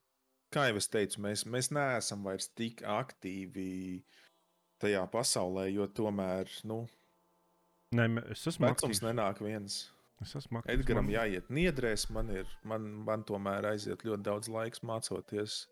kā 0.54 0.68
jau 0.70 0.78
es 0.80 0.88
teicu, 0.90 1.22
mēs, 1.26 1.44
mēs 1.50 1.70
neesam 1.76 2.24
vairs 2.26 2.48
tik 2.58 2.82
aktīvi 2.82 4.04
tajā 4.82 5.04
pasaulē, 5.14 5.68
jo 5.74 5.86
tomēr 5.88 6.50
nu, 6.70 6.80
mē- 7.94 8.24
es 8.34 8.46
esmu 8.50 8.66
vecums 8.72 8.98
aktīvs. 8.98 9.04
nenāk 9.06 9.42
viens. 9.46 9.78
Es 10.24 10.36
esmu 10.40 10.62
aktīvs. 10.62 10.74
Edgars 10.80 11.02
Man- 11.02 11.12
jāiet 11.12 11.50
niedrēs, 11.52 12.10
man, 12.16 12.30
ir, 12.32 12.48
man, 12.64 12.86
man 13.08 13.24
tomēr 13.28 13.68
aiziet 13.74 14.06
ļoti 14.08 14.24
daudz 14.24 14.50
laiks 14.52 14.84
mācoties 14.88 15.66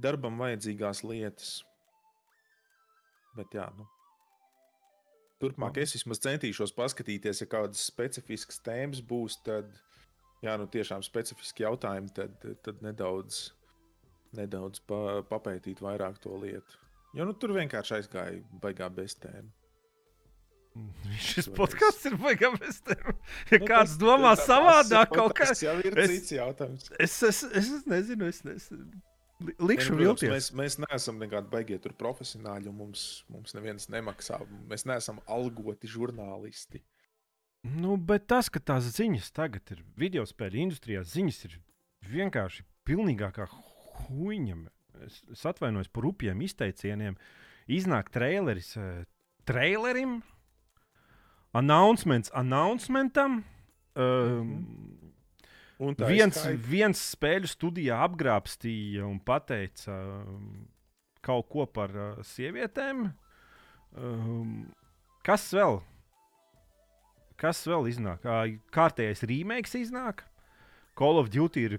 darbam 0.00 0.38
vajadzīgās 0.40 1.02
lietas. 1.04 1.58
Bet 3.36 3.52
jā, 3.56 3.66
nu. 3.76 3.86
Turpmāk 5.42 5.80
es 5.82 5.96
vismaz 5.96 6.20
centīšos 6.22 6.72
paskatīties, 6.76 7.40
ja 7.42 7.48
kādas 7.50 7.82
specifiskas 7.90 8.60
tēmas 8.62 9.00
būs, 9.02 9.40
tad, 9.44 9.72
jā, 10.44 10.54
nu 10.60 10.68
tiešām 10.70 11.02
specifiski 11.02 11.64
jautājumi, 11.64 12.12
tad, 12.14 12.36
tad 12.62 12.82
nedaudz, 12.84 13.48
nedaudz 14.38 14.80
pa, 14.86 15.20
papētīt 15.28 15.82
vairāk 15.82 16.20
to 16.22 16.36
lietu. 16.38 16.78
Jo 17.12 17.26
nu, 17.28 17.34
tur 17.34 17.52
vienkārši 17.56 17.98
aizgāja 17.98 18.38
baigā 18.62 18.88
bez 18.94 19.16
tēma. 19.20 19.50
Šis 21.20 21.48
podkāsts 21.52 22.06
ir 22.08 22.14
baigājis. 22.16 22.78
Ja 22.88 23.58
Nu, 23.58 23.66
kāds 23.68 23.92
tas- 23.92 23.98
domā 24.00 24.30
tā- 24.38 24.46
savādāk, 24.46 25.08
tas- 25.10 25.16
kaut 25.18 25.34
kā. 25.36 25.46
Tas 25.52 25.60
jau 25.62 25.74
ir 25.84 25.98
es- 25.98 26.10
cits 26.14 26.32
jautājums. 26.38 26.86
Es, 26.98 27.16
es, 27.22 27.42
es 27.44 27.68
nezinu, 27.86 28.28
es, 28.28 28.40
es 28.46 28.70
li- 28.72 28.86
Nē, 29.42 29.52
likšu 29.68 29.92
nu, 29.92 29.98
vilties. 30.04 30.30
mēs, 30.30 30.48
mēs 30.54 30.78
neesam 30.88 31.18
nekādi 31.20 31.50
beigie 31.50 31.78
tur 31.82 31.92
profesionāļi, 31.98 32.68
un 32.70 32.76
mums, 32.78 33.24
mums 33.28 33.52
neviens 33.58 33.88
nemaksā. 33.90 34.40
Mēs 34.70 34.86
neesam 34.86 35.18
algoti 35.26 35.88
žurnālisti. 35.90 36.80
Nu, 37.64 37.96
bet 37.96 38.26
tas, 38.30 38.48
ka 38.48 38.58
tās 38.58 38.88
ziņas 38.96 39.32
tagad 39.34 39.70
ir 39.70 39.82
video 39.96 40.22
spēļu 40.26 40.62
industrijā, 40.64 41.02
ziņas 41.06 41.44
ir 41.50 41.58
vienkārši 42.10 42.62
pilnīgākā 42.88 43.48
huīņa. 44.08 44.56
Es, 45.06 45.20
es 45.34 45.42
atvainojos 45.46 45.88
par 45.92 46.06
upiem 46.06 46.40
izteicieniem. 46.46 47.16
Iznāk 47.70 48.10
traileris 48.14 48.76
eh, 48.78 49.04
trailerim, 49.46 50.20
announcements 51.54 52.32
announcementam. 52.34 53.42
Um, 53.96 54.52
Un 55.82 55.96
tā 55.98 56.06
viens, 56.06 56.36
ir 56.36 56.54
Skype. 56.54 56.68
viens 56.70 57.00
spēļu 57.12 57.48
studijā 57.50 57.96
apgrābstīja 58.06 59.02
un 59.02 59.16
teica 59.48 59.96
um, 60.22 60.68
kaut 61.24 61.48
ko 61.50 61.66
par 61.66 61.90
uh, 61.90 62.20
sievietēm. 62.22 63.08
Um, 63.98 64.52
kas 65.26 65.48
vēl? 65.52 65.80
Kas 67.36 67.64
vēl 67.66 67.88
iznāk? 67.90 68.22
Ā, 68.22 68.44
Kārtējais 68.70 69.24
remakes 69.26 69.74
iznāk. 69.74 70.22
Call 70.94 71.18
of 71.18 71.32
Duty 71.34 71.66
ir 71.66 71.78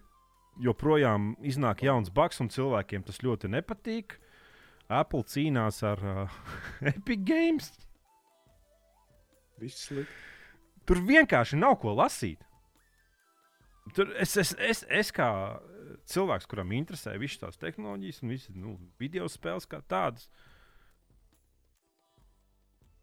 joprojām 0.59 1.37
iznāk 1.41 1.85
jauns 1.85 2.11
bugs, 2.13 2.41
un 2.43 2.51
cilvēkiem 2.51 3.05
tas 3.07 3.21
ļoti 3.23 3.49
nepatīk. 3.55 4.17
Apple 4.91 5.23
cīnās 5.31 5.79
ar 5.87 6.03
uh, 6.03 6.39
Epic 6.91 7.23
Games. 7.23 7.71
Viss 9.61 9.87
slikti. 9.87 10.21
Tur 10.87 10.99
vienkārši 11.07 11.59
nav 11.59 11.77
ko 11.81 11.93
lasīt. 11.95 12.41
Tur 13.95 14.11
es, 14.19 14.35
es, 14.39 14.53
es, 14.59 14.83
es 14.87 15.11
kā 15.15 15.27
cilvēks, 16.09 16.47
kuram 16.49 16.71
interesē 16.75 17.15
visas 17.19 17.41
tās 17.41 17.59
tehnoloģijas 17.59 18.21
un 18.23 18.33
visas 18.33 18.55
nu, 18.55 18.75
video 18.99 19.27
spēles 19.31 19.67
kā 19.69 19.81
tādas. 19.91 20.29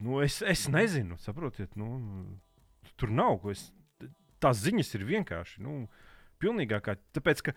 Nu, 0.01 0.23
es, 0.25 0.41
es 0.41 0.65
nezinu, 0.73 1.19
saprotiet, 1.21 1.77
nu, 1.77 1.91
tur 3.01 3.13
nav 3.13 3.37
ko. 3.43 3.53
Es, 3.53 3.67
tās 4.41 4.63
ziņas 4.65 4.95
ir 4.97 5.05
vienkārši 5.09 5.61
nu, 5.65 5.83
pilnīgākā. 6.41 6.97
Tāpēc, 7.17 7.45
ka 7.45 7.55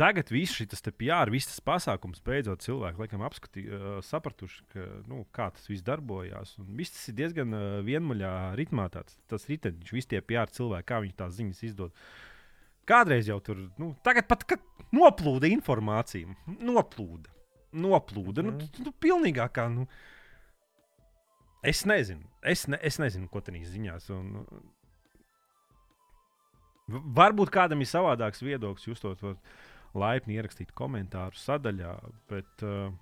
tagad 0.00 0.30
viss 0.32 0.54
šis 0.56 0.84
PR, 0.90 1.30
viss 1.32 1.50
tas 1.50 1.62
pasākums 1.64 2.22
beidzot 2.24 2.64
cilvēki 2.64 3.02
laikam 3.02 3.24
apskatī, 3.26 3.64
uh, 3.68 3.98
sapratuši, 4.06 4.64
ka, 4.72 4.86
nu, 5.10 5.22
kā 5.34 5.50
tas 5.54 5.68
viss 5.70 5.84
darbojās. 5.86 6.56
Un 6.62 6.74
viss 6.78 6.94
tas 6.96 7.08
ir 7.12 7.18
diezgan 7.20 7.56
uh, 7.56 7.78
vienmuļā 7.86 8.32
ritmā. 8.58 8.88
Tāds, 8.92 9.18
tas 9.30 9.48
ritenis, 9.50 9.92
visi 9.94 10.12
tie 10.14 10.22
PR 10.24 10.52
cilvēki, 10.52 10.88
kā 10.88 11.00
viņi 11.04 11.18
tās 11.18 11.36
ziņas 11.38 11.64
izdod. 11.70 11.96
Kādreiz 12.88 13.28
jau 13.30 13.38
tur, 13.44 13.60
nu, 13.78 13.92
tagad 14.02 14.26
pat 14.30 14.46
noplūda 14.94 15.50
informācija. 15.52 16.30
Noplūda. 16.58 17.30
Noplūda. 17.72 18.42
Mm. 18.42 18.48
Nu, 18.58 18.70
tu, 18.74 18.86
tu, 18.88 18.94
pilnīgākā. 19.04 19.68
Nu, 19.72 19.86
es 21.62 21.84
nezinu. 21.88 22.26
Es, 22.42 22.66
ne, 22.68 22.80
es 22.82 22.98
nezinu, 23.00 23.30
ko 23.32 23.40
tādā 23.44 23.62
ziņās. 23.62 24.10
Un, 24.16 24.34
varbūt 26.90 27.52
kādam 27.54 27.84
ir 27.84 27.88
savādāks 27.88 28.42
viedoklis. 28.44 28.88
Jūs 28.90 29.02
to 29.02 29.14
varat 29.14 29.54
laipni 29.98 30.38
ierakstīt 30.38 30.72
komentāru 30.76 31.38
sadaļā. 31.38 31.96
Bet, 32.30 32.66
uh, 32.66 32.92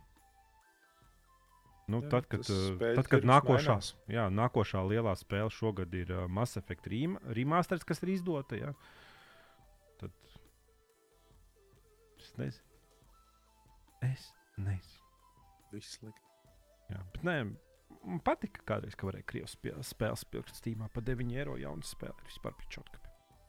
Nu, 1.91 1.99
jā, 2.05 2.11
tad, 2.13 2.27
kad, 2.31 2.47
tad, 2.79 3.07
kad 3.11 3.25
nākošā, 3.27 3.75
jā, 4.15 4.29
nākošā 4.31 4.83
lielā 4.87 5.11
spēle 5.19 5.51
šogad 5.51 5.95
ir 5.99 6.13
uh, 6.15 6.27
Mass 6.31 6.59
Effect 6.61 6.87
remasteris, 6.87 7.83
kas 7.89 8.03
ir 8.05 8.13
izdota, 8.15 8.59
jā, 8.61 8.71
tad 9.99 10.15
es 12.21 12.31
nezinu. 12.39 12.71
Es 14.07 14.29
nezinu. 14.57 15.09
Viss 15.75 15.99
slikti. 15.99 16.31
Jā, 16.91 17.03
bet 17.15 17.27
nē, 17.27 17.37
man 18.05 18.23
patika 18.27 18.63
kādreiz, 18.71 18.95
ka 18.99 19.11
varēja 19.11 19.27
Krievijas 19.33 19.59
spēles 19.91 20.25
pirkt 20.31 20.57
Steamā 20.57 20.89
par 20.95 21.05
9 21.07 21.35
eiro 21.37 21.59
jaunu 21.61 21.87
spēli. 21.87 22.27
Vispār 22.31 22.55
pičotka 22.63 23.03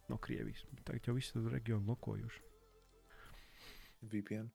no 0.09 0.17
Krievijas. 0.21 0.65
Tagad 0.87 1.07
jau 1.09 1.15
visu 1.17 1.45
reģionu 1.45 1.93
lokojuši. 1.93 2.50
VPN. 4.01 4.47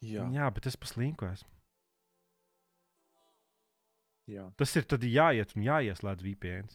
Jā, 0.00 0.24
Jā 0.32 0.46
bet 0.56 0.66
es 0.70 0.76
paslīnku 0.80 1.26
esmu. 1.28 1.50
jā. 4.30 4.46
Tas 4.56 4.72
ir 4.78 4.84
tad 4.88 5.02
jāiet 5.04 5.56
un 5.56 5.62
jāieslēdz 5.66 6.22
VPN. 6.24 6.68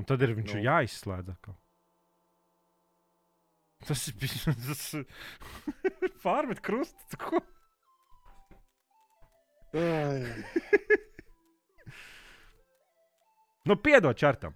Un 0.00 0.04
tad 0.08 0.22
ir 0.26 0.32
viņš 0.34 0.52
Nu. 0.52 0.58
ir 0.58 0.64
jāizslēdz 0.66 1.28
atkal. 1.36 1.56
Tas 3.86 4.02
ir 4.08 4.14
bijis. 4.18 4.44
Tas 4.66 4.84
ir 4.98 5.06
pārmet 6.24 6.60
krustu. 6.62 7.16
Ko? 7.22 7.40
Nu, 13.64 13.76
piedod 13.78 14.16
čartam. 14.18 14.54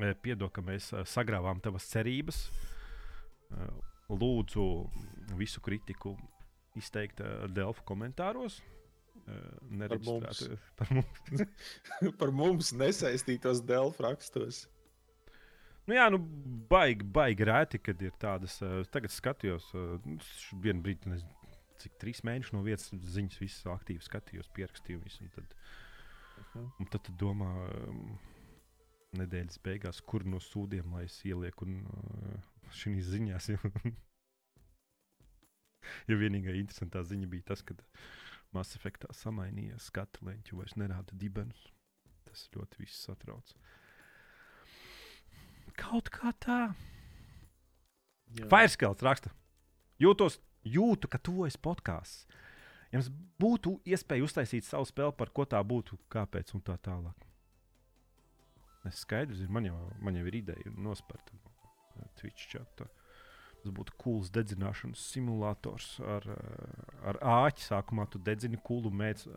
E, 0.00 0.12
Piedod, 0.24 0.50
ka 0.54 0.62
mēs 0.64 0.90
e, 0.92 1.02
sagrāvām 1.06 1.60
tavas 1.62 1.86
cerības. 1.92 2.44
E, 3.54 3.66
Lūdzu, 4.14 4.64
visu 5.38 5.62
kritiku 5.64 6.12
izteikt 6.76 7.22
Delfu 7.54 7.84
komentāros. 7.88 8.58
E, 9.24 9.38
nereģistrētu- 9.80 10.58
Par 10.76 10.90
mums. 10.92 11.44
Par 12.20 12.32
mums 12.34 12.72
nesaistītos 12.76 13.62
Delfu 13.64 14.04
rakstos. 14.04 14.64
Nu, 15.86 15.92
jā, 15.98 16.06
nu, 16.12 16.16
baigi, 16.70 17.04
baigi 17.04 17.44
rēti, 17.44 17.78
kad 17.84 18.00
ir 18.00 18.12
tādas. 18.20 18.54
Uh, 18.64 18.78
tagad 18.88 19.12
skatījos, 19.12 19.66
uh, 19.76 19.98
vienu 20.64 20.80
brīdi, 20.80 21.10
nezinu, 21.12 21.50
cik 21.82 21.98
trīs 22.00 22.22
mēnešus 22.24 22.54
no 22.56 22.62
vietas 22.64 22.86
ziņas, 23.12 23.36
visas 23.42 23.66
aktīvi 23.68 24.00
skatījos, 24.06 24.48
pierakstīju 24.56 25.02
visu. 25.04 25.26
Un 25.26 25.34
tad, 25.34 25.52
Mhm. 26.54 26.70
un 26.80 26.86
tad, 26.88 27.02
tad 27.04 27.18
domā, 27.20 27.50
um, 27.90 28.14
nedēļas 29.18 29.60
beigās, 29.64 30.00
kur 30.04 30.24
no 30.28 30.40
sūdiem 30.42 30.94
lai 30.94 31.04
es 31.08 31.20
ielieku 31.26 31.68
un 31.68 31.80
uh, 31.84 32.34
šīs 32.82 33.12
ziņās. 33.14 33.52
Jo, 36.08 36.16
vienīgā 36.16 36.54
interesantā 36.56 37.02
ziņa 37.04 37.26
bija 37.28 37.50
tas, 37.50 37.60
ka 37.60 37.74
Mass 38.56 38.76
Effectā 38.78 39.10
samainījās 39.12 39.90
skatu 39.90 40.24
leņķu, 40.24 40.56
vairs 40.56 40.76
nerāda 40.80 41.16
dibenus. 41.20 41.66
Tas 42.24 42.46
ļoti 42.54 42.80
viss 42.80 43.02
satrauc. 43.04 43.52
Kaut 45.76 46.08
kā 46.14 46.32
tā. 46.40 46.58
Jā. 48.38 48.48
Fairskēls 48.50 49.02
raksta. 49.04 49.34
Jūtos, 50.00 50.38
jūtu, 50.64 51.10
ka 51.10 51.20
tuvojas 51.22 51.58
podkāsts. 51.60 52.24
Jums 52.94 53.10
būtu 53.42 53.76
iespēja 53.90 54.22
uztaisīt 54.22 54.66
savu 54.66 54.86
spēli, 54.86 55.14
par 55.18 55.32
ko 55.34 55.46
tā 55.50 55.58
būtu, 55.66 55.98
kāpēc 56.14 56.54
un 56.54 56.62
tā 56.62 56.76
tālāk. 56.78 57.26
Es 58.88 59.00
skaidrs, 59.04 59.40
ir, 59.40 59.52
man, 59.52 59.68
jau, 59.68 59.78
man 60.04 60.18
jau 60.18 60.26
ir 60.28 60.40
ideja 60.42 60.74
nospērta 60.76 61.36
no 61.38 61.52
eh, 61.96 62.08
Twitch 62.20 62.50
chata. 62.52 62.88
Tas 63.64 63.72
būtu 63.72 63.94
cools 64.00 64.28
dedzināšanas 64.34 65.06
simulators 65.14 65.94
ar, 66.04 66.26
eh, 66.34 66.98
ar 67.12 67.20
āķi. 67.38 67.64
Sākumā 67.70 68.08
tu 68.12 68.20
dedzini 68.20 68.60
kūlu 68.60 68.92
mēdz. 68.92 69.30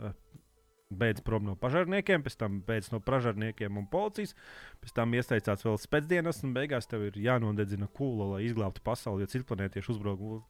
Beidz 0.88 1.20
prom 1.20 1.44
no 1.44 1.52
pašārniekiem, 1.60 2.22
pēc 2.24 2.38
tam 2.40 2.62
beidz 2.64 2.94
no 2.94 3.02
pašārniekiem 3.04 3.76
un 3.76 3.90
policijas, 3.92 4.32
pēc 4.80 4.94
tam 4.96 5.18
iesaistās 5.20 5.66
vēl 5.68 5.76
spēcdienas, 5.84 6.40
un 6.48 6.54
beigās 6.56 6.88
tev 6.88 7.04
ir 7.10 7.18
jānodedzina 7.20 7.90
kūla, 7.92 8.30
lai 8.32 8.46
izglābtu 8.46 8.80
pasauli, 8.86 9.26
jo 9.26 9.34
citplanētieši 9.34 9.92
uzbrauc 9.92 10.46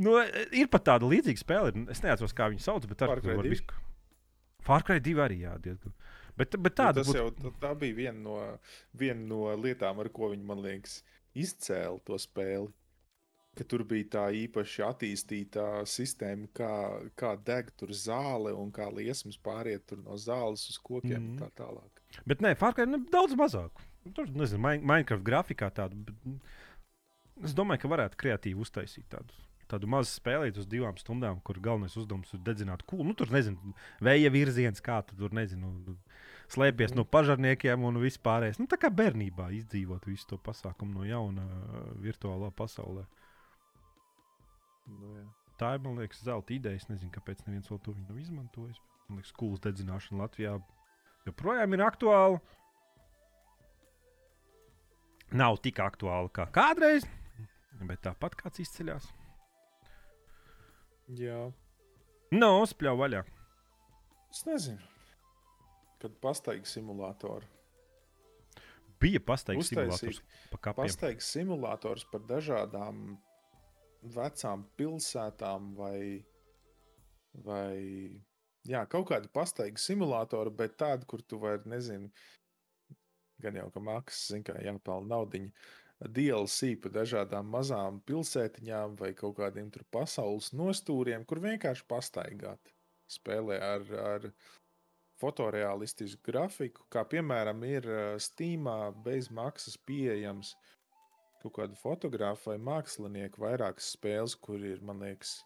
Nu, 0.00 0.16
ir 0.56 0.68
pat 0.72 0.86
tāda 0.88 1.08
līdzīga 1.08 1.42
spēle. 1.42 1.72
Es 1.92 2.00
neatceros, 2.04 2.32
kā 2.36 2.48
viņu 2.52 2.62
sauc, 2.64 2.86
bet 2.88 3.02
ar 3.04 3.18
Cry 3.20 3.36
var 3.36 3.44
2? 3.44 3.52
visu. 3.52 3.80
Fārkrai 4.70 5.00
2 5.02 5.20
arī 5.26 5.40
jā, 5.44 5.54
diezgan. 5.64 5.92
Bet, 6.38 6.54
bet 6.56 6.72
Nu, 6.72 6.84
tāda 6.84 7.02
būtu. 7.04 7.16
jau 7.18 7.30
tā, 7.36 7.50
tā 7.60 7.70
bija 7.78 7.94
viena 7.98 8.20
no, 8.24 8.36
viena 8.96 9.20
no 9.26 9.42
lietām, 9.60 9.98
ar 10.00 10.08
ko 10.14 10.30
viņi, 10.32 10.44
man 10.46 10.62
liekas, 10.64 11.00
izcēla 11.36 11.98
to 12.06 12.16
spēli. 12.22 12.70
Ka 13.58 13.64
tur 13.66 13.82
bija 13.84 14.06
tā 14.14 14.22
īpaši 14.46 14.84
attīstīta 14.86 15.64
sistēma, 15.90 16.46
kā, 16.54 16.70
kā 17.18 17.32
deg 17.44 17.72
tur 17.76 17.90
zāle 17.90 18.52
un 18.54 18.70
kā 18.72 18.86
liesmas 18.94 19.36
pāriet 19.42 19.90
no 20.04 20.14
zāles 20.16 20.68
uz 20.70 20.78
kokiem 20.78 21.10
mm 21.10 21.26
Mhm. 21.26 21.36
-hmm. 21.36 21.42
un 21.42 21.50
tā 21.50 21.50
tālāk. 21.58 22.22
Bet 22.26 22.38
nē, 22.40 22.54
Fārkrai 22.56 22.86
nu, 22.88 23.04
daudz 23.10 23.34
mazāk. 23.34 23.70
Tur, 24.14 24.26
nezinu, 24.30 24.60
Min- 24.62 24.86
Minecraft 24.86 25.24
grafikā. 25.24 25.70
Bet, 25.74 26.14
nu, 26.24 26.38
es 27.44 27.52
domāju, 27.52 27.80
ka 27.80 27.88
varētu 27.88 28.16
kreatīvi 28.16 28.54
uztaisīt 28.60 29.08
tādu. 29.10 29.34
Tādu 29.70 29.86
mazu 29.90 30.10
spēlēt 30.10 30.58
uz 30.58 30.66
divām 30.70 30.96
stundām, 30.98 31.38
kur 31.46 31.60
galvenais 31.62 31.94
uzdevums 31.98 32.32
ir 32.34 32.42
dedzināt 32.46 32.82
kūlu. 32.88 33.06
Nu, 33.10 33.16
tur 33.18 33.30
nezinu, 33.30 33.74
vēja 34.02 34.32
virziens, 34.34 34.82
kā 34.82 34.98
tu 35.06 35.18
tur 35.18 35.34
nezinu, 35.36 35.94
slēpties 36.50 36.96
no 36.98 37.04
pažarniekiem 37.06 37.84
un 37.86 38.00
vispārējais. 38.02 38.58
Nu, 38.58 38.66
tā 38.70 38.80
kā 38.82 38.90
bērnībā 38.90 39.50
izdzīvot 39.60 40.08
visu 40.10 40.32
to 40.32 40.40
pasākumu 40.42 40.98
no 40.98 41.06
jauna 41.06 41.46
uh, 41.46 41.84
virtuālā 42.02 42.50
pasaulē. 42.58 43.06
Nu, 44.90 45.12
jā. 45.20 45.28
Tā 45.60 45.74
ir, 45.76 45.82
man 45.84 45.98
liekas, 46.00 46.22
zelta 46.24 46.54
ideja. 46.56 46.80
Es 46.80 46.88
nezinu, 46.88 47.12
kāpēc 47.12 47.44
neviens 47.44 47.68
vēl 47.68 47.82
to 47.84 47.92
nav 47.98 48.16
izmantojis. 48.16 48.80
Man 49.10 49.20
liekas, 49.20 49.34
kūlas 49.36 49.60
dedzināšana 49.66 50.22
Latvijā 50.22 50.56
joprojām 51.28 51.76
ir 51.76 51.84
aktuāla. 51.84 52.40
Nav 55.36 55.60
tik 55.62 55.78
aktuāla 55.84 56.32
kā 56.34 56.48
kādreiz, 56.50 57.04
bet 57.86 58.00
tāpat 58.08 58.34
kāds 58.40 58.64
izceļas. 58.64 59.12
Jā. 61.18 61.40
No, 62.34 62.52
spļauj 62.68 62.98
vaļā. 63.00 63.24
Es 64.30 64.44
nezinu. 64.46 64.82
Kad 66.00 66.14
pastaigā 66.22 66.68
simulātoru. 66.68 67.48
Bija 69.00 69.20
Uztaisīt. 69.24 69.64
simulators 69.64 70.20
pa 70.50 70.58
kapiem. 70.58 70.84
Pastaigas 70.84 71.28
simulators 71.32 72.04
par 72.12 72.20
dažādām 72.28 73.16
vecām 74.02 74.64
pilsētām 74.76 75.70
vai, 75.76 76.24
vai 77.32 77.72
jā, 78.68 78.84
kaut 78.92 79.08
kādu 79.08 79.30
pastaigas 79.32 79.86
simulātoru, 79.88 80.52
bet 80.52 80.76
tādu, 80.80 81.08
kur 81.08 81.24
tu 81.24 81.40
vari, 81.40 81.64
nezinu, 81.72 82.10
gan 83.40 83.56
jau 83.56 83.70
ka 83.72 83.80
maksas, 83.80 84.34
zin, 84.34 84.44
kā 84.44 84.56
jāpelna 84.60 85.14
naudiņa. 85.14 85.50
DLC 86.08 86.76
pa 86.80 86.88
dažādām 86.92 87.50
mazām 87.52 88.00
pilsētiņām 88.08 88.96
vai 88.96 89.12
kaut 89.16 89.36
kādiem 89.36 89.68
tur 89.72 89.84
pasaules 89.92 90.48
nostūriem, 90.56 91.26
kur 91.28 91.42
vienkārši 91.44 91.84
pastaigāt. 91.88 92.72
Spēlē 93.10 93.58
ar, 93.60 93.84
ar 94.00 94.28
fotoreālistisku 95.20 96.22
grafiku, 96.30 96.86
kā 96.88 97.04
piemēram 97.04 97.64
ir 97.68 97.88
Steamā 98.22 98.94
bez 99.04 99.28
maksas 99.28 99.76
pieejams 99.76 100.54
kaut 101.42 101.54
kādu 101.56 101.76
fotografu 101.80 102.52
vai 102.52 102.58
mākslinieku 102.60 103.40
vairākas 103.40 103.92
spēles, 103.96 104.36
kur 104.36 104.60
ir, 104.60 104.80
man 104.84 105.00
liekas, 105.04 105.38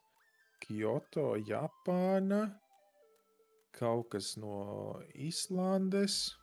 Kyoto, 0.63 1.35
Japāna, 1.39 2.49
kaut 3.75 4.11
kas 4.15 4.35
no 4.39 5.01
Islandes. 5.15 6.35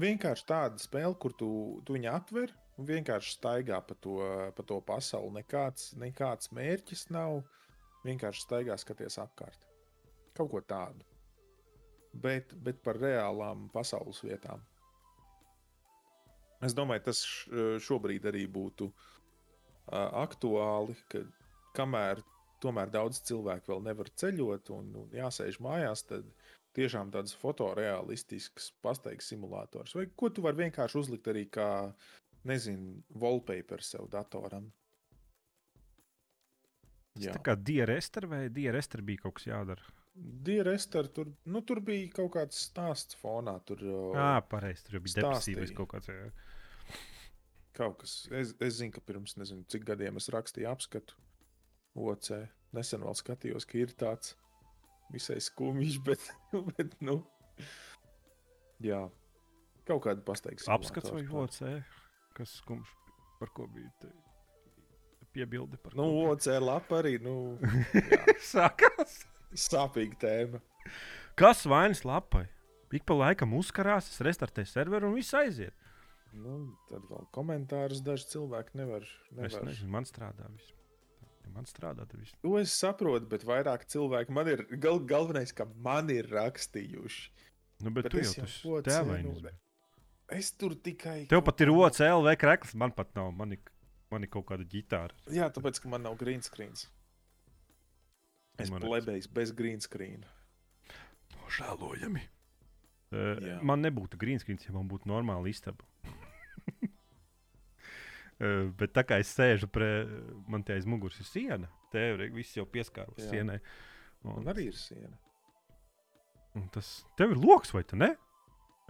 Vienkārši 0.00 0.48
tāda 0.48 0.80
spēle, 0.80 1.16
kur 1.20 1.36
tu, 1.36 1.48
tu 1.84 1.96
viņu 1.96 2.12
atver 2.12 2.52
un 2.78 2.88
vienkārši 2.88 3.36
staigā 3.36 3.80
pa 3.86 3.96
to, 4.00 4.18
pa 4.56 4.64
to 4.66 4.80
pasauli. 4.86 5.40
Nekāds, 5.40 5.92
nekāds 6.00 6.52
mērķis 6.56 7.08
nav. 7.14 7.42
Vienkārši 8.02 8.44
staigā 8.46 8.76
skaties 8.80 9.20
apkārt. 9.22 9.68
Kaut 10.34 10.50
ko 10.50 10.62
tādu. 10.66 11.06
Bet, 12.12 12.52
bet 12.64 12.82
par 12.84 12.98
reālām 13.00 13.68
pasaules 13.72 14.20
vietām. 14.24 14.60
Es 16.62 16.74
domāju, 16.78 17.06
tas 17.08 17.22
šobrīd 17.82 18.26
arī 18.30 18.44
būtu 18.50 18.90
aktuāli, 19.92 20.96
ka 21.10 21.22
kamēr 21.78 22.20
tomēr 22.62 22.90
daudz 22.92 23.22
cilvēku 23.26 23.72
vēl 23.72 23.84
nevar 23.88 24.10
ceļot 24.22 24.70
un, 24.76 24.90
un 25.02 25.14
jāsēž 25.16 25.58
mājās, 25.64 26.04
tad 26.06 26.28
tiešām 26.76 27.10
tāds 27.12 27.34
fotoreālistisks 27.36 28.70
pastaigas 28.84 29.28
simulators. 29.32 29.96
Vai 29.98 30.06
ko 30.16 30.30
tu 30.32 30.44
vari 30.44 30.64
vienkārši 30.64 31.00
uzlikt 31.02 31.28
arī 31.32 31.44
kā, 31.52 31.68
nezinu, 32.48 33.00
wallpaper 33.22 33.82
sev 33.84 34.08
datoram? 34.12 34.70
Jā. 37.20 37.34
Tā 37.36 37.42
kā 37.44 37.56
DRS 37.58 38.08
vai 38.24 38.46
DRS 38.52 38.88
bija 39.04 39.26
kaut 39.26 39.36
kas 39.36 39.50
jādara. 39.50 39.84
DRS 40.14 40.88
tur, 40.92 41.28
nu, 41.48 41.62
tur 41.64 41.80
bija 41.84 42.08
kaut 42.16 42.32
kāds 42.34 42.58
stāsts 42.68 43.16
fonā. 43.20 43.54
Tur 43.68 43.80
Jā, 43.84 44.34
pareizi. 44.48 44.84
Tur 44.88 45.00
bija 45.04 45.20
depresīvs 45.20 45.72
kaut 45.76 45.92
kāds. 45.94 46.10
Jā. 46.12 46.28
Kaut 47.76 47.98
kas. 48.02 48.16
Es, 48.28 48.52
es 48.60 48.78
zinu, 48.80 48.92
ka 48.92 49.00
pirms 49.04 49.38
nezinu, 49.40 49.64
cik 49.72 49.86
gadiem 49.88 50.20
es 50.20 50.28
rakstīju 50.32 50.68
apskatu 50.68 51.16
OC. 51.96 52.28
Nesen 52.76 53.04
vēl 53.04 53.16
skatījos, 53.16 53.68
ka 53.68 53.80
ir 53.80 53.92
tāds 53.96 54.34
visai 55.12 55.38
skumjš, 55.44 55.98
bet, 56.06 56.28
bet 56.72 56.94
nu, 57.04 57.18
jā, 58.84 59.02
kaut 59.88 60.04
kāda 60.06 60.24
pastaigas. 60.24 60.68
Apskats 60.72 61.12
vai 61.12 61.24
OC? 61.24 61.60
Kas 62.36 62.56
skumjš? 62.62 62.92
Par 63.40 63.50
ko 63.54 63.66
bija? 63.70 63.90
Te? 64.00 64.12
Piebildi 65.32 65.78
par 65.80 65.94
nu, 65.96 66.04
OC 66.28 66.48
lapa 66.60 67.00
arī. 67.00 67.16
Nu, 67.24 67.56
Sākās. 68.52 69.22
Sāpīga 69.52 70.18
tēma. 70.20 70.60
Kas 71.40 71.64
vainas 71.68 72.04
lapai? 72.08 72.46
Ik 72.92 73.06
pa 73.08 73.16
laikam 73.16 73.54
uzkarās, 73.56 74.10
es 74.12 74.20
restartēju 74.24 74.68
serveru 74.68 75.08
un 75.08 75.16
viss 75.16 75.32
aiziet. 75.36 75.72
Nu, 76.36 76.58
tad 76.88 77.04
vēl 77.08 77.26
komentārus 77.32 78.00
daži 78.04 78.28
cilvēki 78.34 78.76
nevar. 78.80 79.04
nevar. 79.32 79.48
Es 79.48 79.56
nezinu, 79.64 79.90
man 79.92 80.08
strādā 80.08 80.48
viss. 80.52 80.72
Man 81.52 81.66
strādā 81.68 82.06
tas 82.08 82.20
viss. 82.20 82.36
To 82.44 82.54
es 82.60 82.72
saprotu, 82.72 83.26
bet 83.32 83.44
vairāk 83.48 83.84
cilvēki 83.92 84.32
man 84.32 84.48
ir 84.52 84.62
gal, 84.80 85.00
galvenais, 85.08 85.52
ka 85.56 85.66
man 85.84 86.08
ir 86.12 86.28
rakstījuši. 86.32 87.24
Nu, 87.82 87.90
bet, 87.90 88.06
bet 88.06 88.14
tu 88.14 88.22
jau 88.22 88.32
tas 88.38 88.56
tēvainis. 88.88 89.42
Nu, 89.42 89.52
es 90.36 90.52
tur 90.58 90.74
tikai. 90.74 91.22
Tev 91.30 91.44
pat 91.46 91.62
ir 91.64 91.72
OCL 91.72 92.24
vai 92.26 92.34
krekls, 92.40 92.74
man 92.78 92.94
pat 92.96 93.12
nav. 93.18 93.30
Man 93.36 93.54
ir, 93.56 93.62
man 94.12 94.26
ir 94.26 94.30
kaut 94.32 94.48
kāda 94.50 94.66
ģitāra. 94.68 95.16
Jā, 95.32 95.48
tāpēc, 95.54 95.80
ka 95.82 95.92
man 95.92 96.04
nav 96.06 96.18
green 96.20 96.44
screens. 96.44 96.88
Es 98.60 98.70
plebējos 98.70 99.30
bez 99.32 99.52
green 99.56 99.80
screen. 99.82 100.26
Nožēlojami. 101.38 102.26
Uh, 103.12 103.36
Jā. 103.44 103.58
man 103.60 103.82
nebūtu 103.84 104.16
green 104.20 104.40
screen, 104.40 104.60
ja 104.64 104.72
man 104.72 104.88
būtu 104.88 105.08
normāla 105.10 105.50
istaba. 105.50 105.84
uh, 106.80 108.68
bet 108.80 108.94
tā 108.96 109.04
kā 109.04 109.18
es 109.20 109.32
sēžu 109.36 109.68
pie 109.72 109.90
man 110.48 110.64
te 110.64 110.76
aiz 110.76 110.88
muguras 110.88 111.20
ir 111.20 111.28
siena, 111.28 111.68
tev 111.92 112.22
viss 112.32 112.56
jau 112.56 112.64
pieskārus 112.64 113.28
sienai. 113.28 113.58
Un, 114.24 114.38
man 114.38 114.52
arī 114.54 114.70
ir 114.70 114.78
siena. 114.80 115.12
Un 116.56 116.68
tas 116.72 117.02
tev 117.20 117.34
ir 117.34 117.40
lokus 117.40 117.72
vai 117.76 117.84
ne? 118.00 118.14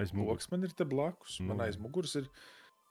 Aiz 0.00 0.12
muguras 0.16 0.48
man 0.52 0.64
ir 0.64 0.72
te 0.76 0.86
blakus. 0.88 1.38
Nu. 1.40 1.52
Man 1.52 1.66
aiz 1.66 1.76
muguras 1.80 2.14
ir. 2.20 2.30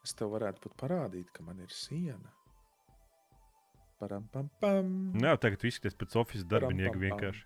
Es 0.02 0.14
tev 0.18 0.32
varētu 0.34 0.64
pat 0.64 0.78
parādīt, 0.80 1.28
ka 1.34 1.44
man 1.46 1.60
ir 1.62 1.70
siena. 1.70 2.32
Param, 4.02 4.24
pam, 4.34 4.48
pam. 4.58 4.88
Nu 5.14 5.28
jā, 5.28 5.36
tagad 5.38 5.62
viss 5.62 5.78
izskatās 5.78 5.98
pēc 6.00 6.16
oficiāla 6.18 6.50
darbinieka 6.56 6.98
vienkārši. 6.98 7.44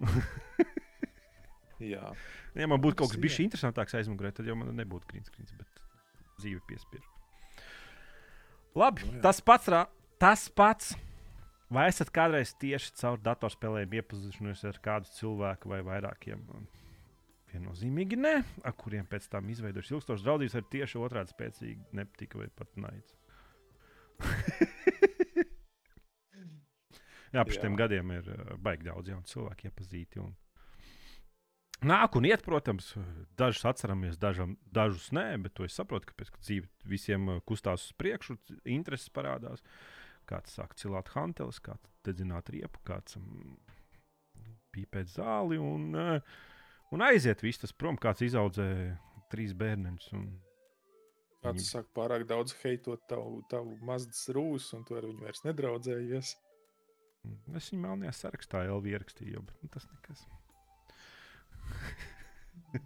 jā. 1.92 2.08
Ja 2.58 2.66
man 2.70 2.82
būtu 2.82 2.98
kaut 2.98 3.12
kas 3.12 3.20
bijis 3.22 3.38
interesantāks 3.44 3.94
aizmugurē, 4.00 4.32
tad 4.34 4.50
jau 4.50 4.56
man 4.58 4.72
nebūtu 4.74 5.22
screen, 5.28 5.52
bet 5.60 5.84
dzīve 6.40 6.64
piespiež. 6.66 7.06
Labi, 8.74 9.06
no, 9.06 9.14
nu 9.14 9.20
jā. 9.20 9.22
tas 9.28 9.40
pats, 9.46 9.70
tas 10.18 10.48
pats. 10.50 10.90
Vai 11.70 11.86
esat 11.86 12.10
kādreiz 12.10 12.50
tieši 12.58 12.96
caur 12.98 13.20
datorspēlēm 13.22 13.92
iepazinušies 14.00 14.66
ar 14.72 14.78
kādu 14.82 15.10
cilvēku 15.14 15.70
vai 15.70 15.84
vairākiem? 15.86 16.42
Viennozīmīgi 17.50 18.16
nē, 18.20 18.34
ar 18.66 18.74
kuriem 18.78 19.06
pēc 19.10 19.26
tam 19.32 19.48
izveidojas 19.50 19.90
ilgstošas 19.90 20.26
draudzības, 20.26 20.54
ar 20.58 20.64
tieši 20.70 21.00
otrādi 21.02 21.34
spēcīgi 21.34 21.96
nepatika 21.98 22.38
vai 22.38 22.48
pat 22.54 22.70
naids. 22.78 23.16
Jā, 27.34 27.44
pēc 27.46 27.60
tam 27.62 27.76
gadiem 27.78 28.10
ir 28.16 28.26
uh, 28.32 28.54
baigi 28.62 28.86
daudz 28.88 29.10
jaunu 29.12 29.26
cilvēku 29.30 29.68
iepazīti. 29.68 30.22
Un... 30.22 30.32
Nāk 31.86 32.16
un 32.18 32.26
iet, 32.28 32.42
protams, 32.44 32.92
dažus 33.40 33.64
atceramies, 33.70 34.18
dažam, 34.20 34.56
dažus 34.74 35.08
nē, 35.16 35.26
bet 35.44 35.54
to 35.56 35.64
es 35.66 35.76
saprotu, 35.78 36.10
ka 36.10 36.18
pēc 36.18 36.28
tam 36.34 36.42
dzīve 36.46 36.66
visiem 36.90 37.22
uh, 37.30 37.40
kustās 37.46 37.88
uz 37.88 37.96
priekšu, 37.98 38.32
intereses 38.66 39.10
parādās. 39.14 39.62
Kāds 40.30 40.54
sāk 40.58 40.76
cilāt 40.78 41.10
hanteles, 41.14 41.58
kāds 41.62 41.86
dedzināt 42.06 42.50
riepu, 42.54 42.82
kāds 42.86 43.16
um, 43.18 43.58
pīpēt 44.74 45.06
zāli 45.14 45.58
un, 45.62 45.90
uh, 45.98 46.18
un 46.94 47.04
aiziet 47.06 47.42
viss 47.44 47.62
tas 47.62 47.72
prom, 47.76 47.98
kāds 48.00 48.24
izaudzē 48.26 48.68
trīs 49.32 49.54
bērnus. 49.56 50.10
Un... 50.16 50.28
Kāds 51.40 51.62
viņi... 51.62 51.68
sāk 51.70 51.88
pārāk 51.96 52.26
daudz 52.28 52.54
heitot 52.62 53.02
tavu, 53.08 53.40
tavu 53.50 53.76
mazas 53.86 54.26
rūsu, 54.34 54.76
un 54.78 54.86
tu 54.88 54.98
ar 54.98 55.06
viņu 55.08 55.24
vairs 55.24 55.44
nedraudzējies. 55.46 56.34
Es 57.56 57.70
viņu 57.72 57.82
melnajā 57.84 58.12
sarakstā 58.16 58.64
jau 58.66 58.78
ierakstīju, 58.90 59.42
bet 59.46 59.64
nu, 59.64 59.70
tas 59.72 59.86
nekas. 59.92 60.26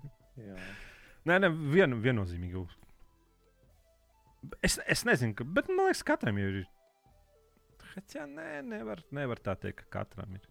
nē, 1.28 1.38
nē, 1.38 1.50
vien, 1.72 1.98
viennozīmīgi. 2.04 2.64
Es, 4.66 4.78
es 4.90 5.04
nezinu, 5.08 5.36
ka, 5.38 5.46
bet 5.46 5.70
man 5.70 5.88
liekas, 5.88 6.04
katram 6.06 6.40
ir. 6.42 6.64
Jā, 8.10 8.26
nē, 8.26 8.48
nevar, 8.66 9.04
nevar 9.14 9.40
tā 9.42 9.54
teikt, 9.60 9.84
ka 9.84 10.00
katram 10.00 10.34
ir. 10.36 10.50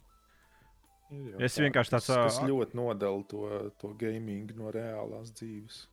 Ir 1.14 1.44
es 1.44 1.58
tā, 1.58 1.66
vienkārši 1.66 1.96
tāds- 1.96 2.10
tas 2.14 2.40
ļoti 2.44 2.80
nodala 2.80 3.24
to, 3.30 3.48
to 3.82 3.94
gaming 4.00 4.52
no 4.58 4.72
reālās 4.74 5.34
dzīves. 5.36 5.84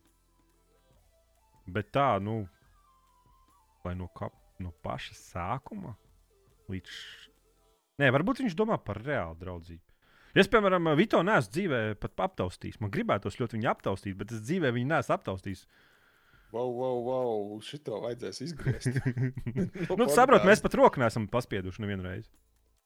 Bet 1.70 1.92
tā, 1.94 2.14
nu, 2.22 2.42
vai 3.84 3.94
no, 3.98 4.08
kap, 4.16 4.34
no 4.58 4.72
paša 4.84 5.16
sākuma 5.18 5.94
līdz 6.70 6.94
Nē, 8.00 8.08
varbūt 8.14 8.40
viņš 8.40 8.54
domā 8.56 8.78
par 8.80 8.96
reālu 9.04 9.36
draudzību. 9.36 9.82
Es, 10.40 10.48
piemēram, 10.48 10.92
Vito 10.96 11.20
nesu 11.26 11.50
dzīvē 11.52 11.80
pat 12.00 12.22
aptaustījis. 12.30 12.78
Man 12.80 12.92
gribētos 12.94 13.36
ļoti 13.40 13.58
viņu 13.58 13.68
aptaustīt, 13.72 14.16
bet 14.16 14.32
es 14.32 14.44
dzīvē 14.46 14.70
viņu 14.72 14.88
nesu 14.88 15.12
aptaustījis. 15.12 15.66
Wow, 16.54 16.70
wow, 16.74 17.00
wow, 17.06 17.58
šito 17.62 17.98
vajadzēs 18.02 18.40
izgriezt. 18.46 18.96
nu, 20.00 20.06
saprot, 20.10 20.46
mēs 20.48 20.62
pat 20.64 20.78
roku 20.78 21.02
neesam 21.02 21.28
paspieduši 21.30 21.84
nevienu 21.84 22.06
reizi. 22.06 22.30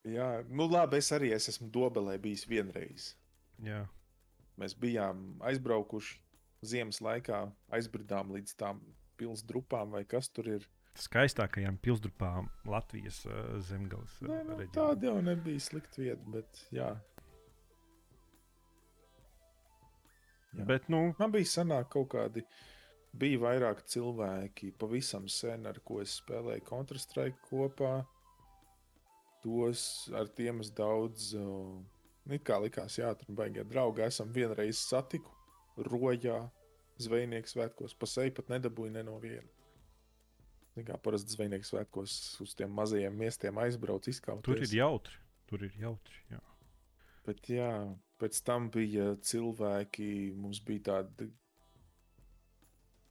Jā, 0.05 0.29
nu 0.53 0.67
labi, 0.69 1.01
es 1.01 1.09
arī 1.17 1.33
es 1.33 1.49
esmu 1.49 1.71
dobelē 1.73 2.19
bijis 2.21 2.45
vienreiz. 2.49 3.15
Jā. 3.65 3.87
Mēs 4.61 4.77
bijām 4.77 5.41
aizbraukuši 5.49 6.21
ziemas 6.65 7.01
laikā, 7.05 7.47
aizbridām 7.73 8.33
līdz 8.35 8.57
tām 8.61 8.83
pilsētas 9.19 9.47
drupām 9.49 9.95
vai 9.95 10.05
kas 10.09 10.29
tur 10.29 10.51
ir 10.51 10.69
skaistākajām 11.01 11.79
pilsdrupām 11.83 12.49
Latvijas 12.71 13.25
uh, 13.27 13.57
zemgales. 13.67 14.15
Uh, 14.23 14.31
Nē, 14.31 14.39
nu, 14.47 14.59
tāda 14.75 15.09
jau 15.09 15.17
nebija 15.25 15.63
slikta 15.63 16.03
vieta, 16.03 16.23
bet 16.31 16.61
jā. 16.75 16.93
jā. 20.55 20.67
Bet, 20.69 20.89
nu... 20.93 21.09
Man 21.19 21.35
bija 21.35 21.51
sanāk 21.57 21.91
kaut 21.97 22.13
kādi. 22.15 22.45
Bija 23.15 23.39
vairāk 23.45 23.85
cilvēki, 23.91 24.73
pavisam 24.79 25.29
sen, 25.31 25.69
ar 25.71 25.79
ko 25.87 26.01
es 26.03 26.17
spēlēju 26.19 26.65
Counter-Strike 26.67 27.47
kopā. 27.47 28.01
Tos 29.45 29.87
ar 30.17 30.31
tiem 30.33 30.63
es 30.65 30.71
daudz, 30.73 31.33
uh, 31.37 32.39
kā 32.45 32.57
likās, 32.65 32.97
jā, 32.99 33.11
tur 33.21 33.37
baigās 33.37 33.69
draugi. 33.69 34.07
Esam 34.07 34.33
vienreiz 34.33 34.81
satiku 34.81 35.35
Rojā, 35.91 36.39
Zvejnieks 37.03 37.57
svētkos, 37.57 37.95
pa 37.99 38.07
seju 38.07 38.31
pat 38.37 38.53
nedabūju 38.53 38.95
ne 38.95 39.03
no 39.03 39.17
viena. 39.19 39.49
Zin 40.75 40.87
Kā 40.87 40.97
parasti 40.99 41.35
zvejnieks 41.35 41.71
svētkos 41.71 42.15
uz 42.43 42.55
tiem 42.59 42.73
mazajiem 42.75 43.15
miestiem 43.15 43.59
aizbrauc, 43.63 44.07
izkaut. 44.11 44.43
Tur 44.47 44.63
ir 44.63 44.73
jautri. 44.75 45.19
Tur 45.51 45.63
ir 45.67 45.75
jautri. 45.79 46.19
Jā. 46.33 46.41
Bet 47.27 47.51
jā, 47.51 47.71
pēc 48.19 48.41
tam 48.47 48.69
bija 48.75 49.13
cilvēki, 49.23 50.09
mums 50.39 50.61
bija 50.67 50.87
tāda 50.91 51.29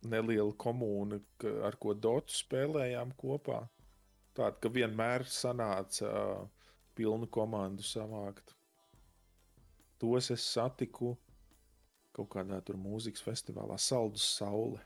neliela 0.04 0.52
komūna, 0.60 1.22
ar 1.64 1.80
ko 1.80 1.96
dotu 1.96 2.36
spēlējām 2.36 3.16
kopā. 3.20 3.64
Tāda, 4.34 4.56
ka 4.62 4.72
vienmēr 4.74 5.28
sanāca 5.30 6.10
uh, 6.10 6.70
pilnu 6.98 7.30
komandu 7.30 7.86
savākt. 7.86 8.56
Tos 10.02 10.32
es 10.34 10.46
satiku 10.56 11.14
kaut 12.14 12.30
kādā 12.34 12.60
tur 12.66 12.78
mūzikas 12.78 13.24
festivālā 13.26 13.78
Saldus 13.82 14.26
Saule 14.38 14.82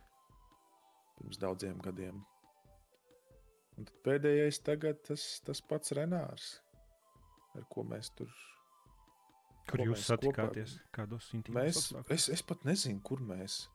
pirms 1.18 1.40
daudziem 1.42 1.80
gadiem. 1.84 2.20
Un 3.78 3.88
tad 3.88 4.04
pēdējais 4.06 4.62
tagad 4.66 5.02
tas, 5.08 5.26
tas 5.46 5.62
pats 5.62 5.94
Renārs, 5.98 6.52
ar 7.58 7.66
ko 7.72 7.84
mēs 7.88 8.12
tur 8.18 8.32
Kur 9.68 9.84
jūs 9.84 10.06
satikāties? 10.08 10.78
Kādos 10.96 11.28
intīmos 11.36 11.58
Mēs, 11.58 11.80
es, 12.16 12.30
es 12.38 12.44
pat 12.48 12.64
nezinu, 12.68 13.02
kur 13.04 13.20
mēs. 13.20 13.66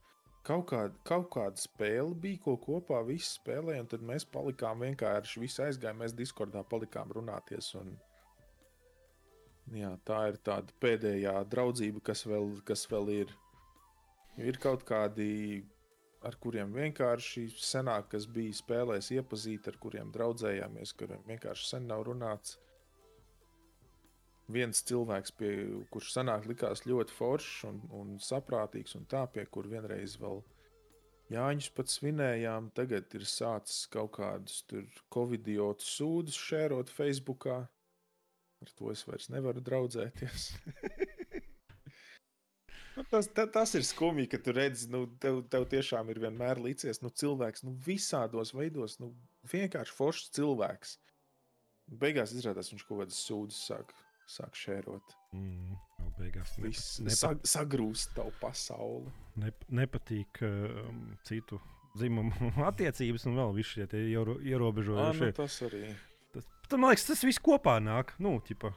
Kaut, 0.42 0.64
kā, 0.72 0.78
kaut 1.06 1.28
kāda 1.30 1.60
spēle 1.62 2.16
bija, 2.18 2.40
ko 2.42 2.56
kopā 2.58 2.98
visi 3.06 3.28
spēlēja, 3.36 3.84
un 3.84 3.90
tad 3.92 4.02
mēs 4.06 4.26
palikām 4.26 4.80
vienkārši 4.82 5.42
visi 5.42 5.62
aizgājām. 5.62 6.00
Mēs 6.02 6.16
Discordā 6.18 6.64
palikām 6.66 7.12
runāties. 7.14 7.68
Un, 7.78 7.92
jā, 9.78 9.92
tā 10.08 10.24
ir 10.32 10.40
tāda 10.42 10.74
pēdējā 10.82 11.36
draudzība, 11.52 12.02
kas 12.10 12.26
vēl, 12.26 12.56
kas 12.66 12.82
vēl 12.90 13.14
ir. 13.20 13.36
Jo 14.34 14.48
ir 14.50 14.58
kaut 14.58 14.82
kādi, 14.88 15.30
ar 16.26 16.34
kuriem 16.42 16.74
vienkārši 16.74 17.46
senāk, 17.62 18.10
kas 18.16 18.26
bija 18.26 18.58
spēlēs, 18.58 19.12
iepazīti, 19.14 19.70
ar 19.70 19.78
kuriem 19.78 20.10
draudzējāmies, 20.14 20.96
kuriem 20.98 21.22
vienkārši 21.28 21.68
sen 21.74 21.86
nav 21.92 22.02
runāts 22.08 22.58
viens 24.54 24.82
cilvēks, 24.88 25.34
pie, 25.38 25.52
kurš 25.92 26.12
senāk 26.16 26.46
likās 26.50 26.84
ļoti 26.88 27.14
foršs 27.16 27.68
un, 27.70 27.80
un 27.98 28.16
saprātīgs, 28.22 28.96
un 28.98 29.06
tā, 29.10 29.26
pie 29.32 29.46
kur 29.50 29.68
vienreiz 29.70 30.18
vēl 30.20 30.42
Jāņus 31.32 31.70
pat 31.72 31.88
svinējām, 31.88 32.66
tagad 32.76 33.14
ir 33.16 33.22
sācis 33.24 33.86
kaut 33.92 34.10
kādus 34.18 34.58
covidiotu 35.12 35.86
sūdus 35.86 36.36
šērot 36.36 36.92
Facebookā. 36.92 37.62
Ar 38.62 38.72
to 38.78 38.90
es 38.92 39.04
vairs 39.08 39.30
nevaru 39.32 39.64
draudzēties. 39.64 40.50
Nu, 42.92 43.06
tas, 43.08 43.24
ta, 43.32 43.46
tas 43.48 43.70
ir 43.72 43.86
skumji, 43.88 44.26
ka 44.28 44.36
tu 44.44 44.52
redzi, 44.52 44.84
nu, 44.92 45.06
tev, 45.20 45.38
tev 45.48 45.62
tiešām 45.70 46.10
ir 46.12 46.18
vienmēr 46.20 46.58
līdzies 46.60 47.00
nu, 47.00 47.08
cilvēks, 47.08 47.62
nu, 47.64 47.72
visādos 47.86 48.52
veidos, 48.52 48.98
nu, 49.00 49.08
vienkārši 49.48 49.94
foršs 49.96 50.26
cilvēks. 50.36 50.98
Beigās 52.02 52.34
izrādās, 52.36 52.68
viņš 52.68 52.84
kaut 52.84 53.00
kādas 53.00 53.22
sūdzes 53.24 53.62
sāk, 53.70 53.94
sāk 54.30 54.56
šērot. 54.58 55.16
Mm, 55.36 55.76
beigās 56.18 56.54
Viss 56.62 57.00
sag, 57.16 57.42
sagrūst 57.48 58.14
tavu 58.16 58.32
pasauli. 58.40 59.12
nep, 59.40 59.64
nepatīk 59.68 60.42
um, 60.46 61.04
citu 61.26 61.60
dzimumu 61.96 62.52
attiecības, 62.70 63.26
un 63.28 63.40
vēl 63.40 63.52
visi 63.56 63.78
šie 63.78 63.88
iero, 64.04 64.38
ierobežojošie. 64.40 65.32
nu, 65.32 65.36
tas 65.36 65.58
arī. 65.68 65.84
Tas, 66.32 66.48
tad, 66.68 66.78
man 66.78 66.92
liekas, 66.92 67.10
tas 67.10 67.26
viss 67.28 67.42
kopā 67.42 67.76
nāk. 67.84 68.14
Nu, 68.22 68.38
ķipa, 68.46 68.72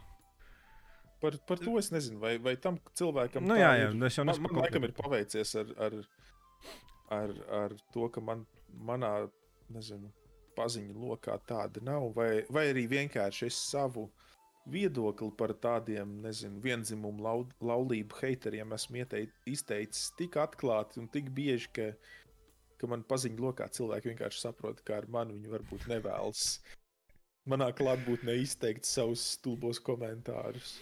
Par, 1.26 1.38
par 1.48 1.58
to 1.58 1.78
es 1.80 1.88
nezinu, 1.90 2.20
vai, 2.22 2.36
vai 2.44 2.54
tam 2.62 2.76
cilvēkam 3.00 3.46
nu, 3.48 3.56
jā, 3.58 3.72
jā, 3.80 3.88
ir. 3.88 3.96
jau 4.18 4.26
Man, 4.28 4.42
man 4.44 4.60
laikam 4.60 4.84
ir 4.86 4.92
paveicies 4.94 5.56
ar, 5.62 5.72
ar, 5.82 5.96
ar, 7.18 7.34
ar 7.62 7.76
to, 7.96 8.10
ka 8.14 8.22
man, 8.22 8.44
manā 8.90 9.14
nezinu, 9.74 10.12
paziņu 10.58 10.94
lokā 11.00 11.38
tāda 11.48 11.82
nav. 11.88 12.12
Vai, 12.18 12.44
vai 12.52 12.68
arī 12.74 12.86
vienkārši 12.92 13.48
es 13.48 13.58
savu 13.72 14.10
viedokli 14.70 15.32
par 15.38 15.54
tādiem 15.62 16.20
nezinu, 16.24 16.60
vienzimumu 16.64 17.24
lau, 17.24 17.42
laulību 17.62 18.22
haiteriem 18.22 18.74
esmu 18.78 19.02
ieteic, 19.04 19.34
izteicis 19.50 20.12
tik 20.20 20.38
atklāti 20.42 21.02
un 21.02 21.10
tik 21.12 21.30
bieži, 21.36 21.70
ka, 21.76 21.90
ka 22.82 22.90
man 22.92 23.06
paziņu 23.08 23.46
lokā 23.48 23.70
cilvēki 23.78 24.14
vienkārši 24.14 24.42
saprot, 24.48 24.82
ka 24.86 25.00
ar 25.02 25.10
mani 25.12 25.38
viņi 25.38 25.54
varbūt 25.54 25.88
nevēlas. 25.92 26.48
Manā 27.46 27.70
klātbūtnē 27.78 28.40
izteikt 28.42 28.88
savus 28.90 29.22
stulbos 29.36 29.78
komentārus. 29.86 30.80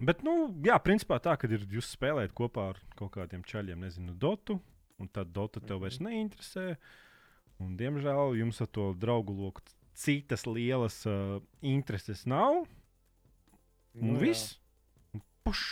Bet, 0.00 0.22
nu, 0.24 0.50
jā, 0.64 0.76
principā 0.84 1.18
tā, 1.24 1.36
ka 1.40 1.48
ir 1.48 1.64
jūs 1.72 1.92
spēlējat 1.96 2.32
kopā 2.36 2.70
ar 2.72 2.80
kaut 2.96 3.14
kādiem 3.14 3.44
čaļiem, 3.48 3.84
nezinu, 3.84 4.16
dotu, 4.20 4.58
un 5.00 5.08
tad 5.12 5.32
dota 5.36 5.60
tev 5.60 5.82
vairs 5.84 6.00
neinteresē. 6.04 6.74
Un, 7.64 7.76
diemžēl 7.80 8.36
jums 8.36 8.60
ar 8.60 8.68
to 8.68 8.90
draugu 9.00 9.32
loku 9.36 9.64
citas 9.96 10.44
lielas 10.44 10.98
uh, 11.08 11.38
intereses 11.64 12.26
nav. 12.28 12.66
Un 13.96 14.06
Nu 14.06 14.16
nu, 14.16 14.20
jā. 14.20 14.28
viss. 14.28 14.56
Un 15.14 15.22
Puš! 15.46 15.62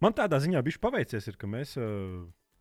Man 0.00 0.14
tādā 0.16 0.38
ziņā 0.40 0.62
bija 0.64 0.80
paveicies, 0.80 1.26
ir, 1.28 1.36
ka 1.36 1.48
mēs. 1.50 1.74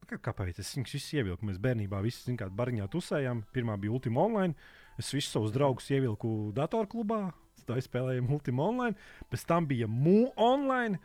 Kā, 0.10 0.18
kā 0.18 0.34
paveicies? 0.36 0.68
Es 0.68 0.76
viņus 0.76 0.96
visus 0.98 1.14
ievilku. 1.16 1.46
Mēs 1.48 1.60
bērnībā 1.62 2.02
visi 2.04 2.26
zinām, 2.26 2.42
kādā 2.42 2.56
bariņā 2.60 2.88
tusējām. 2.92 3.46
Pirmā 3.56 3.78
bija 3.80 3.94
Ultima 3.96 4.26
Online. 4.26 4.58
Es 5.00 5.14
visus 5.16 5.32
savus 5.32 5.54
draugus 5.56 5.88
ievilku 5.94 6.52
datorklubā. 6.58 7.30
Tā 7.70 7.78
spēlējām 7.86 8.28
Ultima 8.34 8.66
Online. 8.66 8.98
Pēc 9.32 9.46
tam 9.48 9.70
bija 9.70 9.88
Mū 9.88 10.32
Online, 10.42 11.00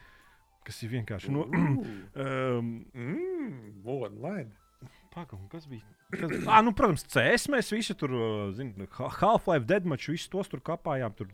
kas 0.66 0.80
ir 0.82 0.94
vienkārši. 0.96 1.30
Nu, 1.34 1.44
um, 1.46 2.72
Mm, 3.04 3.84
online. 3.84 4.50
Pagaidām, 5.14 5.46
kas 5.52 5.68
bija? 5.70 5.84
Kas... 6.10 6.32
Ah, 6.48 6.62
nu, 6.64 6.72
protams, 6.74 7.04
CS 7.06 7.46
mēs 7.52 7.70
visi 7.70 7.94
tur, 7.98 8.16
zinām, 8.56 8.88
Half-Life, 9.20 9.68
Deadmatch, 9.68 10.10
visus 10.10 10.32
tos 10.32 10.50
tur 10.50 10.64
kapājām. 10.64 11.14
Tur 11.14 11.30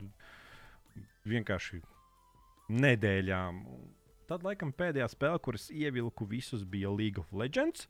vienkārši 1.30 1.80
nedēļām. 2.70 3.64
Tad, 4.30 4.44
laikam, 4.46 4.70
pēdējā 4.76 5.08
spēle, 5.10 5.40
kuras 5.42 5.66
ievilku 5.74 6.28
visus, 6.30 6.62
bija 6.62 6.92
League 6.94 7.18
of 7.18 7.32
Legends. 7.34 7.88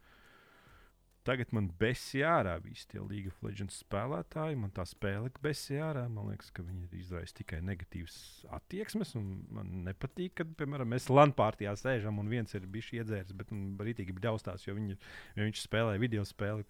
Tagad 1.29 1.51
man 1.53 1.67
besija 1.77 2.31
ārā 2.39 2.55
visi 2.65 2.87
tie 2.89 3.01
League 3.03 3.29
of 3.29 3.43
Legends 3.45 3.83
spēlētāji. 3.83 4.57
Man 4.57 4.73
tā 4.73 4.87
spēle 4.89 5.29
besija 5.45 5.91
ārā. 5.91 6.07
Man 6.09 6.31
liekas, 6.31 6.49
ka 6.57 6.65
viņi 6.65 6.89
izraisa 6.97 7.37
tikai 7.37 7.61
negatīvas 7.67 8.17
attieksmes. 8.57 9.13
Man 9.53 9.85
nepatīk, 9.91 10.39
kad, 10.41 10.55
piemēram, 10.57 10.89
mēs 10.95 11.11
Latvijā 11.13 11.77
sēžam 11.77 12.23
un 12.23 12.33
viens 12.33 12.57
ir 12.57 12.65
bijis 12.65 12.89
iedzēris, 13.03 13.37
bet 13.37 13.53
man 13.53 13.75
brīdīgi 13.77 14.17
bija 14.17 14.31
daudz, 14.31 14.65
jo, 14.65 14.79
viņi, 14.79 14.97
jo 15.37 15.51
viņš 15.51 15.65
spēlē 15.67 16.01
video 16.01 16.25
spēli. 16.25 16.65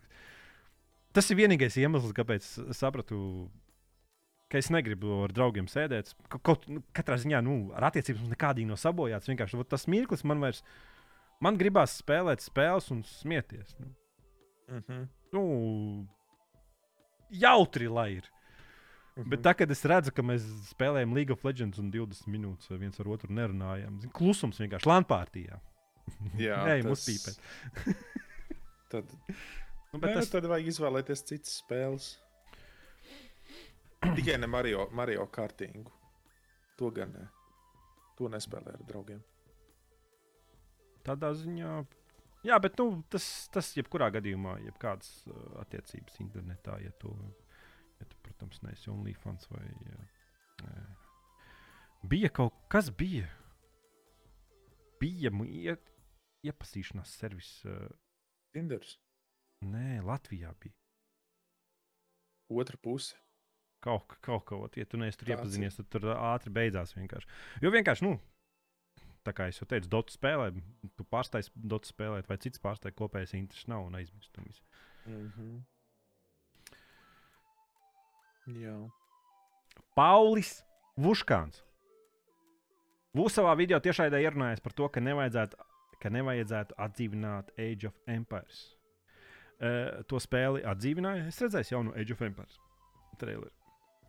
Tas 1.14 1.30
ir 1.30 1.38
vienīgais 1.38 1.78
iemesls, 1.78 2.14
kāpēc 2.14 2.50
es 2.66 2.82
sapratu, 2.82 3.20
ka 4.51 4.59
es 4.59 4.68
negribu 4.74 5.22
ar 5.24 5.32
draugiem 5.32 5.66
sēdēt. 5.70 6.12
Ka- 6.28 6.40
Kaut, 6.51 6.66
nu, 6.68 6.82
katrā 6.97 7.16
ziņā, 7.22 7.40
nu, 7.47 7.70
ar 7.77 7.89
attiecībām 7.90 8.24
mums 8.27 8.35
nekādīgi 8.35 8.66
nav 8.66 8.81
sabojāts. 8.82 9.28
Vienkārši 9.31 9.56
vot 9.60 9.68
tas 9.70 9.86
mirklis 9.86 10.24
man 10.27 10.40
vairs. 10.43 10.62
Man 11.40 11.56
gribās 11.56 11.94
spēlēt 12.02 12.43
spēles 12.44 12.90
un 12.93 13.02
smieties. 13.06 13.77
Nu, 13.81 13.94
Mm 14.70 14.82
-hmm. 14.86 15.06
nu, 15.32 16.06
jautri, 17.31 17.89
lai 17.89 18.12
ir. 18.20 18.28
Bet 19.27 19.43
tā, 19.44 19.52
kad 19.59 19.70
es 19.74 19.82
redzu, 19.85 20.12
ka 20.14 20.22
mēs 20.22 20.44
spēlējam 20.70 21.12
League 21.16 21.32
of 21.35 21.43
Legends 21.44 21.78
un 21.82 21.90
20 21.93 22.28
minūtes 22.31 22.70
viens 22.78 23.01
ar 23.02 23.09
otru 23.09 23.28
nerunājam, 23.35 23.98
zin, 24.01 24.10
klusums 24.10 24.60
vienkārši 24.62 24.86
Latvijā. 24.89 25.59
Jā, 26.39 26.60
mums 26.86 27.05
tas- 27.05 27.09
pīpēt. 27.10 27.97
Tad, 28.90 29.05
Nu, 29.93 29.98
bet 29.98 30.02
bet 30.06 30.14
tas... 30.14 30.28
tas, 30.31 30.31
tad 30.31 30.44
vajag 30.47 30.66
izvēlēties 30.70 31.24
citas 31.27 31.56
spēles. 31.64 32.12
Tikai 34.16 34.39
ne 34.39 34.47
Mario, 34.47 34.89
Mario 34.93 35.27
kartingu. 35.27 35.93
To 36.78 36.90
gan 36.90 37.12
ne. 37.12 37.27
To 38.16 38.28
nespēlē 38.32 38.72
ar 38.77 38.85
draugiem. 38.89 39.20
tādā 41.05 41.32
ziņā. 41.36 41.72
Jā, 42.44 42.56
bet 42.62 42.78
nu, 42.81 43.02
tas, 43.12 43.24
tas 43.52 43.68
jebkurā 43.77 44.09
gadījumā, 44.14 44.56
jebkādas 44.64 45.10
uh, 45.28 45.36
attiecības 45.60 46.16
internetā, 46.24 46.78
ja 46.81 46.93
tu, 47.01 47.12
ja 48.01 48.09
tu 48.09 48.20
protams, 48.24 48.62
neesi 48.64 48.89
OnlyFans 48.93 49.48
vai. 49.52 49.64
Ja, 49.90 50.72
bija 52.09 52.32
kaut 52.32 52.56
kas, 52.72 52.89
bija. 52.93 53.28
Bija 55.01 55.32
ie, 55.44 55.77
iepazīšanās 56.48 57.16
servis. 57.20 57.52
Uh, 57.68 57.89
Tinders. 58.52 58.97
nē, 59.62 60.01
Latvijā 60.02 60.55
bija. 60.60 60.74
Otra 62.51 62.81
puse. 62.81 63.14
Kaut, 63.81 64.05
ka- 64.09 64.19
kaut 64.20 64.44
kā, 64.44 64.57
ot, 64.66 64.77
ja 64.77 64.85
tu 64.85 64.97
neesi 65.01 65.19
tur 65.19 65.28
iepazinies, 65.32 65.77
tad 65.77 65.89
tur 65.89 66.11
ātri 66.15 66.51
beidzās 66.52 66.93
vienkārši. 66.97 67.27
Jo 67.62 67.70
vienkārši, 67.73 68.02
nu, 68.05 68.19
tā 69.24 69.32
kā 69.32 69.47
es 69.48 69.59
jau 69.61 69.66
teicu, 69.69 69.89
dotu 69.89 70.12
spēlē, 70.12 70.51
tu 70.97 71.05
pārstāji 71.05 71.48
dotu 71.55 71.89
spēlēt, 71.89 72.28
vai 72.28 72.36
cits 72.36 72.59
pārstāji 72.61 72.93
kopējais 72.98 73.32
interesi 73.39 73.70
nav 73.73 73.86
un 73.86 73.94
aizmirst 73.94 74.32
to 74.32 74.43
visu. 74.44 74.62
Mm 75.07 75.32
-hmm. 75.32 75.62
Jā. 78.61 78.77
Paulis 79.97 80.62
Vuškāns. 80.98 81.62
Būs 83.16 83.35
savā 83.35 83.57
video 83.59 83.81
tiešraidē 83.82 84.20
ierunājis 84.23 84.61
par 84.62 84.73
to, 84.73 84.89
ka 84.89 85.01
nevajadzētu, 85.01 85.57
ka 86.02 86.09
nevajadzētu 86.11 86.77
atdzīvināt 86.78 87.51
Age 87.59 87.86
of 87.89 87.97
Empires. 88.07 88.77
uh, 89.61 90.02
to 90.09 90.16
spēli 90.16 90.62
atdzīvināja. 90.65 91.27
Es 91.28 91.40
redzēju 91.43 91.70
jaunu 91.70 91.93
Age 92.01 92.12
of 92.12 92.23
Empires 92.23 92.59
traileri. 93.19 93.51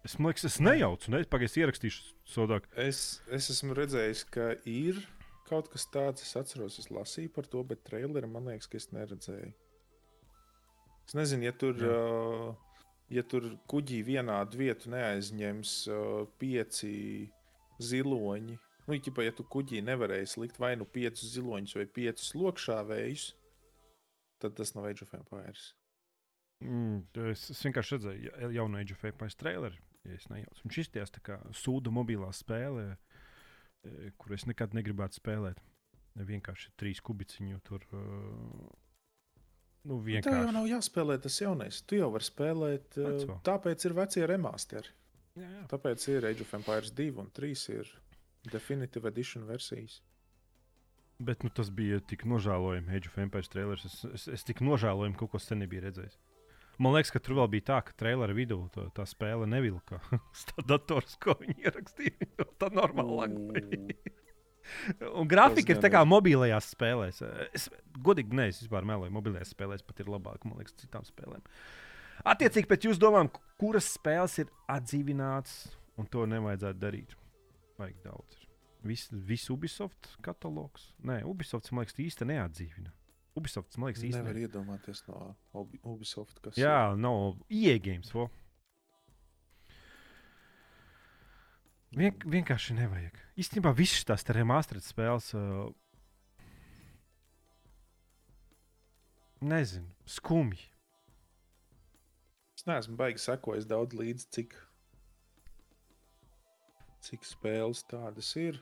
Es 0.07 0.15
domāju, 0.17 0.39
ka 0.39 0.47
es 0.49 0.57
nejaucu, 0.63 1.11
ne? 1.13 1.21
Pagaidzi, 1.29 1.61
ierakstīšu 1.61 2.15
sodāk. 2.33 2.65
Es, 2.79 3.21
es 3.29 3.51
esmu 3.53 3.75
redzējis, 3.77 4.23
ka 4.33 4.47
ir 4.69 4.97
kaut 5.49 5.69
kas 5.69 5.85
tāds. 5.93 6.23
Es 6.25 6.33
atceros, 6.39 6.79
es 6.81 6.89
lasīju 6.89 7.33
par 7.35 7.45
to, 7.51 7.61
bet 7.67 7.83
traileri 7.85 8.29
man 8.29 8.49
liekas, 8.49 8.69
ka 8.71 8.79
es 8.81 8.89
neredzēju. 8.95 9.51
Es 11.05 11.15
nezinu, 11.17 11.45
ja 11.45 11.53
tur, 11.53 11.77
uh, 11.85 12.81
ja 13.13 13.23
tur 13.27 13.45
kuģī 13.69 13.99
vienādu 14.07 14.61
vietu 14.61 14.89
neaizņems 14.93 15.75
uh, 15.91 16.23
pieci 16.41 16.93
ziloņi. 17.81 18.57
Nu, 18.87 18.97
ķipa, 18.97 19.25
ja 19.27 19.33
tu 19.35 19.45
kuģī 19.45 19.83
nevarēsi 19.85 20.41
likt 20.41 20.57
vai 20.61 20.73
nu 20.79 20.87
piecus 20.89 21.29
ziloņus 21.35 21.77
vai 21.77 21.85
piecus 21.99 22.31
lokšāvējus, 22.37 23.27
tad 24.41 24.57
tas 24.57 24.73
nav 24.73 24.89
Age 24.89 25.05
of 25.05 25.13
Empires. 25.19 25.69
Mm, 26.61 27.03
es, 27.31 27.47
es 27.53 27.61
vienkārši 27.65 27.97
redzēju 27.97 28.25
ja- 28.25 28.51
jaunu 28.57 28.81
Age 28.81 28.97
of 28.97 29.05
Empires 29.09 29.37
traileri, 29.37 29.77
ja 30.07 30.17
es 30.17 30.27
nejaucu. 30.31 30.63
Viņš 30.65 30.79
izties 30.83 31.13
tā 31.13 31.23
kā 31.25 31.39
sūda 31.55 31.93
mobilā 31.93 32.31
spēlē, 32.35 32.87
e, 32.91 34.11
kur 34.17 34.35
es 34.37 34.47
nekad 34.49 34.75
negribētu 34.77 35.21
spēlēt. 35.21 35.61
Vienkārši 36.11 36.73
trīs 36.75 36.99
kubiciņu 36.99 37.61
tur. 37.63 37.85
Uh, 37.95 38.65
nu, 39.87 39.95
jau 39.95 39.99
vienkārši. 40.03 40.51
nav 40.51 40.65
jāspēlē 40.67 41.15
tas 41.23 41.37
jaunais. 41.39 41.79
Tu 41.87 42.01
jau 42.01 42.09
vari 42.11 42.27
spēlēt, 42.27 42.97
uh, 42.99 43.13
Veco. 43.13 43.37
tāpēc 43.47 43.85
ir 43.87 43.95
vecie 43.95 44.25
remasteri. 44.27 44.91
Jā, 45.39 45.47
jā. 45.47 45.61
Tāpēc 45.71 46.07
ir 46.11 46.27
Age 46.27 46.43
of 46.43 46.51
Empires 46.59 46.91
2 46.97 47.21
un 47.23 47.31
3 47.31 47.63
ir 47.77 47.93
Definitive 48.51 49.07
Edition 49.07 49.47
versijas. 49.47 50.01
Bet 51.21 51.45
nu, 51.45 51.51
tas 51.53 51.69
bija 51.71 52.01
tik 52.03 52.25
nožēlojami. 52.27 52.91
Age 52.97 53.07
of 53.07 53.17
Empires 53.21 53.49
trailers. 53.53 53.85
Es, 53.87 54.01
es, 54.17 54.27
es 54.39 54.43
tik 54.47 54.59
nožēlojami 54.65 55.15
kaut 55.19 55.31
ko 55.31 55.39
sen 55.39 55.61
nebiju 55.63 55.85
redzējis. 55.85 56.17
Man 56.81 56.95
liekas, 56.95 57.11
ka 57.13 57.19
tur 57.21 57.35
vēl 57.37 57.49
bija 57.53 57.65
tā, 57.67 57.77
ka 57.85 57.93
traileru 57.99 58.33
vidū 58.37 58.57
tā, 58.73 58.87
tā 58.97 59.03
spēle 59.05 59.45
nevilka. 59.49 59.99
Tā 60.49 60.63
dators, 60.65 61.13
ko 61.21 61.35
viņi 61.41 61.57
ierakstīja, 61.67 62.29
tā 62.61 62.71
normāli 62.73 63.17
lagāja. 63.19 64.15
Un 65.17 65.27
grafika 65.29 65.73
ir 65.73 65.79
tā 65.83 65.89
kā 65.93 66.01
mobilajās 66.07 66.69
spēlēs. 66.75 67.19
Es 67.57 67.65
godīgi 68.05 68.33
nezinu, 68.37 68.53
es 68.55 68.63
vispār 68.65 68.85
meloju. 68.87 69.11
Mobilajās 69.13 69.51
spēlēs 69.55 69.83
pat 69.85 69.99
ir 70.03 70.09
labāk, 70.13 70.45
man 70.47 70.59
liekas, 70.61 70.75
citām 70.79 71.05
spēlēm. 71.07 71.41
Attiecīgi 72.31 72.69
pēc 72.69 72.85
jūsu 72.87 73.01
domām, 73.01 73.29
ku- 73.33 73.41
kuras 73.61 73.87
spēles 73.97 74.37
ir 74.43 74.51
atdzīvinātas, 74.69 75.55
un 75.97 76.07
to 76.13 76.25
nevajadzētu 76.29 76.81
darīt. 76.81 77.15
Vajag 77.81 77.97
daudz. 78.05 78.37
Viss 78.85 79.09
vis 79.11 79.47
Ubisoft 79.53 80.13
katalogs. 80.25 80.91
Nē, 81.05 81.19
Ubisoft, 81.29 81.69
man 81.73 81.83
liekas, 81.85 81.97
īsti 82.01 82.29
neatdzīvina. 82.29 82.93
Ubisoft, 83.39 83.77
man 83.79 83.91
liekas, 83.91 84.03
īsti 84.03 84.19
Nevar 84.19 84.35
ne... 84.35 84.45
iedomāties 84.45 85.03
no 85.07 85.19
Ubi- 85.55 85.79
Ubisoft, 85.87 86.41
kas 86.43 86.57
Jā, 86.59 86.91
nav 86.99 87.37
ieejams. 87.47 88.11
Vien, 91.95 92.15
vienkārši 92.33 92.75
nevajag. 92.75 93.17
Īstenībā 93.39 93.71
visas 93.75 94.03
tās 94.07 94.23
remastered 94.31 94.83
spēles. 94.83 95.31
Uh, 95.35 95.71
nezinu, 99.43 99.87
skumji. 100.07 100.67
Es 102.55 102.67
neesmu 102.67 102.95
baigi 102.99 103.23
sekojis 103.23 103.65
daudz 103.67 103.95
līdzi, 103.97 104.27
cik, 104.35 104.55
cik 107.07 107.25
spēles 107.25 107.83
tādas 107.89 108.35
ir. 108.39 108.59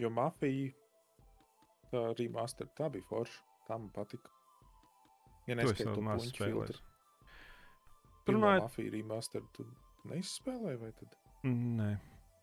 Jo 0.00 0.10
mafija, 0.12 0.72
tā 1.92 2.02
arī 2.14 2.28
master, 2.32 2.66
tā 2.78 2.90
bija 2.92 3.04
forša. 3.10 3.42
Tā 3.68 3.78
man 3.78 3.88
patika. 3.90 4.30
Ja 5.46 5.54
To 5.54 5.62
es 5.62 5.70
neskaitot 5.72 5.98
puņu 6.02 6.36
filtru. 6.36 6.78
Pirmā 8.26 8.40
runājot- 8.40 8.62
mafija 8.66 8.92
remaster, 8.92 9.42
tu 9.54 9.66
neizspēlēji 10.10 10.78
vai 10.80 10.92
tad? 10.92 11.16
Nē, 11.44 11.90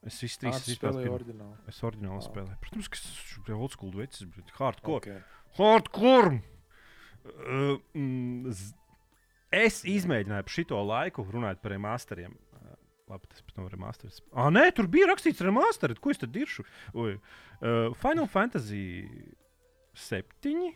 es 0.05 0.19
spēlēji 0.23 0.79
pirmo- 0.79 1.15
oriģināli. 1.17 1.57
Es 1.67 1.81
oriģināli 1.81 2.21
Ā. 2.21 2.27
spēlēju. 2.29 2.59
Protams, 2.61 2.87
ka 2.87 2.95
tas 2.95 3.37
ir 3.47 3.53
old 3.55 3.71
school 3.71 3.91
vecs, 3.91 4.23
bet 4.23 4.45
hardcore. 4.59 4.97
Okay. 4.97 5.23
Hardcore! 5.57 6.41
Uh, 7.25 7.79
mm, 7.95 8.51
z- 8.51 8.73
es 9.51 9.83
izmēģināju 9.83 10.47
šito 10.47 10.75
laiku 10.85 11.23
runāt 11.31 11.61
par 11.61 11.71
remasteriem. 11.71 12.35
Labi, 13.13 13.27
tas 13.29 13.43
pat 13.45 13.59
nav 13.59 13.67
remasters. 13.69 14.21
Ah, 14.33 14.49
nē, 14.49 14.71
tur 14.73 14.87
bija 14.89 15.05
rakstīts 15.11 15.43
remasteris. 15.45 15.99
Ko 16.01 16.09
es 16.09 16.17
tad 16.21 16.31
diršu? 16.33 16.65
Oi, 16.97 17.13
uh, 17.19 17.93
Final 18.01 18.25
Fantasy 18.31 19.05
7, 19.93 20.71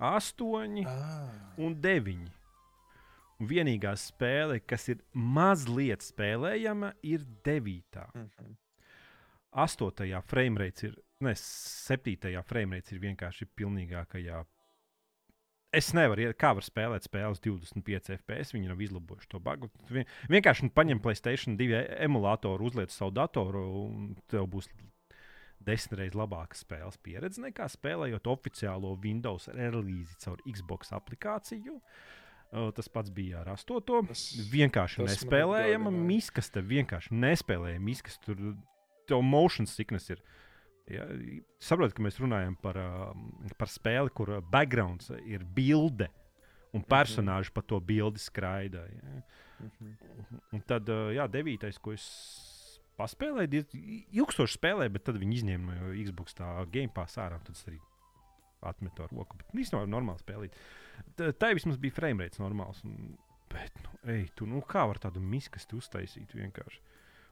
8 0.00 0.86
Ah, 0.88 1.52
un 1.60 1.76
9. 1.84 2.16
Un 3.36 3.48
vienīgā 3.50 3.92
spēle, 4.00 4.62
kas 4.64 4.88
ir 4.88 5.02
mazliet 5.12 6.04
spēlējama, 6.06 6.94
ir 7.04 7.26
9. 7.44 8.06
mhm. 8.14 8.54
Astotajā 9.56 10.22
framerate 10.24 10.90
ir, 10.90 10.96
ne, 11.24 11.32
septītajā 11.40 12.42
framerate 12.44 12.92
ir 12.96 13.00
vienkārši 13.04 13.48
pilnīgākajā. 13.56 14.42
Es 15.76 15.90
nevaru, 15.96 16.30
kā 16.40 16.54
var 16.56 16.64
spēlēt 16.64 17.04
spēles 17.06 17.40
25 17.44 18.12
FPS. 18.16 18.54
Viņi 18.56 18.70
nav 18.70 18.80
izlabojuši 18.86 19.28
to 19.34 19.40
bugu. 19.44 19.68
Vienkārši 20.32 20.66
nu, 20.68 20.72
paņem 20.76 21.02
Playstation 21.04 21.58
2 21.60 21.82
emulātoru, 22.06 22.70
uzliec 22.70 22.94
savu 22.94 23.12
datoru, 23.16 23.64
un 23.90 24.14
tev 24.32 24.46
būs 24.52 24.70
desmit 25.66 25.98
reizes 25.98 26.16
labāka 26.16 26.54
spēles 26.56 26.96
pieredze 27.02 27.42
nekā 27.42 27.66
spēlējot 27.72 28.28
oficiālo 28.30 28.92
Windows 29.02 29.48
release 29.56 30.14
caur 30.22 30.38
Xbox 30.46 30.92
aplikāciju. 30.96 31.80
Uh, 32.54 32.70
Tas 32.76 32.86
pats 32.88 33.10
bija 33.10 33.40
ar 33.42 33.48
8. 33.56 34.06
Tas- 34.06 34.28
vienkārši 34.52 35.02
tas 35.02 35.16
nespēlējama 35.16 35.90
atgādināja. 35.90 36.06
miskas. 36.06 36.50
Te 36.54 36.62
vienkārši 36.62 37.10
nespēlējama 37.18 37.84
miskas. 37.88 38.20
Tur 38.22 38.36
tev 39.10 39.22
motion 39.26 39.66
sickness 39.66 40.08
ir. 40.14 40.22
Ja, 40.92 41.06
saprotu, 41.58 41.96
ka 41.96 42.04
mēs 42.06 42.20
runājam 42.22 42.54
par, 42.62 42.76
uh, 42.78 43.50
par 43.58 43.70
spēli, 43.72 44.12
kur 44.14 44.36
backgrounds 44.52 45.10
ir 45.26 45.42
bilde 45.56 46.06
un 46.76 46.84
personāži 46.86 47.50
pa 47.54 47.62
to 47.66 47.80
bildi 47.82 48.22
skraida. 48.22 48.84
Ja. 48.92 49.22
Mhm. 49.66 49.92
Un 50.52 50.62
tad, 50.68 50.88
uh, 50.92 51.08
jā, 51.16 51.26
devītais, 51.32 51.80
ko 51.82 51.94
es 51.96 52.04
paspēlēju, 53.00 53.50
diez- 53.50 53.76
ilgstoši 54.14 54.58
spēlēju, 54.58 54.92
bet 54.94 55.04
tad 55.08 55.18
viņi 55.20 55.40
izņēma 55.40 55.76
no 55.80 55.92
Xbox 56.04 56.36
tā 56.38 56.48
game 56.70 56.92
pass 56.92 57.18
ārā. 57.20 57.40
Tad 57.44 57.56
es 57.56 57.64
arī 57.68 57.80
atmetu 58.66 59.04
ar 59.04 59.12
roku. 59.12 59.36
Bet 59.40 59.52
īstenībā 59.54 59.86
normāli 59.90 60.22
spēlēt. 60.22 60.56
Tā, 61.16 61.50
vismaz 61.54 61.78
bija 61.80 61.94
frame 61.98 62.24
rates 62.24 62.40
normāls. 62.40 62.82
Un, 62.84 63.16
bet, 63.52 63.74
nu, 63.84 63.90
ej, 64.14 64.28
tu, 64.38 64.46
nu, 64.48 64.62
kā 64.62 64.86
var 64.88 65.00
tādu 65.02 65.20
miskastu 65.22 65.80
uztaisīt 65.80 66.32
vienkārši? 66.36 66.80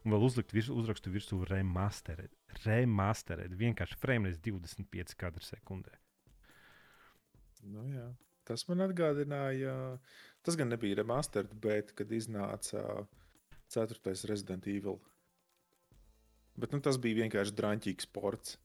Un 0.05 0.13
vēl 0.13 0.27
uzlikt 0.27 0.53
virs, 0.53 0.69
uzrakstu 0.69 1.13
virsū 1.13 1.39
remastered. 1.49 2.33
Remastered. 2.67 3.55
Vienkārši 3.57 3.97
rates 4.05 4.41
25 4.45 5.17
kadru 5.17 5.45
sekundē. 5.45 5.97
Nu, 7.65 7.87
jā. 7.89 8.11
Tas 8.45 8.67
man 8.69 8.85
atgādināja, 8.85 9.75
tas 10.45 10.59
gan 10.61 10.69
nebija 10.69 10.99
remastered, 11.01 11.55
bet 11.65 11.95
kad 11.97 12.11
iznāca 12.13 13.07
4. 13.73 13.97
Resident 14.29 14.69
Evil. 14.69 14.99
Bet 16.61 16.77
nu, 16.77 16.83
tas 16.85 17.01
bija 17.01 17.23
vienkārši 17.23 17.57
drāmīgs 17.57 18.05
sports. 18.05 18.59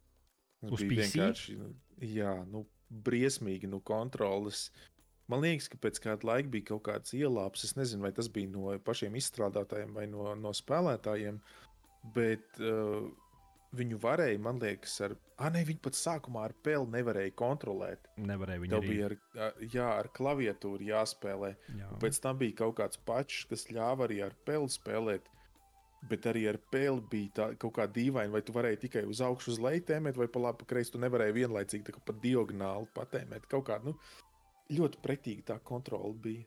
Tas 0.60 0.76
Uz 0.76 0.84
bija 0.84 1.06
PC? 1.06 1.16
vienkārši 1.16 1.56
jā, 2.12 2.34
nu, 2.52 2.66
briesmīgi 2.90 3.70
nu, 3.72 3.80
kontroles. 3.80 4.68
Man 5.30 5.44
liekas, 5.46 5.70
ka 5.70 5.78
pēc 5.82 6.02
kāda 6.02 6.26
laika 6.26 6.50
bija 6.50 6.72
kaut 6.72 6.88
kāds 6.88 7.14
ielāps. 7.14 7.64
Es 7.68 7.76
nezinu, 7.78 8.08
vai 8.08 8.14
tas 8.18 8.32
bija 8.34 8.50
no 8.50 8.74
pašiem 8.86 9.18
izstrādātājiem 9.20 9.94
vai 9.94 10.08
no, 10.10 10.32
no 10.40 10.54
spēlētājiem. 10.58 11.38
Bet 12.16 12.62
uh, 12.64 13.10
viņu 13.78 14.00
varēja, 14.02 14.40
man 14.42 14.62
liekas, 14.62 14.96
ar. 15.06 15.16
Ah, 15.40 15.52
nē, 15.54 15.62
viņi 15.68 15.82
pat 15.86 15.96
sākumā 15.96 16.48
ar 16.50 16.54
peli 16.66 16.90
nevarēja 16.98 17.34
kontrolēt. 17.40 18.10
Nevarēja 18.20 18.64
viņu 18.64 18.76
Tev 18.76 18.88
bija 18.88 19.10
ar, 19.10 19.16
jā, 19.62 19.90
ar 20.02 20.10
klaviatūru 20.16 20.88
jāspēlē. 20.90 21.52
Jā. 21.78 21.92
Pēc 22.02 22.22
tam 22.24 22.40
bija 22.42 22.58
kaut 22.64 22.80
kāds 22.82 23.00
patčs, 23.08 23.46
kas 23.52 23.68
ļāva 23.72 24.08
arī 24.10 24.24
ar 24.26 24.36
peli 24.48 24.72
spēlēt. 24.74 25.30
Bet 26.10 26.26
arī 26.32 26.46
ar 26.48 26.56
peli 26.72 27.04
bija 27.12 27.32
tā, 27.36 27.46
kaut 27.60 27.76
kā 27.76 27.86
dīvaina, 27.92 28.32
vai 28.32 28.42
tu 28.48 28.56
varēji 28.56 28.86
tikai 28.86 29.04
uz 29.08 29.20
augšu, 29.24 29.52
uz 29.52 29.58
leju 29.60 29.84
tēmēt, 29.90 30.16
vai 30.20 30.30
pa 30.32 30.42
labi, 30.46 30.62
pa 30.62 30.70
kreisi. 30.74 30.94
Tu 30.96 31.02
nevarēji 31.04 31.36
vienlaicīgi 31.42 31.88
tā 31.90 31.96
kā 31.96 32.04
pa 32.08 32.16
diagonāli 32.24 32.88
patēmēt. 32.96 33.48
Kaut 33.52 33.68
kā 33.68 33.82
nu, 33.84 33.96
ļoti 34.74 35.02
pretīgi 35.04 35.46
tā 35.50 35.60
kontrole 35.66 36.16
bija. 36.24 36.46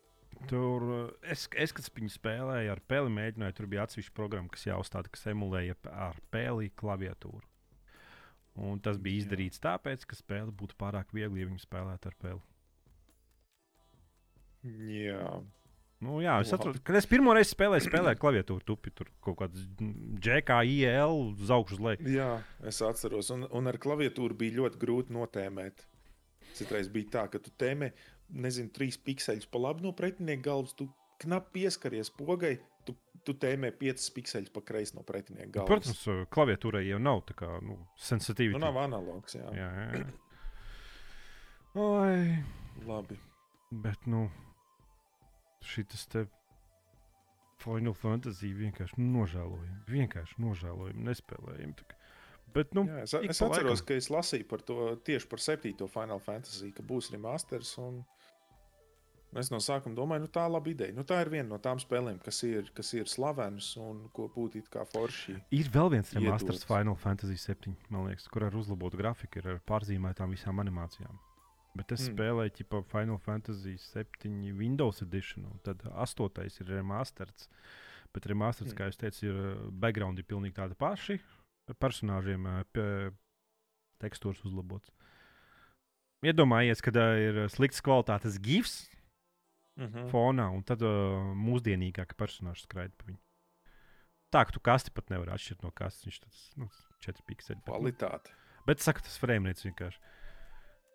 Tur 0.51 0.85
uh, 0.89 1.01
es, 1.23 1.45
es 1.55 1.75
kad 1.77 1.87
viņu 1.95 2.11
spēlēju 2.17 2.73
ar 2.73 2.81
peli, 2.91 3.13
mēģināju, 3.15 3.57
tur 3.59 3.69
bija 3.71 3.87
atsevišķa 3.87 4.15
programma, 4.17 4.51
kas 4.51 4.67
jāuzstāda, 4.67 5.13
kas 5.13 5.29
emulēja 5.31 5.77
ar 5.93 6.19
peli 6.35 6.71
klaviatūru. 6.75 7.45
Un 8.63 8.81
tas 8.85 8.99
bija 9.01 9.21
Jā. 9.21 9.25
izdarīts 9.25 9.63
tāpēc, 9.63 10.05
ka 10.09 10.19
spēle 10.19 10.53
būtu 10.53 10.77
pārāk 10.81 11.15
viegli, 11.15 11.41
ja 11.41 11.49
viņi 11.49 11.63
spēlētu 11.63 12.11
ar 12.11 12.17
peli. 12.21 12.43
Jā, 14.93 15.29
Nu, 16.03 16.17
jā, 16.19 16.35
es 16.43 16.51
saprotu, 16.51 16.81
kad 16.83 16.97
es 16.99 17.07
pirmo 17.07 17.31
reizi 17.37 17.53
spēlēju, 17.55 17.85
spēlēju 17.87 18.19
klaviatūru, 18.19 18.65
tupi 18.67 18.91
tur 18.99 19.07
kaut 19.23 19.37
kāds 19.39 19.69
JKIL 20.27 21.13
uz 21.29 21.53
augšu, 21.55 21.77
uz 21.79 21.85
leju. 21.87 22.09
jā 22.11 22.31
es 22.67 22.81
atceros. 22.83 23.31
Un, 23.31 23.47
un 23.47 23.71
ar 23.71 23.79
klaviatūru 23.83 24.35
bija 24.41 24.57
ļoti 24.57 24.81
grūti 24.83 25.15
notēmēt. 25.15 25.85
Citreiz 26.59 26.91
bija 26.93 27.13
tā, 27.15 27.23
ka 27.31 27.39
tu 27.39 27.55
tēmē, 27.55 27.93
nezinu, 28.33 28.73
trīs 28.75 28.99
pikseļus 29.01 29.49
pa 29.53 29.61
labi 29.63 29.87
no 29.87 29.93
pretinieka 29.97 30.47
galvas, 30.49 30.75
tu 30.79 30.89
knapi 31.23 31.53
pieskaries 31.61 32.11
pogai, 32.17 32.57
tu, 32.87 32.97
tu 33.27 33.35
tēmē 33.39 33.73
piecas 33.79 34.09
pikseļus 34.15 34.53
pa 34.55 34.65
kreisi 34.67 34.97
no 34.99 35.05
pretinieka 35.07 35.51
galvas. 35.59 35.71
Protams, 35.71 36.29
klaviatūrai 36.35 36.85
jau 36.89 37.01
nav 37.03 37.23
tā 37.29 37.37
kā 37.39 37.51
nu, 37.65 37.79
sensitīva. 38.01 38.57
Nu, 38.57 38.67
nav 38.67 38.81
analogs, 38.85 39.39
jā. 39.39 39.49
jā, 39.57 39.71
jā. 39.93 40.05
Oi, 41.83 42.39
Labi. 42.85 43.17
bet 43.85 44.07
nu, 44.11 44.27
šis 45.65 46.09
te 46.13 46.27
Final 47.63 47.95
Fantasy 47.95 48.51
vienkārši 48.59 48.99
nožēlojami. 48.99 49.83
Vienkārši 49.89 50.41
nožēlojami, 50.43 51.05
nespēlējami. 51.07 51.77
tā. 51.79 51.99
Bet, 52.53 52.75
nu, 52.77 52.85
Jā, 52.85 53.05
es, 53.07 53.15
es 53.15 53.41
atceros, 53.41 53.81
laikam. 53.81 53.87
ka 53.89 53.97
es 53.97 54.09
lasīju 54.13 54.47
par 54.51 54.63
to 54.69 54.77
tieši 55.07 55.29
par 55.31 55.41
7. 55.41 55.87
Final 55.89 56.21
Fantasy, 56.21 56.73
ka 56.77 56.85
būs 56.85 57.09
remasters. 57.15 57.71
Un... 57.81 58.03
Es 59.41 59.49
no 59.51 59.57
sākuma 59.65 59.97
domāju, 59.97 60.27
nu 60.27 60.29
tā 60.29 60.43
ir 60.45 60.53
laba 60.53 60.69
ideja. 60.69 60.93
Nu, 60.93 61.05
tā 61.09 61.23
ir 61.25 61.31
viena 61.33 61.49
no 61.55 61.59
tām 61.59 61.79
spēlēm, 61.81 62.19
kas 62.21 62.43
ir, 62.45 62.67
kas 62.77 62.91
ir 62.93 63.07
slavenas 63.09 63.71
un 63.81 64.03
ko 64.13 64.27
būtu 64.29 64.59
it 64.61 64.69
kā 64.69 64.83
forši. 64.85 65.39
Ir 65.57 65.71
vēl 65.73 65.89
viens 65.95 66.11
remasters. 66.13 66.67
Final 66.69 66.99
Fantasy 67.01 67.39
7, 67.41 67.73
man 67.89 68.11
liekas, 68.11 68.29
kur 68.29 68.45
ar 68.45 68.53
uzlabotu 68.53 69.01
grafiku 69.01 69.41
ir 69.41 69.49
ar 69.55 69.63
pārzīmētām 69.65 70.35
visām 70.37 70.61
animācijām. 70.61 71.17
Bet 71.75 71.93
es 71.97 72.05
Mm. 72.11 72.13
spēlēju 72.19 72.53
ķipa, 72.59 72.83
Final 72.93 73.17
Fantasy 73.19 73.79
7 73.79 74.53
Windows 74.59 75.01
Edition, 75.01 75.47
un 75.47 75.59
tad 75.65 75.81
8. 75.81 76.61
ir 76.61 76.67
remasters. 76.67 77.49
Bet 78.13 78.27
remasters, 78.29 78.75
Mm. 78.75 78.77
kā 78.77 78.91
jūs 78.91 78.99
teicat, 79.01 79.23
ir 79.23 79.33
uh, 79.33 79.71
background 79.71 80.19
ir 80.19 80.25
pilnīgi 80.25 80.53
tādi 80.61 80.77
paši. 80.77 81.19
Personāžiem 81.81 82.45
pie- 82.75 83.13
tekstūras 83.99 84.45
uzlabots. 84.45 84.91
Iedomājieties, 86.23 86.83
kad 86.83 86.97
uh, 86.97 87.17
ir 87.17 87.49
slikts 87.49 87.81
kvalitātes 87.81 88.37
gifs 88.39 88.89
Mm 89.77 89.87
-hmm. 89.89 90.09
fonā, 90.13 90.51
un 90.53 90.63
tad 90.63 90.83
uh, 90.85 91.33
mūsdienīgāk 91.33 92.13
personāžs 92.21 92.67
skraida 92.67 92.93
pa 92.99 93.07
viņu. 93.09 93.19
Tā, 94.33 94.45
ka 94.45 94.53
tu 94.53 94.61
kasti 94.61 94.91
pat 94.91 95.11
nevar 95.11 95.35
atšķirt 95.35 95.63
no 95.63 95.71
kastes. 95.71 96.05
Viņš 96.05 96.19
tāds 96.21 96.43
nu, 96.57 96.69
4 97.01 97.23
pikseli. 97.27 97.61
Nu, 97.67 97.73
Kvalitāte. 97.73 98.31
bet 98.67 98.81
saka, 98.81 99.01
tas 99.01 99.19
frēmnieks 99.21 99.65
vienkārši. 99.65 99.99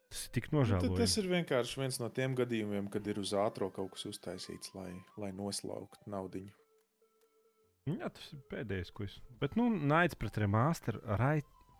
Tas 0.09 0.25
ir 0.25 0.31
tik 0.31 0.51
Nu, 0.51 0.59
nožēlojami. 0.59 0.97
tas 0.97 1.17
ir 1.17 1.25
vienkārši 1.27 1.79
viens 1.81 1.99
no 1.99 2.09
tiem 2.09 2.35
gadījumiem, 2.35 2.89
kad 2.89 3.07
ir 3.07 3.19
uz 3.19 3.33
ātrā 3.33 3.71
kaut 3.73 3.91
kas 3.91 4.05
uztaisīts, 4.05 4.73
lai, 4.75 4.93
lai 5.17 5.31
noslauktu 5.31 6.09
naudu. 6.09 6.45
Jā, 7.87 8.09
tas 8.09 8.33
ir 8.33 8.39
pēdējais, 8.51 8.91
ko 8.93 9.03
es. 9.03 9.19
Bet, 9.39 9.55
nu, 9.55 9.69
naids 9.69 10.15
pret 10.15 10.37
remasteru, 10.37 11.01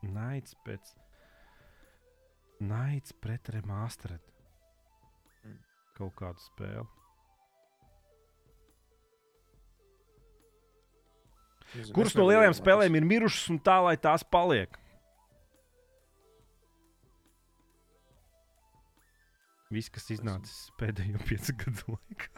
naids 0.04 0.56
pēc. 0.66 0.94
Naids 2.60 3.14
pret 3.14 3.50
remasteru. 3.50 4.20
Kaut 5.98 6.14
kādu 6.20 6.44
spēli. 6.44 6.86
Kuras 11.94 12.16
no 12.16 12.28
lielajām 12.30 12.56
spēlēm 12.56 12.96
ir 12.96 13.08
mirušas 13.08 13.50
un 13.52 13.58
tā, 13.64 13.80
lai 13.84 13.98
tās 14.00 14.24
paliek? 14.24 14.78
Viss, 19.74 19.92
kas 19.92 20.08
iznācis 20.16 20.70
pēdējo 20.80 21.20
piecu 21.28 21.56
gadu 21.60 21.98
laikā. 21.98 22.30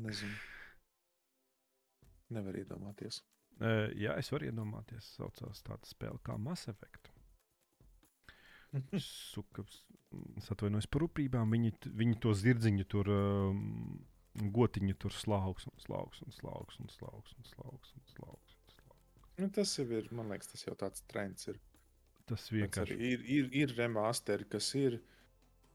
Nezinu. 0.00 0.34
Nevar 2.34 2.58
iedomāties. 2.58 3.22
Uh, 3.60 3.90
jā, 3.98 4.16
es 4.18 4.30
varu 4.32 4.48
iedomāties, 4.48 5.14
saucās 5.18 5.62
tāda 5.66 5.86
spēle 5.86 6.18
kā 6.26 6.36
Mass 6.40 6.70
Effect. 6.70 7.10
Sukas, 9.02 9.82
es 10.38 10.50
atvainojos 10.52 10.88
par 10.90 11.04
rūpībām. 11.06 11.50
Viņi, 11.56 11.74
viņi 12.00 12.18
to 12.22 12.34
zirdziņu 12.38 12.86
tur, 12.90 13.10
um, 13.10 13.64
gotiņu 14.38 14.96
tur 15.02 15.14
slauks 15.16 15.66
un 15.70 15.76
slauks 15.82 16.22
un 16.26 16.34
slauks 16.36 16.78
un 16.82 16.92
slauks 16.94 17.34
un 17.36 17.48
slauks. 17.50 17.50
Un 17.50 17.50
slauks, 17.50 17.94
un 17.96 18.06
slauks. 18.12 18.58
Nu, 19.40 19.48
tas 19.56 19.72
jau 19.78 19.86
ir, 19.96 20.08
man 20.14 20.30
liekas, 20.30 20.52
tas 20.52 20.66
jau 20.66 20.76
tāds 20.78 21.02
trends 21.10 21.48
ir. 21.50 21.58
Tas 22.30 22.46
vienkārši 22.52 22.94
arī 22.94 23.12
Ir, 23.14 23.24
ir, 23.38 23.48
ir 23.62 23.72
remasteri, 23.78 24.46
kas 24.50 24.68
ir 24.78 25.00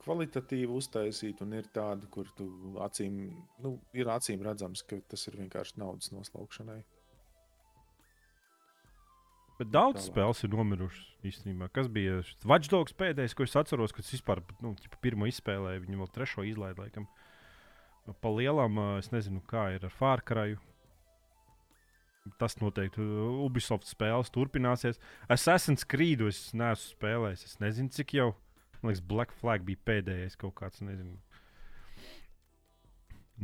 kvalitatīvi 0.06 0.72
uztaisīti, 0.78 1.44
un 1.44 1.56
ir 1.58 1.68
tādi, 1.74 2.08
kur 2.14 2.30
tu 2.38 2.48
acīm, 2.86 3.18
nu, 3.64 3.74
ir 3.98 4.12
acīm 4.14 4.44
redzams, 4.46 4.84
ka 4.86 5.00
tas 5.10 5.26
ir 5.28 5.40
vienkārši 5.42 5.80
naudas 5.82 6.12
noslaukšanai. 6.14 6.84
Bet 9.56 9.70
daudz 9.72 10.02
Tālāk. 10.02 10.12
spēles 10.12 10.44
ir 10.44 10.52
nomirušas 10.52 11.04
īstenībā. 11.30 11.70
Kas 11.72 11.88
bija 11.88 12.20
Vačdogs 12.44 12.96
pēdējais, 13.00 13.36
ko 13.38 13.46
es 13.48 13.56
atceros, 13.56 13.94
kad 13.96 14.04
es 14.04 14.12
vispār 14.18 14.42
nu, 14.60 14.74
pirmo 15.04 15.30
izspēlēju, 15.32 15.86
viņu 15.86 16.02
vēl 16.02 16.12
trešo 16.12 16.44
izlaidu. 16.44 16.84
Laikam. 16.84 17.08
Nu, 18.06 18.16
Pa 18.20 18.32
lielam, 18.36 18.78
es 19.00 19.12
nezinu, 19.14 19.40
kā 19.48 19.70
ir 19.78 19.88
ar 19.88 19.94
Fārkaraju. 19.96 20.60
Tas 22.42 22.58
noteikti 22.58 23.06
Ubisoft 23.46 23.88
spēles 23.88 24.34
turpināsies. 24.34 25.00
Assassin's 25.32 25.86
Creed 25.88 26.26
es 26.26 26.50
neesmu 26.58 26.98
spēlējis. 26.98 27.46
Es 27.46 27.60
nezinu, 27.62 27.94
cik 27.94 28.16
jau. 28.18 28.32
Man 28.82 28.92
liekas, 28.92 29.06
Black 29.08 29.34
Flag 29.40 29.64
bija 29.66 29.80
pēdējais 29.88 30.36
kaut 30.42 30.58
kāds. 30.58 30.82
Nezinu. 30.84 31.16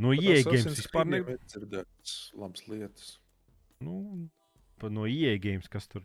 No 0.02 0.12
ieejas 0.16 0.66
vispār 0.66 1.08
ne... 1.08 1.20
nevar 1.20 1.40
dzirdēt 1.46 2.14
labas 2.36 2.68
lietas. 2.68 3.18
nu, 3.82 4.28
no 4.90 5.06
ieejas, 5.06 5.68
kas 5.70 5.86
tur 5.90 6.02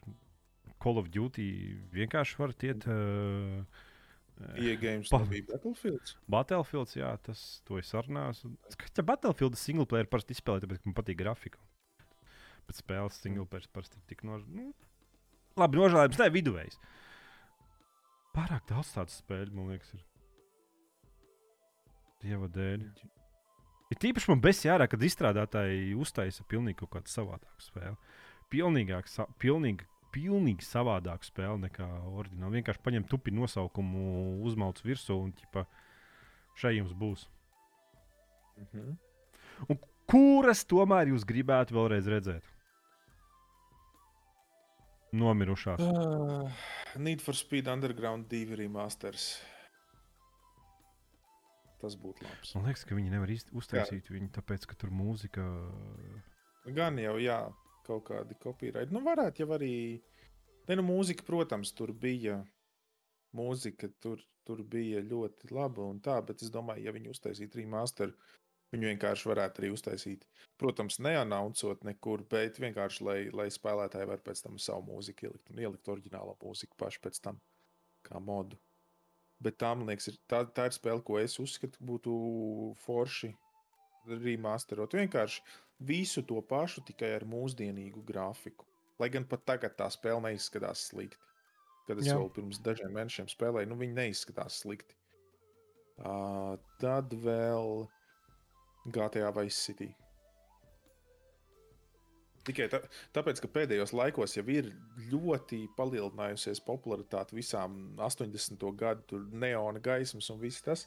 Call 0.84 1.00
of 1.02 1.10
Duty 1.10 1.48
vienkārši 1.96 2.38
var 2.38 2.54
iet. 2.62 2.86
Uh, 2.86 3.64
Iegājums 4.62 5.10
Pa- 5.10 5.24
bija 5.26 5.48
Battlefield. 5.50 6.12
Battlefields, 6.30 6.94
jā, 7.00 7.10
tas 7.26 7.62
to 7.66 7.80
es 7.82 7.90
sarunāju. 7.90 8.52
Kā 8.78 9.06
Battlefield 9.06 9.58
single 9.58 9.88
player 9.90 10.06
parasti 10.06 10.36
izspēlē, 10.38 10.62
tāpēc, 10.62 10.84
man 10.86 10.94
patīk 10.98 11.18
grafika. 11.18 11.58
Bet 12.68 12.78
spēles 12.78 13.18
single 13.24 13.48
player 13.50 13.66
parasti 13.74 13.98
ir 13.98 14.06
tik 14.12 14.22
nož... 14.28 14.46
nu, 14.54 14.70
labi 15.58 15.82
nožēlojams, 15.82 16.22
ne 16.22 16.30
viduvējs. 16.36 16.78
Pārāk 18.38 18.68
daudz 18.70 18.94
tādu 18.94 19.16
spēļu, 19.16 19.56
man 19.58 19.74
liekas, 19.74 19.96
ir. 19.98 20.06
Dieva 22.22 22.50
dēļ. 22.54 22.86
Ir 23.88 24.00
tīpaši 24.04 24.30
man 24.34 24.42
besi 24.44 24.70
ārā, 24.70 24.86
kad 24.92 25.02
izstrādātāji 25.02 25.96
uztaisa 25.98 26.46
pilnīgi 26.52 26.82
kaut 26.84 26.98
kādu 26.98 27.14
savādāku 27.14 27.64
spēli. 27.64 27.96
Pilnīgāk, 28.54 29.10
sa, 29.12 29.26
pilnīgi, 29.42 29.88
pilnīgi 30.16 30.66
savādāku 30.66 31.28
spēli 31.28 31.66
nekā 31.66 31.88
oriģināli. 32.14 32.62
Vienkārši 32.62 32.84
paņem 32.86 33.08
tupi 33.12 33.34
nosaukumu, 33.36 34.04
uzmauc 34.48 34.80
virsū 34.86 35.18
un 35.26 35.34
ķipa, 35.36 35.66
šai 36.60 36.78
jums 36.78 36.96
būs. 36.98 37.28
Mhm. 38.62 38.96
Kuras 40.08 40.64
tomēr 40.64 41.12
jūs 41.12 41.26
gribētu 41.28 41.76
vēlreiz 41.76 42.08
redzēt? 42.08 42.46
Nomirušās. 45.18 45.82
Uh, 45.84 46.52
Need 46.96 47.22
for 47.24 47.36
Speed 47.36 47.68
Underground 47.68 48.28
2 48.32 48.56
remasters. 48.60 49.38
Tas 51.82 51.96
būtu 52.00 52.26
labs. 52.26 52.56
Man 52.56 52.66
liekas, 52.68 52.84
ka 52.88 52.96
viņi 52.98 53.12
nevar 53.14 53.32
uztaisīt 53.32 54.10
viņu, 54.10 54.32
tāpēc, 54.40 54.66
ka 54.70 54.78
tur 54.80 54.92
mūzika. 54.96 55.44
Gan 56.76 56.98
jau, 57.00 57.16
jā, 57.22 57.38
kaut 57.88 58.06
kādi 58.10 58.38
kopīraidi. 58.42 58.94
Nu, 58.96 59.04
varētu 59.06 59.44
jau 59.44 59.52
arī. 59.58 59.74
Ne, 60.68 60.78
nu, 60.80 60.86
mūzika, 60.88 61.26
protams, 61.28 61.74
tur 61.76 61.94
bija. 61.96 62.42
Mūzika 63.38 63.90
tur, 64.02 64.22
tur 64.48 64.64
bija 64.64 65.02
ļoti 65.04 65.52
laba 65.52 65.86
un 65.86 66.00
tā, 66.04 66.16
bet 66.26 66.42
es 66.44 66.52
domāju, 66.54 66.86
ja 66.88 66.94
viņi 66.96 67.12
uztaisītu 67.12 67.60
remasteru, 67.60 68.16
viņi 68.74 68.90
vienkārši 68.94 69.30
varētu 69.30 69.62
arī 69.62 69.72
uztaisīt. 69.76 70.24
Protams, 70.60 71.00
neanauncot 71.04 71.84
nekur, 71.88 72.24
bet 72.32 72.60
vienkārši, 72.64 73.04
lai, 73.08 73.18
lai 73.36 73.50
spēlētāji 73.54 74.10
var 74.10 74.24
pēc 74.24 74.46
tam 74.46 74.58
savu 74.64 74.88
mūziku 74.94 75.28
ielikt 75.28 75.52
un 75.52 75.62
ielikt 75.64 75.92
oriģinālo 75.92 76.38
mūziku 76.44 76.80
pašu 76.80 77.04
pēc 77.04 77.20
tam 77.28 77.42
kā 78.08 78.24
modu. 78.24 78.60
Bet 79.44 79.60
tā, 79.62 79.74
man 79.78 79.92
liekas, 79.92 80.10
ir, 80.10 80.18
tā, 80.32 80.42
tā 80.50 80.66
ir 80.70 80.74
spēle, 80.74 81.04
ko 81.06 81.20
es 81.22 81.38
uzskatu, 81.44 81.84
būtu 81.86 82.14
forši 82.82 83.36
remasterot. 84.08 84.96
Vienkārši 84.98 85.44
visu 85.80 86.24
to 86.26 86.42
pašu, 86.42 86.84
tikai 86.88 87.14
ar 87.18 87.26
mūsdienīgu 87.30 88.04
grafiku. 88.08 88.66
Lai 88.98 89.10
gan 89.14 89.28
pat 89.30 89.46
tagad 89.46 89.76
tā 89.78 89.90
spēle 89.94 90.24
neizskatās 90.26 90.88
slikti. 90.90 91.20
Kad 91.88 92.02
es 92.02 92.10
Jā. 92.10 92.18
Jau 92.18 92.28
pirms 92.34 92.60
dažiem 92.60 92.92
mēnešiem 92.92 93.30
spēlēju, 93.32 93.70
nu 93.70 93.78
viņi 93.80 93.96
neizskatās 93.96 94.62
slikti. 94.64 94.98
Uh, 95.98 96.58
tad 96.82 97.14
vēl 97.24 97.88
GTA 98.94 99.32
Vice 99.38 99.62
City. 99.62 99.88
Tikai 102.48 102.68
tā, 102.72 102.80
tāpēc, 103.16 103.42
ka 103.44 103.50
pēdējos 103.52 103.92
laikos 103.96 104.38
jau 104.38 104.46
ir 104.52 104.70
ļoti 105.12 105.66
palielinājusies 105.76 106.62
popularitāte 106.64 107.36
visām 107.36 107.98
80. 108.00 108.64
gadu 108.80 109.04
tur 109.10 109.26
neona 109.32 109.82
gaismas 109.84 110.30
un 110.32 110.40
viss 110.40 110.64
tas. 110.64 110.86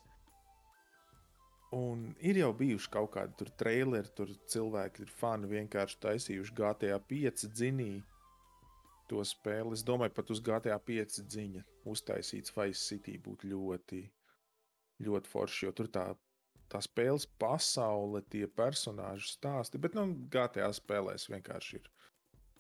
Un 1.77 2.09
ir 2.19 2.41
jau 2.41 2.51
bijuši 2.57 2.91
kaut 2.91 3.13
kādi 3.15 3.37
tur 3.39 3.51
traileri, 3.63 4.11
tur 4.19 4.33
cilvēki 4.51 5.05
ir 5.05 5.13
fani 5.21 5.51
vienkārši 5.53 6.01
taisījuši 6.03 6.57
GTA 6.59 6.99
5 7.13 7.47
dzinīju. 7.47 8.03
to 9.11 9.23
spēli. 9.27 9.75
Es 9.75 9.83
domāju, 9.83 10.15
pat 10.15 10.31
uz 10.31 10.41
GTA 10.47 10.77
5 10.87 11.17
ziņa 11.35 11.65
uztaisīts 11.91 12.55
Vice 12.55 12.79
City 12.79 13.17
būtu 13.19 13.49
ļoti, 13.51 14.03
ļoti 15.03 15.31
forši, 15.33 15.65
jo 15.67 15.73
tur 15.75 15.89
tā, 15.91 16.05
tā 16.71 16.79
spēles 16.85 17.27
pasaule, 17.41 18.23
tie 18.31 18.47
personāžu 18.47 19.27
stāsti, 19.33 19.81
bet 19.83 19.99
nu, 19.99 20.07
GTA 20.31 20.71
spēlēs 20.77 21.27
vienkārši 21.33 21.81
ir 21.81 21.91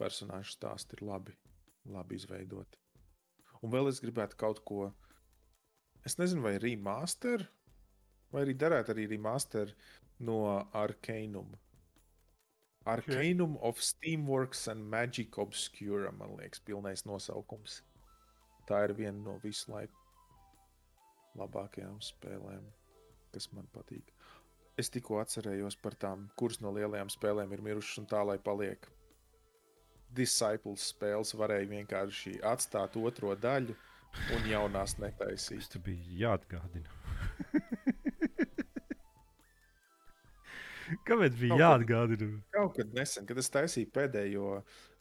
personāžu 0.00 0.56
stāsti 0.56 0.98
ir 0.98 1.04
labi, 1.06 1.36
labi 1.86 2.18
izveidoti. 2.18 2.82
Un 3.62 3.70
vēl 3.70 3.92
es 3.92 4.02
gribētu 4.02 4.38
kaut 4.40 4.64
ko, 4.66 4.90
es 6.02 6.18
nezinu, 6.18 6.42
vai 6.48 6.56
remaster, 6.58 7.46
vai 8.32 8.44
arī 8.44 8.54
derētu 8.58 8.94
arī 8.94 9.06
remaster 9.10 9.74
no 10.20 10.40
Arcanum. 10.76 11.56
Arcanum 12.86 13.56
okay. 13.56 13.68
of 13.68 13.80
Steamworks 13.84 14.66
and 14.68 14.88
Magic 14.90 15.38
Obscura, 15.38 16.12
man 16.12 16.36
liekas, 16.38 16.62
pilnais 16.64 17.04
nosaukums. 17.04 17.82
Tā 18.68 18.84
ir 18.86 18.94
viena 18.96 19.18
no 19.18 19.36
visu 19.42 19.72
laiku 19.72 19.96
labākajām 21.38 21.98
spēlēm, 22.02 22.64
kas 23.34 23.50
man 23.52 23.68
patīk. 23.74 24.14
Es 24.80 24.88
tikko 24.88 25.18
atcerējos 25.20 25.76
par 25.82 25.94
tām, 26.00 26.28
kuras 26.40 26.60
no 26.64 26.72
lielajām 26.72 27.10
spēlēm 27.12 27.52
ir 27.52 27.62
mirušas 27.66 28.00
un 28.00 28.08
tā, 28.10 28.22
lai 28.24 28.38
paliek. 28.40 28.88
Disciples 30.16 30.88
spēles 30.94 31.34
varēja 31.38 31.68
vienkārši 31.70 32.38
atstāt 32.46 32.96
otro 32.98 33.34
daļu 33.36 33.76
un 34.34 34.48
jaunās 34.50 34.96
netaisīt. 34.98 35.68
Tas 35.70 35.84
bija 35.84 36.16
jāatgādina. 36.24 36.90
Kāpēc 41.06 41.36
bija 41.38 41.54
kaut 41.54 41.62
jāatgādina? 41.62 42.30
Kad, 42.30 42.54
kaut 42.54 42.78
kad 42.78 42.94
nesen, 42.96 43.26
kad 43.28 43.38
es 43.40 43.50
taisīju 43.52 43.90
pēdējo 43.94 44.54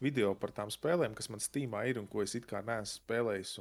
video 0.04 0.34
par 0.40 0.54
tām 0.56 0.72
spēlēm, 0.74 1.16
kas 1.18 1.30
man 1.34 1.42
Steamā 1.44 1.86
ir 1.90 2.02
un 2.02 2.08
ko 2.10 2.24
es 2.24 2.36
it 2.38 2.48
kā 2.50 2.62
neesmu 2.66 3.02
spēlējis. 3.04 3.56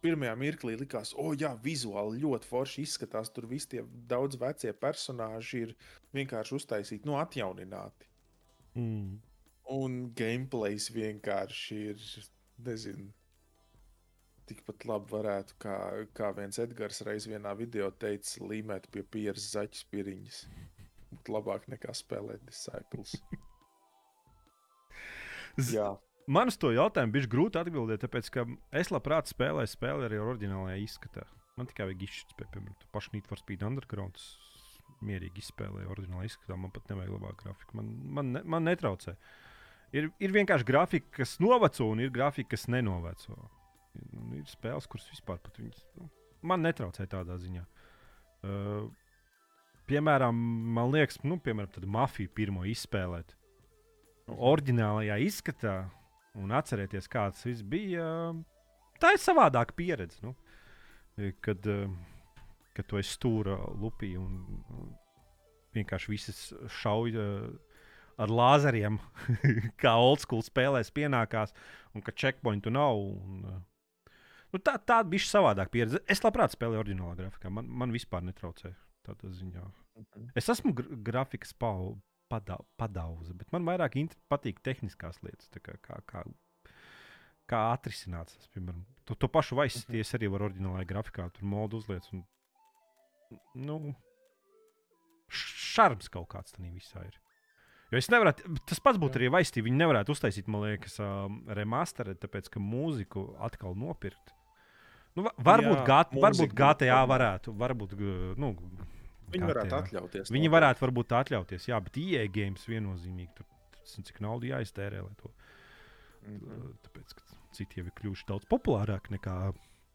Pirmajā 0.00 0.32
mirklī 0.40 0.78
likās, 0.80 1.12
o, 1.12 1.26
oh, 1.28 1.34
jā, 1.36 1.50
vizuāli 1.60 2.22
ļoti 2.22 2.48
forši 2.48 2.84
izskatās. 2.86 3.28
Tur 3.36 3.44
viss 3.50 3.68
tie 3.68 3.82
daudz 4.08 4.38
vecie 4.40 4.72
personāļi 4.72 5.64
ir 5.66 5.74
vienkārši 6.16 6.56
uztaisīti, 6.56 7.04
nu, 7.08 7.18
atjaunināti. 7.20 8.08
Mm. 8.80 9.18
Un 9.76 9.98
gameplays 10.16 10.88
vienkārši 10.94 11.82
ir, 11.92 12.06
nezinu, 12.64 13.10
tikpat 14.50 14.84
labi 14.90 15.14
varētu, 15.14 15.56
kā, 15.62 15.76
kā 16.16 16.30
viens 16.36 16.58
Edgars 16.62 17.00
reiz 17.06 17.26
vienā 17.30 17.54
video 17.58 17.88
teica, 17.90 18.44
līmēt 18.50 18.90
pie 18.92 19.04
pieres 19.06 19.48
zaķu 19.54 19.80
spiriņas. 19.84 20.42
Būtu 21.10 21.34
labāk 21.34 21.66
nekā 21.72 21.94
spēlēt 21.96 22.44
Disciples. 22.46 23.16
Jā. 25.74 25.90
Man 26.30 26.50
uz 26.52 26.56
to 26.60 26.70
jautājumu 26.70 27.16
bija 27.16 27.30
grūti 27.30 27.58
atbildēt, 27.58 28.04
tāpēc 28.04 28.28
ka 28.30 28.44
es 28.78 28.92
labprāt 28.94 29.30
spēlēju 29.32 29.72
spēli 29.72 30.06
arī 30.06 30.20
oriģinālajā 30.22 30.78
izskatā. 30.84 31.24
Man 31.58 31.68
tikai 31.68 31.88
vajag 31.88 32.04
izšķirt, 32.06 32.36
piemēram, 32.54 32.76
to 32.78 32.88
pašu 32.94 33.14
Need 33.16 33.26
for 33.28 33.40
Speed 33.40 33.64
Underground. 33.66 34.20
Mierīgi 35.04 35.42
izspēlēju 35.42 35.90
oriģinālā 35.90 36.28
izskatā, 36.28 36.56
man 36.60 36.72
pat 36.74 36.86
nevajag 36.92 37.16
labāku 37.16 37.46
grafiku. 37.46 37.78
Man, 37.80 37.90
man, 38.16 38.34
ne, 38.36 38.42
man 38.54 38.68
netraucē. 38.68 39.16
Ir, 39.96 40.10
ir 40.22 40.34
vienkārši 40.36 40.68
grafika, 40.68 41.10
kas 41.18 41.38
noveco, 41.42 41.88
un 41.90 42.04
ir 42.04 42.12
grafika, 42.14 42.52
kas 42.54 42.68
nenoveco. 42.70 43.48
Nu, 44.12 44.38
ir 44.38 44.46
spēles, 44.48 44.86
kuras 44.90 45.08
vispār 45.10 45.40
viņas, 45.56 45.82
nu, 45.98 46.08
man 46.46 46.62
netraucē 46.64 47.06
tādā 47.10 47.36
ziņā. 47.42 47.64
Uh, 48.40 48.86
piemēram, 49.90 50.36
man 50.76 50.92
liekas, 50.94 51.20
nu, 51.26 51.40
piemēram, 51.42 51.72
tādu 51.74 51.90
mafiju 51.90 52.32
pirmo 52.36 52.64
izspēlēt. 52.68 53.34
Mhm. 54.28 54.38
Orģinālajā 54.50 55.18
izskatā, 55.26 55.74
un 56.38 56.54
atcerēties, 56.54 57.10
kāds 57.10 57.42
tas 57.44 57.62
bija. 57.66 58.06
Tā 59.00 59.14
ir 59.16 59.22
savādāka 59.22 59.74
pieredze. 59.76 60.20
Nu, 60.22 60.34
kad, 61.44 61.66
kad 62.76 62.88
tu 62.88 63.00
esi 63.00 63.16
stūra 63.16 63.56
lupī 63.80 64.14
un, 64.20 64.44
un 64.70 64.92
vienkārši 65.76 66.12
visas 66.12 66.42
šauja 66.80 67.24
ar 68.20 68.32
lāzeriem, 68.32 68.98
kā 69.82 69.94
old 69.96 70.22
school 70.22 70.44
spēlēs 70.44 70.92
pienākās, 70.92 71.54
un 71.96 72.04
ka 72.04 72.12
checkpointu 72.12 72.72
nav. 72.74 73.00
Un, 73.00 73.64
Nu, 74.50 74.58
tā 74.58 74.74
tāda 74.78 75.06
bija 75.10 75.26
savādāka 75.26 75.72
pieredze. 75.76 76.00
Es 76.10 76.22
labprāt 76.24 76.54
spēlēju 76.54 76.82
oriģinālā 76.82 77.16
grafikā. 77.18 77.52
Man, 77.54 77.68
man 77.82 77.94
vispār 77.94 78.24
netraucē 78.26 78.72
tādā 79.06 79.30
ziņā. 79.34 79.64
Mhm. 80.00 80.30
Es 80.38 80.50
esmu 80.52 80.74
gra 80.76 81.00
grafikas 81.10 81.54
pau, 81.54 81.94
pada, 82.30 82.58
padauze, 82.80 83.34
bet 83.34 83.50
man 83.54 83.66
vairāk 83.68 83.98
patīk 84.30 84.60
tehniskās 84.66 85.22
lietas. 85.22 85.50
Kā, 85.62 85.76
kā, 85.82 86.00
kā, 86.06 86.24
kā 87.50 87.62
atrisināt 87.74 88.34
tas, 88.34 88.50
piemēram, 88.54 88.84
to, 89.04 89.14
to 89.14 89.28
pašu 89.28 89.58
vaisties 89.58 90.12
mhm. 90.12 90.18
arī 90.18 90.30
var 90.34 90.46
oriģinālajā 90.50 90.92
grafikā, 90.92 91.30
tur 91.34 91.50
modu 91.54 91.80
uzliec. 91.80 92.06
Un, 92.14 92.24
nu, 93.54 93.80
šarms 95.30 96.10
kaut 96.10 96.30
kāds 96.34 96.56
tam 96.56 96.70
visā 96.74 97.06
ir. 97.06 97.18
Jo 97.90 97.98
es 97.98 98.06
nevarētu, 98.10 98.52
tas 98.70 98.78
pats 98.82 99.00
būtu 99.02 99.18
arī 99.18 99.30
vaistīgi. 99.34 99.66
Viņi 99.66 99.80
nevarētu 99.80 100.14
uztaisīt, 100.14 100.50
man 100.50 100.62
liekas, 100.62 101.00
remasterēt, 101.58 102.20
tāpēc 102.22 102.50
ka 102.54 102.62
mūziku 102.62 103.32
atkal 103.42 103.74
nopirkt. 103.78 104.34
Nu, 105.20 105.32
varbūt, 105.46 105.76
jā, 105.78 105.86
gat, 105.88 106.14
varbūt 106.26 106.54
GTA 106.56 107.00
varētu. 107.10 107.54
Varbūt, 107.60 107.96
nu, 108.40 108.54
Viņi 109.30 109.44
GTA. 109.44 109.50
varētu 109.52 109.76
atļauties. 109.78 110.30
Viņi 110.34 110.50
varētu 110.50 110.82
varbūt 110.82 111.12
atļauties, 111.20 111.68
jā, 111.70 111.78
bet 111.86 111.98
IE 112.02 112.24
games 112.34 112.66
viennozīmīgi. 112.66 113.30
Tur, 113.38 113.46
cik 113.86 114.18
naudu 114.24 114.50
jāiztērē, 114.50 115.04
lai 115.04 115.14
to. 115.20 115.30
Mm 116.26 116.38
-hmm. 116.38 116.72
Tāpēc, 116.86 117.14
ka 117.14 117.38
citi 117.56 117.80
jau 117.80 117.86
ir 117.86 117.94
kļuvuši 118.00 118.26
daudz 118.26 118.48
populārāki 118.50 119.14
nekā 119.14 119.36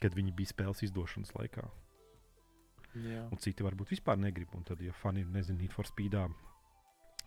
kad 0.06 0.16
viņi 0.16 0.34
bija 0.36 0.52
spēles 0.52 0.84
izdošanas 0.86 1.34
laikā. 1.38 1.66
Jā. 2.96 3.26
Un 3.32 3.42
citi 3.44 3.66
varbūt 3.66 3.92
vispār 3.92 4.20
negrib. 4.22 4.54
Un 4.56 4.64
tad, 4.68 4.82
ja 4.84 4.94
fani 4.96 5.26
nezina, 5.28 5.60
Need 5.60 5.74
for 5.76 5.88
Speedā 5.88 6.28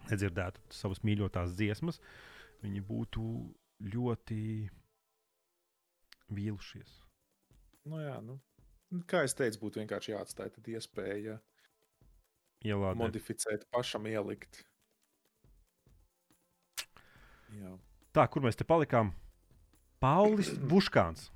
nedzirdētu 0.08 0.62
savas 0.72 1.02
mīļotās 1.04 1.56
dziesmas, 1.58 1.98
viņi 2.62 2.84
būtu 2.86 3.24
ļoti 3.92 4.40
vīlušies. 6.34 6.94
Nu, 7.88 8.00
jā, 8.02 8.16
nu. 8.24 8.38
nu. 8.92 9.02
Kā 9.08 9.22
jau 9.24 9.34
teicu, 9.42 9.60
būtu 9.64 9.82
vienkārši 9.82 10.14
jāatstāj 10.14 10.52
iespēja 10.74 11.38
Ielādēt. 12.66 13.00
modificēt, 13.00 13.66
pašam 13.74 14.08
ielikt. 14.10 14.62
Jā. 17.56 17.74
Tā, 18.12 18.26
kur 18.28 18.44
mēs 18.44 18.58
te 18.58 18.66
palikām? 18.68 19.14
Paulis 20.02 20.50
Buškāns. 20.70 21.30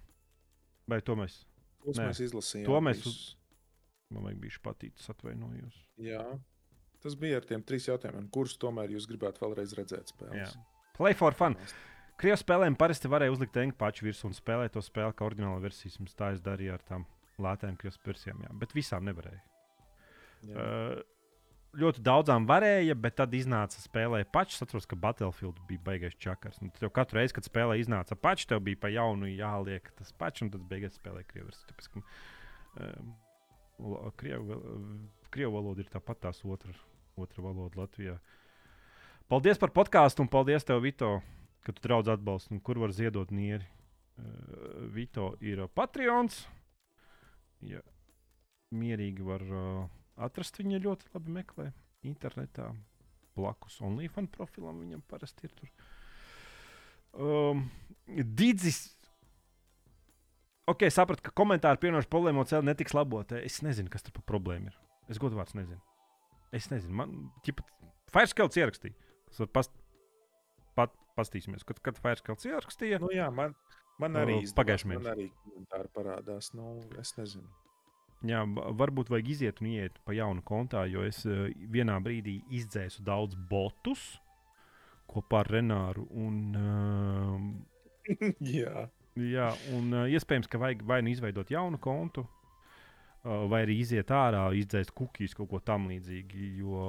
Vai 0.90 1.00
to 1.04 1.16
mēs? 1.18 1.42
Tos 1.82 1.98
Nē. 1.98 2.10
mēs 2.10 2.20
izlasījām. 2.26 2.66
To 2.68 2.80
mēs. 2.84 3.06
Uz... 3.08 3.20
Man 4.12 4.26
vajag 4.26 4.42
bija 4.42 4.60
patīk, 4.66 4.98
atvainojos. 5.08 5.78
Jā. 6.02 6.24
Tas 7.02 7.16
bija 7.18 7.40
ar 7.40 7.46
tiem 7.48 7.62
trīs 7.66 7.88
jautājumiem, 7.88 8.28
kurus 8.34 8.58
tomēr 8.60 8.92
jūs 8.92 9.08
gribētu 9.10 9.42
vēlreiz 9.42 9.72
redzēt 9.78 10.12
spēlēs. 10.12 10.52
Play 10.98 11.16
for 11.18 11.34
fun. 11.34 11.56
Mēs... 11.58 11.72
Krievu 12.22 12.38
spēlēm 12.38 12.76
parasti 12.78 13.08
varēja 13.10 13.32
uzlikt 13.34 13.56
engu 13.58 13.74
pašu 13.74 14.06
virsmu 14.06 14.28
un 14.30 14.36
spēlēt 14.36 14.76
to 14.76 14.82
spēli 14.84 15.14
kā 15.18 15.24
oriģināla 15.26 15.58
versija. 15.64 16.04
Tā 16.14 16.28
es 16.36 16.42
darīju 16.44 16.76
ar 16.76 16.84
tām 16.86 17.06
lētām 17.42 17.74
krievu 17.80 17.98
versijām, 18.06 18.44
jā. 18.44 18.52
bet 18.60 18.76
visām 18.76 19.08
nevarēja. 19.08 19.40
Jā. 20.46 20.52
Uh, 20.54 21.00
ļoti 21.82 22.04
daudzām 22.06 22.46
varēja, 22.46 22.94
bet 22.98 23.16
tad 23.18 23.34
iznāca 23.34 23.80
spēlē 23.82 24.22
pašs. 24.30 24.60
Es 24.60 24.66
atceros, 24.68 24.86
ka 24.86 24.98
Battlefield 25.02 25.58
bija 25.66 25.82
baigais 25.88 26.14
čakars. 26.22 26.60
Nu, 26.62 26.70
tev 26.78 26.92
katru 26.94 27.18
reizi, 27.18 27.34
kad 27.40 27.48
spēlē 27.48 27.80
iznāca 27.80 28.14
pašs, 28.14 28.46
tev 28.52 28.62
bija 28.68 28.78
pa 28.84 28.92
jaunu 28.92 29.30
jāliek 29.32 29.90
tas 29.98 30.14
pats, 30.14 30.46
un 30.46 30.54
tad 30.54 30.62
beigās 30.70 30.94
spēlē 31.00 31.24
krievis. 31.26 31.58
Tāpēc, 31.72 31.90
ka, 31.96 32.06
um, 32.86 33.12
krievu, 34.22 34.62
krievu 35.34 35.58
valoda 35.58 35.82
ir 35.82 35.90
tāpat 35.90 36.22
tās 36.28 36.42
otra, 36.46 36.74
otra 37.18 37.50
valoda 37.50 37.82
Latvijā. 37.82 38.18
Paldies 39.32 39.58
par 39.58 39.74
podkāstu 39.74 40.22
un 40.22 40.30
paldies 40.30 40.70
tev, 40.70 40.84
Vito! 40.86 41.16
Ka 41.62 41.74
tu 41.74 41.84
draudz 41.84 42.10
atbalstu 42.12 42.56
un 42.56 42.62
kur 42.64 42.80
var 42.82 42.94
ziedot 42.94 43.30
nieri. 43.34 43.66
Uh, 44.18 44.88
Vito 44.92 45.32
ir 45.40 45.64
Patreons. 45.72 46.44
Ja 47.62 47.80
mierīgi 48.72 49.24
var 49.26 49.44
uh, 49.44 49.84
atrast 50.24 50.58
viņu 50.60 50.80
ļoti 50.86 51.12
labi 51.14 51.36
meklē 51.38 51.68
internetā. 52.08 52.70
Blakus 53.36 53.78
OnlyFans 53.84 54.32
profilam 54.32 54.82
viņam 54.82 55.04
parasti 55.08 55.48
ir 55.48 55.54
tur. 55.56 55.70
Um, 57.12 57.66
Digis. 58.06 58.90
Ok, 60.68 60.84
sapratu, 60.92 61.24
ka 61.26 61.32
komentāri 61.36 61.80
pienošu 61.80 62.10
problēmu 62.12 62.44
cēlā 62.48 62.68
netiks 62.68 62.94
labot. 62.96 63.32
Es 63.40 63.60
nezinu, 63.64 63.90
kas 63.92 64.04
tur 64.04 64.14
par 64.18 64.26
problēmu 64.28 64.70
ir. 64.70 64.76
Es 65.10 65.20
godu 65.20 65.38
vārds 65.38 65.56
nezinu. 65.58 65.80
Es 66.54 66.68
nezinu, 66.70 66.94
man 67.00 67.14
ķipat 67.46 67.68
Fireskelts 68.12 68.60
ierakstīja. 68.60 68.94
Tas 69.30 69.40
var 69.40 69.48
past, 69.56 69.72
pat, 70.76 70.92
pastīsimies, 71.18 71.64
kad, 71.68 71.80
kad 71.84 71.98
Fireskelts 72.00 72.48
ierakstīja. 72.48 73.00
Nu, 73.02 73.10
jā, 73.14 73.28
man, 73.34 73.56
man 74.02 74.18
arī 74.22 74.38
uh, 74.42 74.54
pagājušajā 74.56 74.92
mēnesī. 74.92 75.04
Man 75.04 75.12
arī 75.14 75.28
komentāri 75.42 75.92
parādās. 75.96 76.52
Nu, 76.56 76.74
es 77.00 77.14
nezinu. 77.18 77.48
Jā, 78.22 78.44
varbūt 78.78 79.10
vajag 79.10 79.30
iziet 79.32 79.62
un 79.62 79.72
iet 79.72 79.96
pa 80.06 80.14
jaunu 80.14 80.44
kontā, 80.46 80.84
jo 80.90 81.02
es 81.06 81.24
uh, 81.26 81.48
vienā 81.74 81.98
brīdī 82.04 82.38
izdzēsu 82.54 83.02
daudz 83.06 83.38
botus, 83.50 84.04
kopā 85.10 85.42
ar 85.42 85.50
Renāru. 85.56 86.06
Un, 86.14 86.36
uh, 86.54 88.12
Jā. 88.58 88.86
jā, 89.18 89.48
un 89.74 89.90
uh, 89.94 90.06
iespējams, 90.10 90.48
ka 90.50 90.60
vajag 90.62 90.86
vai 90.86 91.02
nu 91.02 91.10
izveidot 91.12 91.50
jaunu 91.50 91.78
kontu, 91.82 92.24
vai 93.22 93.62
arī 93.62 93.76
iziet 93.82 94.10
ārā, 94.10 94.48
izdzēst 94.58 94.90
kukīs 94.98 95.36
kaut 95.38 95.50
ko 95.52 95.60
tamlīdzīgu. 95.62 96.46
Jo 96.58 96.86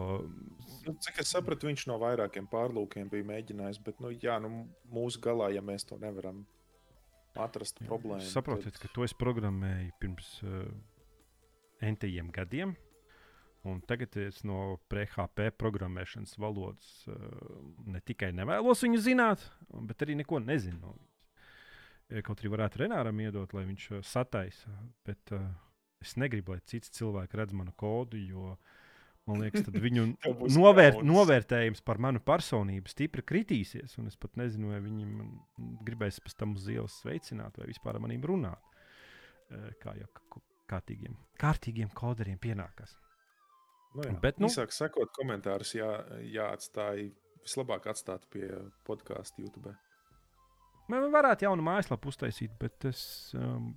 Nu, 0.84 0.95
cik 0.99 1.22
es 1.23 1.30
sapratu, 1.31 1.69
viņš 1.69 1.85
no 1.91 1.99
vairākiem 2.01 2.47
pārlūkiem 2.51 3.11
bija 3.11 3.27
mēģinājis, 3.30 3.80
bet 3.85 4.01
nu, 4.03 4.11
jā, 4.11 4.39
nu, 4.43 4.65
mūsu 4.91 5.22
galā, 5.23 5.51
ja 5.53 5.61
mēs 5.64 5.85
to 5.88 5.99
nevaram 6.01 6.41
atrast 7.39 7.80
problēmu, 7.88 8.26
saprotiet, 8.30 8.77
ka 8.81 8.89
to 8.93 9.05
es 9.05 9.14
programmēju 9.18 9.93
pirms 10.01 10.34
uh, 10.45 10.65
entajiem 11.85 12.34
gadiem. 12.34 12.76
Un 13.64 13.77
tagad 13.88 14.18
es 14.19 14.41
no 14.43 14.76
PHP 14.91 15.53
programmēšanas 15.55 16.35
valodas 16.41 16.89
uh, 17.07 17.15
ne 17.88 18.01
tikai 18.03 18.34
nevēlos 18.35 18.84
viņu 18.84 18.99
zināt, 19.05 19.45
bet 19.88 20.03
arī 20.03 20.18
neko 20.19 20.41
nezinu 20.43 20.81
no 20.81 20.95
viņas. 20.97 21.10
Kaut 22.27 22.41
arī 22.43 22.51
varētu 22.51 22.84
Renāram 22.84 23.22
iedot, 23.23 23.55
lai 23.55 23.64
viņš 23.69 23.85
uh, 23.93 24.01
sataisa, 24.05 24.73
bet 25.07 25.31
uh, 25.31 25.47
es 26.03 26.15
negribu, 26.19 26.53
lai 26.55 26.61
cits 26.69 26.91
cilvēks 26.97 27.38
redz 27.39 27.53
manu 27.57 27.73
kodu, 27.80 28.17
jo 28.19 28.57
man 29.30 29.39
liekas, 29.39 29.63
tad 29.67 29.77
viņu 29.80 30.05
novērt, 30.59 31.01
novērtējums 31.07 31.81
par 31.88 31.97
manu 32.03 32.19
personību 32.23 32.91
stipri 32.91 33.23
kritīsies. 33.23 33.97
Un 34.01 34.09
es 34.11 34.17
pat 34.19 34.35
nezinu, 34.39 34.73
vai 34.73 34.81
viņi 34.84 35.07
man 35.09 35.31
gribēs 35.88 36.19
pēc 36.23 36.35
tam 36.41 36.55
uz 36.59 36.67
ielas 36.71 36.99
sveicināt 37.03 37.57
vai 37.61 37.69
vispār 37.71 37.95
ar 37.99 38.03
maniem 38.03 38.25
runāt. 38.27 38.59
Eh, 39.53 39.71
Kā 39.84 39.95
jau 39.99 40.09
kārtīgiem, 40.71 41.15
kārtīgiem 41.39 41.89
koderiem 41.95 42.39
pienākas. 42.41 42.95
Nu, 43.93 44.01
jā. 44.07 44.13
Bet, 44.23 44.39
nu- 44.41 44.47
Īsāk 44.49 44.71
sakot, 44.73 45.11
komentārus 45.13 45.75
jā, 45.77 45.89
jāatstāj. 46.34 47.11
Vislabāk 47.43 47.85
atstāt 47.91 48.23
pie 48.31 48.47
podkāstu 48.88 49.43
YouTube. 49.43 49.73
Man 50.88 51.09
varētu 51.11 51.43
jaunu 51.45 51.63
mājaslapu 51.63 52.07
uztaisīt, 52.11 52.53
bet 52.59 52.85
es, 52.88 53.01
um, 53.35 53.73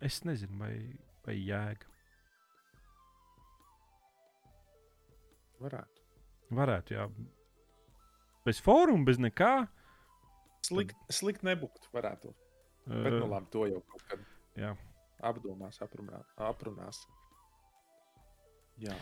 es 0.00 0.22
nezinu, 0.24 0.56
vai, 0.60 0.72
vai 1.30 1.36
jēga. 1.38 1.86
Varētu. 5.60 6.06
Varētu, 6.56 6.96
jā. 6.96 7.06
Bez 8.46 8.60
fóruma, 8.64 9.06
bez 9.06 9.20
nekā. 9.20 9.52
Slikt, 10.66 10.98
slikt 11.12 11.46
nebūt, 11.46 11.86
varētu. 11.94 12.34
Bet, 12.90 13.14
nu, 13.14 13.28
labi, 13.30 13.48
to 13.52 13.64
jau 13.68 13.80
kaut 13.92 14.04
kad 14.10 14.22
jā. 14.58 14.74
apdomās, 15.30 15.78
aprunā, 15.84 16.22
aprunās. 16.48 17.04
Jā, 18.80 18.96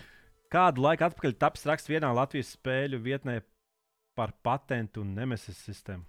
Kādu 0.48 0.80
laiku 0.80 1.05
atpakaļ 1.05 1.34
taps 1.36 1.66
raksts 1.68 1.90
vienā 1.90 2.09
Latvijas 2.16 2.55
spēļu 2.56 3.02
vietnē 3.05 3.34
par 4.16 4.32
patentu 4.42 5.02
un 5.05 5.12
nemesis 5.16 5.59
sistēmu? 5.60 6.06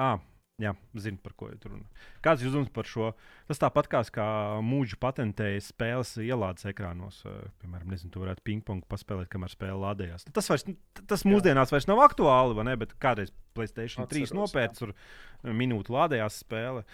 Ah, 0.00 0.16
jā, 0.62 0.72
zinu, 0.96 1.18
par 1.20 1.34
ko 1.36 1.48
ir 1.52 1.58
runa. 1.68 1.84
Kāds 2.24 2.42
ir 2.44 2.48
jums 2.54 2.70
par 2.72 2.88
šo? 2.88 3.10
Tas 3.48 3.60
tāpat 3.60 3.88
kā, 3.92 4.00
kā 4.14 4.26
mūža 4.64 4.96
patentēja 5.02 5.60
spēles 5.66 6.14
ielādes 6.24 6.64
ekrānos. 6.70 7.18
eh, 7.28 7.50
Piemēram, 7.62 7.90
nezinu, 7.92 8.12
tu 8.14 8.22
varētu 8.24 8.44
ping-pong 8.46 8.84
paspēlēt, 8.88 9.28
kamēr 9.32 9.52
spēle 9.52 9.76
lādējās. 9.82 10.24
Tas, 10.32 10.48
vairs, 10.52 10.64
tas 11.06 11.26
mūsdienās 11.28 11.74
vairs 11.74 11.88
nav 11.90 12.00
aktuāli, 12.06 12.56
vai 12.56 12.64
ne? 12.70 12.76
Bet 12.80 12.96
kādreiz 13.02 13.34
Playstation 13.56 14.06
3 14.08 14.24
Atceros, 14.26 14.36
nopērts, 14.36 14.80
tur 14.84 14.94
minūte 15.44 15.92
lādējās 15.92 16.40
spēle. 16.44 16.84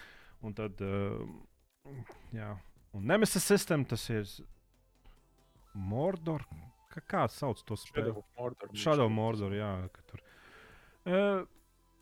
Un 0.43 0.53
tad, 0.57 0.79
uh, 0.83 1.95
jā, 2.35 2.51
un 2.93 3.07
nemesis 3.07 3.47
sistēma 3.47 3.87
tas 3.87 4.03
ir 4.11 4.27
Mordor. 5.73 6.43
Kā, 6.93 7.01
kāds 7.09 7.39
sauc 7.41 7.63
to 7.65 7.77
spēli? 7.79 8.11
Shadow 8.11 8.23
Mordor. 8.37 8.75
Shadow. 8.77 9.09
Mordor, 9.09 9.55
jā. 9.57 9.71
Tur. 10.11 10.21
Uh, 11.07 11.45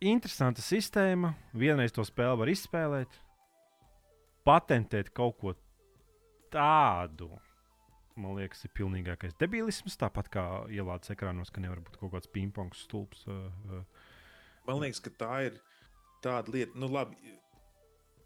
interesanta 0.01 0.63
sistēma. 0.65 1.33
Vienreiz 1.57 1.93
to 1.95 2.05
spēli 2.07 2.41
var 2.41 2.51
izspēlēt. 2.51 3.19
Patentēt 4.47 5.11
kaut 5.13 5.37
ko 5.41 5.53
tādu. 6.53 7.29
Man 8.19 8.35
liekas, 8.35 8.65
ir 8.65 8.73
pilnīgākais 8.75 9.37
debilisms. 9.39 9.97
Tāpat 9.99 10.29
kā 10.33 10.45
ielādes 10.73 11.13
ekrānos, 11.13 11.51
ka 11.53 11.63
nevar 11.63 11.79
būt 11.85 11.99
kaut 12.01 12.15
kāds 12.15 12.31
ping-pong 12.33 12.73
stulbs. 12.75 13.23
Uh, 13.29 13.45
uh, 13.69 14.09
Man 14.67 14.81
liekas, 14.81 15.01
ka 15.03 15.13
tā 15.17 15.35
ir 15.47 15.61
tāda 16.23 16.53
lieta, 16.53 16.77
nu 16.79 16.89
labi. 16.91 17.37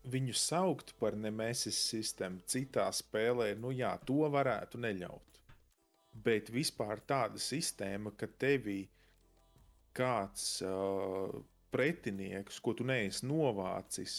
Viņu 0.05 0.35
saukt 0.37 0.91
par 1.01 1.15
nemēsis 1.17 1.77
sistēmu 1.89 2.43
citā 2.49 2.85
spēlē, 2.93 3.55
nu 3.57 3.71
jā, 3.73 3.95
to 4.05 4.27
varētu 4.29 4.77
neļaut. 4.83 5.39
Bet 6.25 6.51
vispār 6.53 7.01
tāda 7.09 7.41
sistēma, 7.41 8.13
ka 8.13 8.29
tevī 8.39 8.83
kāds 9.97 10.59
uh, 10.63 11.33
pretinieks, 11.75 12.61
ko 12.63 12.73
tu 12.77 12.87
neesi 12.87 13.27
novācis, 13.27 14.15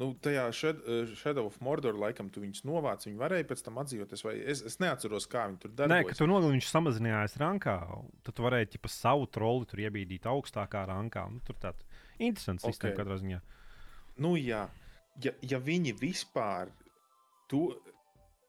nu, 0.00 0.10
tajā 0.22 0.44
uh, 0.50 1.12
Shadow 1.14 1.46
of 1.46 1.60
Mordor 1.62 1.96
laikam 1.98 2.30
tu 2.34 2.42
viņus 2.42 2.64
novāc, 2.66 3.06
viņi 3.06 3.20
varēja 3.20 3.48
pēc 3.50 3.64
tam 3.66 3.78
atzīties, 3.82 4.24
vai 4.26 4.34
es, 4.42 4.64
es 4.66 4.80
neatceros, 4.82 5.28
kā 5.30 5.46
viņi 5.50 5.60
tur 5.62 5.74
Nē, 5.90 6.00
ka 6.08 6.18
tu 6.18 6.28
nogali 6.30 6.56
viņš 6.56 6.70
samazinājās 6.72 7.38
rankā. 7.42 7.76
Tad 8.26 8.36
tu 8.36 8.46
varēji 8.46 8.74
ķipa, 8.74 8.92
savu 8.92 9.28
troli 9.30 9.70
tur 9.70 9.84
iebīdīt 9.86 10.26
augstākā 10.30 10.86
rankā. 10.90 11.28
Nu, 11.30 11.42
tur 11.46 11.58
tāds 11.62 11.86
interesants 12.18 12.66
okay. 12.66 12.74
sistēma 12.74 12.98
katrā 12.98 13.20
ziņā. 13.22 13.42
Nu, 14.24 14.34
jā, 14.38 14.66
ja, 15.22 15.34
ja 15.42 15.62
viņi 15.62 15.94
vispār 15.98 16.74
to 17.50 17.68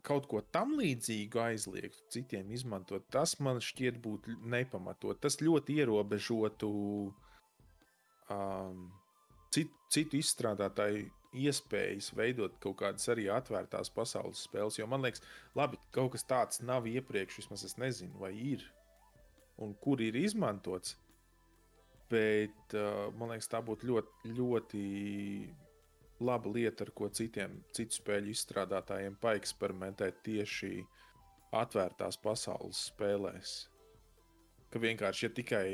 kaut 0.06 0.28
ko 0.30 0.42
tam 0.54 0.76
līdzīgu 0.78 1.42
aizliegtu, 1.42 2.04
citiem 2.14 2.52
izmantot, 2.54 3.08
tas 3.14 3.36
man 3.42 3.62
šķiet 3.64 3.98
būt 4.04 4.30
nepamatot. 4.46 5.18
Tas 5.22 5.40
ļoti 5.42 5.80
ierobežotu 5.82 6.70
um, 8.34 8.88
cit, 9.54 9.72
citu 9.94 10.20
izstrādātāju 10.20 11.06
iespējas 11.36 12.14
veidot 12.16 12.56
kaut 12.64 12.78
kādas 12.80 13.10
arī 13.12 13.28
atvērtās 13.32 13.92
pasaules 13.94 14.46
spēles. 14.48 14.80
Jo 14.80 14.88
man 14.88 15.04
liekas, 15.04 15.24
labi, 15.58 15.80
kaut 15.96 16.14
kas 16.16 16.24
tāds 16.28 16.62
nav 16.64 16.88
iepriekš, 16.88 17.42
vismaz 17.44 17.66
es 17.68 17.76
nezinu, 17.82 18.16
vai 18.22 18.32
ir 18.36 18.64
un 19.62 19.76
kur 19.82 20.02
ir 20.04 20.16
izmantots. 20.20 20.96
Bet 22.12 22.76
uh, 22.78 23.10
man 23.18 23.34
liekas, 23.34 23.50
tā 23.50 23.62
būtu 23.66 23.90
ļoti, 23.90 24.34
ļoti 24.38 24.84
laba 26.26 26.52
lieta, 26.54 26.86
ar 26.86 26.92
ko 26.96 27.10
citiem 27.10 27.58
citu 27.76 27.98
spēļu 27.98 28.32
izstrādātājiem 28.32 29.18
paeksperimentēt 29.24 30.22
tieši 30.28 30.86
atvērtās 31.56 32.20
pasaules 32.22 32.86
spēlēs. 32.92 33.56
Ka 34.72 34.82
vienkārši, 34.84 35.26
ja 35.26 35.32
tikai 35.34 35.68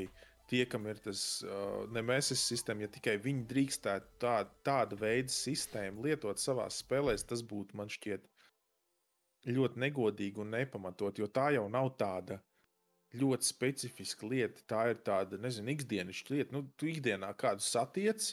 tie, 0.50 0.64
kam 0.68 0.86
ir 0.90 1.00
tas 1.04 1.22
uh, 1.46 1.82
nemēsis 1.94 2.42
sistēma, 2.50 2.86
ja 2.86 2.92
tikai 2.92 3.16
viņi 3.22 3.46
drīkstētu 3.50 4.18
tā, 4.22 4.36
tādu 4.66 4.98
veidu 5.00 5.32
sistēmu 5.34 6.06
lietot 6.06 6.42
savā 6.42 6.68
spēlēs, 6.72 7.26
tas 7.28 7.44
būtu 7.46 7.78
man 7.78 7.92
šķiet 7.92 8.28
ļoti 9.52 9.82
negodīgi 9.82 10.42
un 10.42 10.52
nepamatot, 10.54 11.18
jo 11.18 11.26
tā 11.26 11.50
jau 11.56 11.66
nav 11.72 11.94
tāda 11.98 12.38
ļoti 13.18 13.48
specifiska 13.48 14.28
lieta. 14.28 14.62
Tā 14.68 14.84
ir 14.92 15.00
tāda, 15.04 15.40
nezinu, 15.40 15.72
ikdienišķa 15.74 16.34
lieta. 16.34 16.54
Nu, 16.54 16.64
tu 16.76 16.88
ikdienā 16.88 17.32
kādu 17.38 17.64
satiec, 17.64 18.32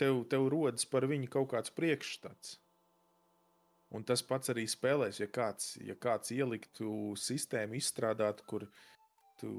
tev, 0.00 0.24
tev 0.32 0.48
rodas 0.52 0.88
par 0.88 1.06
viņu 1.08 1.30
kaut 1.32 1.52
kāds 1.54 1.72
priekšstats. 1.76 2.58
Un 3.92 4.04
tas 4.08 4.22
pats 4.24 4.48
arī 4.48 4.64
spēlēs, 4.70 5.20
ja 5.20 5.28
kāds, 5.28 5.74
ja 5.84 5.96
kāds 6.00 6.32
ieliktu 6.32 7.12
sistēmu 7.20 7.76
izstrādāt, 7.76 8.40
kur 8.48 8.64
tu 9.40 9.52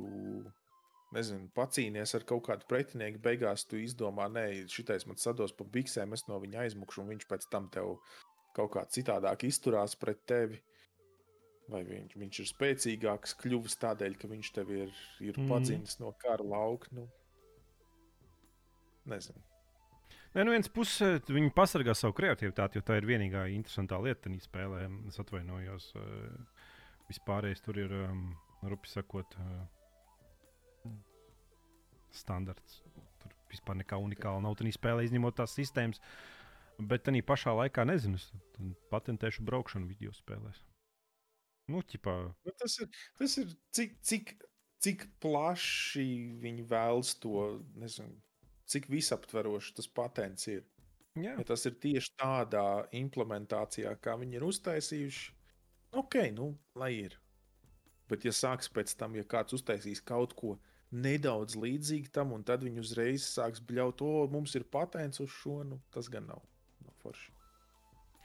nezinu, 1.14 1.48
pacīnies 1.56 2.15
ar 2.18 2.26
kaut 2.30 2.45
kādu 2.48 2.68
pretinieku, 2.69 3.22
beigās 3.23 3.65
tu 3.69 3.80
izdomā, 3.81 4.27
nē, 4.31 4.45
šitais 4.72 5.07
man 5.10 5.19
sados 5.22 5.56
pa 5.56 5.68
biksēm, 5.76 6.14
es 6.18 6.26
no 6.30 6.40
viņa 6.44 6.65
aizmukšu, 6.65 7.03
un 7.03 7.14
viņš 7.14 7.27
pēc 7.30 7.48
tam 7.53 7.69
tev 7.73 7.95
kaut 8.57 8.73
kā 8.76 8.85
citādāk 8.94 9.48
izturās 9.48 9.98
pret 9.99 10.22
tevi. 10.30 10.61
Vai 11.72 11.80
viņš, 11.88 12.18
viņš 12.19 12.40
ir 12.44 12.48
spēcīgāks, 12.49 13.38
kļuvis 13.40 13.77
tādēļ, 13.80 14.18
ka 14.19 14.27
viņš 14.27 14.49
tev 14.57 14.72
ir, 14.76 14.90
ir 15.23 15.38
mm. 15.40 15.48
padzimis 15.48 15.95
no 16.02 16.11
kara 16.19 16.44
lauka. 16.44 16.91
Nu, 16.91 17.07
nezinu. 19.07 19.40
Nē, 20.34 20.44
no 20.44 20.52
vienas 20.52 20.69
puses 20.73 21.22
viņi 21.30 21.53
pasargā 21.56 21.94
savu 21.95 22.15
kreativitāti, 22.18 22.80
jo 22.80 22.85
tā 22.85 22.98
ir 22.98 23.07
vienīgā 23.07 23.45
interesantā 23.53 23.99
lieta 24.02 24.31
šajā 24.34 24.48
spēlē. 24.48 24.81
Es 25.07 25.22
atvainojos. 25.22 25.91
eh, 26.02 26.68
Vispārējais 27.11 27.61
tur 27.61 27.77
ir, 27.77 27.91
um, 28.07 28.22
rupi 28.64 28.88
sakot, 28.88 29.35
uh, 29.35 29.83
standarts. 32.15 32.81
Tur 33.22 33.34
vispār 33.52 33.77
nekā 33.81 33.99
unikāla 34.02 34.41
nav 34.44 34.57
tajā 34.60 34.76
spēlē, 34.77 35.06
izņemot 35.07 35.38
tās 35.40 35.56
sistēmas. 35.57 36.02
Bet 36.81 37.06
tā 37.06 37.14
pašā 37.22 37.53
laikā 37.53 37.85
nezinu, 37.85 38.18
patentēšu 38.91 39.44
braukšanu 39.45 39.88
video 39.91 40.14
spēlēs. 40.15 40.64
Nu, 41.72 41.80
ķipā, 41.85 42.15
Nu, 42.44 42.52
tas 42.60 42.80
ir, 42.84 42.90
tas 43.19 43.38
ir 43.40 43.53
cik, 43.72 43.94
cik, 44.03 44.34
cik 44.84 45.06
plaši 45.23 46.07
viņi 46.44 46.65
vēlas 46.68 47.14
to, 47.23 47.61
nezinu, 47.80 48.18
cik 48.68 48.90
visaptveroši 48.91 49.76
tas 49.77 49.88
patents 49.88 50.49
ir. 50.52 50.65
jā, 51.15 51.38
Ja 51.38 51.45
tas 51.48 51.64
ir 51.69 51.77
tieši 51.80 52.11
tādā 52.19 52.65
implementācijā, 52.99 53.94
kā 54.02 54.18
viņi 54.19 54.40
ir 54.41 54.48
uztaisījuši, 54.49 55.31
ok, 56.02 56.19
nu, 56.35 56.49
lai 56.76 56.91
ir. 57.06 57.19
Bet, 58.10 58.26
ja 58.26 58.34
sāks 58.35 58.68
pēc 58.68 58.98
tam, 58.99 59.15
ja 59.15 59.23
kāds 59.23 59.56
uztaisīs 59.56 60.02
kaut 60.03 60.34
ko 60.35 60.57
nedaudz 60.94 61.57
līdzīgi 61.57 62.11
tam, 62.14 62.34
un 62.36 62.44
tad 62.45 62.64
viņi 62.65 62.82
uzreiz 62.84 63.26
sāks 63.26 63.64
bļaut, 63.65 64.03
o, 64.06 64.28
mums 64.32 64.53
ir 64.57 64.65
patents 64.70 65.22
uz 65.24 65.32
šo. 65.34 65.61
Nu, 65.68 65.80
tas 65.94 66.10
gan 66.14 66.28
nav, 66.30 66.44
nav 66.86 66.94
forši. 67.03 67.32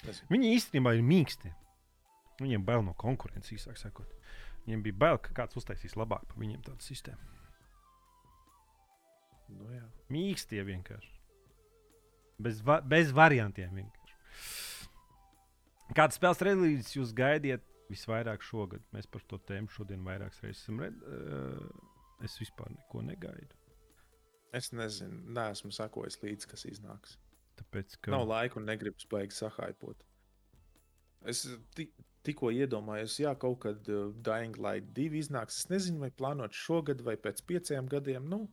Nezinu. 0.05 0.31
Viņi 0.35 0.53
īstenībā 0.57 0.95
ir 0.95 1.07
mīksti. 1.07 1.55
Viņiem 2.39 2.65
bail 2.67 2.85
no 2.87 2.95
konkurences, 2.99 3.57
īsāk 3.57 3.81
sakot. 3.81 4.13
Viņiem 4.67 4.85
bija 4.85 4.99
bail, 5.01 5.19
ka 5.23 5.35
kāds 5.35 5.59
uztaisīs 5.59 5.97
labāk 5.99 6.27
par 6.29 6.39
viņiem 6.39 6.63
tādu 6.67 6.85
sistēmu. 6.87 7.35
Nu, 9.57 9.71
jā. 9.73 9.87
Mīkstie 10.13 10.61
vienkārši. 10.69 11.15
Bez, 12.39 12.61
va 12.63 12.79
bez 12.85 13.11
variantiem 13.17 13.81
vienkārši. 13.81 14.17
Kādas 15.97 16.19
spēles 16.21 16.45
relīzes 16.45 16.95
jūs 16.95 17.15
gaidiet 17.17 17.65
visvairāk 17.89 18.45
šogad? 18.45 18.85
Mēs 18.95 19.09
par 19.11 19.25
to 19.27 19.41
tēmu 19.49 19.73
šodien 19.73 20.05
vairākas 20.07 20.45
reizes 20.45 20.63
esam 20.63 20.85
redzējuši. 20.85 21.87
Es 22.25 22.39
vispār 22.41 22.73
neko 22.75 23.05
negaidu. 23.07 23.57
Es 24.57 24.73
nezinu, 24.73 25.21
neesmu 25.37 25.71
sakojis 25.75 26.19
līdzi, 26.23 26.49
kas 26.51 26.65
iznāks. 26.69 27.19
Tāpēc, 27.59 27.99
ka... 28.01 28.13
Nav 28.15 28.27
laika 28.31 28.59
un 28.61 28.69
negribu 28.69 29.11
baigi 29.13 29.37
sahaipot. 29.37 30.05
Es 31.29 31.43
ti, 31.77 31.89
tikko 32.27 32.53
iedomājos, 32.55 33.19
ja 33.21 33.35
kaut 33.39 33.61
kad 33.67 33.91
uh, 33.93 34.13
Dying 34.25 34.57
Light 34.63 34.93
2 34.97 35.19
iznāks. 35.21 35.63
Es 35.63 35.71
nezinu, 35.73 36.01
vai 36.05 36.11
plānot 36.15 36.57
šogad 36.57 37.03
vai 37.05 37.19
pēc 37.21 37.43
pieciem 37.49 37.91
gadiem. 37.91 38.29
Nu, 38.31 38.47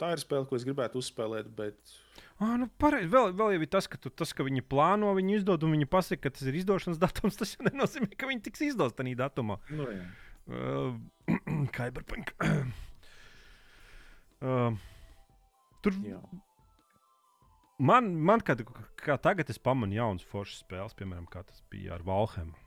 tā 0.00 0.14
ir 0.16 0.24
spēle, 0.24 0.48
ko 0.48 0.58
es 0.58 0.66
gribētu 0.66 1.02
uzspēlēt, 1.02 1.52
bet 1.58 1.96
Ah, 2.42 2.56
nu, 2.58 2.66
pareizi. 2.80 3.06
Vēl, 3.12 3.30
vēl 3.38 3.54
jau 3.54 3.62
ir 3.62 3.70
tas, 3.70 3.86
ka, 3.86 3.98
tu, 4.02 4.10
tas, 4.10 4.32
ka 4.34 4.42
viņi 4.46 4.64
plāno, 4.66 5.12
viņi 5.14 5.36
izdod, 5.38 5.62
un 5.62 5.76
viņi 5.76 5.86
pasaka, 5.90 6.24
ka 6.24 6.32
tas 6.34 6.48
ir 6.50 6.58
izdošanas 6.58 6.98
datums. 7.02 7.38
Tas 7.38 7.54
jau 7.54 7.66
nenozīmē, 7.68 8.10
ka 8.18 8.30
viņi 8.30 8.42
tiks 8.48 8.64
izdots 8.72 8.96
tajā 8.98 9.18
datumā. 9.20 9.60
nu, 9.70 9.86
jā. 9.92 10.08
Uh, 10.42 10.96
Cyberpunk. 11.76 12.32
uh, 14.42 14.72
tur 15.82 15.98
Jā. 16.02 16.18
man, 17.78 18.12
man 18.16 18.42
kad, 18.44 18.64
kā 19.00 19.18
tagad 19.22 19.50
es 19.52 19.60
pamanu 19.62 19.96
jaunas 19.96 20.26
foršas 20.26 20.64
spēles, 20.64 20.96
piemēram, 20.98 21.28
kā 21.30 21.44
tas 21.46 21.62
bija 21.72 21.96
ar 21.98 22.06
Valhemu. 22.06 22.58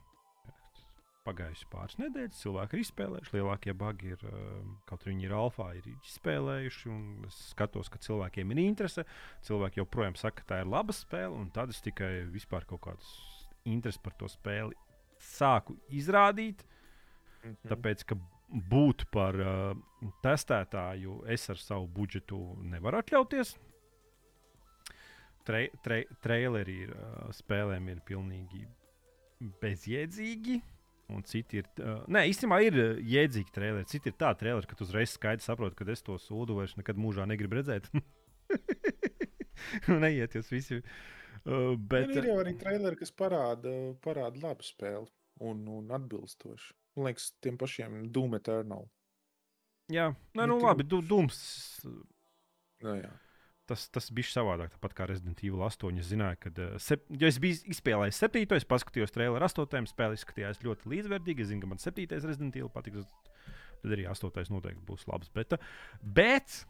Pagājušas 1.26 1.66
pāris 1.72 1.96
nedēļas, 1.98 2.38
cilvēki 2.38 2.76
ir 2.76 2.80
izspēlējuši. 2.84 3.32
Lielākie 3.34 3.72
bagi 3.74 4.12
ir, 4.14 4.20
uh, 4.30 4.60
kaut 4.86 5.02
arī 5.02 5.16
viņi 5.16 5.26
ir 5.26 5.34
alfā, 5.34 5.72
ir 5.74 5.88
izspēlējuši. 5.96 6.92
Es 7.26 7.40
skatos, 7.48 7.90
ka 7.90 7.98
cilvēkiem 7.98 8.54
ir 8.54 8.60
interese. 8.62 9.02
Cilvēki 9.48 9.82
joprojām 9.82 10.14
saka, 10.14 10.44
ka 10.44 10.52
tā 10.52 10.60
ir 10.62 10.70
laba 10.70 10.94
spēle, 10.94 11.34
un 11.34 11.50
tad 11.50 11.74
es 11.74 11.82
tikai 11.82 12.28
vispār 12.30 12.68
kaut 12.70 12.84
kādas 12.86 13.10
interesi 13.66 13.98
par 14.04 14.14
to 14.20 14.30
spēli 14.30 14.78
sāku 15.22 15.76
izrādīt. 15.90 16.62
Mhm. 17.42 17.58
Tāpēc, 17.72 18.06
ka 18.06 18.18
būt 18.48 19.06
par 19.12 19.38
uh, 19.40 19.72
testētāju, 20.24 21.22
es 21.32 21.48
ar 21.50 21.60
savu 21.60 21.88
budžetu 21.90 22.38
nevaru 22.62 23.00
atļauties. 23.02 23.56
Tre, 25.46 25.66
tre, 25.82 26.00
traileri 26.22 26.80
ir, 26.86 26.94
uh, 26.94 27.28
spēlēm 27.34 27.90
ir 27.92 28.00
pilnīgi 28.06 28.64
bezjēdzīgi. 29.62 30.60
Un 31.14 31.22
citi 31.22 31.60
ir. 31.60 31.68
Uh, 31.78 32.00
nē, 32.10 32.24
īstenībā 32.32 32.60
ir 32.66 32.78
jēdzīgi 32.98 33.54
traileri. 33.54 33.86
Citi 33.90 34.10
ir 34.10 34.16
tādi 34.18 34.42
traileri, 34.42 34.66
ka 34.66 34.78
tu 34.78 34.86
uzreiz 34.86 35.12
skaidri 35.14 35.46
saproti, 35.46 35.78
ka 35.78 35.86
es 35.92 36.02
to 36.06 36.18
sūdu 36.18 36.58
vairs 36.58 36.74
nekad 36.78 36.98
mūžā 36.98 37.28
negribu 37.30 37.60
redzēt. 37.60 37.86
Neiet 40.02 40.34
jūs 40.34 40.50
visi. 40.50 40.80
Uh, 41.46 41.76
bet, 41.78 42.10
ir 42.10 42.26
jau 42.26 42.40
arī 42.42 42.56
traileri, 42.58 42.98
kas 42.98 43.14
parāda, 43.14 43.70
parāda 44.02 44.42
labu 44.42 44.66
spēli 44.66 45.06
un, 45.46 45.62
un 45.78 45.94
atbilstoši. 45.94 46.74
Man 46.96 47.10
liekas, 47.10 47.30
tiem 47.44 47.58
pašiem 47.60 48.06
Doom 48.12 48.34
Eternal. 48.38 48.86
jā, 49.92 50.08
nē, 50.34 50.46
nu 50.48 50.56
Bet- 50.58 50.64
labi, 50.64 50.82
du, 50.88 51.02
Dūms. 51.02 51.38
Nu, 52.82 52.94
jā. 53.00 53.10
tas, 53.66 53.88
tas 53.90 54.10
bija 54.10 54.28
savādāk. 54.30 54.70
Tāpat 54.76 54.94
kā 54.94 55.06
Resident 55.08 55.38
Evil 55.44 55.62
8. 55.66 55.98
Es 55.98 56.10
zināju, 56.12 56.38
ka, 56.40 56.50
uh, 56.62 56.78
sep, 56.78 57.04
ja 57.10 57.28
es 57.28 57.38
biju 57.42 57.60
izspēlējis 57.72 58.20
7. 58.24 58.56
es 58.56 58.64
paskatījos 58.64 59.12
traileru 59.14 59.44
8. 59.44 59.86
spēli, 59.90 60.18
izskatījās 60.18 60.60
ļoti 60.64 60.90
līdzvērtīgi. 60.92 61.40
Es 61.44 61.48
zinu, 61.52 61.60
ka 61.64 61.66
man 61.72 61.78
7. 61.82 62.06
Resident 62.26 62.56
Evil 62.56 62.70
patiks. 62.70 63.04
Tad 63.82 63.92
arī 63.92 64.06
8. 64.08 64.50
noteikti 64.50 64.84
būs 64.88 65.06
labs. 65.10 65.28
Bet, 65.34 65.52
uh, 65.52 65.58
bet 66.02 66.64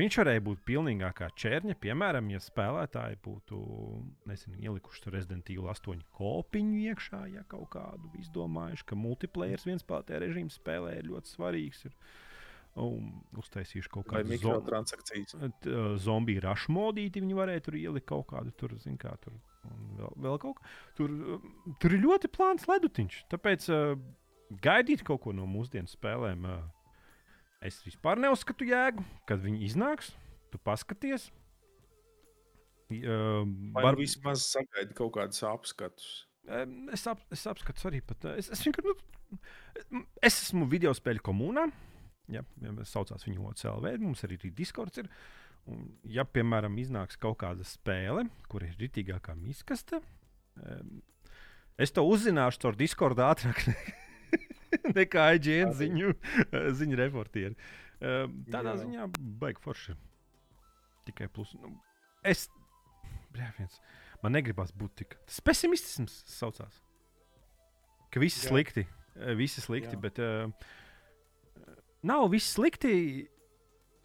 viņš 0.00 0.18
varēja 0.22 0.42
būt 0.46 0.62
pilnīgākā 0.68 1.28
čērņa. 1.36 1.76
Piemēram, 1.82 2.30
ja 2.32 2.40
spēlētāji 2.40 3.18
būtu 3.24 3.58
nezinu, 4.30 4.56
ielikuši 4.64 5.04
tur 5.04 5.16
Resident 5.18 5.50
Evil 5.52 5.68
8 5.72 6.00
kopiņu 6.16 6.82
iekšā, 6.88 7.22
ja 7.34 7.44
kaut 7.50 7.68
kādu 7.74 8.08
izdomājuši, 8.22 8.86
ka 8.88 8.98
multiplayer 8.98 9.60
viens 9.66 9.84
spēlētāja 9.84 10.22
režīmu 10.24 10.54
spēlē 10.54 10.96
ir 11.00 11.10
ļoti 11.12 11.34
svarīgs. 11.34 11.84
Ir. 11.90 11.96
Un 12.80 13.10
uztaisījuši 13.36 13.90
kaut 13.92 14.06
kādu 14.08 14.30
t- 15.60 15.68
uh, 15.68 15.90
zombiju 16.00 16.40
rašu 16.40 16.72
modīti, 16.72 17.20
viņi 17.20 17.36
varēja 17.36 17.66
tur 17.66 17.76
ielikt 17.76 18.06
kaut 18.08 18.30
kādu 18.30 18.54
tur, 18.56 18.72
zin 18.80 18.96
kā, 18.96 19.12
tur, 19.20 19.34
vēl, 19.98 20.14
vēl 20.24 20.38
kaut 20.40 20.56
ko. 20.56 20.70
Tur, 20.96 21.12
uh, 21.12 21.74
tur 21.84 21.92
ir 21.92 22.00
ļoti 22.00 22.30
plāns 22.32 22.64
ledutiņš. 22.70 23.18
Tāpēc 23.28 23.68
uh, 23.76 23.92
gaidīt 24.64 25.04
kaut 25.04 25.20
ko 25.26 25.36
no 25.36 25.44
mūsdienu 25.44 25.92
spēlēm. 25.92 26.48
Uh, 26.48 26.64
es 27.66 27.78
vispār 27.86 28.20
neuzskatu 28.22 28.66
jēgu, 28.68 29.04
kad 29.28 29.42
viņi 29.42 29.62
iznāks. 29.68 30.12
Tu 30.52 30.60
paskaties. 30.60 31.30
Uh, 32.92 33.46
var, 33.72 33.96
vismaz 33.96 34.44
sagaidi 34.50 34.92
kaut 34.98 35.14
kādus 35.16 35.40
apskatus? 35.48 36.10
Es, 36.92 37.06
ap, 37.08 37.22
es 37.32 37.44
apskatu 37.48 37.88
arī 37.88 38.02
pat. 38.04 38.26
Es, 38.36 38.50
es, 38.52 38.64
vienkār- 38.66 38.84
nu, 39.94 40.02
es 40.20 40.42
esmu 40.42 40.66
video 40.68 40.92
spēļu 40.96 41.22
komunā. 41.24 41.68
Ja, 42.32 42.42
ja 42.62 42.74
mēs 42.74 42.92
saucām 42.92 43.20
viņu 43.22 43.46
OCLV, 43.52 43.94
mums 44.02 44.24
arī 44.26 44.38
ir 44.40 44.52
Discord. 44.56 44.98
Ir. 45.00 45.08
Un, 45.70 45.86
ja, 46.10 46.24
piemēram, 46.26 46.74
iznāks 46.82 47.18
kaut 47.22 47.38
kāda 47.42 47.64
spēle, 47.66 48.26
kur 48.50 48.64
ir 48.66 48.74
rītīgākā 48.80 49.36
miskaste, 49.38 50.00
um, 50.58 50.96
es 51.78 51.94
to 51.94 52.02
uzzināšu 52.02 52.64
caur 52.64 52.78
Discord 52.78 53.22
ātrāk 53.22 53.62
nekā 54.98 55.26
Arī. 55.36 55.62
ziņu, 55.78 56.12
eh, 56.56 56.68
ziņu 56.78 56.98
reportieri. 57.00 57.56
Um, 58.02 58.40
tādā 58.50 58.72
Jā. 58.76 58.80
ziņā 58.84 59.08
baigi 59.42 59.62
forši. 59.62 59.94
Tikai 61.06 61.28
plus. 61.34 61.52
Nu, 61.62 61.74
es. 62.26 62.48
Viens. 63.34 63.78
Man 64.22 64.34
negribas 64.36 64.70
būt 64.76 64.94
tik. 65.02 65.16
Tas 65.26 65.40
pesimisms 65.42 66.20
saucās. 66.30 66.80
Ka 68.12 68.20
viss 68.22 68.42
Jā. 68.44 68.50
slikti. 68.52 68.86
eh, 69.16 69.34
Visi 69.38 69.62
slikti, 69.64 69.96
Jā. 69.96 70.00
bet 70.02 70.18
uh, 70.22 70.50
nav 72.06 72.28
viss 72.32 72.52
slikti. 72.56 73.28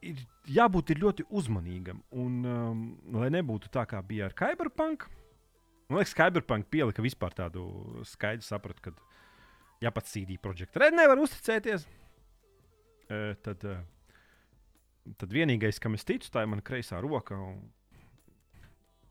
Ir 0.08 0.20
jābūt 0.54 0.92
ir 0.94 1.00
ļoti 1.02 1.24
uzmanīgam. 1.34 2.04
Un, 2.14 2.36
um, 2.46 2.82
lai 3.18 3.32
nebūtu 3.34 3.72
tā, 3.74 3.82
kā 3.90 3.98
bija 4.06 4.28
ar 4.30 4.36
Cyberpunk, 4.38 5.08
man 5.90 5.98
liekas, 5.98 6.14
Cyberpunk 6.14 6.68
pielika 6.70 7.02
vispār 7.02 7.34
tādu 7.34 7.64
skaidru 8.06 8.46
sapratu, 8.46 8.84
ka, 8.86 8.94
ja 9.84 9.92
pat 9.94 10.10
CD 10.10 10.38
projekta 10.42 10.82
Red 10.84 10.98
nevar 10.98 11.20
uzticēties, 11.22 11.86
uh, 13.10 13.34
tad, 13.46 13.66
uh, 13.68 13.82
tad 15.22 15.34
vienīgais, 15.34 15.80
kam 15.84 15.98
es 15.98 16.06
ticu, 16.08 16.30
tā 16.34 16.46
ir 16.46 16.52
mana 16.52 16.66
kreisā 16.66 17.02
roka 17.04 17.38
un, 17.38 17.60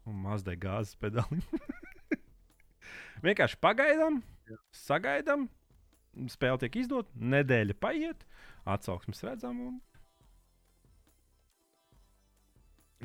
un 0.07 0.23
mazdai 0.27 0.57
gāzes 0.61 0.99
pedāli. 1.01 1.43
Vienkārši 3.27 3.59
pagaidām, 3.65 4.21
sagaidām, 4.77 5.49
spēle 6.33 6.61
tiek 6.63 6.81
izdota, 6.83 7.13
nedēļa 7.17 7.77
paiet, 7.81 8.27
atsauksmes 8.69 9.23
redzam. 9.27 9.61
Un, 9.71 9.79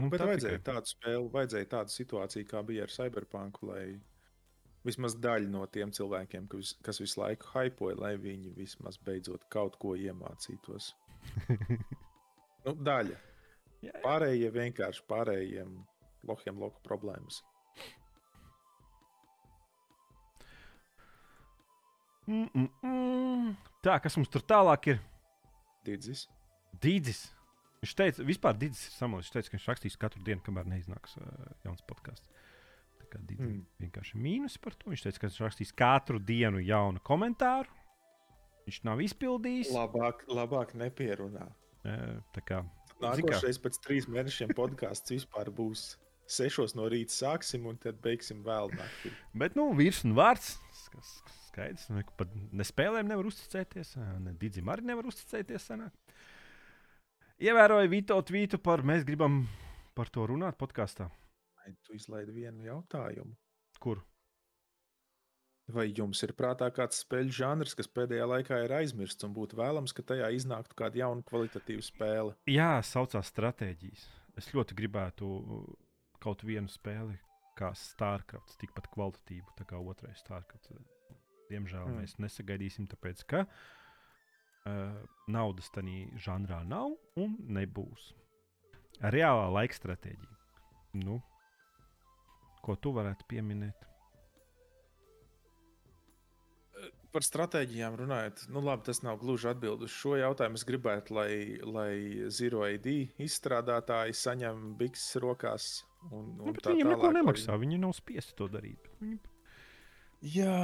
un 0.02 0.12
Bet 0.12 0.22
tā 0.22 0.28
vajadzēja 0.30 0.60
tikai. 0.60 0.68
tādu 0.74 0.92
spēli, 0.92 1.32
vajadzēja 1.36 1.70
tādu 1.78 1.96
situāciju, 1.96 2.50
kā 2.52 2.64
bija 2.68 2.88
ar 2.88 2.94
Cyberpunk, 2.94 3.62
lai 3.68 3.86
vismaz 4.88 5.16
daļa 5.22 5.50
no 5.52 5.66
tiem 5.70 5.92
cilvēkiem, 5.94 6.48
kas, 6.52 6.74
kas 6.86 7.02
visu 7.02 7.22
laiku 7.22 7.52
hypoja, 7.54 7.98
lai 8.02 8.16
viņi 8.22 8.54
vismaz 8.58 8.98
beidzot 9.06 9.46
kaut 9.54 9.78
ko 9.82 9.94
iemācītos. 10.00 10.94
nu, 12.66 12.76
daļa. 12.76 13.18
Jā, 13.82 13.90
jā. 13.90 14.02
Pārējie 14.04 14.52
vienkārši 14.54 15.06
pārējiem 15.10 15.74
lohiem 16.30 16.62
loku 16.62 16.82
problēmas. 16.86 17.42
Mm, 22.30 22.48
mm, 22.54 22.68
mm. 22.86 23.56
Tā, 23.84 23.98
kas 24.02 24.16
mums 24.18 24.30
tur 24.32 24.44
tālāk 24.46 24.94
ir? 24.94 25.02
Didzis. 25.86 26.28
Dīdzis. 26.82 27.26
Viņš 27.82 27.94
teica, 27.98 28.26
vispār 28.26 28.58
Dīdzis 28.62 28.92
ir 28.92 28.94
samulsis. 28.94 29.32
Viņš 29.32 29.34
teica, 29.34 29.50
ka 29.50 29.58
viņš 29.58 29.68
rakstīs 29.72 29.98
katru 30.00 30.22
dienu, 30.26 30.44
kamēr 30.46 30.70
neiznāks 30.70 31.18
uh, 31.18 31.50
jauns 31.66 31.82
podkāsts. 31.90 32.30
Tā 32.30 32.51
kā 33.12 33.22
Dīdzis 33.22 33.48
mm. 33.48 33.64
Vienkārši 33.84 34.20
mīnus 34.22 34.58
par 34.62 34.76
to. 34.80 34.92
Viņš 34.92 35.06
teica, 35.06 35.22
ka 35.22 35.30
viņš 35.30 35.40
rakstīs 35.46 35.74
katru 35.78 36.22
dienu 36.24 36.62
jaunu 36.64 37.02
komentāru. 37.06 37.72
Viņš 38.68 38.80
nav 38.88 39.02
izpildījis. 39.04 39.74
Labāk, 39.76 40.24
labāk 40.30 40.76
nepierunā. 40.78 41.50
Tā 41.84 42.46
kā? 42.46 42.62
Nākošais 43.02 43.58
pēc 43.62 43.82
trīs 43.82 44.08
mēnešiem 44.12 44.54
podkāsts 44.60 45.14
vispār 45.14 45.50
būs 45.54 45.96
sešos 46.32 46.76
no 46.78 46.86
rīta 46.92 47.14
sāksim 47.14 47.66
un 47.68 47.80
tad 47.82 48.00
beigsim 48.04 48.44
vēl 48.46 48.72
naktī. 48.78 49.12
Bet, 49.36 49.58
nu, 49.60 49.72
vīrs 49.78 50.04
un 50.08 50.16
vārds. 50.18 50.56
kas 50.94 51.16
Skaidrs, 51.52 51.90
ka 51.92 52.14
pat 52.22 52.36
ne 52.56 52.64
spēlēm 52.64 53.10
nevar 53.12 53.28
uzticēties, 53.28 53.98
ne 54.24 54.32
Digim 54.40 54.70
arī 54.72 54.86
nevar 54.88 55.10
uzticēties. 55.10 55.66
Sanāk. 55.68 55.92
Ievēroju 57.42 57.90
Vito 57.92 58.16
tvītu 58.24 58.62
par 58.62 58.86
mēs 58.88 59.04
gribam 59.04 59.42
par 59.98 60.12
to 60.14 60.24
runāt 60.30 60.56
podkāstā. 60.62 61.10
Tu 61.86 61.98
izlaidi 61.98 62.34
vienu 62.36 62.66
jautājumu. 62.66 63.36
Kur? 63.82 64.02
Vai 65.72 65.88
jums 65.96 66.20
ir 66.26 66.34
prātā 66.36 66.68
kāds 66.74 67.04
spēļu 67.06 67.36
žanrs, 67.38 67.76
kas 67.78 67.88
pēdējā 67.88 68.26
laikā 68.28 68.58
ir 68.66 68.74
aizmirsts 68.82 69.24
un 69.28 69.36
būtu 69.36 69.60
vēlams, 69.60 69.94
ka 69.96 70.04
tajā 70.04 70.32
iznāktu 70.36 70.76
kāda 70.78 71.04
jauna 71.04 71.24
kvalitatīva 71.28 71.86
spēle? 71.86 72.36
Jā, 72.50 72.74
saucās 72.84 73.32
stratēģijas. 73.32 74.08
Es 74.40 74.50
ļoti 74.56 74.76
gribētu 74.76 75.30
kaut 76.24 76.44
vienu 76.48 76.72
spēli, 76.72 77.16
kā 77.58 77.72
Starcraft, 77.78 78.58
tikpat 78.62 78.90
kvalitatīvu, 78.92 79.56
kā 79.70 79.80
otrais 79.80 80.24
Starcraft. 80.26 80.74
Diemžēl 81.52 81.88
mm. 81.88 82.02
mēs 82.02 82.18
nesagaidīsim, 82.24 82.88
tāpēc 82.92 83.24
ka 83.30 83.46
uh, 83.46 85.00
naudas 85.32 85.72
tajā 85.76 86.20
žanrā 86.26 86.62
nav 86.68 86.96
un 87.20 87.38
nebūs. 87.48 88.12
Reālā 89.02 89.48
laika 89.56 89.78
stratēģija. 89.78 90.38
Nu, 91.02 91.22
ko 92.64 92.78
tu 92.80 92.94
varētu 92.96 93.28
pieminēt? 93.32 93.88
Par 97.12 97.26
stratēģijām 97.28 97.98
runājot, 98.00 98.46
nu 98.56 98.62
labi, 98.64 98.86
tas 98.88 99.02
nav 99.04 99.18
gluži 99.20 99.50
atbildi 99.52 99.84
uz 99.90 99.92
šo 99.92 100.14
jautājumu. 100.16 100.56
Es 100.56 100.64
gribētu, 100.68 101.18
lai, 101.18 101.34
lai 101.68 102.30
Zero 102.32 102.64
ID 102.72 102.88
izstrādātāji 103.26 104.16
saņem 104.16 104.70
bikses 104.80 105.20
rokās. 105.20 105.72
Un, 106.08 106.32
Nu, 106.38 106.48
un 106.48 106.56
bet 106.56 106.64
tā 106.66 106.72
viņiem 106.72 106.88
neko 106.88 107.02
tālāk, 107.02 107.12
lai 107.12 107.20
nemaksā. 107.20 107.58
Viņi 107.62 107.82
nav 107.84 107.92
spiesti 107.98 108.38
to 108.40 108.48
darīt. 108.50 108.88
Viņi... 109.02 109.20
Jā, 110.32 110.56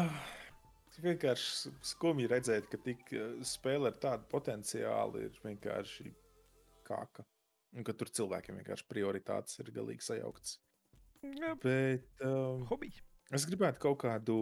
vienkārši 1.04 1.74
skumji 1.92 2.30
redzēt, 2.32 2.70
ka 2.72 2.80
tik 2.82 3.12
eh, 3.14 3.36
spēle 3.46 3.92
ar 3.92 4.00
tādu 4.02 4.30
potenciālu 4.32 5.28
ir 5.28 5.42
vienkārši 5.44 6.14
kāka. 6.88 7.26
Un 7.78 7.86
ka 7.86 7.94
tur 7.98 8.10
cilvēkiem 8.10 8.62
vienkārši 8.62 8.88
prioritātes 8.90 9.60
ir 9.62 9.74
galīgi 9.76 10.08
sajauktas. 10.08 10.58
Jā, 11.24 11.54
Bet 11.64 12.22
um, 12.26 12.66
hobiji. 12.70 13.02
es 13.34 13.46
gribētu 13.50 13.80
kaut 13.84 13.98
kādu 14.04 14.38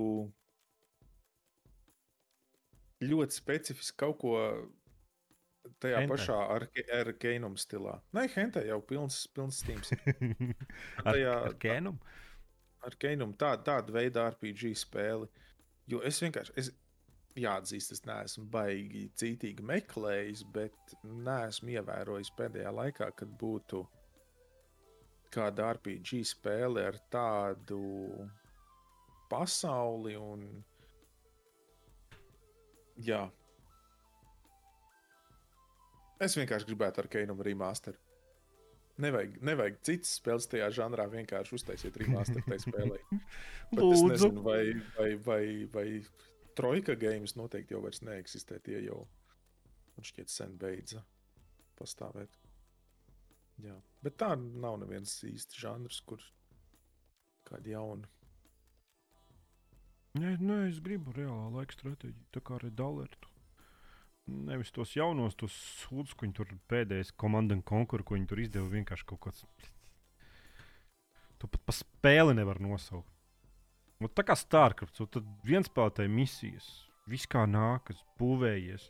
ļoti 3.05 3.35
specifisku 3.35 3.97
kaut 3.99 4.17
ko 4.21 4.33
tajā 5.81 6.01
Hentai. 6.03 6.11
pašā 6.13 6.37
ar, 6.55 6.65
Keinum 7.21 7.55
stilā. 7.59 7.97
Nē, 8.15 8.27
Hentē 8.35 8.65
jau 8.67 8.79
pilns, 8.85 9.21
pilns 9.35 9.61
stīms. 9.63 9.91
Ar, 11.03 11.11
tajā- 11.15 11.35
ar 11.49 11.57
kēnumu. 11.61 11.99
ar 12.85 12.95
Keinumu 13.01 13.33
tā, 13.41 13.55
tādu 13.65 13.95
veidu 13.95 14.21
RPG 14.21 14.73
spēli. 14.77 15.29
Jo 15.89 15.99
es 16.05 16.19
vienkārši, 16.21 16.53
es, 16.61 16.71
jāatzīst, 17.37 17.91
es 17.97 18.01
neesmu 18.07 18.45
baigi 18.53 19.07
cītīgi 19.19 19.65
meklējis, 19.65 20.45
bet 20.55 20.95
neesmu 21.03 21.73
ievērojis 21.75 22.31
pēdējā 22.37 22.71
laikā, 22.73 23.09
kad 23.19 23.33
būtu 23.41 23.83
kāda 25.33 25.71
RPG 25.75 26.21
spēle 26.27 26.85
ar 26.89 26.99
tādu 27.11 27.81
pasauli 29.31 30.15
un. 30.19 30.45
Jā. 33.05 33.25
Es 36.23 36.37
vienkārši 36.39 36.69
gribētu 36.69 37.03
ar 37.03 37.09
Keinumu 37.11 37.43
remasteru. 37.43 37.99
Nevajag, 39.03 39.33
nevajag 39.43 39.81
citas 39.83 40.13
spēles 40.21 40.47
tajā 40.47 40.69
žanrā, 40.77 41.03
vienkārši 41.11 41.57
uztaisiet 41.57 41.97
remasteru 41.99 42.45
tajā 42.45 42.61
spēlē. 42.63 43.01
Lūdzu. 43.75 44.07
nezinu, 44.13 44.45
vai, 44.45 44.61
vai, 44.95 45.09
vai, 45.25 45.43
vai 45.73 45.87
Trojka 46.55 46.95
games 46.95 47.35
noteikti 47.35 47.75
jau 47.75 47.81
vairs 47.83 47.99
neeksistē. 48.07 48.61
Tie 48.63 48.79
jau 48.85 49.01
man 49.97 50.07
šķiet 50.07 50.31
sen 50.31 50.55
beidza 50.59 51.03
pastāvēt. 51.75 52.39
Jā. 53.63 53.75
Bet 54.03 54.17
tā 54.19 54.33
nav 54.35 54.79
neviens 54.81 55.13
īsts 55.27 55.55
žanrs, 55.59 56.01
kur 56.07 56.23
kāda 57.47 57.75
jauna. 57.77 58.09
Nē, 60.15 60.37
nē, 60.39 60.59
es 60.69 60.79
gribu 60.83 61.11
reālā 61.15 61.49
laika 61.51 61.75
stratēģiju, 61.75 62.27
tā 62.35 62.41
kā 62.43 62.59
redalērtu. 62.61 63.31
Nevis 64.25 64.71
tos 64.73 64.95
jaunos, 64.95 65.35
tos 65.37 65.55
sūdzes, 65.83 66.15
ko 66.15 66.25
viņi 66.25 66.37
tur 66.37 66.53
pēdējais 66.71 67.11
komanda 67.19 67.53
un 67.57 67.61
konkursu, 67.61 68.07
ko 68.07 68.15
viņi 68.15 68.29
tur 68.31 68.41
izdeva. 68.41 68.71
Vienkārši 68.71 69.07
kaut 69.11 69.21
kāds. 69.27 69.43
Tu 71.35 71.49
pat 71.51 71.61
pa 71.67 71.75
spēli 71.75 72.33
nevar 72.37 72.61
nosaukt. 72.63 73.11
Nu, 73.99 74.09
tā 74.11 74.25
kā 74.27 74.35
Starcraft, 74.39 74.97
un 75.03 75.11
tad 75.11 75.27
viens 75.45 75.67
spēlētāji 75.69 76.11
misijas, 76.11 76.65
viss 77.07 77.29
kā 77.31 77.45
nākas, 77.47 78.01
būvējies. 78.19 78.89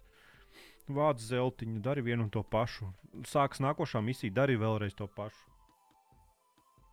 Vāc 0.85 1.21
zeltiņu, 1.23 1.79
dari 1.81 2.03
vienu 2.05 2.27
un 2.27 2.29
to 2.29 2.43
pašu. 2.45 2.91
Sāks 3.25 3.61
nākošā 3.63 4.03
misija, 4.05 4.33
dari 4.33 4.57
vēlreiz 4.61 4.93
to 4.97 5.07
pašu. 5.07 5.47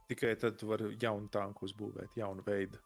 Tikai 0.09 0.33
tad 0.41 0.57
tu 0.61 0.69
vari 0.71 0.95
jaunu 1.01 1.29
tanku 1.33 1.67
uzbūvēt, 1.69 2.17
jaunu 2.17 2.45
veidu. 2.47 2.81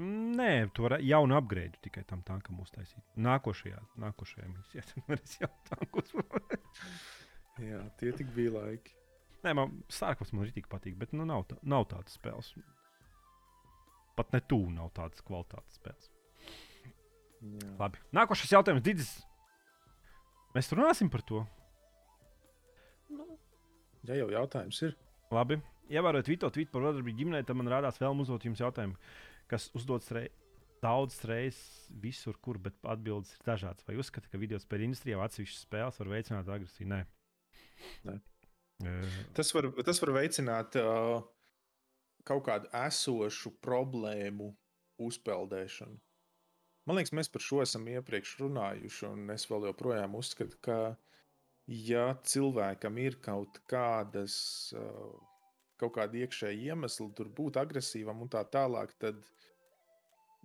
Nē, 0.00 0.70
tu 0.72 0.84
vari 0.84 1.00
jaunu 1.08 1.36
upgrade 1.36 1.80
tikai 1.84 2.04
tam 2.08 2.22
tankam 2.24 2.60
uztaisīt. 2.62 3.02
Nākošajā, 3.20 3.80
nākošajā 4.00 4.48
misijā 4.52 4.84
tam 4.92 5.08
varēs 5.08 5.38
jaunu 5.42 5.66
tanku 5.70 6.04
uzbūvēt. 6.04 6.70
Jā, 7.70 7.80
tie 8.00 8.12
tik 8.16 8.30
bija 8.36 8.54
laiki. 8.54 8.94
Nē, 9.44 9.54
man 9.56 9.80
sārkos 9.92 10.32
man 10.32 10.44
arī 10.46 10.64
patīk, 10.68 10.96
bet 11.00 11.12
nu, 11.16 11.24
nav, 11.28 11.46
tā, 11.48 11.56
nav 11.64 11.88
tādas 11.90 12.16
spēles. 12.20 12.52
Pat 14.16 14.32
ne 14.36 14.40
tuvu 14.44 14.68
nav 14.76 14.92
tādas 14.96 15.24
kvalitātes 15.24 15.80
spēles. 15.80 16.10
Jā. 17.40 17.72
Labi, 17.80 18.00
nākošais 18.16 18.52
jautājums, 18.52 18.84
Digis. 18.84 19.12
Mēs 20.56 20.72
runāsim 20.74 21.10
par 21.12 21.22
to. 21.26 21.44
Ja 24.08 24.16
jau 24.16 24.30
jautājums 24.32 24.80
ir, 24.86 24.96
Labi, 25.30 25.60
ievērojot 25.92 26.30
Vito 26.30 26.48
tvītu 26.50 26.72
par 26.72 26.88
vardarbību 26.88 27.20
ģimenē, 27.20 27.42
tad 27.46 27.58
man 27.58 27.70
rādās 27.70 28.00
vēl 28.00 28.22
uzdot 28.24 28.46
jums 28.48 28.62
jautājumu, 28.62 28.96
kas 29.50 29.68
uzdodas 29.78 30.10
rei 30.16 30.30
daudz 30.80 31.18
reizes 31.28 31.90
visur, 32.02 32.38
kur, 32.40 32.58
bet 32.62 32.76
atbildes 32.88 33.34
ir 33.36 33.44
dažādas. 33.46 33.84
Vai 33.86 33.98
uzskata, 34.00 34.30
ka 34.32 34.40
video 34.40 34.58
spēļu 34.60 34.88
industrijā 34.88 35.20
atsevišķas 35.20 35.66
spēles 35.66 36.00
var 36.00 36.12
veicināt 36.14 36.48
agresiju? 36.48 36.88
Nē. 36.90 37.00
Nē. 38.08 38.16
Tas 39.36 39.52
var, 39.52 39.68
tas 39.84 40.00
var 40.00 40.14
veicināt 40.16 40.78
uh, 40.80 41.20
kaut 42.24 42.46
kādu 42.48 42.70
esošu 42.86 43.52
problēmu 43.60 44.54
uzpeldēšanu. 45.04 46.00
Man 46.90 46.96
liekas, 46.98 47.12
mēs 47.14 47.28
par 47.30 47.42
šo 47.46 47.60
esam 47.62 47.84
iepriekš 47.86 48.30
runājuši, 48.40 49.04
un 49.06 49.30
es 49.30 49.44
vēl 49.46 49.68
joprojām 49.68 50.16
uzskatu, 50.18 50.56
ka, 50.66 50.78
ja 51.70 52.08
cilvēkam 52.26 52.98
ir 52.98 53.14
kaut 53.22 53.60
kādas, 53.70 54.34
uh, 54.74 55.12
kaut 55.78 55.94
kāda 56.00 56.18
iekšēja 56.24 56.72
iemesla, 56.72 57.06
tur 57.14 57.30
būt 57.38 57.60
agresīvam 57.62 58.26
un 58.26 58.34
tā 58.34 58.42
tālāk, 58.56 58.96
tad 58.98 59.22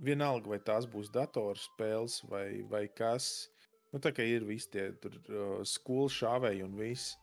vienalga, 0.06 0.54
vai 0.54 0.62
tās 0.70 0.86
būs 0.86 1.10
datorspēles 1.18 2.22
vai, 2.30 2.62
vai 2.70 2.86
kas, 2.94 3.50
nu, 3.90 3.98
tā 3.98 4.14
kā 4.14 4.30
ir 4.30 4.46
visi 4.46 4.70
tie 4.78 4.92
tur, 5.02 5.18
uh, 5.26 5.60
skolu 5.66 6.14
šāvēji 6.14 6.62
un 6.70 6.78
viss. 6.78 7.16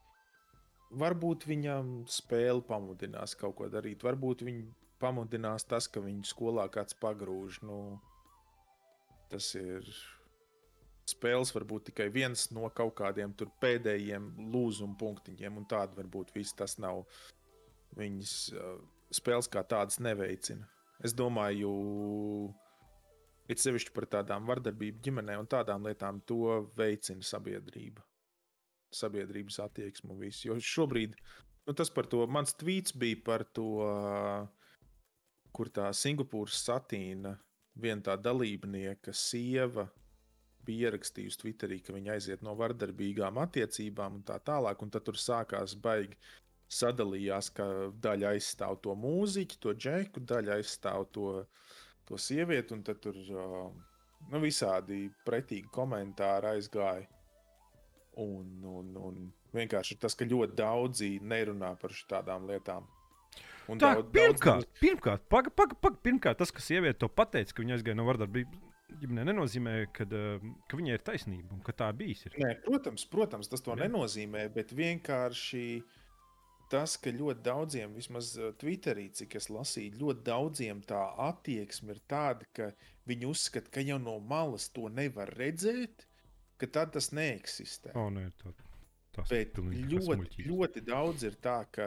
Varbūt 0.99 1.47
viņam 1.47 2.01
spēle 2.11 2.67
pamudinās 2.67 3.39
kaut 3.39 3.61
ko 3.63 3.71
darīt. 3.71 4.03
Varbūt 4.03 4.43
viņu 4.51 4.67
pamudinās 4.99 5.71
tas, 5.71 5.87
ka 5.87 6.03
viņu 6.03 6.27
skolā 6.27 6.67
kāds 6.75 6.99
pagrūž. 6.99 7.63
Nu, 7.71 7.85
tas 9.33 9.53
ir. 9.59 9.87
Spēles 11.13 11.51
var 11.51 11.65
būt 11.67 11.89
tikai 11.91 12.07
viens 12.15 12.45
no 12.55 12.69
kaut 12.71 12.95
kādiem 13.01 13.33
pēdējiem 13.61 14.29
lūzuma 14.53 14.95
punktiņiem, 15.01 15.57
un 15.59 15.67
tāda 15.69 15.99
var 15.99 16.07
būt 16.07 16.31
viss. 16.37 16.55
Tas 16.55 16.77
nav 16.79 17.03
viņas 17.99 18.35
uh, 18.55 18.77
spēles 19.11 19.51
kā 19.51 19.65
tādas 19.67 19.99
neveicina. 19.99 20.69
Es 21.03 21.17
domāju, 21.19 21.73
it 23.51 23.59
sevišķi 23.59 23.93
par 23.97 24.07
tādām 24.15 24.47
vardarbību 24.47 25.03
ģimenē 25.03 25.37
un 25.43 25.51
tādām 25.51 25.91
lietām, 25.91 26.23
to 26.23 26.63
veicina 26.79 27.27
sabiedrība 27.27 28.07
sabiedrības 28.93 29.59
attieksmu 29.65 30.15
un 30.15 30.21
visu. 30.21 30.49
Jo 30.49 30.59
šobrīd 30.61 31.17
nu, 31.67 31.75
tas 31.77 31.91
par 31.95 32.09
to, 32.11 32.25
mans 32.31 32.55
tvīts 32.59 32.95
bija 32.99 33.21
par 33.25 33.45
to, 33.57 33.87
kur 35.57 35.71
tā 35.73 35.91
Singapūras 35.97 36.61
satīna, 36.67 37.37
viena 37.75 38.03
tā 38.05 38.17
dalībnieka 38.21 39.15
sieva 39.17 39.87
bija 40.67 40.91
ierakstījusi 40.91 41.41
Twitterī, 41.41 41.81
ka 41.83 41.95
viņa 41.95 42.15
aiziet 42.15 42.43
no 42.47 42.55
vardarbīgām 42.59 43.41
attiecībām 43.43 44.21
un 44.21 44.27
tā 44.27 44.39
tālāk, 44.47 44.83
un 44.83 44.93
tad 44.95 45.07
tur 45.09 45.19
sākās 45.19 45.75
baigi. 45.75 46.19
Sadalījās, 46.73 47.51
ka 47.53 47.65
daļa 48.01 48.31
aizstāv 48.33 48.79
to 48.85 48.95
mūziķu, 48.97 49.59
to 49.61 49.75
džeku, 49.77 50.23
daļa 50.25 50.55
aizstāv 50.57 51.05
to, 51.13 51.27
to 52.09 52.17
sievieti, 52.17 52.73
un 52.73 52.85
tad 52.87 53.03
tur 53.05 53.19
uh, 53.19 53.67
nu, 54.31 54.41
visādi 54.41 55.03
pretīgi 55.27 55.69
komentāri 55.75 56.55
aizgāja. 56.55 57.05
Un, 58.23 58.49
un, 58.69 58.97
un 58.97 59.21
vienkārši 59.53 59.99
tas, 60.01 60.17
ka 60.17 60.29
ļoti 60.29 60.57
daudzi 60.57 61.11
nerunā 61.21 61.75
par 61.81 61.93
šādām 61.97 62.49
lietām. 62.49 62.89
Un 63.71 63.79
Tā, 63.79 63.95
daudz- 63.95 64.11
pirmkārt, 64.13 64.65
daudz- 64.67 64.81
pirmkārt, 64.81 65.23
paga, 65.31 65.51
paga, 65.51 65.75
paga, 65.79 65.97
pirmkārt, 66.03 66.39
tas, 66.39 66.51
kas 66.51 66.65
sieviete 66.67 66.99
to 66.99 67.09
pateica, 67.09 67.55
ka 67.55 67.63
viņa 67.63 67.77
aizgāja 67.79 67.97
no 67.97 68.05
vardarbības 68.09 68.59
ģimenē, 69.01 69.25
nenozīmē, 69.31 69.75
ka, 69.95 70.05
uh, 70.05 70.43
ka 70.69 70.77
viņai 70.77 70.97
ir 70.99 71.05
taisnība 71.07 71.55
un 71.55 71.61
ka 71.65 71.73
tā 71.73 71.89
bijis. 71.97 72.27
Ir. 72.27 72.33
Nē, 72.43 72.51
protams, 72.67 73.05
protams, 73.09 73.49
tas 73.49 73.63
to 73.65 73.73
Jā. 73.73 73.87
nenozīmē, 73.87 74.49
bet 74.53 74.75
vienkārši 74.77 75.83
tas, 76.73 76.97
ka 76.97 77.11
ļoti 77.13 77.43
daudziem, 77.45 77.95
vismaz 77.95 78.33
eh, 78.41 78.51
Twitterī, 78.59 79.11
cik 79.13 79.35
es 79.37 79.49
lasīju, 79.53 79.99
ļoti 80.01 80.23
daudziem 80.25 80.83
tā 80.89 81.01
attieksme 81.29 81.93
ir 81.93 82.01
tāda, 82.09 82.47
ka 82.57 82.71
viņi 83.07 83.29
uzskata, 83.29 83.71
ka 83.71 83.81
jau 83.85 83.99
no 84.01 84.19
malas 84.21 84.69
to 84.73 84.89
nevar 84.89 85.29
redzēt, 85.37 86.07
ka 86.59 86.67
tad 86.67 86.93
tas 86.93 87.11
neeksistē. 87.13 87.93
O, 87.95 88.09
nē, 88.11 88.31
tā, 88.41 88.53
tas 89.13 89.29
Bet 89.29 89.57
ļoti, 89.61 90.47
ļoti 90.49 90.85
daudz 90.89 91.23
ir 91.29 91.37
tā, 91.45 91.59
ka 91.71 91.87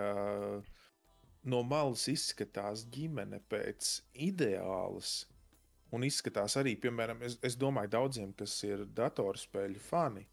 no 1.45 1.61
malas 1.65 2.07
izskatās 2.11 2.85
ģimene 2.93 3.39
pēc 3.49 3.99
ideālas. 4.27 5.23
Un 5.93 6.03
izskatās 6.03 6.57
arī, 6.59 6.73
piemēram, 6.81 7.21
es, 7.23 7.37
es 7.45 7.55
domāju, 7.59 7.93
daudziem, 7.93 8.33
kas 8.37 8.55
ir 8.67 8.83
datorspēļu 8.97 9.81
fani, 9.85 10.25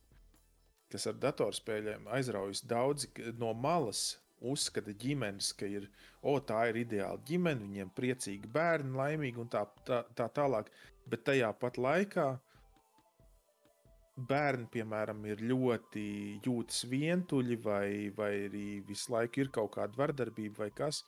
kas 0.92 1.06
ar 1.10 1.18
datorspēļiem 1.20 2.08
aizraujas 2.16 2.64
daudzi 2.68 3.12
no 3.38 3.52
malas. 3.54 4.18
Uzskata 4.42 4.90
ģimenes, 4.98 5.52
ka 5.54 5.68
ir, 5.70 5.84
o, 6.18 6.32
tā 6.42 6.64
ir 6.72 6.80
ideāla 6.80 7.20
ģimene, 7.28 7.62
viņiem 7.62 7.92
priecīgi 7.94 8.48
bērni, 8.50 8.96
laimīgi 8.98 9.38
un 9.38 9.52
tā, 9.52 9.60
tā, 9.86 10.00
tā 10.18 10.26
tālāk. 10.34 10.72
Bet 11.06 11.22
tajā 11.28 11.52
pat 11.60 11.78
laikā 11.78 12.24
bērni, 14.16 14.68
piemēram, 14.72 15.24
ir 15.26 15.42
ļoti 15.48 16.04
jūtas 16.44 16.84
vientuļi, 16.90 17.58
vai, 17.64 17.86
vai 18.16 18.32
arī 18.48 18.66
visu 18.86 19.12
laiku 19.14 19.44
ir 19.44 19.52
kaut 19.54 19.72
kāda 19.76 19.98
vardarbība 19.98 20.66
vai 20.66 20.70
kas. 20.76 21.02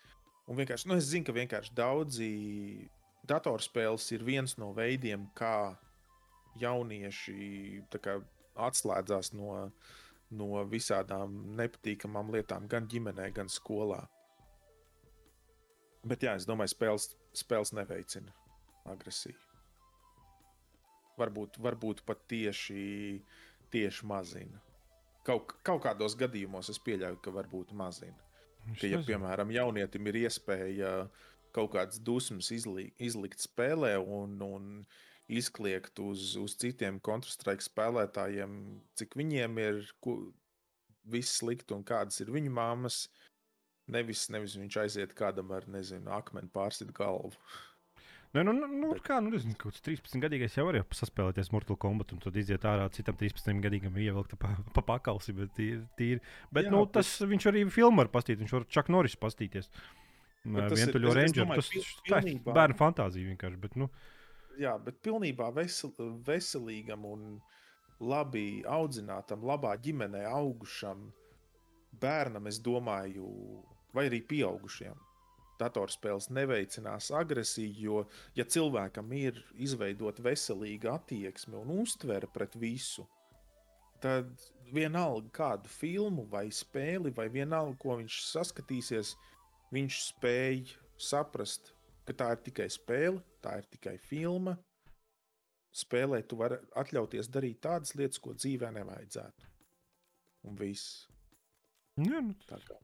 Un 0.49 0.59
vienkārši, 0.61 0.89
nu, 0.89 0.97
es 1.01 1.11
zinu, 1.13 1.27
ka 1.29 1.35
vienkārši 1.37 1.75
daudzi 1.77 2.31
datorspēles 3.29 4.11
ir 4.17 4.25
viens 4.25 4.57
no 4.61 4.73
veidiem, 4.77 5.29
kā 5.37 5.75
jaunieši 6.61 7.85
kā, 8.01 8.19
atslēdzas 8.67 9.33
no, 9.37 9.71
no 10.31 10.65
visādām 10.71 11.57
nepatīkamām 11.59 12.33
lietām, 12.35 12.69
gan 12.69 12.89
ģimenē, 12.89 13.31
gan 13.37 13.51
skolā. 13.53 14.05
Bet, 16.05 16.25
jā, 16.25 16.37
es 16.37 16.45
domāju, 16.49 16.75
spēles, 16.75 17.09
spēles 17.37 17.73
neveicina 17.77 18.33
agresiju. 18.93 19.44
Varbūt, 21.21 21.61
varbūt 21.63 22.03
pat 22.09 22.25
tieši, 22.31 22.85
tieši 23.71 24.07
mazina. 24.11 24.61
Kaut, 25.25 25.55
kaut 25.65 25.85
kādos 25.87 26.17
gadījumos 26.21 26.69
es 26.73 26.81
pieļauju, 26.83 27.21
ka 27.23 27.33
varbūt 27.33 27.73
mazina. 27.77 28.19
Ka, 28.81 28.89
ja, 28.89 29.01
piemēram, 29.05 29.53
jaunietim 29.55 30.09
ir 30.11 30.25
iespēja 30.25 30.93
kaut 31.55 31.75
kādas 31.77 32.01
dusmas 32.03 32.51
izlikt, 32.55 32.97
izlikt 32.99 33.45
spēlē 33.45 33.95
un, 34.01 34.39
un 34.43 34.71
izkliegt 35.31 36.01
uz, 36.03 36.35
uz 36.41 36.57
citiem 36.61 36.99
kontrastrike 37.05 37.65
spēlētājiem, 37.65 38.57
cik 38.99 39.15
viņiem 39.21 39.61
ir 39.63 39.85
ku, 40.05 40.17
viss 41.05 41.39
slikti 41.41 41.77
un 41.77 41.85
kādas 41.87 42.21
ir 42.25 42.33
viņu 42.35 42.53
māmas. 42.55 43.05
Nevis, 43.95 44.27
nevis 44.33 44.57
viņš 44.57 44.77
aiziet 44.81 45.13
kādam 45.17 45.53
ar, 45.53 45.67
nezinu, 45.69 46.09
akmeni 46.17 46.49
pārsit 46.53 46.93
galvu. 46.97 47.37
Nē, 48.35 48.43
nu, 48.43 48.53
nu, 48.57 48.67
nu 48.67 48.89
kā, 48.99 49.21
nu, 49.23 49.31
nezinu, 49.31 49.55
kaut 49.55 49.77
kāds 49.77 49.85
13 49.87 50.19
gadīgais 50.25 50.57
jau 50.59 50.65
var 50.67 50.81
jau 50.81 50.87
saspēlēties 50.99 51.53
Mortal 51.55 51.79
Kombat 51.79 52.11
un 52.17 52.23
tad 52.25 52.35
iziet 52.41 52.65
ārā 52.67 52.89
citam 52.91 53.15
13 53.21 53.61
gadīgam 53.63 53.95
ievilkt 53.95 54.35
pa, 54.43 54.57
pa 54.75 54.83
pakalsi. 54.83 55.35
Bet, 55.37 55.53
tīri, 55.55 55.85
tīri. 55.99 56.19
bet 56.51 56.67
Jā, 56.67 56.73
nu, 56.75 56.81
bet- 56.83 56.97
tas 56.99 57.13
viņš 57.23 57.47
arī 57.53 57.63
filmu 57.71 58.03
var 58.03 58.11
pastīties, 58.11 58.43
viņš 58.43 58.57
var 58.57 58.67
Čak 58.79 58.91
Norris 58.91 59.15
pastīties. 59.15 59.71
Bet 60.45 60.75
Vientuļo 60.77 61.15
rangeru. 61.17 61.55
Tas 61.57 61.71
ir 61.73 62.43
bērnu 62.45 62.77
fantāzija 62.77 63.31
vienkārši. 63.31 63.61
Bet, 63.63 63.79
nu, 63.81 63.89
Jā, 64.61 64.77
bet 64.79 65.01
pilnībā 65.03 65.49
vesel, 65.55 65.91
veselīgam 66.27 67.07
un 67.09 67.23
labi 67.99 68.63
audzinātam, 68.67 69.43
labā 69.47 69.73
ģimenē 69.83 70.25
augušam 70.31 71.09
bērnam, 72.03 72.47
es 72.51 72.61
domāju, 72.63 73.27
vai 73.95 74.09
arī 74.11 74.21
pieaugušiem. 74.27 74.95
Datorspēles 75.61 76.31
neveicinās 76.35 77.13
agresiju, 77.15 77.75
jo, 77.79 77.99
ja 78.35 78.45
cilvēkam 78.45 79.13
ir 79.15 79.39
izveidota 79.55 80.25
veselīga 80.25 80.97
attieksme 80.99 81.61
un 81.61 81.71
uztvere 81.85 82.27
pret 82.35 82.57
visu, 82.59 83.07
tad 84.03 84.33
vienalga 84.75 85.31
kādu 85.39 85.71
filmu 85.71 86.27
vai 86.31 86.49
spēli, 86.53 87.13
vai 87.15 87.29
vienalga, 87.33 87.77
ko 87.81 87.99
viņš 88.01 88.19
saskatīsies, 88.33 89.15
viņš 89.75 90.01
spēj 90.09 90.75
saprast, 91.01 91.73
ka 92.05 92.17
tā 92.19 92.31
ir 92.35 92.43
tikai 92.49 92.69
spēle, 92.73 93.23
tā 93.45 93.59
ir 93.61 93.69
tikai 93.77 93.97
filma. 94.11 94.57
Spēlē 95.75 96.21
tu 96.29 96.39
vari 96.39 96.61
atļauties 96.79 97.31
darīt 97.35 97.63
tādas 97.65 97.97
lietas, 97.99 98.21
ko 98.23 98.35
dzīvē 98.37 98.71
nevajadzētu. 98.77 99.51
Un 100.51 100.59
viss. 100.61 101.07
jā, 101.99 102.21
nu, 102.21 102.37
Tā 102.47 102.61
kā. 102.69 102.79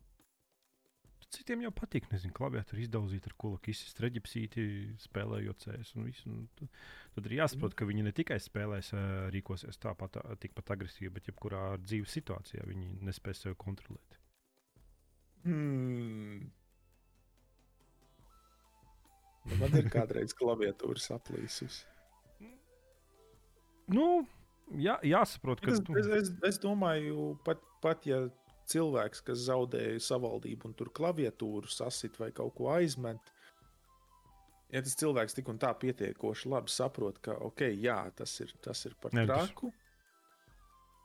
Citiem 1.30 1.62
jau 1.64 1.70
patīk, 1.74 2.06
nezinu, 2.12 2.32
klaviatūru 2.36 2.82
izdauzīt 2.84 3.26
ar 3.30 3.34
kulaku, 3.38 3.70
izsist 3.72 4.00
reģipsīti, 4.02 4.64
spēlējot 5.04 5.64
cēlus 5.66 5.92
un 5.96 6.04
visu. 6.08 6.28
Un 6.30 6.48
tu- 6.58 6.68
tad 7.14 7.26
ir 7.30 7.36
jāsaprot, 7.38 7.74
ka 7.78 7.84
viņi 7.88 8.02
ne 8.06 8.12
tikai 8.12 8.38
spēlēs, 8.42 8.90
rīkosies 9.34 9.78
tāpat, 9.78 10.18
tikpat 10.42 10.72
agresīvi, 10.76 11.12
bet 11.18 11.30
jebkurā 11.30 11.76
dzīves 11.84 12.16
situācijā 12.18 12.66
viņi 12.66 13.00
nespēs 13.06 13.44
sevi 13.46 13.54
kontrolēt. 13.56 14.18
Hmm. 15.44 16.50
Nu, 19.48 19.56
Man 19.56 19.72
ir 19.78 19.88
kādreiz 19.88 20.34
klaviatūra 20.36 21.00
saplīsusi. 21.00 21.84
Nu, 23.90 24.26
jā, 24.78 24.98
jāsaprot, 25.02 25.62
ka 25.64 25.72
Es, 25.72 25.80
tu- 25.80 25.96
es, 25.98 26.06
es, 26.06 26.28
es 26.46 26.58
domāju, 26.62 27.38
pat, 27.46 27.58
pat 27.82 28.04
ja 28.06 28.20
cilvēks, 28.70 29.22
kas 29.26 29.42
zaudēja 29.48 30.00
savaldību 30.06 30.70
un 30.70 30.74
tur 30.78 30.90
klaviatūru 30.94 31.70
sasit 31.70 32.16
vai 32.20 32.30
kaut 32.36 32.54
ko 32.58 32.70
aizmet, 32.76 33.32
ja 34.70 34.82
tas 34.86 34.94
cilvēks 35.00 35.34
tik 35.38 35.48
un 35.50 35.58
tā 35.62 35.72
pietiekoši 35.82 36.50
labi 36.52 36.70
saprot, 36.72 37.18
ka 37.24 37.34
ok, 37.50 37.66
jā, 37.82 37.98
tas 38.16 38.34
ir, 38.44 38.52
tas 38.62 38.84
ir 38.86 38.94
par 39.02 39.10
traku. 39.16 39.72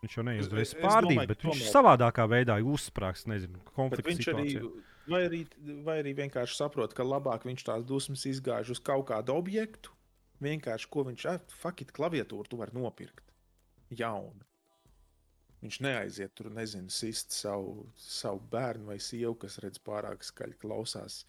viņš 0.06 0.18
jau 0.20 0.24
neizdarīs 0.28 0.76
pārdīt, 0.78 1.16
domāju, 1.18 1.32
bet 1.34 1.46
viņš 1.48 1.62
tomēr- 1.64 1.74
savādākā 1.74 2.28
veidā 2.30 2.60
uzsprāgs, 2.62 3.26
nezinu, 3.32 3.58
Bet 3.64 3.74
konflikta 3.80 4.12
viņš 4.12 4.28
arī, 4.36 4.48
situācijā. 4.54 4.84
vai 5.10 5.22
arī, 5.30 5.40
vai 5.88 5.96
arī 6.04 6.14
vienkārši 6.22 6.60
saprot, 6.60 6.94
ka 6.94 7.04
labāk 7.04 7.48
viņš 7.50 7.64
tās 7.66 7.86
dusmas 7.90 8.26
izgāž 8.30 8.70
uz 8.76 8.80
kaut 8.80 9.08
kādu 9.10 9.34
objektu. 9.34 9.90
Vienkārši 10.44 10.90
ko 10.92 11.06
viņš 11.08 11.26
ar 11.32 11.40
faktu 11.48 11.94
klaviatūru 11.96 12.50
tu 12.52 12.58
vari 12.60 12.76
nopirkt. 12.76 13.24
Jaunu. 13.90 14.44
Viņš 15.66 15.80
neaiziet 15.82 16.36
tur, 16.38 16.52
nezinu, 16.54 16.92
sist 16.94 17.34
savu, 17.34 17.88
savu 17.98 18.38
bērnu 18.52 18.92
vai 18.92 19.00
sievu, 19.02 19.34
kas 19.42 19.58
redz 19.64 19.80
pārāk 19.82 20.22
skaļi 20.22 20.60
klausās. 20.62 21.24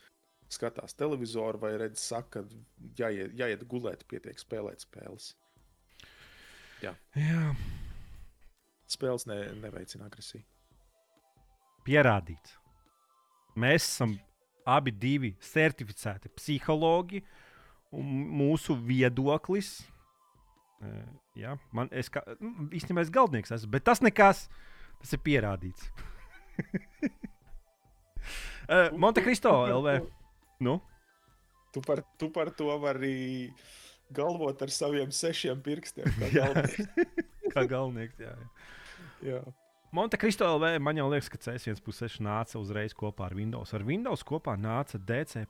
Skatās 0.52 0.92
televizoru 0.94 1.58
vai 1.62 1.72
redz, 1.80 2.02
saka, 2.04 2.42
ka 2.44 2.98
jāiet, 3.00 3.32
jāiet 3.38 3.64
gulēt, 3.66 4.04
pietiek 4.10 4.38
spēlēt 4.38 4.84
spēles. 4.84 5.32
Jā, 6.84 6.92
Spēles 8.86 9.24
ne, 9.26 9.40
neveicina 9.58 10.06
agresiju. 10.06 10.44
pierādīts. 11.86 12.58
Mēs 13.56 13.86
esam 13.88 14.18
abi 14.66 14.92
divi 14.92 15.32
certificēti 15.40 16.28
psihologi, 16.36 17.22
un 17.94 18.04
mūsu 18.36 18.76
viedoklis. 18.76 19.78
eh, 19.80 19.95
Jā, 21.36 21.54
man 21.72 21.88
es 21.92 22.10
kā, 22.12 22.20
nu, 22.40 22.68
īstenībā 22.76 23.00
es 23.06 23.10
galvenais 23.12 23.50
esmu, 23.52 23.70
bet 23.72 23.84
tas 23.88 24.02
nekas, 24.04 24.46
tas 25.00 25.12
ir 25.16 25.22
pierādīts. 25.24 25.88
Eh, 28.66 28.90
Montecristo 28.98 29.50
LV. 29.70 30.00
Nu, 30.58 30.80
Tu 31.72 31.80
par, 31.84 32.00
tu 32.18 32.30
par 32.32 32.48
to 32.56 32.72
vari 32.80 33.52
galvot 34.10 34.62
ar 34.64 34.70
saviem 34.72 35.10
sešiem 35.12 35.60
pirkstiem. 35.62 36.08
kā 36.08 36.30
Jā. 36.34 36.46
galvenais. 36.48 36.74
kā 37.52 37.64
galvenais. 37.68 38.14
Jā, 38.18 38.32
jā. 38.32 38.48
Jā. 39.28 39.40
Montecristo 39.94 40.48
LV 40.56 40.80
man 40.82 40.96
jau 40.98 41.06
liekas, 41.12 41.28
ka 41.30 41.38
CS1.6 41.38 42.18
nāca 42.24 42.58
uzreiz 42.58 42.96
kopā 42.96 43.28
ar 43.28 43.36
Windows. 43.36 43.74
Ar 43.76 43.84
Windows 43.86 44.24
kopā 44.26 44.56
nāca 44.58 44.98
DC, 44.98 45.44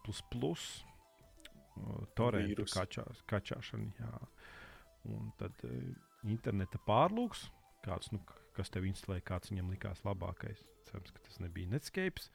Vīrus. 2.50 2.74
kačās, 2.74 3.22
kačāšana. 3.30 3.88
Jā. 4.00 4.12
Un 5.12 5.30
tad 5.40 5.66
uh, 5.66 5.74
interneta 6.26 6.80
pārlūks, 6.86 7.46
kāds, 7.86 8.10
nu, 8.14 8.20
kas 8.56 8.72
tev 8.72 8.88
instalēja, 8.88 9.26
kāds 9.30 9.52
viņam 9.52 9.70
likās 9.74 10.02
labākais. 10.06 10.64
Cerams, 10.88 11.12
ka 11.14 11.22
tas 11.26 11.38
nebija 11.42 11.70
Netscape, 11.72 12.26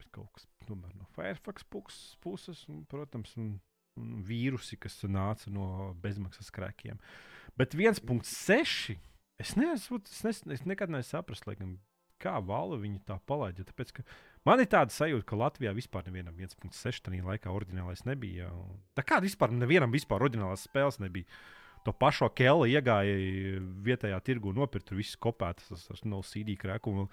bet 0.00 0.12
kaut 0.14 0.30
kas 0.36 0.46
tomēr 0.68 0.92
no 0.96 1.08
Firefox 1.16 1.66
puses, 2.22 2.62
un, 2.72 2.84
protams, 2.90 3.34
un, 3.40 3.56
un 4.00 4.14
vīrusi, 4.26 4.78
kas 4.80 4.98
nāca 5.08 5.52
no 5.52 5.92
bezmaksas 6.02 6.52
krēkiem. 6.54 7.00
Bet 7.56 7.76
1.6. 7.76 8.96
Es 9.36 9.52
neesmu, 9.52 10.00
es, 10.00 10.22
nes, 10.24 10.40
es 10.54 10.64
nekad 10.64 10.88
neesmu 10.88 11.18
sapratis, 11.18 11.44
lai 11.44 11.58
gan 11.58 11.76
kā 12.22 12.38
Valve 12.44 12.78
viņa 12.80 13.02
tā 13.08 13.18
palaida. 13.28 13.66
Tāpēc, 13.68 13.92
ka 13.98 14.04
man 14.48 14.62
ir 14.62 14.70
tāda 14.72 14.94
sajūta, 14.94 15.26
ka 15.28 15.38
Latvijā 15.40 15.74
vispār 15.76 16.06
nevienam 16.08 16.38
1,6 16.40 17.04
tajā 17.04 17.26
laikā 17.26 17.52
oriģinālais 17.52 18.06
nebija. 18.08 18.48
Tā 18.96 19.04
kā 19.06 19.20
vispār 19.24 19.52
nevienam 19.52 19.92
vispār 19.94 20.24
oriģinālās 20.26 20.66
spēles 20.68 21.00
nebija. 21.02 21.28
To 21.86 21.94
pašu 21.94 22.28
Kela 22.34 22.66
iegāja 22.66 23.14
vietējā 23.86 24.18
tirgu, 24.26 24.54
nopirka 24.56 24.96
viss 24.98 25.18
kopētas, 25.22 25.86
tas, 25.86 26.02
no 26.04 26.22
CD 26.26 26.56
krēku. 26.58 26.90
Un, 26.90 27.08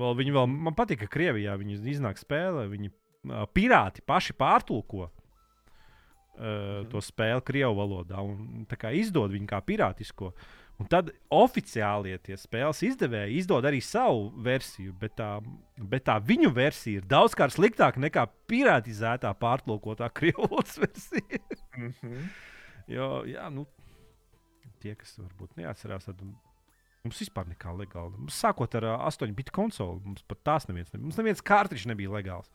vēl 0.00 0.16
viņi 0.22 0.34
vēl, 0.36 0.48
man 0.68 0.76
patīk, 0.78 1.02
ka 1.04 1.12
Krievijā 1.18 1.56
viņi 1.60 1.82
iznāk 1.92 2.20
spēlē, 2.20 2.66
viņi 2.72 2.92
pirāti 3.54 4.04
paši 4.06 4.36
pārtulko. 4.38 5.10
Uh, 6.38 6.84
to 6.86 7.00
spēli 7.02 7.42
krievu 7.42 7.74
valodā 7.74 8.20
un 8.22 8.62
tā 8.70 8.76
kā 8.78 8.92
izdod 8.94 9.32
viņu 9.34 9.48
kā 9.50 9.58
pirātisko. 9.66 10.28
Un 10.78 10.86
tad 10.86 11.08
oficiālie 11.34 12.14
tie 12.22 12.36
spēles 12.38 12.84
izdevēji 12.86 13.40
izdod 13.40 13.66
arī 13.66 13.80
savu 13.82 14.28
versiju, 14.46 14.92
bet 15.00 15.16
tā, 15.18 15.32
bet 15.74 16.04
tā 16.06 16.14
viņu 16.22 16.52
versija 16.54 17.00
ir 17.00 17.08
daudzkārt 17.10 17.56
sliktāka 17.56 17.98
nekā 17.98 18.28
pirātizētā 18.46 19.32
pārtulkotā 19.40 20.06
krievu 20.20 20.46
valodas 20.46 20.78
versija. 20.78 21.42
Mm 21.74 21.90
-hmm. 21.90 22.30
jo, 22.94 23.10
jā, 23.26 23.50
nu, 23.50 23.66
tie, 24.82 24.94
kas 24.98 25.16
varbūt 25.20 25.58
neatcerās, 25.60 26.08
tad 26.08 26.22
mums 26.22 27.22
vispār 27.22 27.48
nekā 27.50 27.72
legāla. 27.76 28.14
Mums 28.16 28.38
sākot 28.38 28.74
ar 28.78 28.86
uh, 28.88 29.06
8 29.08 29.34
bitu 29.36 29.54
konsoli, 29.54 30.00
mums 30.06 30.24
pat 30.28 30.42
tās 30.46 30.68
neviens, 30.70 30.92
ne, 30.94 31.02
mums 31.04 31.18
neviens 31.20 31.44
kārtiņš 31.44 31.88
nebija 31.92 32.14
legāls. 32.14 32.50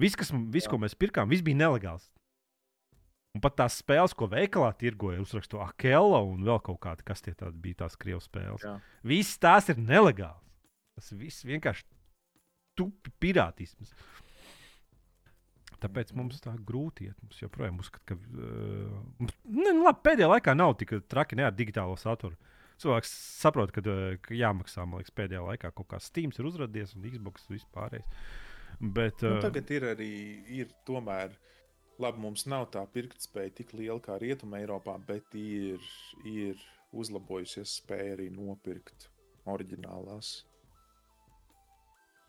Viss, 0.00 0.16
kas, 0.16 0.32
viss, 0.52 0.68
ko 0.70 0.78
mēs 0.80 0.96
pirkām, 0.96 1.28
viss 1.28 1.44
bija 1.44 1.60
nelegāls. 1.60 2.08
Un 3.36 3.42
pat 3.44 3.54
tās 3.60 3.76
spēles, 3.78 4.14
ko 4.18 4.26
veikalā 4.30 4.72
tirgoja, 4.78 5.20
uzrakstīja 5.22 5.68
Akela 5.68 6.18
un 6.26 6.42
vēl 6.46 6.58
kaut 6.66 6.80
kāda, 6.82 7.04
kas 7.06 7.22
tie 7.22 7.34
bija 7.62 7.84
tās 7.84 7.94
krievu 8.00 8.22
spēles. 8.24 8.64
Jā. 8.66 8.78
Visas 9.06 9.38
tās 9.38 9.68
ir 9.70 9.78
nelegālas. 9.78 10.42
Tas 10.98 11.12
viss 11.14 11.46
vienkārši 11.46 11.86
tupi 12.80 13.12
pirātisms. 13.22 13.92
Tāpēc 15.80 16.12
mums 16.18 16.40
tā 16.44 16.52
grūti 16.66 17.08
iet. 17.08 17.16
Mums 17.24 17.40
joprojām 17.40 17.80
uzskata, 17.82 18.12
ka 18.12 18.16
uh, 18.16 18.94
mums, 19.20 19.36
ne, 19.48 19.72
nu, 19.72 19.84
labi, 19.86 20.02
pēdējā 20.06 20.30
laikā 20.34 20.54
nav 20.56 20.76
tik 20.80 20.96
traki 21.10 21.38
ne 21.40 21.46
ar 21.48 21.54
digitālo 21.56 21.96
saturu. 22.00 22.36
Cilvēks 22.80 23.12
saprot, 23.40 23.72
ka, 23.74 23.84
uh, 23.84 24.16
ka 24.24 24.36
jāmaksā. 24.36 24.84
Man 24.86 25.00
liekas, 25.00 25.14
pēdējā 25.16 25.44
laikā 25.46 25.72
kaut 25.76 25.90
kā 25.92 26.00
Steam 26.02 26.34
ir 26.36 26.50
uzrādījies 26.50 26.96
un 26.96 27.06
Xbox 27.14 27.48
vispār. 27.52 28.00
Bet, 28.80 29.22
Nu, 29.24 29.36
uh, 29.36 29.40
tagad 29.44 29.72
ir 29.74 29.88
arī 29.94 30.12
ir 30.60 30.74
tomēr. 30.88 31.36
Labi, 32.00 32.22
mums 32.22 32.46
nav 32.48 32.70
tā 32.72 32.80
pirktspēja 32.88 33.52
tik 33.58 33.74
liela 33.76 34.00
kā 34.00 34.14
Rietumē, 34.20 34.62
Eiropā, 34.64 34.94
bet 35.04 35.34
ir, 35.36 35.82
ir 36.24 36.60
uzlabojusies 36.96 37.74
spēja 37.82 38.14
arī 38.16 38.30
nopirkt 38.32 39.10
oriģinālās. 39.50 40.38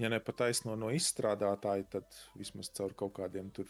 Ja 0.02 0.10
ne 0.10 0.18
pat 0.24 0.40
taisno 0.42 0.74
no 0.80 0.90
izstrādātāja, 0.96 1.86
tad 1.98 2.20
vismaz 2.40 2.72
caur 2.74 2.94
kaut 2.98 3.14
kādiem 3.20 3.52
tur. 3.54 3.70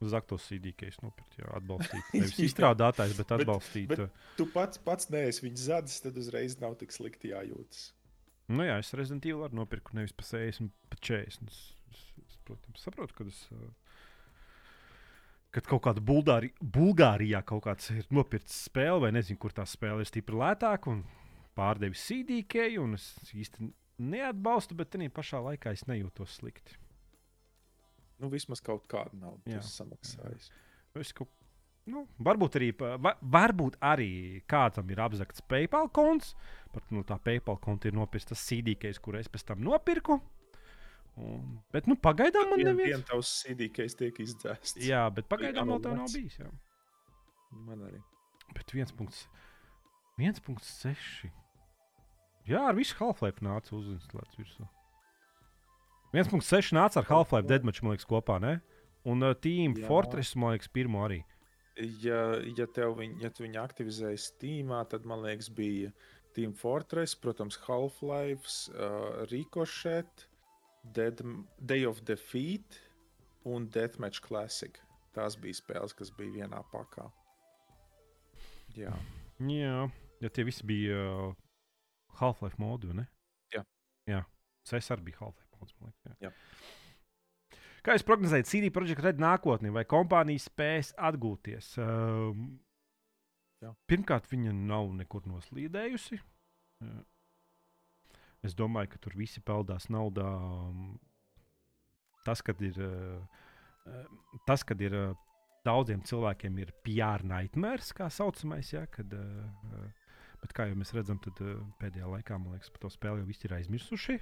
uz 0.00 0.12
aktos 0.16 0.44
CD 0.48 0.72
case 0.76 1.00
nopirkt, 1.02 1.38
jā, 1.40 1.48
atbalstīt. 1.56 2.08
Nevis 2.16 2.38
izstrādātājs, 2.50 3.14
bet 3.16 3.28
Bet- 3.30 3.40
atbalstīt. 3.40 3.88
bet- 3.92 4.02
uh, 4.06 4.26
Tu 4.36 4.46
pats, 4.52 4.78
pats 4.84 5.08
neesi 5.12 5.44
viņa 5.46 5.62
zadis, 5.66 6.00
tad 6.04 6.16
uzreiz 6.20 6.58
nav 6.60 6.74
tik 6.80 6.92
slikti 6.92 7.30
jājūtas. 7.32 7.86
Nu, 8.48 8.62
jā, 8.62 8.76
es 8.78 8.92
Resident 8.94 9.24
Evil 9.26 9.42
arī 9.48 9.56
nopirku 9.58 9.96
nevis 9.96 10.12
par 10.14 10.28
60, 10.28 10.68
bet 10.92 11.00
40. 11.00 11.48
Es, 11.50 11.62
es, 11.90 12.02
es 12.28 12.36
protams, 12.46 12.84
saprotu, 12.84 13.16
ka 13.18 13.24
tas. 13.26 13.40
Kad 15.56 15.64
kaut 15.70 15.82
kāda 15.86 16.02
Bulgāri, 16.04 16.50
Bulgārijā 16.60 17.40
kaut 17.48 17.64
kāds 17.64 17.88
ir 17.94 18.04
nopircis 18.12 18.66
spēle, 18.68 19.00
vai 19.06 19.12
nezinu, 19.16 19.38
kur 19.40 19.54
tā 19.56 19.64
spēle 19.68 20.04
ir 20.04 20.08
stipri 20.10 20.36
lētāka, 20.36 20.92
un 20.92 21.04
pārdevis 21.56 22.02
CDK, 22.10 22.66
un 22.82 22.98
es 22.98 23.06
īsti 23.32 23.70
neatbalstu, 24.02 24.76
bet 24.78 24.92
tajā 24.94 25.12
pašā 25.14 25.42
laikā 25.44 25.74
es 25.76 25.86
nejūtos 25.88 26.38
slikti. 26.40 26.78
Nu, 28.20 28.30
vismaz 28.32 28.62
kaut 28.64 28.86
kādu 28.88 29.18
naudu 29.20 29.58
samaksājis. 29.60 30.48
Es 30.96 31.10
kaut, 31.12 31.28
nu, 31.92 32.06
varbūt, 32.24 32.56
arī, 32.56 32.70
varbūt 33.20 33.76
arī 33.84 34.40
kādam 34.48 34.88
ir 34.92 35.02
apzakts 35.04 35.44
PayPal 35.44 35.90
konts, 35.92 36.32
pat 36.72 36.88
no 36.96 37.04
tā 37.04 37.18
PayPal 37.20 37.60
konta 37.60 37.90
ir 37.90 37.98
nopirkts 37.98 38.32
tas 38.32 38.46
CDK, 38.48 38.94
kur 39.04 39.18
es 39.20 39.28
pēc 39.28 39.44
tam 39.50 39.60
nopirku. 39.66 40.16
Un, 41.16 41.56
bet 41.72 41.86
nu, 41.88 41.96
pagaidām 41.96 42.50
man 42.52 42.60
Vien, 42.60 42.68
neviens. 42.72 42.98
vien 42.98 43.04
tavs 43.08 43.30
CD 43.42 43.70
case 43.72 43.96
tiek 43.96 44.18
izdzēsts. 44.20 44.76
Jā, 44.84 45.06
bet 45.16 45.28
pagaidām 45.30 45.70
vēl 45.72 45.80
tā 45.84 45.94
nav 45.96 46.12
bijis. 46.12 46.36
Jā. 46.40 46.50
Man 47.56 47.86
arī. 47.88 48.00
Bet 48.52 48.74
1,6. 48.76 51.30
Jā, 52.46 52.62
ar 52.70 52.76
visu 52.78 52.94
Half-Life 53.00 53.42
nāca 53.42 53.74
uzinstalēts 53.74 54.38
virsū. 54.38 54.66
1,6 56.14 56.72
nāca 56.76 57.00
ar 57.02 57.08
Half-Life 57.08 57.48
Deadmatch, 57.50 57.82
man 57.82 57.96
liekas, 57.96 58.06
kopā. 58.08 58.38
Ne? 58.42 58.58
Un 59.06 59.26
uh, 59.26 59.34
Team 59.34 59.74
Jā. 59.76 59.86
Fortress, 59.88 60.36
man 60.38 60.54
liekas, 60.54 60.70
pirmo 60.72 61.02
arī. 61.06 61.22
Ja, 62.00 62.38
ja 62.46 62.68
tev 62.72 62.94
viņ, 63.00 63.18
ja 63.20 63.32
viņu 63.34 63.60
aktivizēji 63.60 64.22
Steamā, 64.22 64.84
tad 64.88 65.04
man 65.08 65.24
liekas, 65.26 65.50
bija 65.52 65.90
Team 66.36 66.54
Fortress, 66.56 67.18
protams, 67.18 67.58
Half-Life, 67.66 68.48
uh, 68.76 69.26
Ricochet, 69.32 70.28
Dead, 70.94 71.20
Day 71.58 71.84
of 71.88 72.04
Defeat 72.06 72.80
un 73.44 73.66
Deathmatch 73.74 74.22
Classic. 74.24 74.78
Tās 75.16 75.36
bija 75.40 75.58
spēles, 75.58 75.96
kas 75.96 76.14
bija 76.14 76.44
vienā 76.44 76.62
pakā. 76.72 77.10
Jā, 78.76 78.92
Jā, 79.36 79.88
ja 80.22 80.28
tie 80.32 80.44
visi 80.48 80.64
bija 80.64 80.96
uh, 80.96 81.34
Half-Life 82.20 82.58
vai 82.90 82.96
ne? 83.02 83.06
Jā. 83.54 83.62
Jā, 84.10 84.20
es 84.80 84.90
arī 84.94 85.08
biju 85.10 85.20
Half-Life 85.24 85.60
mods. 85.60 85.74
man 85.80 85.90
liekas, 85.92 86.20
Jā. 86.20 86.30
Jā. 86.30 87.60
Kā 87.86 87.94
jūs 87.94 88.02
prognozējat, 88.06 88.48
CD 88.50 88.70
Projekt 88.74 89.02
Red 89.04 89.20
nākotnē, 89.22 89.70
vai 89.70 89.84
kompānija 89.86 90.42
spēs 90.42 90.92
atgūties? 90.98 91.74
Um, 91.78 92.58
Jā. 93.62 93.70
pirmkārt, 93.88 94.26
viņa 94.30 94.52
nav 94.52 94.90
nekur 94.98 95.26
noslīdējusi. 95.30 96.18
Uh, 96.84 97.04
Es 98.44 98.54
domāju, 98.54 98.92
ka 98.92 98.98
tur 99.02 99.14
visi 99.18 99.40
peldās 99.42 99.88
naudā. 99.90 100.26
um, 100.70 100.98
Tas, 102.26 102.42
kad 102.42 102.60
ir, 102.62 102.76
tas, 104.46 104.62
kad 104.66 104.80
ir 104.82 104.94
daudziem 105.66 106.02
cilvēkiem 106.02 106.58
ir 106.58 106.72
PR 106.86 107.22
nightmares, 107.26 107.92
kā 107.94 108.08
saucamais, 108.10 108.72
ja, 108.74 108.84
kad, 108.90 109.12
uh, 109.14 109.86
bet 110.42 110.54
kā 110.56 110.68
jau 110.70 110.76
mēs 110.78 110.92
redzam, 110.96 111.18
tad 111.22 111.40
uh, 111.44 111.58
pēdējā 111.80 112.10
laikā, 112.12 112.38
liekas, 112.52 112.72
par 112.74 112.84
to 112.84 112.92
spēli 112.92 113.22
jau 113.22 113.28
visi 113.28 113.48
ir 113.48 113.56
aizmirsuši. 113.58 114.18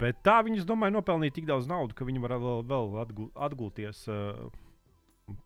Bet 0.00 0.22
tā 0.24 0.38
viņi, 0.46 0.64
domāju, 0.64 0.96
nopelnīja 0.96 1.34
tik 1.36 1.48
daudz 1.48 1.68
naudas, 1.68 1.96
ka 1.96 2.06
viņi 2.08 2.22
var 2.24 2.38
vēl, 2.40 2.62
vēl 2.68 2.94
atgū, 3.02 3.28
atgūties 3.48 4.06
uh, 4.12 4.46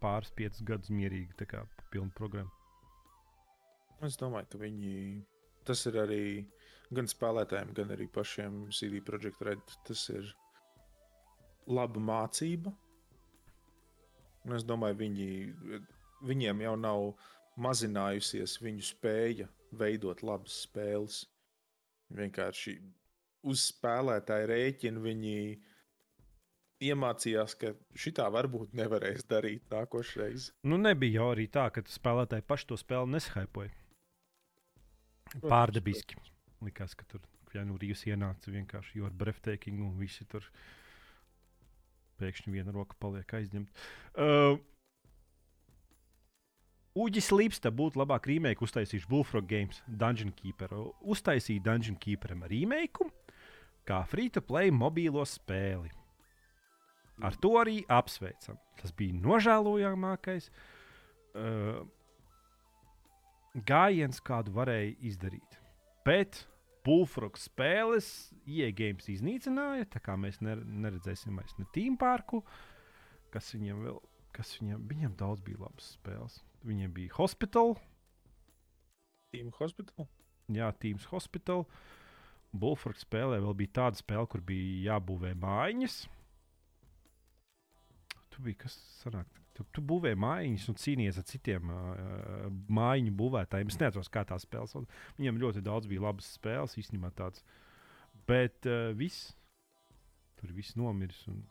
pāris 0.03 0.31
piecus 0.37 0.63
gadus 0.67 0.93
mierīgi, 0.95 1.35
tā 1.39 1.49
kā 1.51 1.65
pilnu 1.91 2.13
programmu. 2.15 2.53
es 4.07 4.19
domāju, 4.19 4.51
ka 4.53 4.63
viņi. 4.63 4.95
Tas 5.63 5.85
ir 5.87 5.99
arī 6.03 6.23
gan 6.91 7.07
spēlētājiem, 7.07 7.69
gan 7.75 7.93
arī 7.95 8.09
pašiem 8.11 8.65
CD 8.75 9.03
Projekt 9.05 9.43
Red. 9.47 9.63
Tas 9.87 10.09
ir 10.11 10.33
laba 11.71 12.01
mācība. 12.03 12.73
Un 14.43 14.57
es 14.57 14.67
domāju, 14.67 14.99
viņi, 15.05 15.29
viņiem 16.27 16.65
jau 16.65 16.75
nav 16.77 17.05
mazinājusies 17.61 18.59
viņu 18.63 18.87
spēja 18.87 19.49
veidot 19.77 20.23
labas 20.25 20.63
spēles. 20.67 21.23
Vienkārši 22.13 22.77
uz 23.49 23.67
spēlētāju 23.73 24.49
rēķina 24.51 25.03
viņi 25.03 25.37
iemācījās, 26.83 27.55
ka 27.59 27.73
šitā 27.99 28.27
varbūt 28.35 28.75
nevarēs 28.77 29.27
darīt 29.31 29.65
nākošreiz. 29.73 30.51
Nu, 30.67 30.79
nebija 30.81 31.21
jau 31.21 31.31
arī 31.35 31.47
tā, 31.53 31.69
ka 31.75 31.85
spēlētāji 31.89 32.47
paši 32.49 32.69
to 32.73 32.79
spēli 32.81 33.15
neshaipoja. 33.15 33.73
Pārdabiski. 35.41 36.19
Likās, 36.63 36.95
ka 36.99 37.07
tur 37.09 37.23
Jānu 37.55 37.79
Rīgas 37.81 38.05
ienāca 38.09 38.53
vienkārši 38.53 39.01
jo 39.01 39.09
ar 39.09 39.15
breathtaking 39.17 39.81
un 39.85 39.97
visi 40.01 40.27
tur 40.29 40.47
pēkšņi 42.21 42.53
viena 42.55 42.75
roka 42.75 42.97
paliek 43.01 43.35
aizņemta. 43.39 43.87
Uh, 44.13 44.61
Uģis 46.93 47.31
Lipsta 47.33 47.71
būtu 47.73 48.03
labāk 48.03 48.27
remake 48.29 48.61
uztaisījuši 48.65 49.09
Bullfrog 49.09 49.47
Games 49.49 49.81
Dungeon 49.87 50.33
Keeper. 50.37 50.75
Uztaisīja 51.01 51.65
Dungeon 51.65 51.97
Keeperam 51.97 52.45
remake 52.51 53.09
kā 53.89 54.03
free-to-play 54.11 54.71
mobīlo 54.75 55.25
spēli. 55.27 55.91
Ar 57.23 57.37
to 57.41 57.55
arī 57.61 57.81
apsveicam. 57.93 58.59
Tas 58.81 58.93
bija 58.97 59.17
nožēlojamākais 59.25 60.49
uh, 60.53 61.83
gājiens, 63.69 64.21
kādu 64.25 64.55
varēja 64.57 64.95
izdarīt. 65.09 65.59
Bet 66.07 66.45
Bullfrog 66.85 67.39
spēles 67.39 68.33
iegames 68.45 69.07
iznīcināja, 69.13 69.87
tā 69.93 70.03
kā 70.03 70.17
mēs 70.19 70.41
ner 70.43 70.65
neredzēsim 70.67 71.37
vairs 71.39 71.55
ne 71.61 71.69
Team 71.75 71.97
Parku, 72.01 72.43
kas 73.33 73.53
viņam 73.55 73.85
vēl, 73.87 74.01
kas 74.35 74.57
viņam, 74.59 74.89
viņam 74.91 75.15
daudz 75.21 75.45
bija 75.47 75.63
labas 75.63 75.93
spēles. 75.95 76.41
Viņiem 76.67 76.93
bija 76.95 77.17
Hospital, 77.19 77.77
Team 79.33 79.51
Hospital. 79.59 80.07
jā, 80.53 80.71
Teams 80.79 81.09
Hospital. 81.11 81.67
Bullfrog 82.53 82.99
spēlē 83.01 83.39
vēl 83.41 83.55
bija 83.57 83.79
tāda 83.81 83.99
spēle, 83.99 84.29
kur 84.29 84.43
bija 84.45 84.93
jābūvē 84.93 85.33
mājiņas. 85.41 86.03
Tur 88.33 88.45
bija 88.45 88.65
kas 88.67 88.77
sanāk. 89.01 89.41
Tu, 89.57 89.65
tu 89.73 89.83
būvēji 89.85 90.17
mājiņas 90.21 90.69
un 90.73 90.79
cīnījies 90.81 91.19
ar 91.21 91.27
citiem 91.29 91.73
uh, 91.73 92.47
mājiņu 92.73 93.13
būvētājiem. 93.17 93.73
Es 93.73 93.81
nezinu, 93.81 94.05
kā 94.13 94.25
tā 94.29 94.39
spēlē. 94.41 94.85
Viņiem 95.19 95.41
ļoti 95.43 95.65
daudz 95.65 95.89
bija 95.89 96.05
labas 96.07 96.29
spēles, 96.39 96.77
īstenībā 96.81 97.13
tādas. 97.17 97.45
Bet 98.29 98.69
uh, 98.69 98.93
viss 98.97 99.33
tur 100.43 100.53
viss 100.57 100.75
nomiris 100.75 101.21
un 101.31 101.45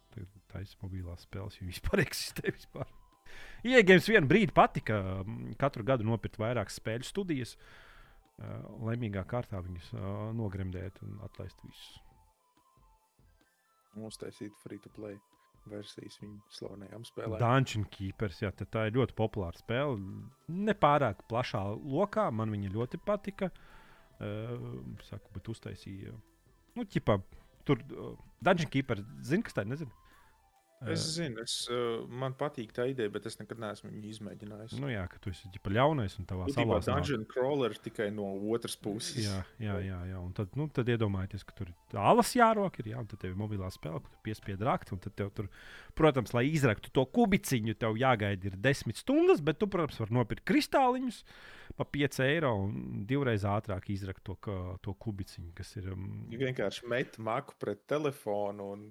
taisa 0.52 0.76
mobilās 0.82 1.24
spēles, 1.24 1.58
jo 1.62 1.70
vispār 1.70 2.04
eksistē. 2.06 2.52
Vispār. 2.52 3.01
Iegājums 3.68 4.10
vienu 4.10 4.30
brīdi 4.30 4.54
patika 4.56 5.00
katru 5.62 5.86
gadu 5.86 6.08
nopirkt 6.08 6.40
vairākas 6.42 6.80
spēļu 6.82 7.08
studijas. 7.08 7.56
Laimīgā 8.82 9.22
kārtā 9.30 9.60
viņus 9.62 9.92
nogremdēt 10.38 10.98
un 11.06 11.20
atlaist 11.28 11.62
visus. 11.66 12.00
Uztaisīt 14.02 14.56
free 14.64 14.80
to 14.82 14.90
play 14.96 15.20
versijas 15.70 16.18
viņu 16.22 16.40
slavenajām 16.56 17.04
spēlēm. 17.06 17.38
Dungeon 17.42 17.86
Keepers, 17.94 18.40
jā, 18.42 18.50
tā 18.62 18.88
ir 18.90 18.96
ļoti 18.98 19.16
populāra 19.18 19.60
spēle. 19.60 20.00
Nepārāk 20.50 21.22
plašā 21.30 21.62
lokā 21.78 22.30
man 22.34 22.54
viņa 22.56 22.72
ļoti 22.74 23.02
patika. 23.06 23.52
Uh, 24.22 24.82
saku, 25.08 25.32
bet 25.34 25.48
uztaisīja. 25.50 26.12
Nu, 26.78 26.86
ķipā, 26.86 27.16
tur 27.66 27.82
uh, 27.82 28.14
Dungeon 28.46 28.70
Keeper, 28.74 29.02
zini, 29.26 29.46
kas 29.48 29.58
tā 29.58 29.66
ir? 29.66 29.72
Nezinu. 29.72 30.01
Es 30.90 31.04
zinu, 31.14 31.44
es, 31.44 31.56
man 32.10 32.34
patīk 32.38 32.72
tā 32.74 32.88
ideja, 32.90 33.12
bet 33.14 33.28
es 33.30 33.38
nekad 33.38 33.60
neesmu 33.62 33.92
viņu 33.92 34.08
izmēģinājis. 34.16 34.74
Nu, 34.82 34.90
jā, 34.90 35.04
ka 35.12 35.20
tu 35.22 35.30
esi 35.30 35.52
ģipa, 35.54 35.74
ļaunais 35.78 36.16
un 36.18 36.26
tavā 36.30 36.48
salā 36.50 36.80
ir 36.80 36.88
dungeon 36.88 37.26
crawler 37.30 37.76
tikai 37.86 38.08
no 38.16 38.32
otras 38.50 38.74
puses. 38.82 39.20
Jā, 39.22 39.44
jā, 39.62 39.78
jā. 39.86 40.00
jā. 40.10 40.18
Un 40.18 40.34
tad, 40.38 40.56
nu, 40.58 40.66
tad 40.74 40.90
iedomājieties, 40.90 41.46
ka 41.46 41.54
tur 41.60 41.70
ir 41.70 42.02
alas 42.02 42.34
jārok, 42.34 42.82
ir, 42.82 42.92
jā, 42.96 43.04
un 43.04 43.12
tad 43.12 43.22
tev 43.22 43.36
ir 43.36 43.38
mobilā 43.38 43.70
spēle, 43.74 44.02
kur 44.02 44.16
tu 44.16 44.24
piespied 44.26 44.66
rakt. 44.66 44.90
Tad 45.06 45.18
tev 45.22 45.30
tur, 45.38 45.52
protams, 45.98 46.34
lai 46.38 46.48
izraktu 46.50 46.90
to 46.96 47.06
kubiciņu, 47.14 47.78
tev 47.78 48.02
jāgaida 48.02 48.50
ir 48.50 48.58
desmit 48.66 48.98
stundas, 49.04 49.44
bet 49.46 49.62
tu, 49.62 49.70
protams, 49.70 50.02
vari 50.02 50.18
nopirkt 50.18 50.48
kristāliņus 50.50 51.22
pa 51.78 51.86
5 51.88 52.20
eiro 52.26 52.52
un 52.66 53.06
divreiz 53.08 53.46
ātrāk 53.48 53.88
izrakt 53.94 54.26
to, 54.28 54.36
ka, 54.44 54.58
to 54.84 54.98
kubiciņu, 54.98 55.54
kas 55.58 55.76
ir. 55.78 55.94
Um... 55.94 56.26
Vienkārši 56.34 56.90
met 56.90 57.22
maku 57.22 57.56
pret 57.62 57.86
telefonu. 57.90 58.74
Un 58.76 58.86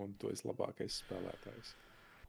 un 0.00 0.14
tu 0.18 0.30
esi 0.32 0.46
labākais 0.48 1.00
spēlētājs. 1.04 1.74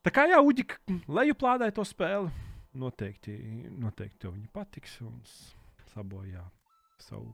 Tā 0.05 0.13
kā 0.13 0.27
jā, 0.29 0.39
Uģi, 0.41 0.67
lejuplādē 1.09 1.71
to 1.73 1.85
spēli. 1.87 2.29
Noteikti, 2.75 3.33
noteikti 3.79 4.19
tev 4.25 4.35
viņa 4.35 4.49
patiks 4.53 4.97
un 5.05 5.21
sabojā 5.93 6.43
savu 6.99 7.31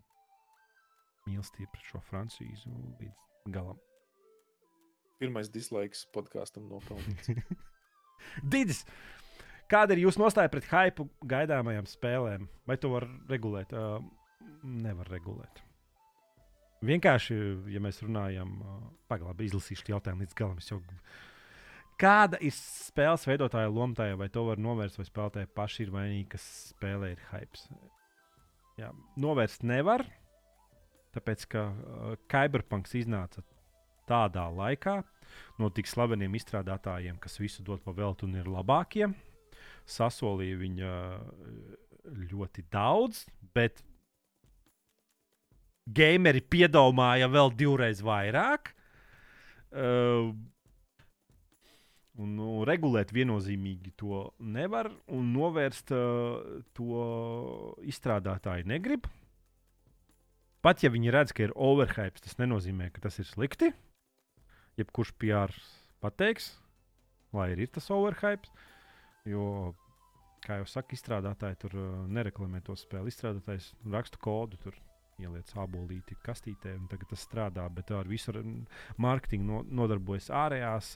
mīlestību 1.25 1.71
pret 1.73 1.87
šo 1.89 2.01
francīzu 2.09 2.71
līdz 3.01 3.51
galam. 3.53 3.79
Pirmais 5.21 5.49
dislaiks 5.53 6.05
podkāstam 6.13 6.69
nopelnīts. 6.69 7.33
Didis! 8.53 8.85
Kāda 9.71 9.95
ir 9.95 10.03
jūsu 10.03 10.19
nostāja 10.19 10.51
pret 10.51 10.65
hypu 10.67 11.07
gaidāmajām 11.31 11.85
spēlēm? 11.87 12.47
Vai 12.67 12.75
to 12.81 12.91
var 12.91 13.05
regulēt? 13.29 13.71
Uh, 13.71 14.01
nevar 14.63 15.07
regulēt. 15.13 15.61
Vienkārši, 16.81 17.35
ja 17.69 17.81
mēs 17.83 18.01
runājam, 18.01 18.55
pagaidām 19.11 19.43
izlasīšu 19.45 19.91
jautājumu 19.93 20.25
līdz 20.25 20.37
galam. 20.37 20.61
Jau... 20.65 20.79
Kāda 22.01 22.39
ir 22.41 22.55
spēles 22.57 23.27
veidotāja 23.29 23.69
loma 23.69 23.93
tajā, 23.97 24.15
vai 24.17 24.31
to 24.33 24.47
var 24.47 24.61
novērst, 24.61 24.97
vai 24.97 25.05
spēlētāji 25.05 25.51
paši 25.53 25.85
ir 25.85 25.91
vainīgi, 25.93 26.29
kas 26.33 26.47
spēlē 26.71 27.11
ir 27.13 27.21
hype? 27.29 27.61
Jā, 28.79 28.89
novērst 29.21 29.65
nevar, 29.67 30.07
tāpēc 31.13 31.45
ka 31.51 31.67
uh, 31.69 32.15
Cyberpunks 32.31 32.97
iznāca 32.97 33.43
tādā 34.09 34.47
laikā 34.49 35.01
no 35.61 35.69
tik 35.69 35.87
slaveniem 35.87 36.33
izstrādātājiem, 36.39 37.19
kas 37.21 37.37
visu 37.39 37.61
dod 37.67 37.83
pa 37.85 37.93
veltu 37.95 38.25
un 38.25 38.39
ir 38.41 38.49
labākie. 38.49 39.11
Sasolīja 39.85 40.57
viņa 40.57 40.91
ļoti 42.31 42.65
daudz, 42.73 43.25
bet 43.53 43.83
gameri 45.85 46.41
piedomāja 46.41 47.29
vēl 47.31 47.53
divreiz 47.57 48.03
vairāk. 48.05 48.73
Uh, 49.71 50.33
Un, 52.19 52.33
nu, 52.35 52.47
regulēt 52.67 53.13
viennozīmīgi 53.15 53.93
to 53.99 54.25
nevar, 54.43 54.89
un 55.15 55.29
novērst 55.31 55.93
uh, 55.95 56.59
to 56.75 57.05
izstrādātāji 57.87 58.67
negrib. 58.67 59.07
Pat 60.61 60.83
ja 60.83 60.91
viņi 60.93 61.13
redz, 61.15 61.31
ka 61.33 61.47
ir 61.47 61.55
overhype, 61.55 62.21
tas 62.21 62.35
nenozīmē, 62.37 62.91
ka 62.93 63.05
tas 63.07 63.17
ir 63.23 63.29
slikti. 63.29 63.71
Jebkurš 64.77 65.15
PR 65.23 65.55
pateiks, 66.03 66.51
lai 67.33 67.53
ir 67.55 67.63
tas 67.71 67.87
overhype. 67.95 68.51
Jo, 69.31 69.71
kā 70.43 70.59
jau 70.59 70.67
saka, 70.69 70.93
izstrādātāji 70.97 71.61
tur 71.63 71.79
uh, 71.79 71.89
nereklamē 72.11 72.61
to 72.67 72.75
spēli. 72.77 73.09
Izstrādātājs 73.09 73.71
raksta 73.87 74.19
kodu, 74.21 74.59
tur 74.61 74.77
ieliec 75.21 75.53
abolīti 75.59 76.17
kastītē, 76.25 76.75
un 76.79 76.89
tagad 76.91 77.11
tas 77.13 77.23
strādā. 77.27 77.67
Bet 77.73 77.93
ar 77.95 78.09
visu 78.09 78.33
mārketingu 79.01 79.47
no, 79.47 79.61
nodarbojas 79.81 80.31
ārējās, 80.43 80.95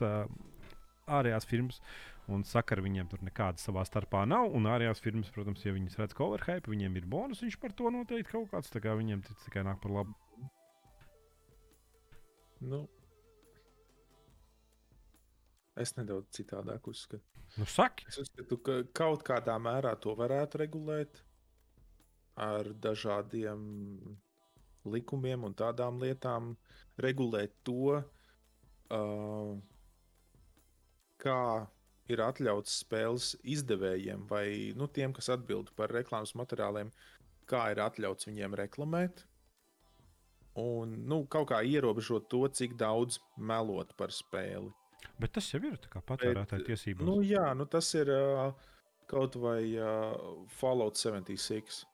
ārējās 1.06 1.48
firmas. 1.48 1.80
Un 2.26 2.42
sakara 2.42 2.82
viņiem 2.82 3.06
tur 3.06 3.20
nekāda 3.22 3.62
savā 3.62 3.84
starpā 3.86 4.24
nav. 4.26 4.50
Un 4.58 4.66
ārējās 4.66 5.02
firmas, 5.04 5.30
protams, 5.34 5.62
ja 5.62 5.74
viņas 5.76 5.98
redz 6.00 6.16
coverhype, 6.18 6.72
viņiem 6.72 6.98
ir 6.98 7.06
bonus, 7.06 7.44
viņš 7.44 7.58
par 7.62 7.74
to 7.78 7.92
noteikti 7.94 8.32
kaut 8.32 8.50
kāds. 8.50 8.72
Tā 8.72 8.82
kā 8.82 8.96
viņiem 8.98 9.22
tas 9.26 9.44
tikai 9.44 9.62
nāk 9.68 9.78
par 9.84 9.94
labu. 9.94 10.16
Nu, 12.66 12.86
es 15.78 15.92
nedaudz 15.98 16.32
citādāk 16.34 16.88
uzskatu. 16.90 17.22
Nu, 17.56 17.66
saki. 17.68 18.08
Es 18.10 18.18
uzskatu, 18.20 18.58
ka 18.64 18.80
kaut 18.96 19.22
kādā 19.26 19.54
mērā 19.62 19.94
to 20.02 20.16
varētu 20.18 20.64
regulēt 20.64 21.22
ar 22.36 22.68
dažādiem 22.84 23.60
likumiem 24.86 25.46
un 25.48 25.54
tādām 25.56 25.98
lietām, 26.02 26.54
regulēt 27.02 27.54
to, 27.66 27.96
uh, 28.00 29.56
kā 31.22 31.42
ir 32.12 32.22
atļauts 32.22 32.80
spēles 32.84 33.32
izdevējiem 33.42 34.26
vai 34.30 34.72
nu, 34.78 34.86
tiem, 34.86 35.14
kas 35.16 35.30
atbild 35.34 35.72
par 35.78 35.92
reklāmas 35.94 36.36
materiāliem, 36.38 36.92
kā 37.50 37.70
ir 37.72 37.82
atļauts 37.82 38.28
viņiem 38.28 38.54
reklamēt. 38.62 39.24
Un 40.56 40.94
nu, 41.10 41.24
kaut 41.28 41.50
kā 41.50 41.60
ierobežot 41.66 42.30
to, 42.32 42.46
cik 42.48 42.78
daudz 42.80 43.18
melot 43.36 43.90
par 43.98 44.14
spēli. 44.14 44.70
Bet 45.20 45.34
tas 45.36 45.48
jau 45.52 45.60
ir 45.64 45.76
patērētāja 45.92 46.64
tiesības. 46.70 47.04
Nu, 47.04 47.18
jā, 47.24 47.50
nu, 47.56 47.66
tas 47.68 47.90
ir 47.96 48.08
uh, 48.12 48.54
kaut 49.10 49.36
vai 49.40 49.60
uh, 49.76 50.16
Fallout 50.56 50.96
76. 51.00 51.84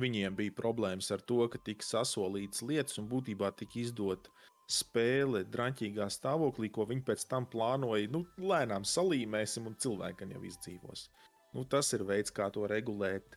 Viņiem 0.00 0.36
bija 0.36 0.54
problēmas 0.56 1.10
ar 1.12 1.20
to, 1.20 1.42
ka 1.52 1.58
tika 1.60 1.84
sasolītas 1.84 2.62
lietas 2.64 2.96
un 3.00 3.10
būtībā 3.10 3.50
tika 3.58 3.76
izdot 3.82 4.30
spēle 4.72 5.42
drāmīgā 5.52 6.06
stāvoklī, 6.12 6.70
ko 6.72 6.86
viņi 6.88 7.04
pēc 7.04 7.26
tam 7.28 7.46
plānoja. 7.52 8.08
Nu, 8.12 8.22
lēnām 8.40 8.86
salīmēsim, 8.88 9.68
un 9.68 9.76
cilvēki 9.76 10.30
jau 10.32 10.42
izdzīvos. 10.48 11.06
Nu, 11.52 11.66
tas 11.68 11.92
ir 11.92 12.06
veids, 12.08 12.32
kā 12.32 12.48
to 12.54 12.64
regulēt. 12.70 13.36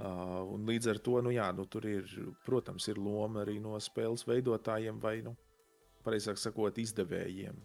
Uh, 0.00 0.44
un 0.54 0.64
līdz 0.68 0.92
ar 0.94 1.00
to, 1.04 1.18
nu, 1.24 1.32
jā, 1.32 1.50
nu, 1.56 1.66
tur 1.68 1.84
ir, 1.88 2.06
protams, 2.46 2.86
ir 2.88 3.00
loma 3.00 3.42
arī 3.42 3.58
no 3.60 3.76
spēles 3.80 4.24
veidotājiem 4.28 5.00
vai, 5.00 5.18
nu, 5.24 5.34
pareizāk 6.04 6.40
sakot, 6.40 6.78
izdevējiem. 6.80 7.58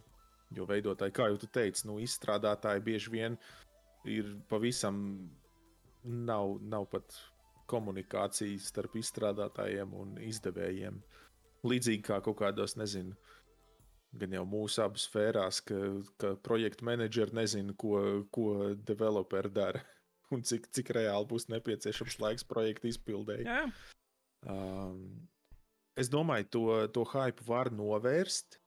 Jo 0.56 0.68
veidotāji, 0.68 1.16
kā 1.16 1.30
jau 1.32 1.40
teicu, 1.48 1.88
nu, 1.90 2.00
izstrādātāji 2.04 2.84
bieži 2.84 3.12
vien 3.12 3.38
ir 4.08 4.36
pavisam 4.52 4.98
nav, 6.04 6.60
nav 6.62 6.86
pat 6.92 7.16
komunikācijas 7.70 8.70
starp 8.72 8.98
izstrādātājiem 9.00 9.94
un 9.98 10.16
izdevējiem. 10.24 11.00
Līdzīgi 11.66 12.04
kā 12.06 12.20
kaut 12.26 12.38
kādos, 12.42 12.76
nezinu, 12.78 13.16
gan 14.20 14.36
jau 14.38 14.46
mūsu 14.48 14.84
abu 14.86 15.02
sfērās, 15.02 15.62
ka, 15.66 15.80
ka 16.22 16.34
projekta 16.46 16.86
menedžeri 16.88 17.36
nezina, 17.36 17.76
ko, 17.78 17.98
ko 18.34 18.74
developeri 18.88 19.52
dara 19.54 19.82
un 20.36 20.46
cik, 20.46 20.70
cik 20.76 20.94
reāli 20.98 21.30
būs 21.32 21.50
nepieciešams 21.54 22.20
laiks 22.24 22.48
projekta 22.48 22.90
izpildēji. 22.92 23.48
Jā. 23.50 23.64
Um, 24.46 25.28
es 25.98 26.12
domāju, 26.12 26.50
to, 26.54 26.66
to 26.94 27.06
hype 27.16 27.44
var 27.48 27.72
novērst, 27.74 28.60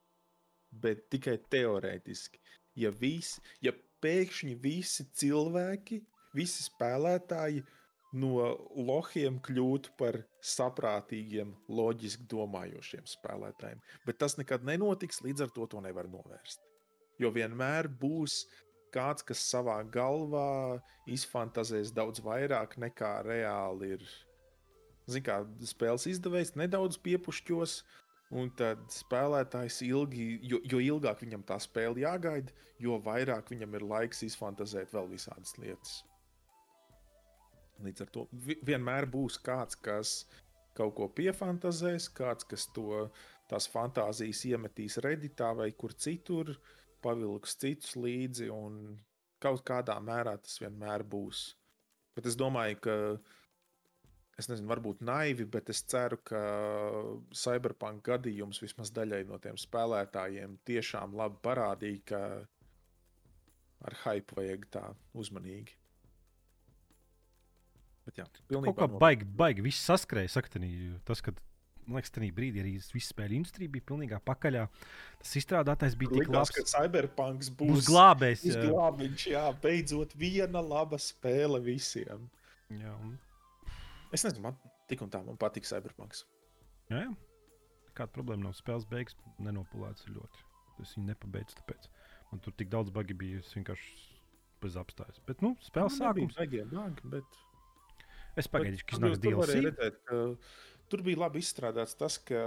bet 0.69 1.07
tikai 1.13 1.39
teorētiski. 1.49 2.41
Ja, 2.79 2.91
vis, 2.95 3.37
ja 3.63 3.73
pēkšņi 4.03 4.55
visi 4.61 5.05
cilvēki, 5.19 5.99
visi 6.37 6.63
spēlētāji 6.67 7.63
no 8.17 8.55
lohiem 8.73 9.37
kļūt 9.45 9.91
par 9.99 10.21
saprātīgiem, 10.41 11.51
loģiski 11.69 12.25
domājošiem 12.31 13.05
spēlētājiem. 13.09 13.83
Bet 14.07 14.19
tas 14.23 14.37
nekad 14.39 14.65
nenotiks, 14.65 15.21
līdz 15.25 15.45
ar 15.45 15.53
to 15.53 15.67
to 15.69 15.83
nevar 15.85 16.09
novērst. 16.09 16.63
Jo 17.19 17.29
vienmēr 17.35 17.89
būs 18.01 18.45
kāds, 18.93 19.25
kas 19.27 19.43
savā 19.45 19.77
galvā 19.93 20.79
izfantazēs 21.09 21.93
daudz 21.93 22.23
vairāk 22.25 22.77
nekā 22.81 23.19
reāli 23.27 23.93
ir 23.97 24.05
zin 25.09 25.25
kā, 25.25 25.41
spēles 25.65 26.07
izdevējs 26.09 26.55
nedaudz 26.59 26.99
piepušķos. 27.05 27.81
Un 28.29 28.51
tad 28.53 28.83
spēlētājs 28.93 29.79
ilgi, 29.87 30.25
jo, 30.45 30.59
jo 30.61 30.77
ilgāk 30.85 31.23
viņam 31.23 31.41
tā 31.49 31.55
spēle 31.63 32.03
jāgaida, 32.03 32.53
jo 32.77 32.99
vairāk 33.01 33.49
viņam 33.49 33.73
ir 33.79 33.85
laiks 33.89 34.21
izfantazēt 34.27 34.93
vēl 34.93 35.09
visādas 35.09 35.55
lietas. 35.57 36.03
Līdz 37.83 38.05
ar 38.05 38.13
to 38.13 38.25
vienmēr 38.67 39.07
būs 39.09 39.39
kāds, 39.43 39.77
kas 39.79 40.23
kaut 40.77 40.95
ko 40.97 41.07
piefantazēs, 41.15 42.09
kāds, 42.15 42.47
kas 42.47 42.67
to 42.75 43.07
tās 43.49 43.67
fantāzijas 43.71 44.43
iemetīs 44.51 44.99
redītā 45.03 45.51
vai 45.57 45.71
kur 45.71 45.95
citur, 45.95 46.53
pavilks 47.03 47.55
citus 47.59 47.95
līdzi, 47.95 48.49
un 48.53 48.99
kaut 49.43 49.63
kādā 49.67 49.95
mērā 50.03 50.35
tas 50.43 50.59
vienmēr 50.61 51.05
būs. 51.07 51.43
Bet 52.15 52.27
es 52.27 52.35
domāju, 52.39 52.79
ka 52.83 52.95
es 54.39 54.49
nezinu, 54.51 54.69
varbūt 54.71 55.03
naivi, 55.07 55.47
bet 55.47 55.71
es 55.73 55.81
ceru, 55.87 56.19
ka 56.27 56.43
Cyberpunk 57.35 58.03
gadījums 58.07 58.61
vismaz 58.63 58.91
daļai 58.95 59.23
no 59.29 59.39
tiem 59.43 59.59
spēlētājiem 59.59 60.59
tiešām 60.67 61.15
labi 61.19 61.39
parādīja, 61.47 62.05
ka 62.11 62.23
ar 63.87 63.99
hype 64.03 64.35
vajag 64.35 64.67
tā 64.75 64.85
uzmanīgi. 65.15 65.78
Bet 68.09 68.23
jā, 68.23 68.25
pilnībā. 68.49 68.73
Kaut 68.73 68.81
kā 68.81 69.01
baigi, 69.05 69.29
baigi 69.37 69.63
viss 69.65 69.85
saskrēja, 69.85 70.31
saktanī, 70.33 70.71
tas, 71.05 71.21
ka 71.21 71.35
man 71.85 71.99
liekas, 71.99 72.13
tajā 72.15 72.33
brīdī 72.33 72.63
arī 72.63 72.73
viss 72.93 73.11
spēļu 73.13 73.37
industrija 73.37 73.71
bija 73.73 73.85
pilnībā 73.91 74.19
pakaļā. 74.25 74.65
Tas 75.21 75.35
izstrādātājs 75.41 75.97
bija 75.99 76.17
tik 76.17 76.33
labs, 76.33 76.53
ka 76.55 76.65
Cyberpunks 76.71 77.51
būs, 77.59 77.75
būs 77.75 77.89
glābējs. 77.89 78.45
Jā. 78.49 78.65
Glābiņš, 78.65 79.25
jā, 79.35 79.45
beidzot 79.61 80.17
viena 80.17 80.63
laba 80.65 80.99
spēle 81.01 81.61
visiem. 81.65 82.29
Jā, 82.73 82.97
Es 84.09 84.23
nezinu, 84.25 84.47
man 84.47 84.55
tik 84.89 85.03
un 85.05 85.11
tā 85.13 85.21
man 85.21 85.37
patīk 85.37 85.67
Cyberpunks. 85.69 86.23
Jā, 86.89 87.03
jā. 87.05 87.09
Kāda 87.97 88.13
problēma 88.15 88.47
nav 88.47 88.55
spēles 88.57 88.87
beigas, 88.89 89.17
nenopulēts 89.43 90.07
ļoti. 90.09 90.45
Es 90.81 90.95
viņu 90.95 91.11
nepabeidzu, 91.11 91.59
tāpēc 91.59 91.89
man 92.31 92.41
tur 92.41 92.55
tik 92.57 92.71
daudz 92.73 92.89
bagi 92.95 93.17
bija. 93.17 93.43
Es 93.43 93.51
vienkārši 93.53 94.09
bez 94.63 94.79
apstājas. 94.79 95.21
Bet, 95.27 95.43
nu, 95.45 95.53
spēles 95.63 95.99
sākums. 95.99 96.39
Bagi, 96.39 96.63
bet... 97.13 97.39
Es 98.39 98.49
pagaidīšu, 98.51 98.87
ka 98.87 98.97
iznāks 98.97 99.21
DLC. 99.23 99.59
Tur 100.89 101.03
bija 101.05 101.21
labi 101.21 101.43
izstrādāts 101.43 101.93
tas, 101.97 102.17
ka 102.25 102.39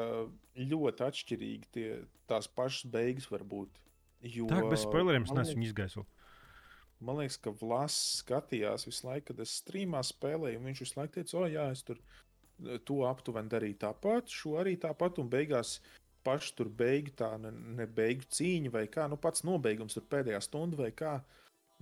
ļoti 0.59 1.05
atšķirīgi 1.07 1.69
tie, 1.77 1.87
tās 2.31 2.49
pašas 2.51 2.89
beigas 2.91 3.29
var 3.31 3.45
būt. 3.47 3.79
Jo, 4.23 4.49
tā, 4.51 4.63
bez 4.71 4.83
spoileriem 4.83 5.27
es 5.27 5.35
neesmu 5.35 5.69
izgaisojis. 5.69 6.11
Man 7.03 7.19
liekas, 7.19 7.39
ka 7.43 7.51
Vlass 7.59 8.21
skatījās 8.21 8.87
visu 8.87 9.09
laiku, 9.09 9.33
kad 9.33 9.41
es 9.43 9.57
streamā 9.59 10.03
spēlēju, 10.07 10.61
un 10.61 10.69
viņš 10.71 10.83
visu 10.85 10.99
laiku 11.01 11.17
teica, 11.17 11.39
o, 11.41 11.49
jā, 11.51 11.65
es 11.75 11.83
tur 11.87 11.99
e, 11.99 12.77
to 12.87 13.01
aptuveni 13.09 13.51
darīju 13.51 13.81
tāpat, 13.83 14.31
šo 14.31 14.55
arī 14.63 14.77
tāpat, 14.79 15.19
un 15.19 15.31
beigās 15.33 15.81
paši 16.23 16.55
tur 16.59 16.71
beigu 16.71 17.11
tā, 17.19 17.33
ne, 17.43 17.51
ne 17.51 17.89
beigu 17.91 18.29
cīņa 18.31 18.71
vai 18.75 18.85
kā, 18.91 19.09
nu 19.11 19.19
pats 19.19 19.43
nobeigums 19.47 19.99
tur 19.99 20.07
pēdējā 20.15 20.39
stunda 20.47 20.79
vai 20.79 20.93
kā. 20.95 21.17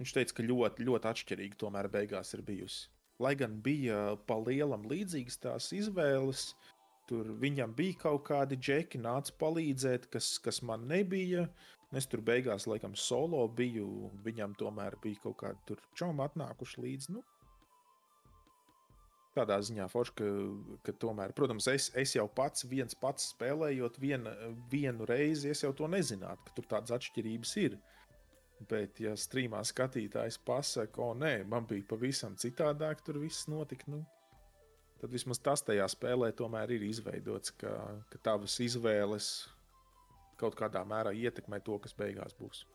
Viņš 0.00 0.16
teica, 0.16 0.38
ka 0.38 0.46
ļoti, 0.46 0.88
ļoti 0.88 1.12
atšķirīgi 1.12 1.60
tomēr 1.60 1.90
beigās 1.92 2.32
ir 2.32 2.44
bijusi. 2.46 2.88
Lai 3.20 3.34
gan 3.36 3.58
bija 3.64 4.16
pa 4.28 4.38
lielam 4.40 4.86
līdzīgas 4.88 5.40
tās 5.42 5.70
izvēles, 5.76 6.54
tur 7.10 7.34
viņam 7.42 7.74
bija 7.76 7.98
kaut 8.06 8.24
kādi 8.30 8.56
džeki, 8.56 9.02
nāca 9.04 9.34
palīdzēt, 9.42 10.08
kas, 10.14 10.38
kas 10.44 10.62
man 10.64 10.88
nebija. 10.88 11.48
Es 11.96 12.06
tur 12.06 12.22
beigās, 12.22 12.68
laikam, 12.70 12.94
solo 12.94 13.42
biju. 13.60 14.12
Viņam 14.24 14.54
tomēr 14.58 14.96
bija 15.02 15.24
kaut 15.24 15.40
kādi 15.42 15.76
čomi 15.98 16.22
atnākuši 16.22 16.84
līdzi. 16.84 17.16
Nu, 17.16 17.24
tādā 19.36 19.58
ziņā 19.62 19.86
forši, 19.90 20.14
ka, 20.18 20.28
ka 20.86 20.94
tomēr, 21.02 21.34
protams, 21.36 21.68
es, 21.70 21.88
es 21.98 22.14
jau 22.16 22.26
pats 22.36 22.66
viens 22.70 22.96
pats 22.98 23.30
spēlējot 23.34 23.98
viena, 24.02 24.34
vienu 24.72 25.06
reizi, 25.08 25.50
es 25.54 25.64
jau 25.64 25.72
to 25.76 25.88
nezinātu, 25.90 26.46
ka 26.46 26.56
tur 26.56 26.68
tādas 26.74 26.94
atšķirības 26.98 27.56
ir. 27.64 27.78
Bet, 28.68 28.98
ja 29.00 29.14
streamā 29.16 29.62
skatītājs 29.64 30.36
pasakā, 30.44 31.00
o 31.00 31.14
nē, 31.16 31.46
man 31.48 31.64
bija 31.68 31.86
pavisam 31.88 32.34
citādāk, 32.36 33.00
tur 33.04 33.16
viss 33.22 33.48
notika. 33.48 33.88
Nu, 33.88 34.02
tad 35.00 35.14
vismaz 35.14 35.40
tas 35.40 35.64
tajā 35.64 35.86
spēlē 35.88 36.28
tomēr 36.36 36.74
ir 36.76 36.84
izveidots, 36.84 37.54
ka, 37.56 37.72
ka 38.12 38.20
tavas 38.28 38.58
izvēles 38.60 39.30
kaut 40.40 40.56
kādā 40.58 40.82
mērā 40.88 41.14
ietekmē 41.16 41.60
to, 41.64 41.78
kas 41.80 41.96
beigās 41.96 42.36
būs. 42.36 42.66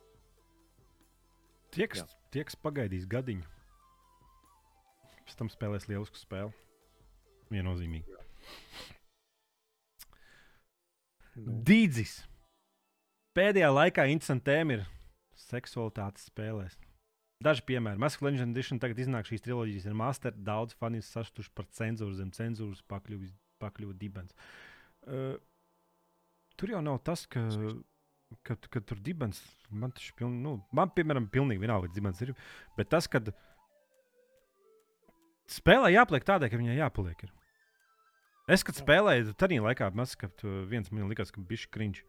Tie, 1.75 1.85
kas, 1.91 2.05
tie, 2.33 2.45
kas 2.47 2.57
pagaidīs 2.57 3.05
gadiņu, 3.09 3.45
pēc 5.25 5.37
tam 5.37 5.51
spēlēs 5.53 5.89
lielisku 5.91 6.17
spēli. 6.17 6.53
Viennozīmīgi. 7.53 8.09
Nu. 11.35 11.59
Dīdzis. 11.67 12.23
Pēdējā 13.35 13.69
laikā 13.69 14.05
interesanta 14.09 14.53
tēma 14.53 14.77
ir 14.79 14.85
seksualitātes 15.39 16.29
spēlēs. 16.29 16.77
Daži 17.43 17.65
piemēri. 17.67 17.99
Leģenda 17.99 18.55
Edition 18.55 18.79
tagad 18.79 18.99
iznāk 19.03 19.27
šīs 19.27 19.43
triloģijas 19.43 19.89
ar 19.89 19.97
masteru. 19.99 20.43
Daudz 20.47 20.77
fani 20.79 21.01
ir 21.01 21.07
sašutuši 21.07 21.51
par 21.55 21.67
cenzūru 21.75 22.15
zem 22.15 22.31
cenzūras 22.35 22.83
pakļuvis 22.87 23.33
dibens. 23.99 24.35
Uh, 25.05 25.35
tur 26.55 26.71
jau 26.71 26.81
nav 26.81 27.01
tas, 27.05 27.25
ka, 27.27 27.43
ka, 28.47 28.55
ka 28.71 28.81
tur 28.81 29.01
dibens 29.03 29.43
man 29.69 29.91
tas 29.93 30.07
ir 30.07 30.31
nu, 30.31 30.57
man, 30.75 30.93
piemēram, 30.95 31.27
pilnīgi 31.31 31.61
vienalga, 31.61 31.89
kāds 31.89 31.99
dibens 31.99 32.23
ir. 32.23 32.33
Bet 32.79 32.89
tas, 32.93 33.09
kad 33.11 33.33
spēlē 35.51 35.91
jāpaliek 35.93 36.25
tādai, 36.25 36.49
ka 36.49 36.59
viņai 36.61 36.79
jāpaliek. 36.79 37.27
Ir. 37.27 37.35
Es, 38.55 38.63
kad 38.65 38.77
spēlēju, 38.77 39.33
tad 39.33 39.49
arī 39.49 39.59
laikā 39.63 39.91
Maskavas 39.97 40.69
viens 40.69 40.91
man 40.93 41.11
likās, 41.11 41.33
ka 41.35 41.43
bija 41.43 41.67
krīņš. 41.75 42.03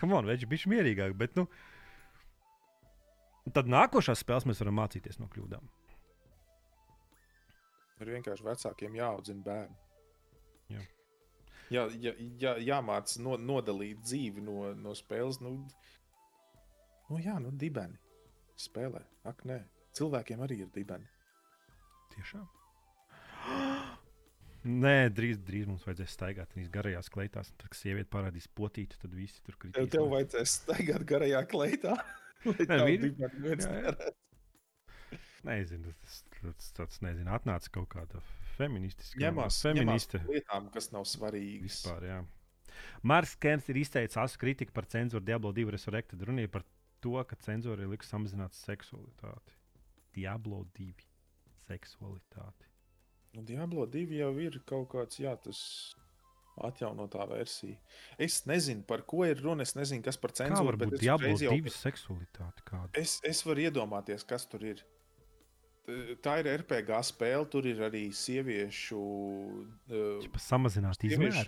Kam 0.00 0.14
on, 0.16 0.30
viņš 0.30 0.46
bija 0.50 0.72
mierīgāk. 0.74 1.14
Bet, 1.18 1.36
nu, 1.38 1.46
tad 3.54 3.70
nākošās 3.70 4.24
spēles 4.24 4.48
mēs 4.48 4.62
varam 4.64 4.80
mācīties 4.82 5.20
no 5.22 5.28
kļūdām. 5.32 5.68
Ir 8.00 8.14
vienkārši 8.16 8.46
vecākiem 8.46 8.96
jāaudzina 8.96 9.44
bērni 9.44 9.78
jā, 11.70 11.86
jā, 12.02 12.14
jā, 12.40 12.54
jāmācās 12.66 13.18
no, 13.22 13.36
nodalīt 13.38 14.02
dzīvi 14.04 14.44
no, 14.44 14.70
no 14.78 14.94
spēles. 14.98 15.40
Nu, 15.44 15.56
nu, 17.08 17.20
jā, 17.22 17.38
nu, 17.42 17.52
dibeni 17.64 17.98
spēlē. 18.60 19.04
Ak, 19.30 19.44
nē, 19.48 19.62
cilvēkiem 19.98 20.46
arī 20.46 20.62
ir 20.64 20.72
dibeni. 20.74 21.08
Tiešām. 22.16 22.48
Nē, 24.60 25.08
drīz, 25.16 25.38
drīz 25.40 25.68
mums 25.70 25.84
vajadzēs 25.88 26.14
staigāt 26.18 26.56
garajās 26.72 27.08
kleitās. 27.12 27.48
Tad, 27.56 27.70
kad 27.70 27.78
sieviete 27.78 28.10
parādīs 28.12 28.48
potīti, 28.52 28.98
tad 29.00 29.14
visi 29.16 29.40
tur 29.46 29.56
kritīs. 29.56 29.78
Tev, 29.78 29.88
tev 29.94 30.10
vajadzēs 30.12 30.56
staigāt 30.64 31.06
garajā 31.08 31.40
kleitā. 31.48 31.94
Nē, 32.68 32.80
vīri. 32.84 33.14
Nezinu, 35.48 35.94
tas, 36.04 36.18
tas, 36.36 36.68
tas 36.76 37.00
nezinu, 37.00 37.32
atnāca 37.32 37.72
kaut 37.72 37.88
kāda 37.94 38.20
feministiska. 38.58 39.16
Ņemās, 39.22 39.62
feministe. 39.64 40.20
ņemās 40.20 40.34
lietām, 40.36 40.68
kas 40.74 40.90
nav 40.92 41.06
svarīgas. 41.08 41.80
Vispār, 41.80 42.06
jā. 42.10 42.18
Marks 43.02 43.32
Kens 43.40 43.68
ir 43.72 43.80
izteicis 43.80 44.20
asu 44.20 44.40
kritiku 44.40 44.76
par 44.76 44.88
cenzūru 44.92 45.24
Diablo 45.24 45.52
2 45.56 45.72
Resurrected. 45.72 46.20
Runa 46.28 46.44
ir 46.44 46.52
par 46.52 46.66
to, 47.04 47.16
ka 47.28 47.38
cenzūra 47.46 47.84
ir 47.86 47.92
liks 47.94 48.12
samazināt 48.12 48.56
seksualitāti. 48.56 49.56
Diablo 50.16 50.66
2 50.76 50.92
seksualitāti. 51.64 52.69
Nu, 53.36 53.44
Diablo 53.46 53.86
2 53.86 54.18
jau 54.18 54.30
ir 54.42 54.60
kaut 54.66 54.88
kāds, 54.94 55.20
jā, 55.22 55.36
tas 55.38 55.60
atjaunotā 56.66 57.24
versija. 57.30 57.78
Es 58.20 58.42
nezinu, 58.50 58.82
par 58.88 59.04
ko 59.08 59.22
ir 59.24 59.38
runa. 59.40 59.64
Es 59.64 59.76
nezinu, 59.78 60.02
kas 60.04 60.18
par 60.20 60.34
cenzūru. 60.36 60.58
Kā 60.58 60.66
var 60.66 60.78
būt 60.82 60.96
Diablo 61.00 61.34
2 61.38 61.46
jau... 61.46 61.74
seksualitāte? 61.76 62.64
Kāda? 62.66 62.90
Es, 62.98 63.18
es 63.26 63.44
varu 63.46 63.68
iedomāties, 63.68 64.26
kas 64.28 64.48
tur 64.50 64.66
ir 64.72 64.82
tā 66.24 66.36
ir 66.40 66.50
RPG 66.52 67.00
spēle, 67.10 67.46
tur 67.50 67.66
ir 67.68 67.80
arī 67.86 68.08
sieviešu. 68.14 69.00
Uh, 69.90 70.28
samazināt 70.42 71.02
izmēru. 71.06 71.46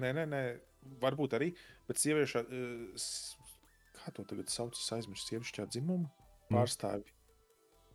Nē, 0.00 0.12
nē, 0.16 0.24
nē, 0.30 0.42
varbūt 1.02 1.36
arī. 1.38 1.50
Bet 1.88 2.00
sieviešu, 2.00 2.44
uh, 2.44 3.58
kā 3.98 4.14
to 4.14 4.26
tagad 4.30 4.52
sauc, 4.52 4.78
es 4.78 4.92
aizmirsu, 4.96 5.28
sieviešu 5.30 5.68
dzimumu 5.70 6.06
mm. 6.06 6.54
pārstāvi. 6.54 7.06
Mm. 7.08 7.20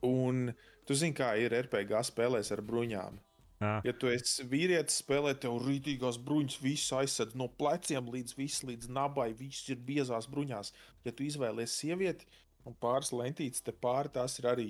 Un 0.10 0.54
tu 0.90 0.98
zini, 0.98 1.14
kā 1.14 1.36
ir 1.38 1.54
RPG 1.54 2.02
spēlēs 2.10 2.50
ar 2.56 2.64
bruņām. 2.66 3.20
À. 3.60 3.74
Ja 3.84 3.92
tu 3.92 4.08
esi 4.08 4.46
vīrietis, 4.48 5.02
spēlē 5.04 5.36
tev 5.38 5.58
rītīgās 5.66 6.18
bruņas, 6.24 6.62
viss 6.64 6.94
aizsardz 6.96 7.36
no 7.38 7.50
pleciem 7.60 8.08
līdz, 8.10 8.36
viss, 8.40 8.64
līdz 8.66 8.88
nabai, 8.96 9.34
viss 9.38 9.68
ir 9.70 9.82
biezās 9.86 10.30
bruņās. 10.32 10.72
Ja 11.06 11.14
tu 11.14 11.28
izvēlēsies 11.28 11.76
sievieti 11.84 12.30
un 12.66 12.78
pāris 12.80 13.12
lentītes 13.14 13.62
te 13.66 13.76
pāri, 13.76 14.14
tās 14.16 14.40
ir 14.40 14.48
arī 14.50 14.70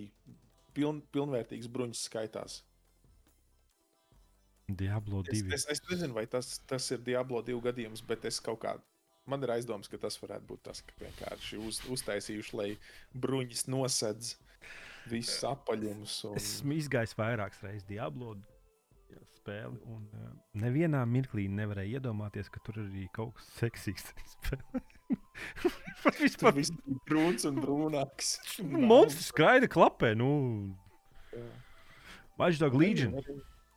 piln, 0.73 1.03
pilnvērtīgas 1.14 1.69
bruņas 1.72 2.03
skaitās. 2.09 2.57
Diablo 4.69 5.22
2. 5.25 5.38
Es, 5.53 5.64
es, 5.64 5.67
es 5.77 5.85
nezinu, 5.89 6.17
vai 6.17 6.25
tas, 6.30 6.57
tas 6.69 6.89
ir 6.93 7.06
Diablo 7.06 7.41
2 7.45 7.61
gadījums, 7.69 8.03
bet 8.06 8.27
es 8.30 8.41
kaut 8.43 8.61
kā. 8.65 8.75
Man 9.30 9.45
ir 9.45 9.53
aizdoms, 9.53 9.89
ka 9.89 10.01
tas 10.01 10.17
varētu 10.17 10.49
būt 10.49 10.65
tas, 10.65 10.81
ka 10.81 10.95
vienkārši 11.03 11.61
uz, 11.61 11.83
uztaisījuši, 11.93 12.56
lai 12.57 12.69
bruņas 13.14 13.67
nosedz 13.69 14.33
visus 15.09 15.43
apaļumus. 15.47 16.15
Un... 16.29 16.39
Esmu 16.39 16.77
izgājis 16.79 17.15
vairākas 17.19 17.61
reizes 17.65 17.88
Diablo. 17.89 18.35
spēli. 19.39 19.79
Un, 19.89 20.03
uh, 20.13 20.33
nevienā 20.61 21.01
mirklī 21.09 21.47
nevarēja 21.49 21.99
iedomāties, 21.99 22.49
ka 22.53 22.61
tur 22.65 22.77
ir 22.81 22.89
arī 22.89 23.07
kaut 23.15 23.38
kas 23.39 23.47
seksīgs. 23.57 24.05
Tas 26.03 26.19
vispār 26.21 26.55
viss 26.59 26.73
brūns 27.09 27.47
un 27.49 27.57
brūnāks. 27.63 28.35
Monstrs 28.61 29.31
skraida 29.33 29.69
klapē. 29.71 30.13
Nu. 30.19 30.29
Watchdog 32.39 32.75
Legion. 32.77 33.15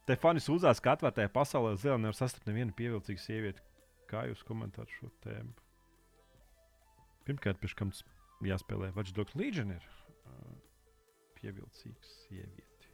Te 0.06 0.16
fani 0.18 0.42
sūdzās, 0.42 0.80
ka 0.82 0.96
atvērtajā 0.96 1.30
pasaulē 1.32 1.76
zila 1.78 1.98
nevar 2.00 2.16
sastapt 2.18 2.48
nevienu 2.50 2.74
pievilcīgu 2.76 3.22
sievieti. 3.22 3.62
Kā 4.10 4.26
jūs 4.28 4.42
komentējat 4.44 4.90
šo 4.98 5.08
tēmu? 5.24 5.54
Pirmkārt, 7.26 7.60
pēc 7.62 7.76
tam 7.78 7.92
jāspēlē 8.44 8.90
ir 8.90 9.86
uh, 9.86 10.56
pievilcīgs 11.42 12.12
sieviete. 12.26 12.90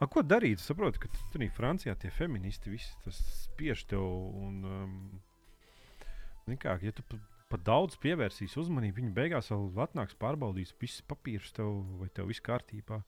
A, 0.00 0.08
ko 0.08 0.24
darīt? 0.24 0.62
Es 0.62 0.68
saprotu, 0.70 1.02
ka 1.02 1.10
tur 1.32 1.44
Francijā 1.52 1.94
tie 2.00 2.10
feministi 2.10 2.72
visi 2.72 3.12
spiež 3.12 3.84
tev. 3.90 4.06
Un, 4.40 4.62
um, 4.64 6.56
kā, 6.56 6.78
ja 6.80 6.92
tu 6.96 7.04
pat 7.04 7.20
pa 7.50 7.58
daudz 7.58 7.98
pievērsīs 7.98 8.54
uzmanību, 8.62 9.00
viņi 9.00 9.12
beigās 9.14 9.50
vēl 9.50 9.82
atnāks 9.82 10.14
pārbaudīs 10.20 10.70
visus 10.80 11.02
papīrus, 11.10 11.50
tev, 11.56 11.72
vai 11.98 12.06
tev 12.14 12.30
viss 12.30 12.44
kārtībā. 12.46 13.00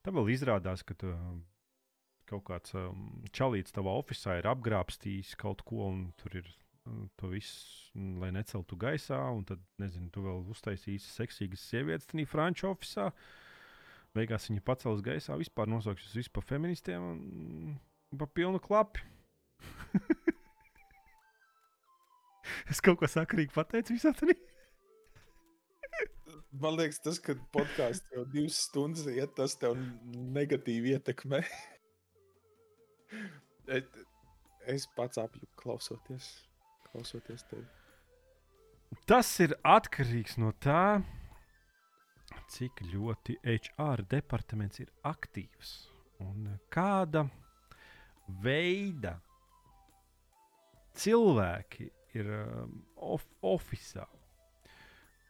Tad 0.00 0.16
vēl 0.16 0.32
izrādās, 0.32 0.84
ka 0.86 0.96
tu, 0.96 1.12
kaut 2.30 2.46
kāds 2.48 2.72
um, 2.78 3.10
čalīts 3.36 3.74
tavā 3.76 3.92
oficiālā 4.00 4.40
ir 4.40 4.48
apgrābstījis 4.54 5.34
kaut 5.38 5.60
ko, 5.68 5.90
un 5.90 6.06
tur 6.20 6.40
ir 6.40 6.48
um, 6.48 6.65
to 7.20 7.30
visu, 7.32 7.90
lai 8.20 8.30
neceltu 8.34 8.78
gaisā, 8.80 9.18
un 9.34 9.44
tad, 9.48 9.60
nezinu, 9.82 10.08
tu 10.14 10.24
vēl 10.24 10.38
uztaisīsi 10.52 11.12
seksīgas 11.12 11.66
sievietes 11.70 12.08
tajā 12.10 12.26
franču 12.30 12.70
oficiālā. 12.70 13.12
Beigās 14.16 14.48
viņa 14.48 14.62
pacels 14.64 15.02
gaisā, 15.04 15.36
vispār 15.36 15.68
nosauks 15.68 16.14
visu 16.16 16.32
par 16.32 16.44
feministiem 16.48 17.02
un 17.04 17.76
pa 18.16 18.26
pilnu 18.26 18.60
klapu. 18.64 19.02
es 22.72 22.80
kaut 22.80 22.98
ko 23.00 23.06
sakrīgi 23.10 23.52
pateicu 23.54 23.96
visā 23.96 24.12
tajā. 24.16 24.36
Man 26.62 26.76
liekas, 26.78 27.00
tas, 27.04 27.18
ka 27.20 27.32
podkāsts 27.52 28.08
jau 28.14 28.24
divas 28.32 28.56
stundas 28.68 29.06
iet, 29.12 29.32
tas 29.36 29.52
tev 29.60 29.72
negatīvi 30.36 30.94
ietekmē. 30.96 31.40
es 34.74 34.82
pats 34.96 35.20
apjuku 35.20 35.52
klausoties, 35.60 36.26
klausoties 36.96 37.44
tevi. 37.50 37.66
Tas 39.06 39.28
ir 39.44 39.52
atkarīgs 39.66 40.38
no 40.40 40.52
tā, 40.62 41.02
cik 42.52 42.80
ļoti 42.92 43.36
HR 43.42 44.06
departaments 44.08 44.80
ir 44.80 44.90
aktīvs 45.06 45.72
un 46.24 46.48
kāda 46.72 47.26
veida 48.42 49.16
cilvēki 50.96 51.90
ir 52.16 52.30
um, 52.38 52.78
of, 52.96 53.26
oficiāli. 53.44 54.22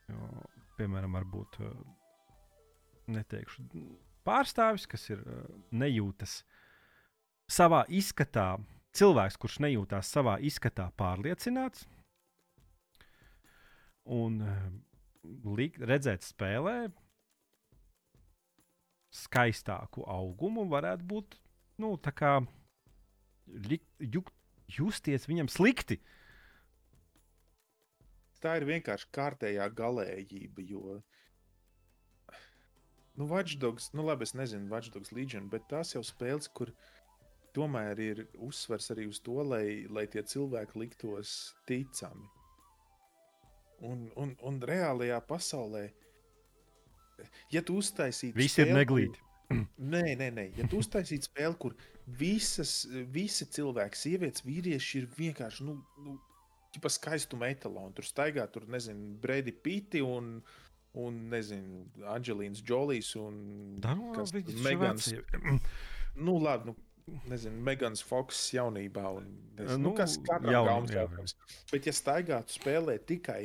Jo, 0.07 0.29
piemēram, 0.79 1.17
varbūt 1.19 1.59
uh, 1.65 1.73
neteikšu 3.11 3.67
pārstāvis, 4.27 4.87
kas 4.87 5.09
ir 5.11 5.25
uh, 5.25 5.43
nejūtas 5.75 6.39
savā 7.51 7.83
izskatā, 7.91 8.53
cilvēks, 8.97 9.39
kurš 9.41 9.61
nejūtās 9.65 10.11
savā 10.13 10.37
izskatā 10.45 10.89
pārliecināts. 10.99 11.87
Un 14.07 14.39
likt, 15.57 15.81
redzēt 15.83 16.27
spēlē 16.27 16.77
skaistāku 19.17 20.05
augumu, 20.07 20.67
varētu 20.71 21.07
būt 21.09 21.37
nu, 21.83 21.95
kā 21.99 22.39
justies 24.77 25.27
viņam 25.31 25.51
slikti. 25.51 25.99
Tā 28.43 28.59
ir 28.61 28.67
vienkārši 28.69 29.09
kārtējā 29.17 29.67
galējība. 29.75 30.65
Jo, 30.69 30.99
nu, 33.17 33.27
Watchdogs, 33.31 33.91
nu, 33.97 34.05
labi, 34.07 34.29
es 34.29 34.37
nezinu, 34.39 34.69
Watchdogs 34.71 35.15
Legion, 35.17 35.49
bet 35.51 35.67
tās 35.73 35.95
jau 35.97 36.05
spēles, 36.05 36.51
kur 36.53 36.75
tomēr 37.57 38.01
ir 38.05 38.25
uzsvers 38.45 38.91
arī 38.95 39.07
uz 39.11 39.21
to, 39.25 39.41
lai, 39.47 39.87
lai 39.91 40.07
tie 40.13 40.23
cilvēki 40.23 40.81
liktos 40.83 41.37
ticami. 41.69 42.29
Un, 43.85 44.07
un, 44.17 44.33
un 44.49 44.59
reālajā 44.65 45.19
pasaulē, 45.29 45.85
ja 47.53 47.63
tu 47.65 47.77
uztaisītu. 47.81 48.37
Visi 48.39 48.61
spēli, 48.61 48.73
ir 48.73 48.79
neglīti. 48.81 49.27
Nē, 49.93 50.03
nē, 50.19 50.31
nē. 50.35 50.47
Ja 50.59 50.67
tu 50.71 50.81
uztaisītu 50.83 51.29
spēli, 51.29 51.59
kur 51.61 51.77
visas, 52.19 52.87
visi 53.13 53.47
cilvēki, 53.57 54.01
sievietes, 54.01 54.45
vīrieši 54.47 55.03
ir 55.03 55.11
vienkārši 55.19 55.67
nu, 55.69 55.77
nu, 56.03 56.17
skaistu 56.93 57.39
metālu, 57.41 57.85
un 57.89 57.95
tur 57.97 58.07
staigā, 58.07 58.47
tur 58.53 58.67
nezinu, 58.71 59.15
Brady 59.23 59.55
Pitti 59.55 60.03
un, 60.05 60.41
un 60.99 61.21
nezinu, 61.33 61.85
Anģelīnas 62.17 62.65
Džolijas 62.67 63.15
un 63.21 63.39
Megans. 64.67 65.13
nu, 66.27 66.37
labi, 66.43 66.73
nu, 66.73 66.77
nezinu, 67.31 67.61
Megans 67.67 68.03
Foks 68.07 68.41
jaunībā. 68.57 69.05
Un, 69.21 69.29
nezinu, 69.59 69.79
nu, 69.79 69.91
nu, 69.91 69.95
kas 69.99 70.19
katram 70.27 70.69
gaumas 70.69 70.95
jautājums. 70.95 71.37
Bet 71.73 71.89
ja 71.89 71.95
staigātu 71.97 72.57
spēlē 72.59 72.99
tikai 73.09 73.43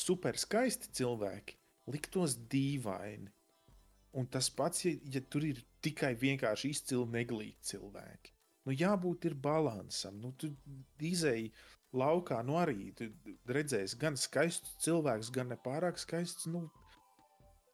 super 0.00 0.38
skaisti 0.40 0.92
cilvēki 1.00 1.58
liktos 1.92 2.36
dīvaini. 2.52 3.30
Un 4.18 4.28
tas 4.28 4.50
pats, 4.52 4.84
ja, 4.84 4.92
ja 5.14 5.22
tur 5.32 5.46
ir 5.48 5.62
tikai 5.84 6.12
vienkārši 6.20 6.70
izcili 6.74 7.08
neglīti 7.14 7.72
cilvēki. 7.72 8.34
Nu, 8.66 8.74
jābūt 8.76 9.26
ir 9.30 9.34
balansam. 9.42 10.18
Nu, 10.22 10.34
tu 10.38 10.52
izēji 11.02 11.50
laukā, 11.96 12.38
nu 12.46 12.58
arī 12.60 12.92
redzēsi 13.48 13.98
gan 14.00 14.18
skaistus 14.20 14.76
cilvēkus, 14.84 15.32
gan 15.34 15.50
nepārāk 15.52 15.98
skaistus. 16.00 16.46
Nu, 16.52 16.66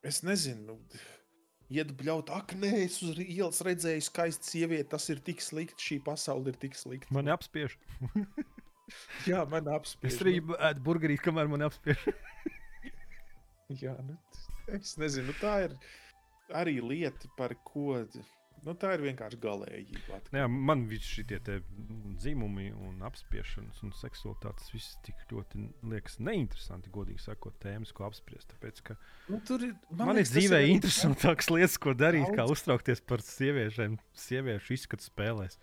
es 0.07 0.23
nezinu, 0.27 0.79
nu, 0.79 1.03
iet 1.73 1.93
bļaut, 1.99 2.31
ak, 2.33 2.55
nē, 2.61 2.73
es 2.87 2.99
uz 3.05 3.19
ielas 3.21 3.61
redzēju 3.65 4.05
skaistu 4.07 4.53
sievieti, 4.53 4.89
tas 4.95 5.09
ir 5.13 5.21
tik 5.25 5.43
slikti, 5.45 5.85
šī 5.85 6.01
pasaule 6.07 6.53
ir 6.53 6.59
tik 6.61 6.79
slikta. 6.79 7.13
Man 7.15 7.29
apspiež. 7.33 7.77
Jā, 9.31 9.45
man 9.51 9.69
apspiež. 9.77 10.15
Es 10.15 10.23
arī 10.25 10.39
ēdu 10.41 10.85
burgerī, 10.85 11.19
kamēr 11.21 11.51
man 11.53 11.67
apspiež. 11.69 12.01
Jā, 13.83 13.95
nu, 14.01 14.17
es 14.73 14.97
nezinu, 15.01 15.35
tā 15.43 15.55
ir 15.67 15.77
arī 16.57 16.79
lieta, 16.81 17.29
par 17.37 17.53
ko. 17.69 18.01
Nu, 18.67 18.75
tā 18.79 18.91
ir 18.97 19.03
vienkārši 19.05 19.39
galējība. 19.43 20.19
Jā, 20.35 20.47
man 20.51 20.85
viss 20.91 21.07
šie 21.15 21.25
dzimumi, 22.19 22.69
un 22.75 23.03
apspiešanas 23.07 23.81
un 23.87 23.93
seksualitātes 23.97 24.73
viss 24.75 24.99
tik 25.07 25.21
ļoti 25.31 25.63
liekas 25.93 26.19
neinteresanti, 26.21 26.93
godīgi 26.95 27.23
sakot, 27.23 27.57
tēmas, 27.63 27.95
ko 27.97 28.09
apspriest. 28.09 28.51
Tāpēc, 28.55 28.83
ka 28.91 28.99
nu, 29.31 29.41
ir, 29.57 29.75
man 29.93 30.11
man 30.11 30.19
liekas, 30.19 30.35
dzīvē 30.35 30.63
ir 30.65 30.73
interesantākas 30.75 31.51
lietas, 31.55 31.79
ko 31.83 31.95
darīt, 31.99 32.27
daudz. 32.27 32.39
kā 32.41 32.49
uztraukties 32.55 33.05
par 33.09 33.25
sieviešiem, 33.25 33.99
sieviešu 34.27 34.75
izskatu 34.79 35.07
spēlēs. 35.07 35.59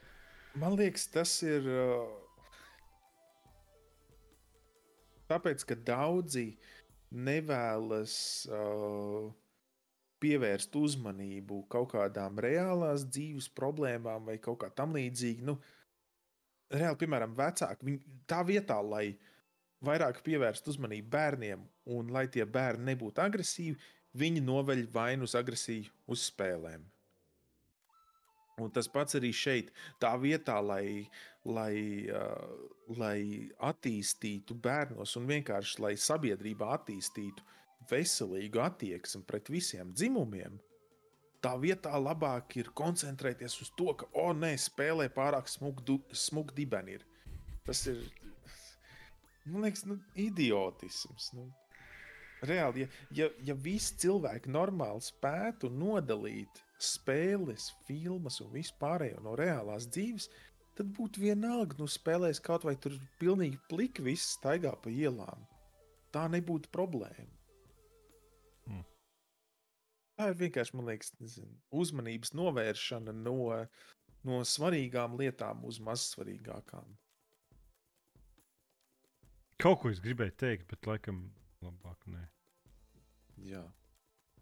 Man 0.56 0.78
liekas, 0.80 1.10
tas 1.12 1.36
ir. 1.46 1.68
Tāpēc, 5.26 5.64
ka 5.66 5.76
daudzi 5.88 6.52
nevēlas 7.16 8.16
uh, 8.52 9.32
pievērst 10.24 10.76
uzmanību 10.80 11.64
kaut 11.72 11.92
kādām 11.94 12.40
reālās 12.42 13.06
dzīves 13.10 13.50
problēmām 13.58 14.28
vai 14.30 14.38
kaut 14.42 14.62
kā 14.64 14.70
tam 14.74 14.96
līdzīga. 14.96 15.46
Nu, 15.50 15.58
reāli, 16.74 17.00
piemēram, 17.04 17.36
vecāki, 17.38 17.90
viņi 17.90 18.18
tā 18.30 18.42
vietā, 18.48 18.80
lai 18.82 19.08
vairāk 19.86 20.24
pievērstu 20.26 20.74
uzmanību 20.74 21.12
bērniem 21.14 21.68
un 21.96 22.12
lai 22.16 22.26
tie 22.32 22.46
bērni 22.46 22.94
nebūtu 22.94 23.22
agresīvi, 23.22 23.78
viņi 24.16 24.44
noveļ 24.46 24.86
vainu 24.94 25.28
uz 25.28 25.36
agresiju 25.38 25.92
uz 26.12 26.28
spēlēm. 26.32 26.86
Un 28.64 28.72
tas 28.72 28.88
pats 28.88 29.18
arī 29.20 29.34
šeit, 29.36 29.72
tā 30.00 30.14
vietā, 30.16 30.62
lai, 30.64 31.04
lai, 31.44 31.76
uh, 32.08 32.70
lai 32.96 33.50
attīstītu 33.68 34.56
bērnos 34.64 35.18
un 35.20 35.28
vienkārši 35.28 35.82
lai 35.84 35.92
sabiedrībā 36.00 36.70
attīstītu 36.78 37.44
veselīgu 37.90 38.62
attieksmi 38.64 39.24
pret 39.28 39.52
visiem 39.54 39.92
dzimumiem. 39.94 40.60
Tā 41.46 41.54
vietā 41.62 41.94
labāk 42.02 42.56
ir 42.58 42.72
koncentrēties 42.74 43.60
uz 43.62 43.70
to, 43.78 43.92
ka, 44.00 44.08
oh, 44.18 44.32
nē, 44.34 44.56
spēlē 44.58 45.12
pārāk 45.14 45.52
smug 45.52 46.54
dibeni. 46.58 46.98
Ir. 46.98 47.06
Tas 47.68 47.84
ir, 47.92 48.02
man 49.46 49.68
liekas, 49.68 49.86
nu, 49.90 50.00
idiotisms. 50.18 51.30
Nu. 51.38 51.52
Reāli, 52.46 52.86
ja, 52.86 52.90
ja, 53.20 53.30
ja 53.46 53.56
visi 53.58 53.96
cilvēki 54.02 54.52
normāli 54.54 55.06
spētu 55.06 55.70
nodalīt 55.74 56.62
spēles, 56.82 57.70
filmas 57.88 58.42
un 58.44 58.52
vispārējo 58.54 59.22
no 59.24 59.36
reālās 59.40 59.88
dzīves, 59.88 60.28
tad 60.76 60.92
būtu 60.98 61.24
vienalga, 61.24 61.78
nu, 61.80 61.88
spēlēs 61.90 62.42
kaut 62.44 62.66
vai 62.68 62.76
tur 62.82 62.98
pilnīgi 63.22 63.62
pliki 63.70 64.04
viss 64.06 64.36
staigā 64.36 64.74
pa 64.82 64.92
ielām. 64.92 65.46
Tā 66.12 66.28
nebūtu 66.32 66.72
problēma. 66.74 67.32
Tā 70.16 70.30
ir 70.32 70.38
vienkārši, 70.40 70.76
man 70.80 70.88
liekas, 70.88 71.12
nezinu, 71.20 71.52
uzmanības 71.76 72.32
novēršana 72.38 73.12
no, 73.20 73.36
no 74.24 74.44
svarīgām 74.48 75.18
lietām 75.20 75.66
uz 75.68 75.82
mazsvarīgākām. 75.84 76.94
Kaut 79.60 79.82
ko 79.82 79.92
es 79.92 80.00
gribēju 80.04 80.36
teikt, 80.40 80.68
bet 80.72 80.88
laikam 80.88 81.26
labāk 81.64 82.00
nē. 82.12 82.22
Jā, 83.50 83.64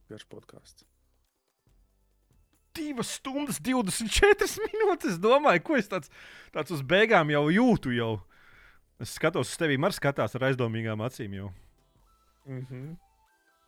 garš 0.09 0.27
podkāsts. 0.29 0.85
Divas 2.73 3.15
stundas, 3.19 3.59
24 3.61 4.47
minūtes. 4.65 5.13
Es 5.13 5.19
domāju, 5.21 5.61
ko 5.65 5.77
es 5.77 5.89
tāds, 5.89 6.09
tāds 6.53 6.73
uz 6.73 6.81
beigām 6.85 7.29
jau 7.33 7.43
jūtu. 7.53 7.93
Jau. 7.93 8.13
Es 9.01 9.13
skatos 9.17 9.51
uz 9.51 9.59
tevi, 9.61 9.77
Marks, 9.81 9.99
skatās 10.01 10.33
ar 10.37 10.47
aizdomīgām 10.49 11.01
acīm. 11.05 11.35
Jau. 11.37 11.51
Mm 12.45 12.65
-hmm. 12.69 12.95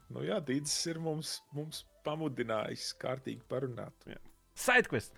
Nu 0.09 0.21
jā, 0.25 0.39
Dīdis 0.41 0.77
ir 0.89 0.99
mums, 0.99 1.41
mums 1.53 1.83
pamudinājis 2.05 2.93
kārtīgi 3.01 3.43
parunāt. 3.49 4.07
Sidequest. 4.55 5.15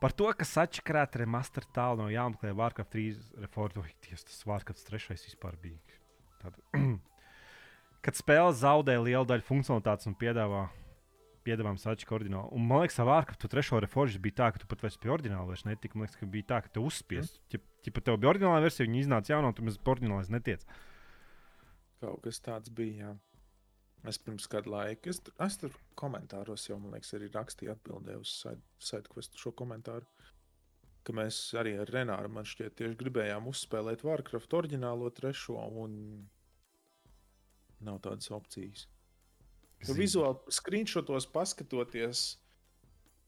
Par 0.00 0.12
to, 0.12 0.28
ka 0.36 0.44
sačakrāta 0.44 1.22
remaster 1.22 1.64
tālu 1.72 2.02
no 2.02 2.08
jāmeklē 2.12 2.52
Warcraft 2.56 2.92
3 2.92 3.44
reformēties, 3.46 4.26
tas 4.28 4.42
Warcraft 4.48 4.82
3 4.90 5.14
vispār 5.14 5.56
bija. 5.62 6.00
Tad, 6.42 6.58
kad 8.04 8.18
spēle 8.18 8.52
zaudē 8.52 8.98
lielu 9.00 9.24
daļu 9.28 9.46
funkcionalitātes 9.46 10.10
un 10.10 10.18
piedāvā 10.20 10.66
piedāvājums 11.46 11.86
atšķirīgi 11.86 12.16
ordināli. 12.18 12.50
Un 12.56 12.66
man 12.66 12.82
liekas, 12.82 12.98
Warcraft 13.06 13.46
3 13.52 13.80
reformēšanas 13.86 14.24
bija 14.24 14.38
tā, 14.40 14.50
ka 14.52 14.62
tu 14.62 14.68
pat 14.70 14.82
vairs 14.84 14.98
pie 15.02 15.12
ordināla 15.14 15.46
vairs 15.48 15.64
netika. 15.68 15.96
Man 15.96 16.06
liekas, 16.06 16.18
ka 16.20 16.28
bija 16.32 16.48
tā, 16.50 16.60
ka 16.64 16.72
tu 16.74 16.82
uzspies. 16.86 17.36
Mm. 17.54 17.62
Ja 17.86 17.94
pat 17.94 18.08
tev 18.08 18.18
bija 18.18 18.32
ordināla 18.32 18.64
versija, 18.64 18.88
viņa 18.88 19.02
iznāca 19.04 19.32
jaunā, 19.32 19.52
un 19.52 19.56
tu 19.56 19.66
mēs 19.66 19.78
ordinālais 19.94 20.32
netiec. 20.32 20.66
Kaut 22.02 22.20
kas 22.26 22.42
tāds 22.42 22.72
bija. 22.74 23.12
Jā. 23.12 23.14
Es 24.10 24.18
pirms 24.22 24.46
kāda 24.50 24.70
laika, 24.70 25.10
es, 25.10 25.20
es 25.46 25.58
tur 25.60 25.74
komentāros 25.98 26.68
jau, 26.68 26.78
man 26.82 26.94
liekas, 26.94 27.12
arī 27.16 27.30
rakstīju 27.34 27.72
atbildēju 27.74 28.22
uz 28.22 28.32
side- 28.42 28.88
SideQuest 28.88 29.38
šo 29.40 29.52
komentāru. 29.56 30.06
Ka 31.06 31.14
mēs 31.14 31.38
arī 31.58 31.76
ar 31.78 31.90
Renāru, 31.94 32.30
man 32.34 32.46
šķiet, 32.46 32.74
tieši 32.80 32.98
gribējām 32.98 33.46
uzspēlēt 33.50 34.02
Warcraft 34.06 34.56
oriģinālo 34.58 35.10
trešo, 35.14 35.58
un 35.82 35.94
nav 37.86 38.00
tādas 38.02 38.30
opcijas. 38.34 38.86
Nu, 39.86 39.94
vizuāli 39.94 40.54
screenshotos 40.56 41.28
paskatoties, 41.30 42.24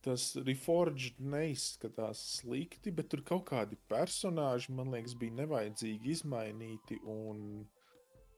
tas 0.04 0.30
Reforged 0.46 1.18
neizskatās 1.20 2.20
slikti, 2.38 2.92
bet 2.94 3.10
tur 3.12 3.22
kaut 3.26 3.44
kādi 3.50 3.78
personāļi, 3.90 4.72
man 4.78 4.94
liekas, 4.94 5.16
bija 5.18 5.36
nevajadzīgi 5.42 6.14
izmainīti. 6.14 7.00
Un, 7.04 7.66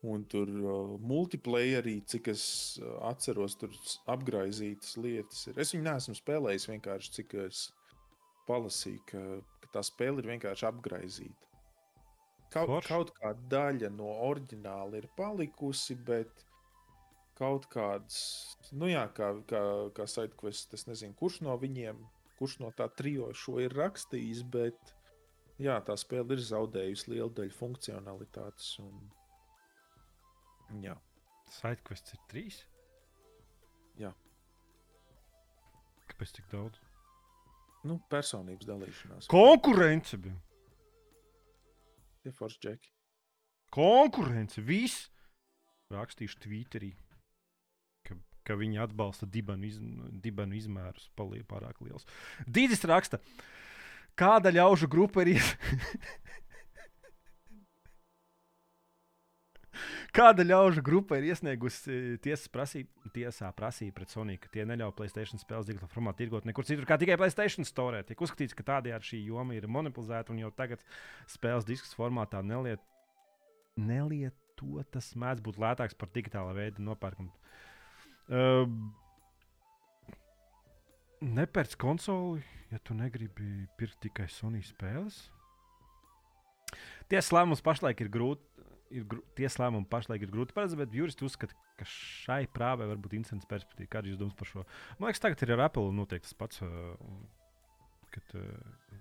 un 0.08 0.22
tur 0.24 0.48
uh, 0.48 0.94
multiplayerī, 1.04 1.98
cik 2.08 2.30
es 2.32 2.42
uh, 2.80 2.94
atceros, 3.10 3.56
tur 3.60 3.74
s- 3.76 3.98
apgraizītas 4.08 4.94
lietas 4.96 5.42
ir. 5.50 5.58
Es 5.60 5.74
viņu 5.74 5.84
neesmu 5.84 6.14
spēlējis 6.16 6.68
vienkārši, 6.70 7.12
cik 7.18 7.34
es 7.44 7.66
palasīju, 8.48 9.02
ka, 9.10 9.24
ka 9.64 9.72
tā 9.76 9.82
spēle 9.84 10.22
ir 10.22 10.30
vienkārši 10.32 10.66
apgraizīta. 10.70 11.46
Kaut, 12.50 12.66
Forši. 12.72 12.88
kaut 12.90 13.12
kāda 13.20 13.44
daļa 13.52 13.90
no 13.94 14.08
oriģināla 14.30 14.98
ir 14.98 15.10
palikusi, 15.18 15.94
bet 16.08 16.46
kaut 17.38 17.68
kāds, 17.70 18.16
nu 18.72 18.88
jā, 18.90 19.04
kā, 19.14 19.28
kā, 19.48 19.60
kā 19.94 20.06
SideQuest, 20.10 20.74
es 20.74 20.88
nezinu, 20.88 21.14
kurš 21.20 21.42
no 21.46 21.54
viņiem, 21.60 22.00
kurš 22.40 22.56
no 22.64 22.72
tā 22.76 22.88
trijo 22.96 23.28
šo 23.36 23.60
ir 23.62 23.76
rakstījis, 23.78 24.42
bet 24.50 24.94
jā, 25.62 25.76
tā 25.86 25.94
spēle 26.00 26.34
ir 26.34 26.42
zaudējusi 26.48 27.12
lielu 27.14 27.30
daļu 27.38 27.54
funkcionalitātes. 27.60 28.74
Un, 28.82 28.98
jā, 30.84 30.94
Sidequests 31.50 32.14
ir 32.14 32.22
trīs. 32.30 32.60
Jā. 33.98 34.14
Kāpēc 36.10 36.36
tik 36.38 36.46
daudz? 36.52 36.78
nu, 37.88 37.98
personības 38.12 38.68
dalīšanās. 38.68 39.28
Konkurence 39.30 40.18
bija. 40.20 40.36
Tie 42.20 42.32
forši 42.36 42.60
džeki. 42.66 42.90
Konkurence, 43.74 44.62
viss. 44.64 45.08
Rakstīšu 45.90 46.38
Twitterī, 46.44 46.92
ka, 48.06 48.14
ka 48.46 48.54
viņi 48.54 48.78
atbalsta 48.84 49.26
dibenu, 49.26 49.66
iz, 49.66 49.80
dibenu 50.22 50.54
izmērus, 50.54 51.08
paliek 51.18 51.42
pārāk 51.50 51.80
liels. 51.82 52.06
Dīdis 52.46 52.86
raksta, 52.86 53.18
kāda 54.14 54.52
ļaužu 54.54 54.86
grupa 54.92 55.24
ir. 55.26 55.42
Kāda 60.16 60.42
ļaužu 60.42 60.82
grupa 60.82 61.18
ir 61.20 61.28
iesniegusi 61.30 62.16
tiesas 62.24 62.50
prasību, 62.50 63.10
tiesā 63.14 63.50
prasību 63.54 63.94
pret 63.94 64.10
Sony, 64.10 64.36
ka 64.42 64.50
tie 64.50 64.64
neļauj 64.66 64.94
Placēta 64.98 65.38
spēles 65.38 65.68
digitālā 65.68 65.90
formātā 65.92 66.24
tirgot 66.24 66.48
nekur 66.48 66.66
citur, 66.66 66.86
kā 66.88 66.98
tikai 66.98 67.18
Placēta 67.20 67.66
storē. 67.68 68.02
Tiek 68.08 68.22
uzskatīts, 68.26 68.56
ka 68.58 68.66
tādējādi 68.72 69.12
šī 69.12 69.20
joma 69.28 69.54
ir 69.54 69.68
monopolizēta 69.70 70.34
un 70.34 70.42
jau 70.42 70.50
tagad 70.56 70.82
spēles 71.30 71.68
disks 71.68 71.94
formātā 71.94 72.42
neliet, 72.42 72.82
nelietotas 73.78 75.12
mēdz 75.14 75.44
būt 75.46 75.60
lētāks 75.62 75.98
par 75.98 76.10
digitālā 76.16 76.56
veida 76.58 76.82
nopērkumu. 76.82 77.30
Uh, 78.30 78.66
Nepērc 81.20 81.74
konsoli, 81.76 82.40
ja 82.72 82.78
tu 82.80 82.94
negribi 82.96 83.66
pirkt 83.76 83.98
tikai 84.00 84.24
Sony 84.32 84.62
spēles. 84.64 85.26
Tiesas 87.10 87.28
lēmums 87.34 87.60
pašlaik 87.60 88.00
ir 88.00 88.08
grūti. 88.08 88.46
Ir 88.90 89.04
tiesa 89.38 89.64
lēmumu 89.64 89.86
pašlaik 89.90 90.24
ir 90.26 90.32
grūti 90.32 90.54
paredzēt, 90.56 90.80
bet 90.80 90.94
juristi 90.96 91.22
uzskata, 91.22 91.54
ka 91.78 91.86
šai 91.86 92.42
prāvai 92.50 92.88
var 92.90 92.98
būt 92.98 93.14
interesants 93.18 93.46
perspektīva. 93.50 93.90
Kāda 93.92 94.08
ir 94.08 94.14
jūsu 94.14 94.24
domas 94.24 94.38
par 94.38 94.50
šo? 94.50 94.64
Man 94.98 95.10
liekas, 95.10 95.22
tagad 95.22 95.44
ir 95.46 95.54
ar 95.54 95.68
Apple 95.68 95.92
noteikti 95.94 96.26
tas 96.26 96.38
pats. 96.40 96.64
Uh, 96.66 96.96
kad 98.10 98.32
uh, 98.34 98.46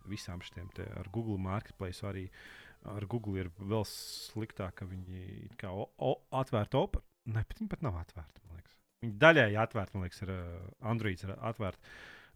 visām 0.05 0.41
te 0.75 0.85
ar 0.85 1.09
Google 1.09 1.39
Marketplace 1.41 2.05
arī 2.05 2.27
ar 2.85 3.05
Google 3.09 3.41
ir 3.41 3.49
vēl 3.57 3.81
sliktāk, 3.89 4.75
ka 4.79 4.85
viņi 4.85 5.49
kā 5.57 5.71
atvērta 6.37 6.77
opera. 6.77 7.03
Ne, 7.25 7.41
bet 7.41 7.59
viņi 7.59 7.71
pat 7.73 7.81
nav 7.81 7.97
atvērti. 7.99 8.39
Viņi 8.99 9.15
daļēji 9.15 9.59
atvērti, 9.61 9.95
man 9.95 10.05
liekas, 10.05 10.23
ir 10.25 10.31
uh, 10.33 10.71
Android 10.91 11.21
ir 11.23 11.35
atvērti. 11.37 11.93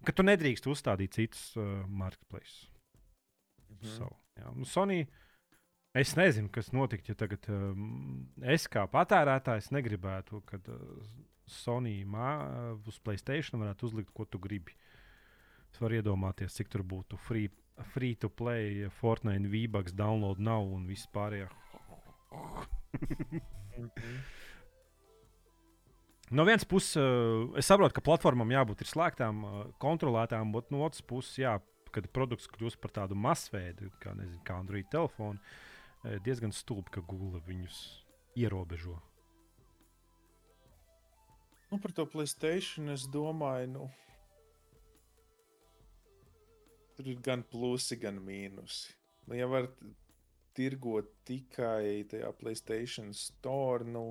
Ka 0.07 0.15
tu 0.15 0.23
nedrīkst 0.23 0.67
uzstādīt 0.71 1.15
citus 1.15 1.49
uh, 1.59 1.83
marketplace. 1.87 2.69
Mhm. 3.73 3.89
Savu, 3.97 4.15
jā. 4.39 4.53
nu, 4.55 4.67
Sony, 4.69 5.01
es 5.93 6.15
nezinu, 6.17 6.49
kas 6.53 6.71
notiktu, 6.73 7.13
ja 7.13 7.19
tagad 7.19 7.47
um, 7.53 8.25
es 8.41 8.67
kā 8.71 8.85
patērētājs 8.89 9.71
negribētu, 9.75 10.41
kad 10.49 10.67
uh, 10.73 10.77
Sony 11.49 11.99
mā, 12.07 12.29
uh, 12.43 12.87
uz 12.89 12.99
Playstation 13.03 13.61
varētu 13.61 13.89
uzlikt, 13.89 14.13
ko 14.15 14.25
tu 14.25 14.41
gribi. 14.41 14.75
Es 15.73 15.81
varu 15.81 15.99
iedomāties, 15.99 16.55
cik 16.57 16.71
tur 16.73 16.85
būtu 16.85 17.17
free, 17.27 17.49
free 17.93 18.17
to 18.19 18.29
play, 18.29 18.87
Fortnite, 18.99 19.49
V-Bucks, 19.49 19.95
download 19.97 20.41
nav 20.41 20.65
un 20.69 20.87
viss 20.89 21.09
pārējais. 21.13 21.59
Mhm. 23.73 24.17
No 26.33 26.45
vienas 26.47 26.65
puses, 26.65 26.95
uh, 26.97 27.51
es 27.59 27.67
saprotu, 27.69 27.93
ka 27.93 28.01
platformām 28.01 28.49
jābūt 28.49 28.81
ir 28.81 28.89
slēgtām, 28.89 29.43
uh, 29.45 29.65
kontrolētām, 29.81 30.53
bet 30.55 30.71
no 30.73 30.81
otras 30.85 31.03
puses, 31.05 31.35
jā, 31.43 31.59
kad 31.93 32.07
produkts 32.15 32.49
kļūst 32.49 32.79
par 32.81 32.93
tādu 32.95 33.17
masveidu, 33.19 33.91
kā, 34.01 34.15
nezinu, 34.17 34.39
kā 34.47 34.57
Android 34.57 34.87
telefonu, 34.89 35.37
eh, 35.37 35.72
diezgan 36.25 36.51
stulbi, 36.51 36.91
ka 36.97 37.01
Google 37.07 37.41
viņus 37.47 37.79
ierobežo. 38.39 38.97
Nu, 41.71 41.79
par 41.81 41.93
to 41.95 42.05
Playstation 42.05 42.91
es 42.93 43.07
domāju, 43.09 43.69
nu, 43.73 43.85
tur 46.93 47.07
ir 47.09 47.21
gan 47.25 47.41
plusi, 47.49 47.97
gan 47.97 48.19
mīnusi. 48.21 48.93
Nu, 49.25 49.37
ja 49.39 49.47
var 49.49 49.71
tirgot 50.53 51.09
tikai 51.25 52.03
tajā 52.11 52.29
Playstation 52.37 53.09
store, 53.17 53.87
nu, 53.89 54.03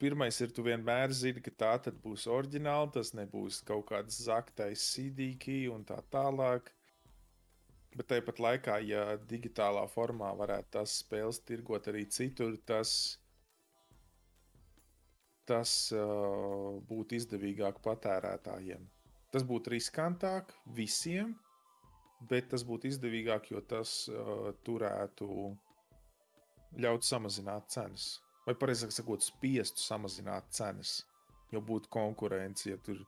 pirmais 0.00 0.40
ir, 0.40 0.54
tu 0.54 0.64
vienmēr 0.64 1.12
zini, 1.12 1.42
ka 1.44 1.52
tā 1.52 1.74
tad 1.86 2.00
būs 2.02 2.24
oriģināla, 2.30 2.92
tas 2.96 3.12
nebūs 3.16 3.60
kaut 3.68 3.86
kāds 3.90 4.22
zaktais 4.26 4.86
CD-key 4.94 5.68
un 5.72 5.84
tā 5.84 6.00
tālāk. 6.14 6.72
Bet 7.94 8.08
tāpat 8.10 8.40
laikā, 8.42 8.78
ja 8.82 9.04
digitālā 9.30 9.84
formā 9.92 10.32
varētu 10.34 10.72
tās 10.78 10.98
spēles 11.04 11.38
tirgot 11.46 11.86
arī 11.92 12.08
citur, 12.10 12.56
tas 12.66 12.94
tas 15.48 15.92
uh, 15.92 16.80
būtu 16.88 17.18
izdevīgāk 17.18 17.80
patērētājiem. 17.84 18.84
Tas 19.34 19.44
būtu 19.46 19.74
riskantāk 19.74 20.54
visiem, 20.76 21.34
bet 22.30 22.48
tas 22.52 22.64
būtu 22.64 22.88
izdevīgāk, 22.88 23.50
jo 23.52 23.60
tas 23.60 24.04
uh, 24.08 24.52
turētu 24.64 25.28
ļaut 26.80 27.06
samazināt 27.06 27.68
cenas. 27.74 28.06
Vai 28.44 28.56
precīzāk 28.60 28.92
sakot, 28.92 29.24
spiestu 29.24 29.80
samazināt 29.80 30.50
cenas, 30.52 31.02
jo 31.52 31.62
būtu 31.64 31.90
konkurence. 31.92 32.68
Ja 32.70 32.78
tur, 32.84 33.00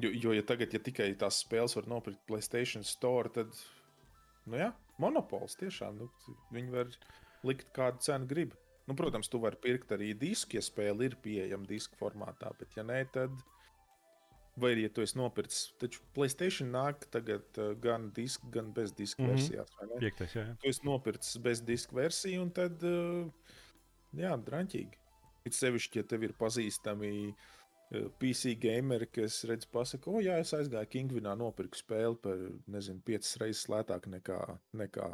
jo, 0.00 0.12
jo 0.12 0.36
ja 0.36 0.44
tagad, 0.46 0.72
ja 0.72 0.80
tikai 0.80 1.10
tās 1.18 1.42
spēles 1.44 1.76
var 1.76 1.88
nopirkt 1.92 2.24
Playstation 2.28 2.84
Store, 2.84 3.32
tad, 3.32 3.52
nu 4.50 4.60
jā, 4.60 4.70
monopols 5.02 5.58
tiešām, 5.60 5.98
nu, 6.00 6.36
viņi 6.54 6.72
var 6.72 6.94
likt 7.46 7.68
kādu 7.76 8.02
cenu 8.06 8.28
grib. 8.30 8.54
Nu, 8.86 8.94
protams, 8.94 9.28
tu 9.30 9.40
vari 9.42 9.58
pirkt 9.58 9.90
arī 9.96 10.12
disku, 10.14 10.58
ja 10.58 10.62
spēle 10.62 11.08
ir 11.08 11.16
pieejama 11.22 11.66
disku 11.66 11.98
formātā, 11.98 12.52
bet, 12.58 12.74
ja 12.78 12.86
nē, 12.86 13.02
tad, 13.14 13.34
Vai 14.56 14.70
arī, 14.72 14.86
ja 14.86 14.90
tu 14.96 15.02
esi 15.04 15.18
nopircis, 15.18 15.74
taču 15.76 16.00
Playstation 16.16 16.70
nāk 16.72 17.02
tagad 17.12 17.58
uh, 17.60 17.74
gan 17.76 18.06
diska, 18.16 18.48
gan 18.54 18.70
bez 18.72 18.94
diska 18.96 19.20
mm. 19.20 19.26
-hmm. 19.28 19.34
versijās. 19.34 19.98
Piektais, 20.00 20.32
jā, 20.32 20.44
jā. 20.46 20.54
Tu 20.62 20.70
esi 20.70 20.86
nopircis 20.88 21.36
bez 21.44 21.60
diska 21.60 21.96
versiju, 21.96 22.42
un 22.42 22.50
tad, 22.56 22.80
uh, 22.80 23.28
jā, 24.16 24.32
drāmīgi. 24.46 24.96
It 25.44 25.54
sevišķi, 25.54 25.98
ja 26.00 26.08
tev 26.08 26.24
ir 26.24 26.32
pazīstami 26.40 27.10
uh, 27.28 27.34
PC 27.92 28.56
gameri, 28.58 29.06
kas 29.06 29.38
redz, 29.46 29.66
pasaka, 29.70 30.10
o, 30.10 30.20
jā, 30.24 30.40
es 30.42 30.50
aizgāju 30.56 30.90
Kingvinā, 30.90 31.36
nopirku 31.38 31.78
spēli 31.78 32.18
par, 32.22 32.40
nezinu, 32.72 33.02
piecas 33.06 33.36
reizes 33.38 33.68
lētāk 33.70 34.08
nekā, 34.10 34.40
nekā 34.74 35.10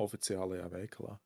oficiālajā 0.00 0.70
veikalā. 0.72 1.18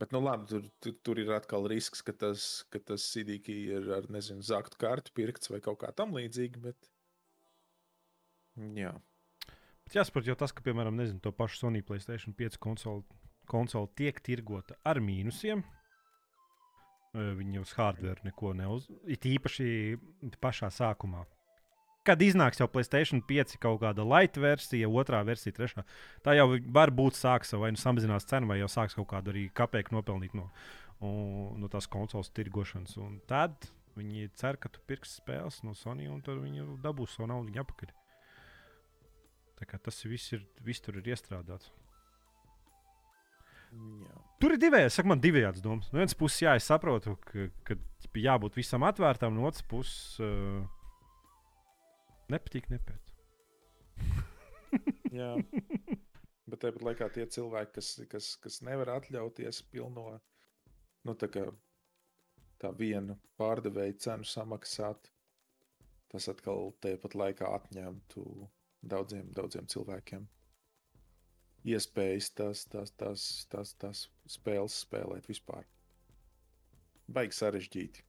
Bet, 0.00 0.10
nu, 0.12 0.20
labi, 0.20 0.48
tur, 0.50 0.64
tur, 0.82 0.96
tur 1.06 1.20
ir 1.22 1.30
atkal 1.32 1.68
risks, 1.70 2.02
ka 2.04 2.12
tas, 2.12 2.66
ka 2.72 2.82
tas 2.82 3.04
CDK 3.14 3.54
ir 3.76 3.86
ar, 3.96 4.10
nezinu, 4.12 4.42
zaktu 4.44 4.76
kartu 4.82 5.14
pirkts 5.16 5.52
vai 5.52 5.62
kaut 5.64 5.78
kā 5.84 5.92
tam 5.96 6.12
līdzīga, 6.18 6.64
bet, 6.66 6.90
jā. 8.76 8.92
Bet 9.86 10.00
jāsaprot 10.00 10.26
jau 10.26 10.36
tas, 10.36 10.52
ka, 10.52 10.66
piemēram, 10.66 10.98
nezinu, 10.98 11.22
to 11.22 11.30
pašu 11.32 11.62
Sony 11.62 11.80
Playstation 11.86 12.34
5 12.36 12.58
konsoli, 12.60 13.06
konsoli 13.48 13.92
tiek 14.02 14.18
tirgota 14.26 14.76
ar 14.84 14.98
mīnusiem. 14.98 15.62
Viņi 17.16 17.62
uz 17.62 17.72
hardware 17.78 18.20
neko 18.26 18.52
neuz... 18.56 18.90
It 19.08 19.24
īpaši 19.24 19.96
pašā 20.42 20.68
sākumā. 20.74 21.24
Kad 22.06 22.20
iznāks 22.22 22.60
jau 22.60 22.68
Playstation 22.70 23.22
5 23.26 23.56
kaut 23.62 23.80
kāda 23.82 24.04
light 24.06 24.36
versija, 24.38 24.86
otrā 24.86 25.22
versija, 25.26 25.56
trešā, 25.56 25.82
tā 26.22 26.36
jau 26.36 26.52
var 26.76 26.92
būt 26.94 27.18
sāks 27.18 27.50
vai 27.58 27.72
nu 27.74 27.80
samazinās 27.80 28.28
cenu, 28.30 28.46
vai 28.52 28.60
jau 28.60 28.68
sāks 28.70 28.94
kaut 28.94 29.08
kādu 29.10 29.32
arī 29.32 29.46
kapeiku 29.50 29.96
nopelnīt 29.96 30.36
no, 30.38 30.46
un, 31.00 31.56
no 31.58 31.70
tās 31.72 31.88
konsoles 31.90 32.30
tirgošanas. 32.36 32.94
Un 33.02 33.18
tad 33.26 33.70
viņi 33.98 34.30
cer, 34.38 34.60
ka 34.60 34.70
tu 34.70 34.84
pirksi 34.86 35.18
spēles 35.18 35.62
no 35.66 35.74
Sony 35.74 36.06
un 36.12 36.20
tad 36.22 36.38
viņi 36.44 36.68
dabūs 36.84 37.16
savu 37.16 37.32
naudu 37.32 37.56
atpakaļ. 37.64 37.90
Tā 39.56 39.66
kā 39.66 39.80
tas 39.80 39.98
viss, 40.04 40.34
ir, 40.36 40.44
viss 40.62 40.84
tur 40.84 41.00
ir 41.00 41.14
iestrādāts. 41.14 41.72
Jā. 44.06 44.16
Tur 44.42 44.54
ir 44.54 44.60
divējādi, 44.60 44.92
saka, 44.92 45.10
man 45.12 45.22
divējādas 45.22 45.64
domas. 45.64 45.90
No 45.92 46.00
vienas 46.00 46.16
puses, 46.18 46.42
jā, 46.44 46.54
es 46.58 46.66
saprotu, 46.68 47.16
ka, 47.24 47.48
ka 47.66 47.76
jābūt 48.20 48.58
visam 48.58 48.84
atvērtam, 48.86 49.34
no 49.36 49.46
otras 49.48 49.64
puses, 49.68 50.20
uh, 50.20 50.60
nepatīk, 52.32 52.68
nepēc. 52.72 53.14
Jā. 55.16 55.32
Bet 56.46 56.60
tāpat 56.62 56.82
laikā 56.86 57.08
tie 57.14 57.24
cilvēki, 57.32 57.72
kas, 57.78 57.88
kas, 58.10 58.30
kas 58.42 58.60
nevar 58.66 58.92
atļauties 58.98 59.64
pilno 59.72 60.12
nu, 61.06 61.14
tā, 61.18 61.30
kā, 61.32 61.46
tā 62.62 62.70
vienu 62.76 63.16
pārdevēju 63.40 63.96
cenu 64.04 64.28
samaksāt, 64.28 65.10
tas 66.12 66.28
atkal 66.30 66.70
tāpat 66.84 67.16
laikā 67.18 67.50
atņemtu 67.58 68.26
daudziem, 68.86 69.32
daudziem 69.34 69.66
cilvēkiem 69.70 70.28
iespējas 71.66 72.30
tās, 72.38 72.64
tās, 72.70 72.92
tās, 72.98 73.22
tās, 73.50 73.72
tās 73.80 74.02
spēles 74.30 74.82
spēlēt 74.86 75.28
vispār. 75.30 75.66
Baigi 77.06 77.38
sarežģīti. 77.38 78.04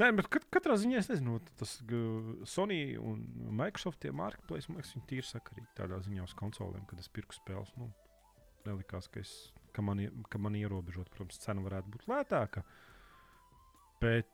Nē, 0.00 0.08
bet 0.16 0.28
kat, 0.32 0.46
katrā 0.54 0.78
ziņā 0.80 1.02
es 1.02 1.10
nezinu, 1.10 1.36
tas 1.60 1.74
uh, 1.84 2.30
Sony 2.48 2.94
un 2.96 3.26
Microsoft 3.58 4.00
tie 4.02 4.12
marketplace, 4.16 4.70
man 4.70 4.80
liekas, 4.80 4.94
viņi 4.96 5.08
tīri 5.10 5.26
sakarīgi 5.28 5.68
tādā 5.76 5.98
ziņā 6.06 6.24
uz 6.24 6.32
konsolēm, 6.38 6.86
kad 6.88 7.02
es 7.02 7.10
pirku 7.12 7.36
spēles. 7.36 7.74
Nu, 7.76 7.90
nelikās, 8.64 9.10
ka, 9.12 9.20
es, 9.20 9.34
ka, 9.76 9.84
man, 9.84 10.00
ka 10.32 10.40
man 10.40 10.56
ierobežot, 10.56 11.10
protams, 11.12 11.42
cena 11.42 11.64
varētu 11.66 11.92
būt 11.92 12.08
lētāka. 12.08 12.64
Bet, 14.02 14.32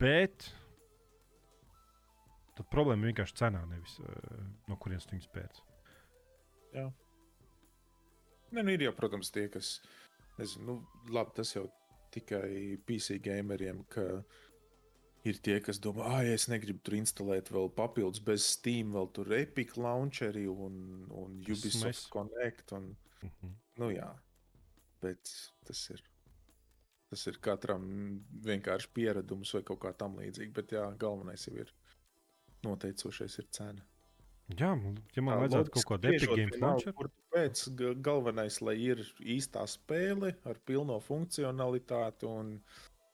bet 0.00 0.48
tad 2.56 2.72
problēma 2.72 3.04
ir 3.04 3.12
vienkārši 3.12 3.36
cenā, 3.44 3.66
nevis 3.68 3.98
uh, 4.00 4.40
no 4.70 4.80
kurienes 4.80 5.04
tu 5.06 5.18
viņus 5.18 5.30
pēc. 5.36 5.60
Ne, 8.52 8.62
nu 8.62 8.72
ir 8.74 8.82
jau, 8.86 8.92
protams, 8.96 9.30
tie, 9.32 9.46
kas. 9.52 9.78
Nezinu, 10.38 10.64
nu, 10.64 11.12
labi, 11.12 11.32
tas 11.36 11.52
jau 11.54 11.66
tikai 12.12 12.78
PC 12.88 13.18
gameriem, 13.24 13.82
ka 13.92 14.02
ir 15.28 15.38
tie, 15.44 15.58
kas 15.64 15.78
domā, 15.80 16.04
ah, 16.08 16.22
ja 16.24 16.32
es 16.36 16.48
negribu 16.50 16.80
tur 16.84 16.96
instalēt 16.98 17.50
vēl 17.52 17.70
papildus 17.76 18.20
bez 18.24 18.44
Steam, 18.56 18.92
vēl 18.96 19.10
tur 19.16 19.32
Epic 19.36 19.76
Launcheri 19.76 20.46
un, 20.50 21.06
un 21.10 21.38
Ubisoft 21.44 21.84
mēs- 21.86 22.08
Connect. 22.12 22.72
Un, 22.72 22.96
Uh 23.22 23.30
-huh. 23.30 23.50
nu, 23.78 23.90
jā, 23.94 24.08
bet 25.00 25.30
tas 25.64 25.90
ir. 25.90 26.02
Tas 27.08 27.26
ir 27.26 27.36
katram 27.40 27.84
vienkārši 28.42 28.88
pieredums 28.94 29.52
vai 29.54 29.62
kaut 29.62 29.78
kā 29.80 29.92
tam 29.96 30.16
līdzīga. 30.16 30.52
Bet 30.52 30.72
jā, 30.72 30.96
galvenais 30.98 31.46
jau 31.46 31.54
ir 31.56 31.72
noteicošais 32.64 33.38
ir 33.38 33.46
cena. 33.50 33.82
Jā, 34.58 34.70
nu, 34.76 34.92
ja 35.16 35.22
man 35.24 35.38
vajadzētu 35.42 35.72
kaut 35.76 35.86
kādu 35.88 36.08
Epic 36.10 36.22
spriežot, 36.24 36.38
Games 36.38 36.56
vienalga, 36.56 36.72
launcher, 36.72 36.94
kur 36.98 37.08
tu 37.08 37.20
Pēc 37.32 37.62
ga- 37.78 37.92
galvenais, 38.08 38.58
lai 38.60 38.74
ir 38.84 39.02
īstā 39.36 39.62
spēle 39.70 40.34
ar 40.48 40.58
pilno 40.68 40.98
funkcionalitāti 41.00 42.28
un, 42.28 42.50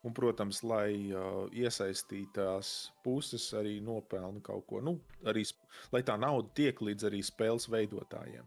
un 0.02 0.15
protams, 0.17 0.62
lai 0.67 1.12
uh, 1.12 1.44
iesaistītās 1.55 2.73
puses 3.05 3.47
arī 3.55 3.76
nopelna 3.84 4.42
kaut 4.42 4.67
ko. 4.67 4.81
Nu, 4.83 4.97
arī, 5.28 5.44
lai 5.94 6.02
tā 6.02 6.17
nauda 6.18 6.50
tiek 6.58 6.81
līdz 6.83 7.07
arī 7.10 7.23
spēles 7.23 7.68
veidotājiem. 7.70 8.47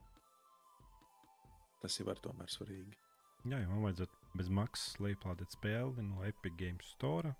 Tas 1.82 1.96
jau 1.98 2.10
ir 2.12 2.20
tomēr 2.22 2.52
svarīgi. 2.52 2.98
Jā, 3.50 3.58
ja 3.64 3.70
man 3.72 3.82
vajadzētu 3.88 4.36
bez 4.38 4.52
maksas 4.54 5.00
lejuplādēt 5.02 5.56
spēli 5.56 6.04
no 6.06 6.22
Epic 6.28 6.54
Games 6.60 6.92
Store. 6.98 7.34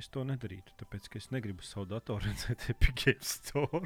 Es 0.00 0.08
to 0.10 0.24
nedarītu, 0.26 0.72
tāpēc 0.80 1.10
ka 1.12 1.20
es 1.20 1.28
negribu 1.34 1.62
savu 1.66 1.86
datoru 1.92 2.24
redzēt 2.30 2.70
Epic 2.72 2.96
Games 3.04 3.34
Store. 3.42 3.84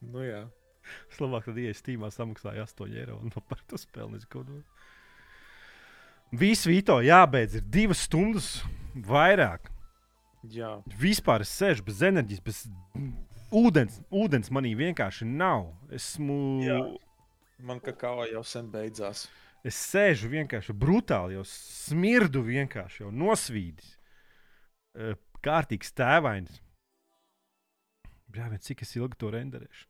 Nu, 0.00 0.22
jā. 0.24 0.44
Es 1.12 1.18
labāk 1.20 1.44
tad 1.44 1.58
ienāku 1.60 1.76
Steamā, 1.76 2.08
samaksāju 2.14 2.64
8 2.64 2.94
eiro 2.96 3.18
un 3.20 3.32
nopirku 3.34 3.66
to 3.74 3.80
spēli. 3.80 4.20
Visu 6.32 6.70
vīto 6.72 6.98
jābeidz, 7.04 7.58
ir 7.58 7.66
divas 7.72 8.04
stundas 8.08 8.48
vairāk. 8.94 9.68
jā. 10.48 10.78
Vispār 11.00 11.44
es 11.44 11.52
sēžu 11.52 11.84
bez 11.86 12.00
enerģijas, 12.04 12.40
bez 12.44 12.62
ūdens. 13.52 14.00
Ūdens 14.12 14.50
manī 14.54 14.74
vienkārši 14.76 15.28
nav. 15.28 15.70
Esmu. 15.92 16.38
Jā. 16.64 16.80
Man 17.58 17.80
kakao 17.80 18.24
jau 18.28 18.44
sen 18.46 18.68
beidzās. 18.70 19.26
Es 19.66 19.74
sēžu 19.90 20.28
vienkārši 20.30 20.72
brutāli, 20.72 21.34
jau 21.34 21.42
smirdu 21.48 22.44
vienkārši, 22.46 23.02
jau 23.02 23.10
nosvīdis. 23.10 23.96
Eh, 24.94 25.16
Kārtīgs 25.42 25.90
tēvains. 25.94 26.60
Bet 28.28 28.62
cik 28.66 28.82
es 28.84 28.92
ilgi 28.98 29.16
to 29.18 29.30
renderēšu? 29.32 29.86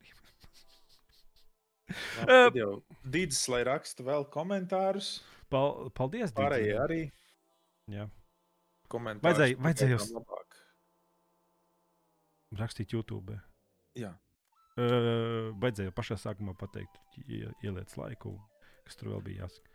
Jau 2.54 2.70
Dīdis, 3.08 3.40
lai 3.48 3.62
raksta 3.66 4.04
vēl 4.04 4.26
komentārus. 4.32 5.18
Pal 5.48 5.88
paldies, 5.96 6.30
Dīdzi. 6.30 6.42
Pārējie 6.42 6.74
arī 6.82 7.00
Jā, 7.88 8.04
komentārus. 8.92 9.24
Vajadzēja- 9.24 9.58
vajadzēja 9.64 9.96
pagaidām 9.98 10.18
labāk. 10.20 10.58
rakstīt 12.60 12.92
YouTube. 12.92 13.38
Jā. 13.96 14.12
Uh, 14.78 15.48
vajadzēja 15.58 15.90
pašā 15.96 16.18
sākumā 16.20 16.52
pateikt, 16.60 17.00
ie, 17.26 17.48
ieliec 17.64 17.96
laiku, 17.98 18.36
kas 18.84 18.94
tur 19.00 19.08
vēl 19.14 19.22
bija 19.24 19.46
jāsaka. 19.48 19.72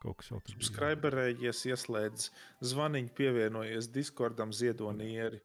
Kaut 0.00 0.16
kas 0.16 0.30
vēl 0.32 0.40
tur 0.42 0.56
bija. 0.56 0.64
Subscriberējies, 0.66 1.60
ieslēdz 1.70 2.30
zvaniņu, 2.64 3.12
pievienojies 3.14 3.90
Discordam, 3.92 4.50
ziedonieri. 4.56 5.40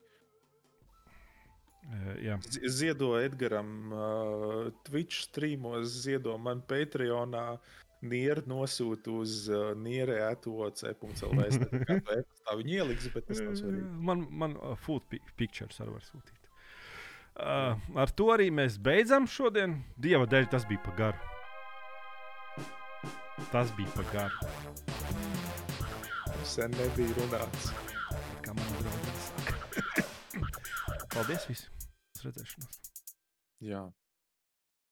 Jā, 2.23 2.37
Ziedo 2.71 3.13
Edgaram, 3.19 3.91
uh, 3.93 4.69
Twitch 4.87 5.25
streamos, 5.27 5.91
ziedo 6.05 6.37
man 6.41 6.63
Patreonā. 6.65 7.59
Nieru 8.05 8.43
nosūta 8.49 9.09
uz 9.15 9.45
uh, 9.49 9.71
nierē 9.77 10.19
atoc.lv. 10.27 11.45
Es 11.45 11.57
nezinu, 11.57 12.01
kā 12.45 12.57
viņi 12.59 12.75
ieliks, 12.81 13.07
bet 13.13 13.25
tas 13.29 13.39
nav 13.41 13.55
svarīgi. 13.57 13.85
Man, 14.09 14.25
man 14.29 14.57
uh, 14.59 14.75
food 14.77 15.07
pi 15.09 15.21
pictures 15.39 15.79
arī 15.81 15.95
var 15.95 16.05
sūtīt. 16.05 16.41
Uh, 17.35 17.79
ar 18.03 18.13
to 18.15 18.29
arī 18.35 18.51
mēs 18.53 18.77
beidzam 18.81 19.25
šodien. 19.27 19.79
Dieva 19.97 20.27
dēļ 20.29 20.51
tas 20.53 20.67
bija 20.69 20.83
pa 20.85 20.93
garu. 20.99 21.19
Tas 23.51 23.73
bija 23.77 23.91
pa 23.95 24.05
garu. 24.13 24.37
Sen 26.45 26.73
nebija 26.77 27.17
runāts. 27.19 27.71
Kā 28.45 28.53
man 28.53 28.75
draugs 28.81 29.31
saka. 29.31 29.55
Paldies! 31.15 31.47
Visu. 31.49 31.74
Uz 32.25 32.31
redzēšanos! 32.31 32.79
Jā. 33.61 33.81